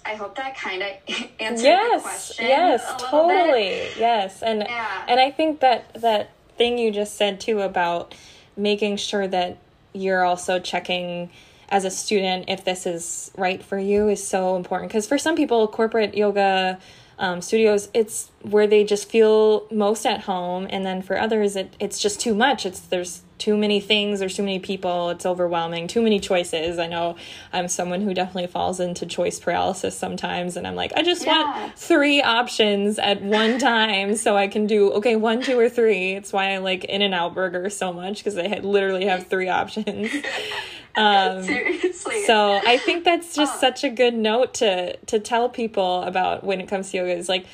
I 0.04 0.14
hope 0.14 0.36
that 0.36 0.56
kind 0.56 0.82
of 0.82 0.88
answers 1.40 1.64
yes, 1.64 2.02
the 2.02 2.08
question. 2.08 2.46
Yes, 2.46 2.94
totally. 2.98 3.88
Yes, 3.98 4.42
and 4.42 4.60
yeah. 4.60 5.04
and 5.06 5.20
I 5.20 5.30
think 5.30 5.60
that 5.60 5.92
that 5.94 6.30
thing 6.56 6.78
you 6.78 6.90
just 6.90 7.16
said 7.16 7.40
too 7.40 7.60
about 7.60 8.14
making 8.56 8.96
sure 8.96 9.28
that 9.28 9.58
you're 9.92 10.24
also 10.24 10.58
checking 10.58 11.30
as 11.70 11.84
a 11.84 11.90
student 11.90 12.46
if 12.48 12.64
this 12.64 12.86
is 12.86 13.30
right 13.36 13.62
for 13.62 13.78
you 13.78 14.08
is 14.08 14.26
so 14.26 14.56
important. 14.56 14.90
Because 14.90 15.06
for 15.06 15.18
some 15.18 15.36
people 15.36 15.68
corporate 15.68 16.16
yoga 16.16 16.78
um, 17.18 17.42
studios 17.42 17.88
it's 17.94 18.30
where 18.42 18.66
they 18.66 18.84
just 18.84 19.08
feel 19.08 19.66
most 19.70 20.06
at 20.06 20.22
home 20.22 20.66
and 20.70 20.86
then 20.86 21.02
for 21.02 21.18
others 21.18 21.56
it, 21.56 21.74
it's 21.80 21.98
just 21.98 22.20
too 22.20 22.34
much 22.34 22.64
it's 22.64 22.80
there's 22.80 23.22
too 23.36 23.56
many 23.56 23.80
things 23.80 24.20
there's 24.20 24.34
too 24.34 24.42
many 24.42 24.58
people 24.58 25.10
it's 25.10 25.26
overwhelming 25.26 25.86
too 25.88 26.02
many 26.02 26.20
choices 26.20 26.78
i 26.78 26.86
know 26.86 27.16
i'm 27.52 27.68
someone 27.68 28.00
who 28.00 28.14
definitely 28.14 28.46
falls 28.46 28.80
into 28.80 29.06
choice 29.06 29.38
paralysis 29.40 29.96
sometimes 29.96 30.56
and 30.56 30.66
i'm 30.66 30.74
like 30.74 30.92
i 30.94 31.02
just 31.02 31.24
yeah. 31.24 31.60
want 31.60 31.78
three 31.78 32.22
options 32.22 32.98
at 32.98 33.22
one 33.22 33.58
time 33.60 34.16
so 34.16 34.36
i 34.36 34.46
can 34.46 34.66
do 34.66 34.92
okay 34.92 35.16
one 35.16 35.42
two 35.42 35.58
or 35.58 35.68
three 35.68 36.12
it's 36.12 36.32
why 36.32 36.52
i 36.52 36.58
like 36.58 36.84
in 36.84 37.02
and 37.02 37.14
out 37.14 37.34
burger 37.34 37.68
so 37.70 37.92
much 37.92 38.18
because 38.18 38.34
they 38.34 38.48
had 38.48 38.64
literally 38.64 39.06
have 39.06 39.26
three 39.26 39.48
options 39.48 40.10
um, 40.96 41.44
Seriously. 41.44 42.24
So 42.24 42.60
I 42.66 42.76
think 42.78 43.04
that's 43.04 43.34
just 43.34 43.56
oh. 43.56 43.60
such 43.60 43.84
a 43.84 43.88
good 43.88 44.14
note 44.14 44.54
to 44.54 44.96
to 44.96 45.20
tell 45.20 45.48
people 45.48 46.02
about 46.02 46.42
when 46.42 46.60
it 46.60 46.68
comes 46.68 46.90
to 46.90 46.96
yoga 46.96 47.12
is 47.12 47.28
like 47.28 47.46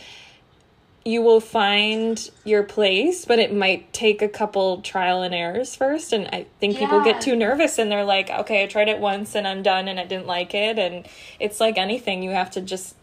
you 1.04 1.20
will 1.20 1.40
find 1.40 2.30
your 2.44 2.62
place, 2.62 3.26
but 3.26 3.38
it 3.38 3.54
might 3.54 3.92
take 3.92 4.22
a 4.22 4.28
couple 4.28 4.80
trial 4.80 5.20
and 5.20 5.34
errors 5.34 5.76
first. 5.76 6.14
And 6.14 6.28
I 6.28 6.46
think 6.60 6.74
yeah. 6.74 6.80
people 6.80 7.04
get 7.04 7.20
too 7.20 7.36
nervous 7.36 7.78
and 7.78 7.92
they're 7.92 8.04
like, 8.04 8.30
okay, 8.30 8.64
I 8.64 8.66
tried 8.66 8.88
it 8.88 8.98
once 8.98 9.34
and 9.34 9.46
I'm 9.46 9.62
done 9.62 9.86
and 9.86 10.00
I 10.00 10.04
didn't 10.04 10.26
like 10.26 10.54
it. 10.54 10.78
And 10.78 11.06
it's 11.38 11.60
like 11.60 11.76
anything, 11.76 12.22
you 12.22 12.30
have 12.30 12.50
to 12.52 12.62
just 12.62 12.96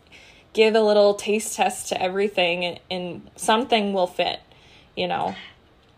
give 0.53 0.73
a 0.73 0.81
little 0.81 1.13
taste 1.13 1.55
test 1.55 1.89
to 1.89 2.01
everything 2.01 2.65
and, 2.65 2.79
and 2.89 3.29
something 3.35 3.93
will 3.93 4.07
fit, 4.07 4.39
you 4.95 5.07
know? 5.07 5.35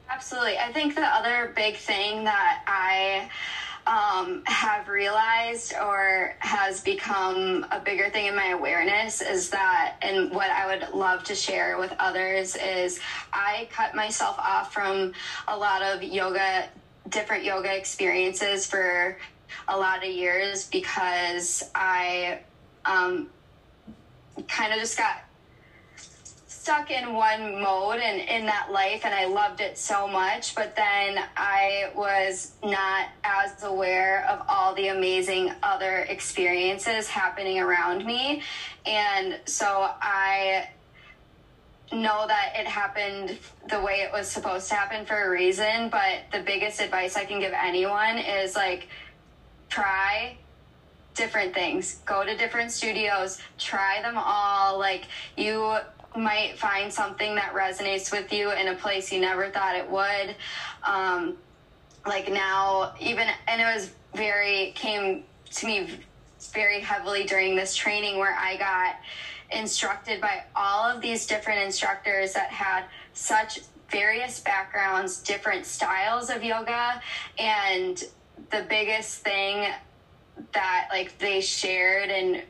Absolutely. 0.09 0.57
I 0.57 0.73
think 0.73 0.95
the 0.95 1.01
other 1.01 1.53
big 1.55 1.77
thing 1.77 2.25
that 2.25 2.63
I 2.67 3.29
um, 3.85 4.43
have 4.45 4.87
realized 4.87 5.73
or 5.73 6.35
has 6.39 6.81
become 6.81 7.65
a 7.71 7.79
bigger 7.79 8.09
thing 8.09 8.27
in 8.27 8.35
my 8.35 8.49
awareness 8.49 9.21
is 9.21 9.49
that, 9.49 9.95
and 10.01 10.31
what 10.31 10.49
I 10.49 10.67
would 10.67 10.93
love 10.93 11.23
to 11.25 11.35
share 11.35 11.77
with 11.77 11.93
others 11.99 12.55
is 12.55 12.99
I 13.33 13.67
cut 13.71 13.93
myself 13.93 14.37
off 14.39 14.73
from 14.73 15.13
a 15.47 15.57
lot 15.57 15.81
of 15.81 16.01
yoga, 16.01 16.69
different 17.09 17.43
yoga 17.43 17.75
experiences 17.75 18.65
for 18.65 19.17
a 19.67 19.77
lot 19.77 20.03
of 20.03 20.09
years 20.09 20.67
because 20.69 21.69
I 21.75 22.39
um, 22.85 23.29
kind 24.47 24.73
of 24.73 24.79
just 24.79 24.97
got 24.97 25.23
stuck 26.63 26.91
in 26.91 27.13
one 27.13 27.61
mode 27.61 27.99
and 27.99 28.21
in 28.29 28.45
that 28.45 28.71
life 28.71 29.03
and 29.03 29.13
I 29.13 29.25
loved 29.25 29.59
it 29.59 29.77
so 29.77 30.07
much 30.07 30.55
but 30.55 30.77
then 30.77 31.19
I 31.35 31.91
was 31.93 32.53
not 32.63 33.09
as 33.25 33.61
aware 33.63 34.25
of 34.29 34.45
all 34.47 34.73
the 34.73 34.87
amazing 34.87 35.51
other 35.61 36.05
experiences 36.07 37.09
happening 37.09 37.59
around 37.59 38.05
me. 38.05 38.43
And 38.85 39.41
so 39.43 39.65
I 39.67 40.69
know 41.91 42.25
that 42.27 42.53
it 42.55 42.65
happened 42.65 43.37
the 43.69 43.81
way 43.81 43.95
it 43.95 44.13
was 44.13 44.29
supposed 44.29 44.69
to 44.69 44.75
happen 44.75 45.05
for 45.05 45.21
a 45.21 45.29
reason 45.29 45.89
but 45.89 46.19
the 46.31 46.39
biggest 46.45 46.79
advice 46.79 47.17
I 47.17 47.25
can 47.25 47.41
give 47.41 47.51
anyone 47.51 48.17
is 48.17 48.55
like 48.55 48.87
try 49.67 50.37
different 51.13 51.53
things. 51.53 51.99
Go 52.05 52.23
to 52.23 52.37
different 52.37 52.71
studios 52.71 53.37
try 53.57 54.01
them 54.01 54.15
all. 54.17 54.79
Like 54.79 55.03
you 55.35 55.77
might 56.15 56.57
find 56.57 56.91
something 56.91 57.35
that 57.35 57.53
resonates 57.53 58.11
with 58.11 58.31
you 58.31 58.51
in 58.51 58.67
a 58.67 58.75
place 58.75 59.11
you 59.11 59.19
never 59.19 59.49
thought 59.49 59.75
it 59.75 59.89
would. 59.89 60.35
Um, 60.83 61.37
like 62.05 62.31
now, 62.31 62.93
even, 62.99 63.27
and 63.47 63.61
it 63.61 63.65
was 63.65 63.91
very, 64.13 64.71
came 64.75 65.23
to 65.51 65.65
me 65.65 65.89
very 66.51 66.81
heavily 66.81 67.23
during 67.23 67.55
this 67.55 67.75
training 67.75 68.17
where 68.19 68.35
I 68.35 68.57
got 68.57 68.95
instructed 69.51 70.19
by 70.19 70.43
all 70.55 70.89
of 70.89 71.01
these 71.01 71.25
different 71.25 71.61
instructors 71.61 72.33
that 72.33 72.49
had 72.49 72.85
such 73.13 73.61
various 73.89 74.39
backgrounds, 74.39 75.19
different 75.21 75.65
styles 75.65 76.29
of 76.29 76.43
yoga, 76.43 77.01
and 77.37 78.03
the 78.49 78.65
biggest 78.67 79.19
thing 79.19 79.71
that 80.51 80.87
like 80.91 81.17
they 81.19 81.39
shared 81.39 82.09
and 82.09 82.43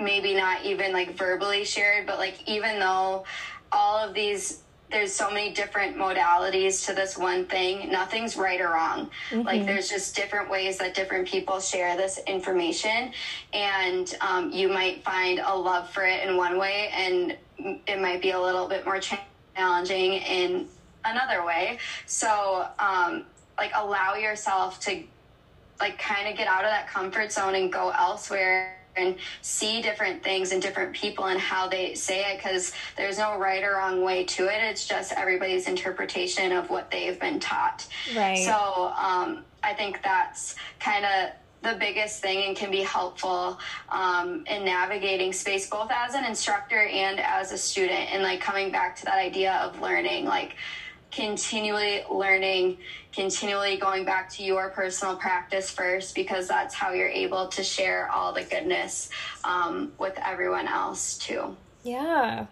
maybe 0.00 0.34
not 0.34 0.64
even 0.64 0.92
like 0.92 1.16
verbally 1.16 1.64
shared, 1.64 2.06
but 2.06 2.18
like 2.18 2.36
even 2.48 2.78
though 2.78 3.24
all 3.72 3.96
of 3.96 4.14
these 4.14 4.62
there's 4.90 5.12
so 5.12 5.30
many 5.30 5.52
different 5.52 5.96
modalities 5.96 6.84
to 6.86 6.92
this 6.92 7.16
one 7.16 7.46
thing. 7.46 7.90
Nothing's 7.90 8.36
right 8.36 8.60
or 8.60 8.70
wrong. 8.70 9.10
Mm-hmm. 9.30 9.46
Like 9.46 9.64
there's 9.64 9.88
just 9.88 10.16
different 10.16 10.50
ways 10.50 10.78
that 10.78 10.94
different 10.94 11.28
people 11.28 11.60
share 11.60 11.96
this 11.96 12.18
information, 12.26 13.12
and 13.52 14.14
um, 14.20 14.50
you 14.50 14.68
might 14.68 15.04
find 15.04 15.38
a 15.38 15.54
love 15.54 15.88
for 15.90 16.04
it 16.04 16.26
in 16.28 16.36
one 16.36 16.58
way, 16.58 16.90
and 16.92 17.36
it 17.86 18.00
might 18.00 18.20
be 18.20 18.32
a 18.32 18.40
little 18.40 18.66
bit 18.68 18.84
more 18.84 19.00
challenging 19.56 20.14
in 20.14 20.66
another 21.04 21.44
way. 21.44 21.78
So, 22.06 22.66
um, 22.78 23.24
like, 23.58 23.72
allow 23.74 24.14
yourself 24.14 24.80
to 24.80 25.02
like 25.80 25.98
kind 25.98 26.28
of 26.28 26.36
get 26.36 26.46
out 26.46 26.64
of 26.64 26.70
that 26.70 26.88
comfort 26.88 27.32
zone 27.32 27.54
and 27.54 27.72
go 27.72 27.90
elsewhere 27.90 28.79
and 29.00 29.16
see 29.42 29.82
different 29.82 30.22
things 30.22 30.52
and 30.52 30.62
different 30.62 30.94
people 30.94 31.26
and 31.26 31.38
how 31.38 31.68
they 31.68 31.94
say 31.94 32.32
it 32.32 32.36
because 32.36 32.72
there's 32.96 33.18
no 33.18 33.38
right 33.38 33.64
or 33.64 33.74
wrong 33.74 34.02
way 34.02 34.24
to 34.24 34.44
it. 34.44 34.62
It's 34.62 34.86
just 34.86 35.12
everybody's 35.12 35.66
interpretation 35.66 36.52
of 36.52 36.70
what 36.70 36.90
they've 36.90 37.18
been 37.18 37.40
taught. 37.40 37.86
Right. 38.14 38.44
So 38.44 38.52
um, 38.52 39.44
I 39.62 39.74
think 39.74 40.02
that's 40.02 40.54
kind 40.78 41.04
of 41.04 41.30
the 41.62 41.76
biggest 41.78 42.22
thing 42.22 42.48
and 42.48 42.56
can 42.56 42.70
be 42.70 42.82
helpful 42.82 43.58
um, 43.90 44.44
in 44.46 44.64
navigating 44.64 45.32
space 45.32 45.68
both 45.68 45.90
as 45.90 46.14
an 46.14 46.24
instructor 46.24 46.86
and 46.86 47.20
as 47.20 47.52
a 47.52 47.58
student 47.58 48.12
and 48.12 48.22
like 48.22 48.40
coming 48.40 48.70
back 48.70 48.96
to 48.96 49.04
that 49.04 49.18
idea 49.18 49.52
of 49.56 49.78
learning 49.80 50.24
like 50.24 50.56
continually 51.10 52.02
learning, 52.10 52.78
continually 53.12 53.76
going 53.76 54.04
back 54.04 54.30
to 54.30 54.42
your 54.42 54.70
personal 54.70 55.16
practice 55.16 55.70
first, 55.70 56.14
because 56.14 56.48
that's 56.48 56.74
how 56.74 56.92
you're 56.92 57.08
able 57.08 57.48
to 57.48 57.62
share 57.62 58.10
all 58.10 58.32
the 58.32 58.42
goodness 58.42 59.10
um, 59.44 59.92
with 59.98 60.18
everyone 60.24 60.68
else 60.68 61.18
too. 61.18 61.56
Yeah. 61.82 62.46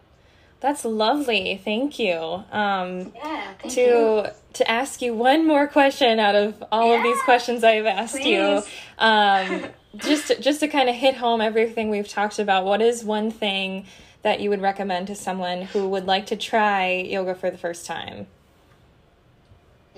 That's 0.61 0.85
lovely. 0.85 1.61
Thank 1.63 1.99
you. 1.99 2.19
Um, 2.19 3.13
yeah, 3.15 3.53
thank 3.61 3.75
to 3.75 3.81
you. 3.81 4.27
to 4.55 4.71
ask 4.71 5.01
you 5.01 5.15
one 5.15 5.47
more 5.47 5.69
question 5.69 6.19
out 6.19 6.35
of 6.35 6.65
all 6.73 6.89
yeah, 6.89 6.97
of 6.97 7.03
these 7.05 7.21
questions 7.23 7.63
I've 7.63 7.87
asked 7.87 8.17
please. 8.17 8.27
you, 8.27 8.63
um, 8.99 9.67
just 9.97 10.29
to, 10.29 10.41
just 10.41 10.61
to 10.61 10.69
kind 10.69 10.89
of 10.89 10.97
hit 10.97 11.17
home 11.17 11.41
everything 11.41 11.91
we've 11.91 12.09
talked 12.09 12.41
about. 12.41 12.65
What 12.65 12.83
is 12.83 13.05
one 13.05 13.31
thing 13.31 13.87
that 14.23 14.41
you 14.41 14.51
would 14.51 14.61
recommend 14.61 15.07
to 15.07 15.15
someone 15.15 15.63
who 15.63 15.89
would 15.89 16.07
like 16.07 16.27
to 16.27 16.37
try 16.37 16.91
yoga 16.91 17.37
for 17.37 17.51
the 17.51 17.59
first 17.59 17.87
time? 17.87 18.27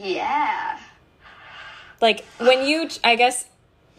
Yeah. 0.02 0.78
Like 2.01 2.24
when 2.39 2.64
you, 2.64 2.89
I 3.05 3.16
guess, 3.16 3.47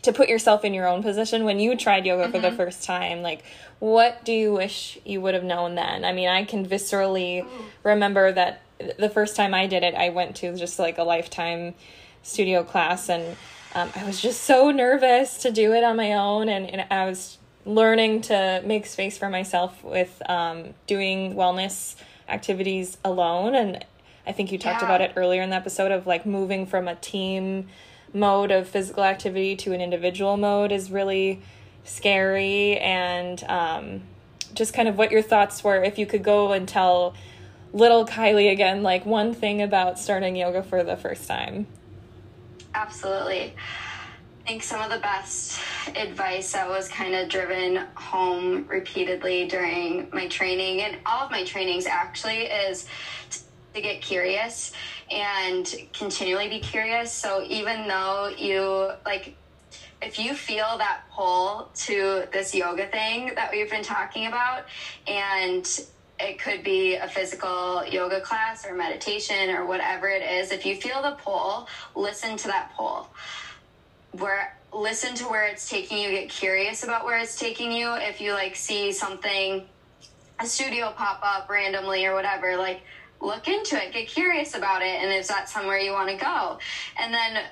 to 0.01 0.11
put 0.11 0.29
yourself 0.29 0.65
in 0.65 0.73
your 0.73 0.87
own 0.87 1.03
position 1.03 1.43
when 1.43 1.59
you 1.59 1.75
tried 1.75 2.05
yoga 2.05 2.23
mm-hmm. 2.23 2.31
for 2.31 2.39
the 2.39 2.47
mm-hmm. 2.47 2.57
first 2.57 2.83
time 2.83 3.21
like 3.21 3.43
what 3.79 4.23
do 4.25 4.31
you 4.31 4.51
wish 4.51 4.97
you 5.05 5.21
would 5.21 5.33
have 5.33 5.43
known 5.43 5.75
then 5.75 6.03
i 6.03 6.11
mean 6.11 6.27
i 6.27 6.43
can 6.43 6.65
viscerally 6.65 7.45
remember 7.83 8.31
that 8.31 8.61
the 8.97 9.09
first 9.09 9.35
time 9.35 9.53
i 9.53 9.67
did 9.67 9.83
it 9.83 9.93
i 9.95 10.09
went 10.09 10.35
to 10.35 10.55
just 10.55 10.79
like 10.79 10.97
a 10.97 11.03
lifetime 11.03 11.73
studio 12.23 12.63
class 12.63 13.09
and 13.09 13.37
um, 13.75 13.91
i 13.95 14.03
was 14.03 14.21
just 14.21 14.41
so 14.41 14.71
nervous 14.71 15.37
to 15.37 15.51
do 15.51 15.73
it 15.73 15.83
on 15.83 15.95
my 15.95 16.13
own 16.13 16.49
and, 16.49 16.69
and 16.69 16.85
i 16.91 17.05
was 17.05 17.37
learning 17.65 18.21
to 18.21 18.61
make 18.65 18.87
space 18.87 19.19
for 19.19 19.29
myself 19.29 19.83
with 19.83 20.19
um, 20.27 20.73
doing 20.87 21.35
wellness 21.35 21.95
activities 22.27 22.97
alone 23.05 23.53
and 23.53 23.85
i 24.25 24.31
think 24.31 24.51
you 24.51 24.57
talked 24.57 24.81
yeah. 24.81 24.87
about 24.87 25.01
it 25.01 25.13
earlier 25.15 25.41
in 25.41 25.49
the 25.49 25.55
episode 25.55 25.91
of 25.91 26.07
like 26.07 26.25
moving 26.25 26.65
from 26.65 26.87
a 26.87 26.95
team 26.95 27.67
mode 28.13 28.51
of 28.51 28.67
physical 28.67 29.03
activity 29.03 29.55
to 29.55 29.73
an 29.73 29.81
individual 29.81 30.37
mode 30.37 30.71
is 30.71 30.91
really 30.91 31.41
scary 31.83 32.77
and 32.77 33.43
um, 33.45 34.01
just 34.53 34.73
kind 34.73 34.87
of 34.87 34.97
what 34.97 35.11
your 35.11 35.21
thoughts 35.21 35.63
were 35.63 35.83
if 35.83 35.97
you 35.97 36.05
could 36.05 36.23
go 36.23 36.51
and 36.51 36.67
tell 36.67 37.13
little 37.73 38.05
Kylie 38.05 38.51
again 38.51 38.83
like 38.83 39.05
one 39.05 39.33
thing 39.33 39.61
about 39.61 39.97
starting 39.97 40.35
yoga 40.35 40.61
for 40.61 40.83
the 40.83 40.97
first 40.97 41.27
time. 41.27 41.67
Absolutely. 42.73 43.53
I 44.43 44.47
think 44.47 44.63
some 44.63 44.81
of 44.81 44.89
the 44.89 44.99
best 44.99 45.59
advice 45.95 46.51
that 46.53 46.67
was 46.67 46.89
kind 46.89 47.13
of 47.15 47.29
driven 47.29 47.85
home 47.95 48.65
repeatedly 48.67 49.47
during 49.47 50.09
my 50.11 50.27
training 50.27 50.81
and 50.81 50.97
all 51.05 51.25
of 51.25 51.31
my 51.31 51.43
trainings 51.43 51.85
actually 51.85 52.43
is 52.43 52.87
to 53.73 53.81
get 53.81 54.01
curious 54.01 54.71
and 55.09 55.73
continually 55.93 56.49
be 56.49 56.59
curious. 56.59 57.11
So 57.11 57.43
even 57.47 57.87
though 57.87 58.33
you 58.37 58.91
like 59.05 59.35
if 60.01 60.17
you 60.17 60.33
feel 60.33 60.77
that 60.79 61.01
pull 61.11 61.69
to 61.75 62.27
this 62.33 62.55
yoga 62.55 62.87
thing 62.87 63.33
that 63.35 63.51
we've 63.51 63.69
been 63.69 63.83
talking 63.83 64.27
about 64.27 64.65
and 65.07 65.85
it 66.19 66.39
could 66.39 66.63
be 66.63 66.95
a 66.95 67.07
physical 67.07 67.85
yoga 67.85 68.19
class 68.21 68.65
or 68.65 68.73
meditation 68.73 69.49
or 69.51 69.65
whatever 69.65 70.09
it 70.09 70.23
is 70.23 70.51
if 70.51 70.65
you 70.65 70.75
feel 70.75 71.01
the 71.01 71.11
pull 71.11 71.67
listen 71.95 72.35
to 72.35 72.47
that 72.47 72.71
pull 72.75 73.07
where 74.13 74.57
listen 74.73 75.13
to 75.15 75.25
where 75.25 75.45
it's 75.45 75.69
taking 75.69 75.99
you 75.99 76.09
get 76.09 76.29
curious 76.29 76.83
about 76.83 77.05
where 77.05 77.19
it's 77.19 77.37
taking 77.39 77.71
you 77.71 77.93
if 77.97 78.19
you 78.19 78.33
like 78.33 78.55
see 78.55 78.91
something 78.91 79.63
a 80.39 80.45
studio 80.45 80.91
pop 80.95 81.19
up 81.23 81.49
randomly 81.49 82.05
or 82.05 82.15
whatever 82.15 82.57
like 82.57 82.81
look 83.21 83.47
into 83.47 83.81
it, 83.81 83.93
get 83.93 84.07
curious 84.07 84.55
about 84.55 84.81
it, 84.81 85.01
and 85.01 85.11
is 85.11 85.27
that 85.27 85.47
somewhere 85.47 85.77
you 85.77 85.91
want 85.91 86.09
to 86.09 86.15
go? 86.15 86.59
And 86.97 87.13
then 87.13 87.43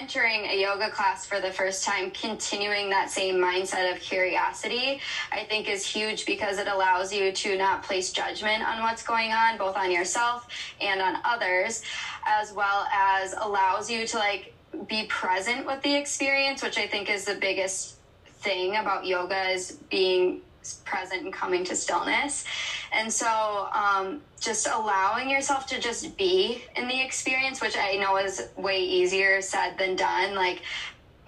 entering 0.00 0.46
a 0.46 0.60
yoga 0.60 0.90
class 0.90 1.26
for 1.26 1.40
the 1.40 1.50
first 1.50 1.84
time, 1.84 2.10
continuing 2.10 2.88
that 2.90 3.10
same 3.10 3.36
mindset 3.36 3.92
of 3.94 4.00
curiosity, 4.00 5.00
I 5.30 5.44
think 5.44 5.68
is 5.68 5.86
huge 5.86 6.24
because 6.24 6.58
it 6.58 6.68
allows 6.68 7.12
you 7.12 7.32
to 7.32 7.58
not 7.58 7.82
place 7.82 8.12
judgment 8.12 8.66
on 8.66 8.82
what's 8.82 9.02
going 9.02 9.32
on, 9.32 9.58
both 9.58 9.76
on 9.76 9.90
yourself 9.90 10.48
and 10.80 11.02
on 11.02 11.16
others, 11.24 11.82
as 12.26 12.52
well 12.52 12.86
as 12.92 13.34
allows 13.38 13.90
you 13.90 14.06
to 14.06 14.18
like 14.18 14.54
be 14.88 15.04
present 15.06 15.66
with 15.66 15.82
the 15.82 15.94
experience, 15.94 16.62
which 16.62 16.78
I 16.78 16.86
think 16.86 17.10
is 17.10 17.24
the 17.24 17.34
biggest 17.34 17.96
thing 18.26 18.76
about 18.76 19.06
yoga 19.06 19.50
is 19.50 19.72
being 19.90 20.42
present 20.84 21.22
and 21.22 21.32
coming 21.32 21.64
to 21.64 21.76
stillness. 21.76 22.44
And 22.92 23.12
so, 23.12 23.68
um, 23.72 24.22
just 24.40 24.66
allowing 24.66 25.28
yourself 25.30 25.66
to 25.66 25.80
just 25.80 26.16
be 26.16 26.62
in 26.76 26.88
the 26.88 27.00
experience, 27.00 27.60
which 27.60 27.76
I 27.76 27.96
know 27.96 28.16
is 28.16 28.48
way 28.56 28.80
easier 28.80 29.40
said 29.40 29.78
than 29.78 29.96
done. 29.96 30.34
Like, 30.34 30.62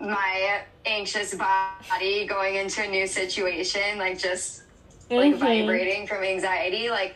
my 0.01 0.63
anxious 0.85 1.35
body 1.35 2.27
going 2.27 2.57
into 2.57 2.83
a 2.83 2.89
new 2.89 3.07
situation, 3.07 3.99
like, 3.99 4.19
just 4.19 4.63
like 5.11 5.35
mm-hmm. 5.35 5.39
vibrating 5.39 6.07
from 6.07 6.23
anxiety. 6.23 6.91
Like, 6.91 7.15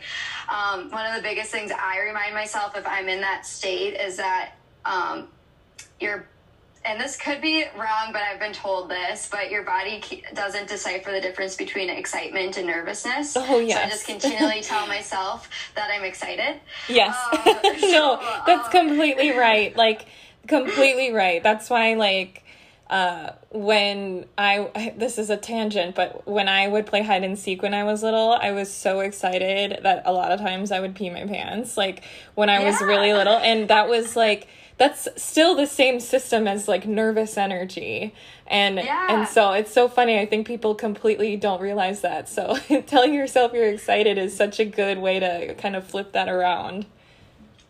um, 0.49 0.89
one 0.91 1.05
of 1.05 1.15
the 1.15 1.21
biggest 1.21 1.51
things 1.51 1.71
I 1.71 1.99
remind 1.99 2.33
myself 2.33 2.75
if 2.75 2.85
I'm 2.87 3.09
in 3.09 3.21
that 3.21 3.45
state 3.45 3.95
is 3.95 4.17
that 4.17 4.53
um, 4.85 5.27
your 5.99 6.27
and 6.83 6.99
this 6.99 7.15
could 7.15 7.41
be 7.41 7.63
wrong, 7.77 8.11
but 8.11 8.21
I've 8.21 8.39
been 8.39 8.53
told 8.53 8.89
this, 8.89 9.27
but 9.31 9.51
your 9.51 9.63
body 9.63 10.23
doesn't 10.33 10.67
decipher 10.67 11.11
the 11.11 11.21
difference 11.21 11.55
between 11.55 11.89
excitement 11.89 12.57
and 12.57 12.65
nervousness. 12.65 13.35
Oh, 13.37 13.59
yes. 13.59 13.77
So 13.77 13.83
I 13.83 13.89
just 13.89 14.05
continually 14.07 14.61
tell 14.63 14.87
myself 14.87 15.49
that 15.75 15.91
I'm 15.91 16.03
excited. 16.03 16.59
Yes. 16.89 17.15
Um, 17.33 17.41
no, 17.91 18.19
that's 18.47 18.65
um, 18.65 18.71
completely 18.71 19.31
right. 19.37 19.75
Like, 19.75 20.07
completely 20.47 21.11
right. 21.11 21.43
That's 21.43 21.69
why, 21.69 21.93
like, 21.93 22.43
uh, 22.89 23.33
when 23.51 24.25
I, 24.37 24.93
this 24.97 25.19
is 25.19 25.29
a 25.29 25.37
tangent, 25.37 25.95
but 25.95 26.27
when 26.27 26.47
I 26.47 26.67
would 26.67 26.87
play 26.87 27.03
hide 27.03 27.23
and 27.23 27.37
seek 27.37 27.61
when 27.61 27.75
I 27.75 27.83
was 27.83 28.01
little, 28.01 28.33
I 28.33 28.51
was 28.51 28.73
so 28.73 29.01
excited 29.01 29.79
that 29.83 30.01
a 30.05 30.11
lot 30.11 30.31
of 30.31 30.39
times 30.39 30.71
I 30.71 30.79
would 30.79 30.95
pee 30.95 31.11
my 31.11 31.27
pants, 31.27 31.77
like, 31.77 32.03
when 32.33 32.49
I 32.49 32.59
yeah. 32.59 32.65
was 32.65 32.81
really 32.81 33.13
little. 33.13 33.37
And 33.37 33.67
that 33.67 33.87
was, 33.87 34.15
like, 34.15 34.47
that's 34.81 35.07
still 35.15 35.53
the 35.53 35.67
same 35.67 35.99
system 35.99 36.47
as 36.47 36.67
like 36.67 36.87
nervous 36.87 37.37
energy. 37.37 38.15
And 38.47 38.77
yeah. 38.77 39.13
and 39.13 39.27
so 39.27 39.51
it's 39.51 39.71
so 39.71 39.87
funny 39.87 40.17
i 40.17 40.25
think 40.25 40.47
people 40.47 40.73
completely 40.73 41.37
don't 41.37 41.61
realize 41.61 42.01
that. 42.01 42.27
So 42.27 42.57
telling 42.87 43.13
yourself 43.13 43.53
you're 43.53 43.69
excited 43.69 44.17
is 44.17 44.35
such 44.35 44.59
a 44.59 44.65
good 44.65 44.97
way 44.97 45.19
to 45.19 45.53
kind 45.53 45.75
of 45.75 45.85
flip 45.85 46.13
that 46.13 46.27
around. 46.27 46.87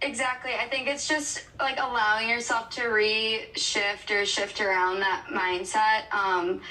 Exactly. 0.02 0.54
I 0.58 0.70
think 0.70 0.88
it's 0.88 1.06
just 1.06 1.46
like 1.60 1.78
allowing 1.80 2.30
yourself 2.30 2.70
to 2.72 2.88
re-shift 2.88 4.10
or 4.10 4.26
shift 4.26 4.62
around 4.62 5.02
that 5.02 5.26
mindset. 5.30 6.04
Um 6.16 6.62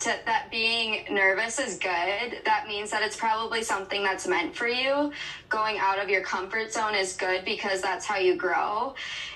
to, 0.00 0.14
that 0.26 0.50
being 0.50 1.04
nervous 1.10 1.58
is 1.58 1.78
good. 1.78 2.40
That 2.44 2.66
means 2.68 2.90
that 2.90 3.02
it's 3.02 3.16
probably 3.16 3.62
something 3.62 4.02
that's 4.02 4.26
meant 4.26 4.54
for 4.54 4.68
you. 4.68 5.12
Going 5.48 5.78
out 5.78 5.98
of 5.98 6.10
your 6.10 6.22
comfort 6.22 6.72
zone 6.72 6.94
is 6.94 7.14
good 7.14 7.44
because 7.44 7.80
that's 7.80 8.04
how 8.04 8.18
you 8.18 8.36
grow. 8.36 8.94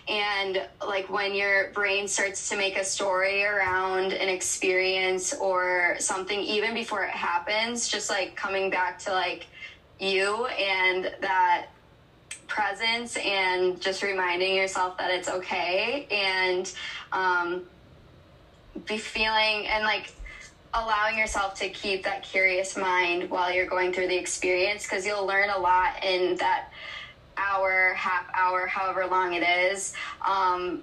And 0.09 0.62
like 0.87 1.09
when 1.09 1.35
your 1.35 1.70
brain 1.73 2.09
starts 2.09 2.49
to 2.51 2.57
make 2.57 2.77
a 2.77 2.85
story 2.85 3.45
around 3.45 4.12
an 4.12 4.28
experience 4.28 5.32
or 5.35 5.97
something, 5.99 6.39
even 6.39 6.74
before 6.74 7.05
it 7.05 7.11
happens, 7.11 7.89
just 7.89 8.11
like 8.11 8.37
coming 8.37 8.70
back 8.70 8.99
to 9.01 9.12
like 9.12 9.47
you 9.99 10.47
and 10.47 11.12
that 11.20 11.66
presence 12.47 13.16
and 13.16 13.81
just 13.81 14.03
reminding 14.03 14.55
yourself 14.57 14.99
that 14.99 15.11
it's 15.11 15.28
okay 15.28 16.07
and 16.11 16.74
um, 17.12 17.62
be 18.87 18.99
feeling 18.99 19.66
and 19.69 19.85
like 19.85 20.12
allowing 20.73 21.19
yourself 21.19 21.55
to 21.57 21.69
keep 21.69 22.05
that 22.05 22.23
curious 22.23 22.77
mind 22.77 23.29
while 23.31 23.53
you're 23.53 23.67
going 23.67 23.93
through 23.93 24.09
the 24.09 24.17
experience 24.17 24.85
because 24.85 25.05
you'll 25.05 25.27
learn 25.27 25.51
a 25.51 25.59
lot 25.59 26.05
in 26.05 26.37
that 26.37 26.71
hour, 27.37 27.95
half 27.95 28.27
hour, 28.35 28.67
however 28.67 29.07
long 29.07 29.35
it 29.35 29.43
is, 29.43 29.95
um, 30.27 30.83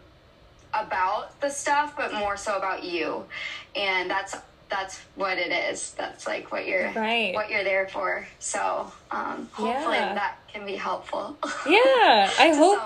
about 0.73 1.39
the 1.39 1.49
stuff, 1.49 1.95
but 1.95 2.13
more 2.13 2.35
so 2.35 2.57
about 2.57 2.83
you. 2.83 3.25
And 3.75 4.09
that's 4.09 4.35
that's 4.69 4.99
what 5.15 5.37
it 5.37 5.51
is. 5.51 5.91
That's 5.93 6.27
like 6.27 6.51
what 6.51 6.67
you're 6.67 6.91
right. 6.91 7.33
what 7.33 7.49
you're 7.49 7.63
there 7.63 7.87
for. 7.87 8.27
So 8.39 8.91
um, 9.11 9.49
hopefully 9.53 9.95
yeah. 9.95 10.13
that 10.13 10.39
can 10.51 10.65
be 10.65 10.75
helpful. 10.75 11.37
Yeah, 11.67 12.31
I 12.39 12.53
hope 12.55 12.79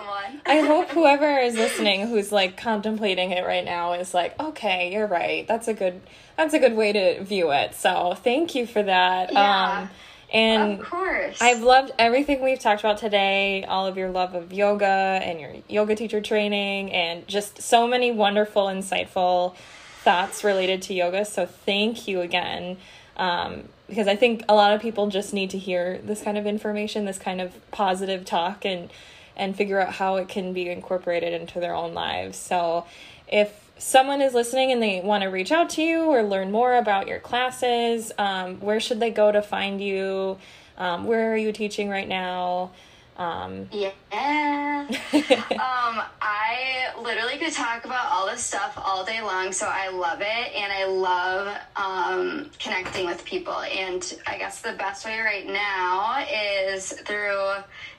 I 0.45 0.59
hope 0.59 0.89
whoever 0.91 1.39
is 1.39 1.55
listening 1.55 2.07
who's 2.07 2.31
like 2.31 2.57
contemplating 2.57 3.31
it 3.31 3.45
right 3.45 3.65
now 3.65 3.93
is 3.93 4.13
like, 4.13 4.39
okay, 4.39 4.91
you're 4.93 5.07
right. 5.07 5.47
That's 5.47 5.67
a 5.67 5.73
good 5.73 6.01
that's 6.41 6.53
a 6.55 6.59
good 6.59 6.75
way 6.75 6.91
to 6.91 7.23
view 7.23 7.51
it. 7.51 7.75
So 7.75 8.15
thank 8.15 8.55
you 8.55 8.65
for 8.65 8.81
that. 8.81 9.31
Yeah. 9.31 9.81
Um, 9.81 9.89
and 10.33 10.79
of 10.79 10.85
course. 10.85 11.41
I've 11.41 11.61
loved 11.61 11.91
everything 11.99 12.41
we've 12.41 12.59
talked 12.59 12.81
about 12.81 12.97
today, 12.97 13.63
all 13.65 13.85
of 13.85 13.97
your 13.97 14.09
love 14.09 14.33
of 14.33 14.51
yoga 14.51 14.85
and 14.85 15.39
your 15.39 15.53
yoga 15.67 15.95
teacher 15.95 16.21
training, 16.21 16.91
and 16.91 17.27
just 17.27 17.61
so 17.61 17.87
many 17.87 18.11
wonderful, 18.11 18.65
insightful 18.67 19.55
thoughts 20.03 20.43
related 20.43 20.81
to 20.83 20.93
yoga. 20.93 21.25
So 21.25 21.45
thank 21.45 22.07
you 22.07 22.21
again. 22.21 22.77
Um, 23.17 23.65
because 23.87 24.07
I 24.07 24.15
think 24.15 24.45
a 24.47 24.55
lot 24.55 24.73
of 24.73 24.81
people 24.81 25.07
just 25.07 25.33
need 25.33 25.49
to 25.49 25.57
hear 25.57 25.99
this 25.99 26.21
kind 26.21 26.37
of 26.37 26.47
information, 26.47 27.03
this 27.03 27.19
kind 27.19 27.41
of 27.41 27.53
positive 27.71 28.23
talk, 28.23 28.65
and 28.65 28.89
and 29.35 29.55
figure 29.55 29.81
out 29.81 29.93
how 29.95 30.15
it 30.15 30.29
can 30.29 30.53
be 30.53 30.69
incorporated 30.69 31.33
into 31.33 31.59
their 31.59 31.73
own 31.75 31.93
lives. 31.93 32.37
So 32.37 32.85
if 33.27 33.60
someone 33.81 34.21
is 34.21 34.33
listening 34.35 34.71
and 34.71 34.81
they 34.81 35.01
want 35.01 35.23
to 35.23 35.27
reach 35.27 35.51
out 35.51 35.71
to 35.71 35.81
you 35.81 36.03
or 36.03 36.21
learn 36.21 36.51
more 36.51 36.75
about 36.75 37.07
your 37.07 37.19
classes, 37.19 38.11
um, 38.19 38.59
where 38.59 38.79
should 38.79 38.99
they 38.99 39.09
go 39.09 39.31
to 39.31 39.41
find 39.41 39.81
you? 39.81 40.37
Um, 40.77 41.05
where 41.05 41.33
are 41.33 41.37
you 41.37 41.51
teaching 41.51 41.89
right 41.89 42.07
now? 42.07 42.71
Um, 43.21 43.69
yeah. 43.71 43.91
um, 45.13 46.01
I 46.21 46.87
literally 46.99 47.37
could 47.37 47.53
talk 47.53 47.85
about 47.85 48.11
all 48.11 48.25
this 48.25 48.43
stuff 48.43 48.73
all 48.83 49.05
day 49.05 49.21
long, 49.21 49.51
so 49.51 49.67
I 49.69 49.89
love 49.89 50.21
it, 50.21 50.55
and 50.55 50.73
I 50.73 50.85
love 50.85 51.55
um, 51.75 52.49
connecting 52.57 53.05
with 53.05 53.23
people. 53.23 53.53
And 53.53 54.19
I 54.25 54.39
guess 54.39 54.61
the 54.61 54.73
best 54.73 55.05
way 55.05 55.19
right 55.19 55.45
now 55.45 56.25
is 56.73 56.93
through 56.93 57.51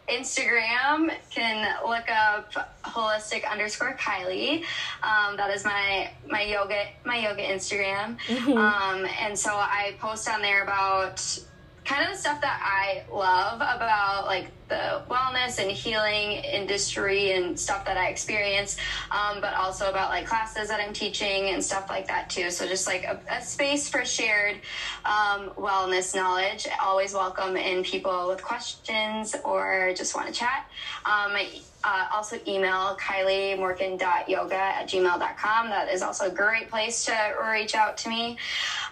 Instagram. 0.09 1.15
Can 1.31 1.73
look 1.87 2.11
up 2.11 2.53
holistic 2.83 3.49
underscore 3.49 3.97
Kylie. 3.97 4.65
Um, 5.05 5.37
that 5.37 5.51
is 5.55 5.65
my 5.65 6.11
my 6.29 6.43
yoga 6.43 6.87
my 7.05 7.19
yoga 7.19 7.43
Instagram. 7.43 8.19
Mm-hmm. 8.27 8.59
Um, 8.59 9.07
and 9.21 9.39
so 9.39 9.53
I 9.55 9.95
post 10.01 10.29
on 10.29 10.43
there 10.43 10.65
about 10.65 11.39
kind 11.85 12.05
of 12.05 12.13
the 12.13 12.17
stuff 12.17 12.41
that 12.41 12.61
I 12.63 13.05
love 13.13 13.57
about 13.57 14.27
like 14.27 14.51
the 14.69 15.03
wellness 15.11 15.59
and 15.61 15.71
healing 15.71 16.33
industry 16.33 17.33
and 17.33 17.59
stuff 17.59 17.85
that 17.85 17.97
I 17.97 18.09
experience, 18.09 18.77
um, 19.11 19.41
but 19.41 19.55
also 19.55 19.91
about 19.91 20.11
like 20.11 20.27
classes 20.27 20.69
that 20.69 20.81
I'm 20.81 20.93
teaching 20.93 21.51
and 21.51 21.63
stuff 21.63 21.91
like 21.91 22.07
that 22.09 22.31
too. 22.31 22.51
So 22.51 22.67
just 22.67 22.87
like 22.87 23.05
a, 23.05 23.21
a 23.31 23.43
space 23.43 23.89
for 23.89 24.05
shared 24.05 24.57
um, 25.05 25.51
wellness 25.51 26.15
knowledge. 26.15 26.69
Always 26.81 27.13
welcome 27.13 27.57
in 27.57 27.83
people 27.83 28.29
with 28.29 28.43
questions 28.43 29.35
or 29.45 29.93
just 29.97 30.15
want 30.15 30.29
to 30.29 30.33
chat. 30.33 30.67
Um, 31.05 31.37
uh, 31.85 32.07
also 32.13 32.39
email 32.47 32.97
kyliemorken.yoga 33.01 34.55
at 34.55 34.89
gmail.com. 34.89 35.69
That 35.69 35.89
is 35.89 36.03
also 36.03 36.27
a 36.27 36.31
great 36.31 36.71
place 36.71 37.05
to 37.07 37.35
reach 37.51 37.75
out 37.75 37.97
to 37.99 38.09
me. 38.09 38.39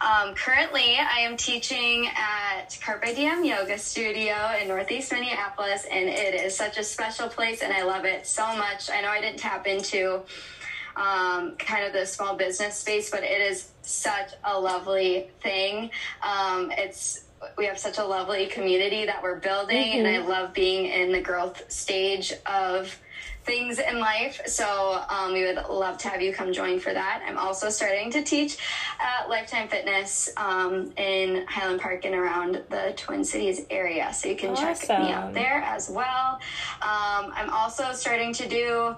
Um, 0.01 0.35
currently, 0.35 0.97
I 0.99 1.21
am 1.21 1.37
teaching 1.37 2.09
at 2.09 2.79
Carpe 2.85 3.15
Diem 3.15 3.45
Yoga 3.45 3.79
Studio 3.79 4.35
in 4.61 4.69
Northeast 4.69 5.12
Minneapolis, 5.12 5.87
and 5.91 6.09
it 6.09 6.35
is 6.35 6.57
such 6.57 6.79
a 6.79 6.85
special 6.85 7.29
place, 7.29 7.62
and 7.62 7.73
I 7.73 7.83
love 7.83 8.05
it 8.05 8.27
so 8.27 8.45
much. 8.57 8.91
I 8.91 9.01
know 9.01 9.09
I 9.09 9.21
didn't 9.21 9.39
tap 9.39 9.67
into 9.67 10.23
um, 10.97 11.57
kind 11.57 11.87
of 11.87 11.93
the 11.93 12.05
small 12.07 12.37
business 12.37 12.77
space, 12.77 13.11
but 13.11 13.23
it 13.23 13.41
is 13.41 13.71
such 13.83 14.33
a 14.45 14.59
lovely 14.59 15.31
thing. 15.41 15.91
Um, 16.23 16.73
it's 16.77 17.25
we 17.57 17.67
have 17.67 17.79
such 17.79 17.99
a 17.99 18.05
lovely 18.05 18.47
community 18.47 19.07
that 19.07 19.23
we're 19.23 19.39
building 19.39 19.77
mm-hmm. 19.77 20.07
and 20.07 20.09
i 20.09 20.27
love 20.27 20.53
being 20.53 20.87
in 20.87 21.12
the 21.12 21.21
growth 21.21 21.71
stage 21.71 22.33
of 22.47 22.99
things 23.45 23.79
in 23.79 23.99
life 23.99 24.41
so 24.47 25.03
um, 25.09 25.33
we 25.33 25.45
would 25.45 25.57
love 25.69 25.97
to 25.97 26.09
have 26.09 26.21
you 26.21 26.33
come 26.33 26.53
join 26.53 26.79
for 26.79 26.93
that 26.93 27.23
i'm 27.27 27.39
also 27.39 27.71
starting 27.71 28.11
to 28.11 28.23
teach 28.23 28.59
at 29.01 29.29
lifetime 29.29 29.69
fitness 29.69 30.31
um, 30.37 30.93
in 30.97 31.47
highland 31.47 31.81
park 31.81 32.05
and 32.05 32.15
around 32.15 32.62
the 32.69 32.93
twin 32.97 33.25
cities 33.25 33.62
area 33.71 34.12
so 34.12 34.29
you 34.29 34.37
can 34.37 34.51
awesome. 34.51 34.87
check 34.87 35.01
me 35.01 35.11
out 35.11 35.33
there 35.33 35.62
as 35.62 35.89
well 35.89 36.39
um, 36.83 37.33
i'm 37.35 37.51
also 37.51 37.93
starting 37.93 38.33
to 38.33 38.47
do 38.49 38.95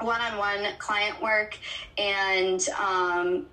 one-on-one 0.00 0.66
client 0.78 1.20
work 1.22 1.56
and 1.98 2.68
um, 2.70 3.46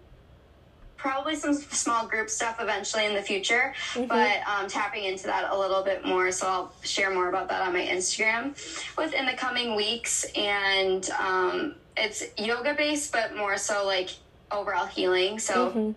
probably 0.97 1.35
some 1.35 1.53
small 1.53 2.07
group 2.07 2.29
stuff 2.29 2.57
eventually 2.59 3.05
in 3.05 3.13
the 3.13 3.21
future, 3.21 3.73
mm-hmm. 3.93 4.07
but 4.07 4.39
um, 4.47 4.67
tapping 4.67 5.05
into 5.05 5.25
that 5.25 5.49
a 5.51 5.57
little 5.57 5.83
bit 5.83 6.05
more. 6.05 6.31
So 6.31 6.47
I'll 6.47 6.73
share 6.83 7.13
more 7.13 7.29
about 7.29 7.47
that 7.49 7.61
on 7.61 7.73
my 7.73 7.85
Instagram 7.85 8.55
within 8.97 9.25
the 9.25 9.33
coming 9.33 9.75
weeks. 9.75 10.25
And 10.35 11.09
um, 11.11 11.75
it's 11.95 12.23
yoga 12.37 12.73
based, 12.73 13.11
but 13.11 13.35
more 13.35 13.57
so 13.57 13.85
like 13.85 14.09
overall 14.51 14.85
healing. 14.85 15.39
So 15.39 15.69
mm-hmm. 15.69 15.91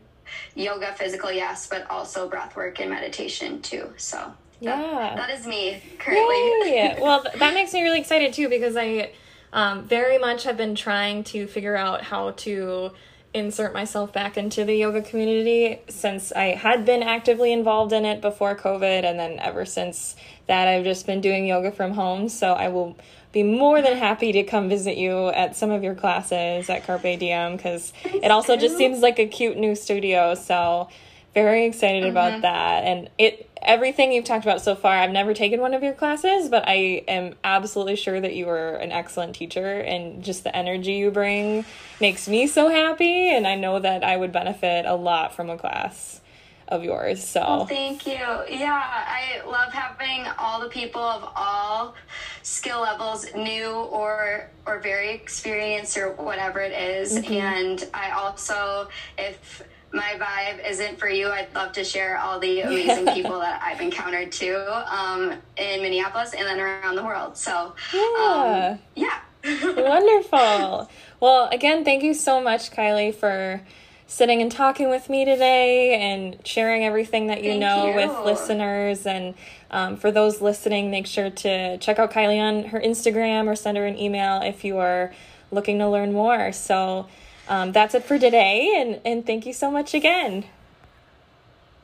yoga, 0.55 0.93
physical, 0.93 1.32
yes, 1.32 1.66
but 1.66 1.90
also 1.90 2.28
breath 2.28 2.55
work 2.55 2.81
and 2.81 2.90
meditation 2.90 3.62
too. 3.62 3.93
So 3.97 4.32
yeah, 4.60 4.77
that, 4.77 5.16
that 5.16 5.31
is 5.31 5.47
me 5.47 5.82
currently. 5.98 6.70
Yay. 6.70 6.98
well, 7.01 7.24
that 7.39 7.55
makes 7.55 7.72
me 7.72 7.82
really 7.82 8.01
excited 8.01 8.35
too 8.35 8.48
because 8.48 8.77
I 8.77 9.12
um, 9.52 9.85
very 9.85 10.18
much 10.18 10.44
have 10.44 10.56
been 10.56 10.74
trying 10.74 11.24
to 11.24 11.47
figure 11.47 11.77
out 11.77 12.02
how 12.02 12.32
to 12.32 12.93
insert 13.32 13.73
myself 13.73 14.12
back 14.12 14.36
into 14.36 14.65
the 14.65 14.74
yoga 14.74 15.02
community 15.02 15.78
since 15.89 16.32
I 16.32 16.47
had 16.47 16.85
been 16.85 17.02
actively 17.02 17.52
involved 17.52 17.93
in 17.93 18.05
it 18.05 18.20
before 18.20 18.57
COVID. 18.57 19.05
And 19.05 19.19
then 19.19 19.39
ever 19.39 19.65
since 19.65 20.16
that, 20.47 20.66
I've 20.66 20.85
just 20.85 21.07
been 21.07 21.20
doing 21.20 21.47
yoga 21.47 21.70
from 21.70 21.93
home. 21.93 22.28
So 22.28 22.52
I 22.52 22.69
will 22.69 22.97
be 23.32 23.43
more 23.44 23.81
than 23.81 23.97
happy 23.97 24.32
to 24.32 24.43
come 24.43 24.69
visit 24.69 24.97
you 24.97 25.28
at 25.28 25.55
some 25.55 25.70
of 25.70 25.85
your 25.85 25.94
classes 25.94 26.69
at 26.69 26.85
Carpe 26.85 27.19
Diem 27.19 27.57
because 27.57 27.93
it 28.05 28.31
also 28.31 28.57
just 28.57 28.77
seems 28.77 29.01
like 29.01 29.20
a 29.20 29.27
cute 29.27 29.57
new 29.57 29.77
studio. 29.77 30.35
So 30.35 30.89
very 31.35 31.66
excited 31.66 32.02
mm-hmm. 32.02 32.11
about 32.11 32.43
that. 32.43 32.85
And 32.85 33.11
it 33.19 33.48
everything 33.62 34.12
you've 34.12 34.24
talked 34.24 34.44
about 34.44 34.62
so 34.62 34.74
far, 34.74 34.93
I've 34.93 35.11
never 35.11 35.35
taken 35.35 35.61
one 35.61 35.74
of 35.74 35.82
your 35.82 35.93
classes, 35.93 36.48
but 36.48 36.65
I 36.66 37.05
am 37.09 37.35
absolutely 37.44 37.97
sure 37.97 38.20
that 38.20 38.35
you 38.35 38.48
are 38.48 38.77
an 38.77 38.90
excellent 38.90 39.35
teacher 39.35 39.81
and 39.81 40.24
just 40.24 40.44
the 40.44 40.55
energy 40.57 40.94
you 40.94 41.11
bring 41.11 41.65
makes 42.01 42.27
me 42.27 42.47
so 42.47 42.69
happy 42.69 43.28
and 43.28 43.47
I 43.47 43.57
know 43.57 43.78
that 43.78 44.02
I 44.02 44.16
would 44.16 44.32
benefit 44.32 44.86
a 44.86 44.94
lot 44.94 45.35
from 45.35 45.51
a 45.51 45.59
class 45.59 46.20
of 46.69 46.85
yours. 46.85 47.23
So 47.27 47.40
well, 47.40 47.66
thank 47.66 48.07
you. 48.07 48.12
Yeah, 48.12 48.81
I 48.81 49.43
love 49.47 49.73
having 49.73 50.27
all 50.39 50.61
the 50.61 50.69
people 50.69 51.02
of 51.02 51.28
all 51.35 51.94
skill 52.43 52.81
levels, 52.81 53.27
new 53.35 53.70
or 53.70 54.48
or 54.66 54.78
very 54.78 55.11
experienced 55.11 55.97
or 55.97 56.12
whatever 56.12 56.61
it 56.61 56.73
is. 56.73 57.19
Mm-hmm. 57.19 57.32
And 57.32 57.89
I 57.93 58.12
also 58.12 58.89
if 59.19 59.62
my 59.93 60.15
vibe 60.19 60.69
isn't 60.69 60.99
for 60.99 61.09
you, 61.09 61.29
I'd 61.29 61.53
love 61.55 61.73
to 61.73 61.85
share 61.85 62.19
all 62.19 62.39
the 62.39 62.61
amazing 62.62 63.07
people 63.15 63.41
that 63.41 63.61
I've 63.62 63.81
encountered 63.81 64.33
too 64.33 64.65
um, 64.87 65.35
in 65.57 65.83
Minneapolis 65.83 66.33
and 66.35 66.47
then 66.47 66.61
around 66.61 66.97
the 66.97 67.05
world. 67.05 67.37
So, 67.37 67.75
yeah. 67.93 68.71
Um, 68.73 68.79
yeah. 68.95 69.21
Wonderful. 69.45 70.91
Well, 71.19 71.49
again, 71.51 71.85
thank 71.85 72.03
you 72.03 72.15
so 72.15 72.43
much, 72.43 72.71
Kylie, 72.71 73.15
for 73.15 73.62
sitting 74.07 74.43
and 74.43 74.51
talking 74.51 74.91
with 74.91 75.09
me 75.09 75.25
today 75.25 75.95
and 75.95 76.45
sharing 76.45 76.85
everything 76.85 77.29
that 77.29 77.45
you 77.45 77.53
thank 77.53 77.61
know 77.61 77.87
you. 77.87 77.95
with 77.95 78.11
listeners. 78.25 79.07
And 79.07 79.35
um, 79.71 79.97
for 79.97 80.11
those 80.11 80.41
listening, 80.41 80.91
make 80.91 81.07
sure 81.07 81.31
to 81.31 81.79
check 81.79 81.99
out 81.99 82.11
Kylie 82.11 82.41
on 82.41 82.65
her 82.71 82.81
Instagram 82.81 83.47
or 83.47 83.55
send 83.55 83.79
her 83.79 83.87
an 83.87 83.97
email 83.97 84.43
if 84.43 84.65
you 84.65 84.79
are 84.79 85.12
looking 85.51 85.79
to 85.79 85.89
learn 85.89 86.12
more. 86.12 86.53
So, 86.53 87.09
um, 87.51 87.72
that's 87.72 87.94
it 87.94 88.05
for 88.05 88.18
today, 88.18 88.77
and, 88.78 89.01
and 89.05 89.27
thank 89.27 89.44
you 89.44 89.52
so 89.52 89.70
much 89.70 89.93
again. 89.93 90.44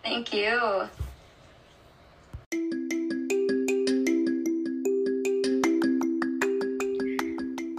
Thank 0.05 0.32
you. 0.32 0.88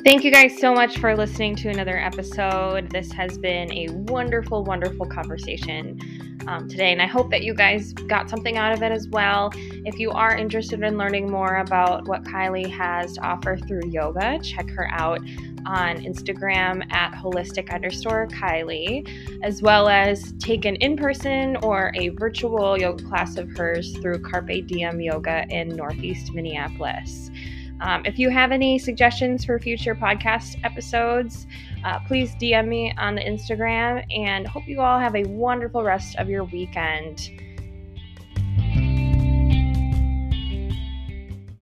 Thank 0.04 0.24
you 0.24 0.32
guys 0.32 0.58
so 0.58 0.74
much 0.74 1.00
for 1.00 1.16
listening 1.16 1.56
to 1.58 1.70
another 1.70 1.98
episode. 1.98 2.90
This 2.92 3.12
has 3.14 3.38
been 3.38 3.72
a 3.72 3.88
wonderful, 3.90 4.64
wonderful 4.66 5.06
conversation 5.06 6.00
um, 6.46 6.68
today, 6.70 6.92
and 6.92 7.02
I 7.02 7.08
hope 7.08 7.32
that 7.32 7.44
you 7.44 7.54
guys 7.54 7.94
got 7.94 8.30
something 8.30 8.58
out 8.58 8.74
of 8.74 8.84
it 8.84 8.92
as 8.92 9.08
well. 9.08 9.52
If 9.56 10.00
you 10.00 10.12
are 10.12 10.36
interested 10.36 10.82
in 10.82 10.98
learning 10.98 11.30
more 11.32 11.58
about 11.58 12.08
what 12.08 12.24
Kylie 12.24 12.70
has 12.70 13.14
to 13.14 13.22
offer 13.22 13.58
through 13.58 13.88
yoga, 13.90 14.40
check 14.40 14.70
her 14.70 14.88
out 14.92 15.20
on 15.66 15.98
Instagram 15.98 16.90
at 16.94 17.14
holistic 17.14 17.74
underscore 17.74 18.28
Kylie, 18.28 19.08
as 19.44 19.62
well 19.62 19.90
as 19.90 20.34
take 20.40 20.66
an 20.66 20.76
in 20.78 20.96
person 20.96 21.58
or 21.58 21.92
a 21.96 22.10
virtual 22.10 22.80
yoga 22.80 23.04
class 23.04 23.38
of 23.38 23.50
hers 23.58 23.98
through 23.98 24.20
Carpe 24.20 24.66
Diem 24.66 25.02
Yoga 25.02 25.46
in 25.50 25.70
Northeast 25.70 26.34
Minneapolis. 26.34 27.30
Um, 27.80 28.06
if 28.06 28.18
you 28.18 28.30
have 28.30 28.52
any 28.52 28.80
suggestions 28.80 29.46
for 29.46 29.60
future 29.60 29.94
podcast 29.94 30.60
episodes, 30.64 31.46
uh, 31.84 32.00
please 32.00 32.36
DM 32.36 32.68
me 32.68 32.94
on 32.98 33.16
the 33.16 33.22
Instagram 33.22 34.06
and 34.16 34.48
hope 34.48 34.68
you 34.68 34.82
all 34.82 35.00
have 35.00 35.16
a 35.16 35.24
wonderful 35.24 35.84
rest 35.84 36.16
of 36.18 36.30
your 36.30 36.44
weekend. 36.46 37.32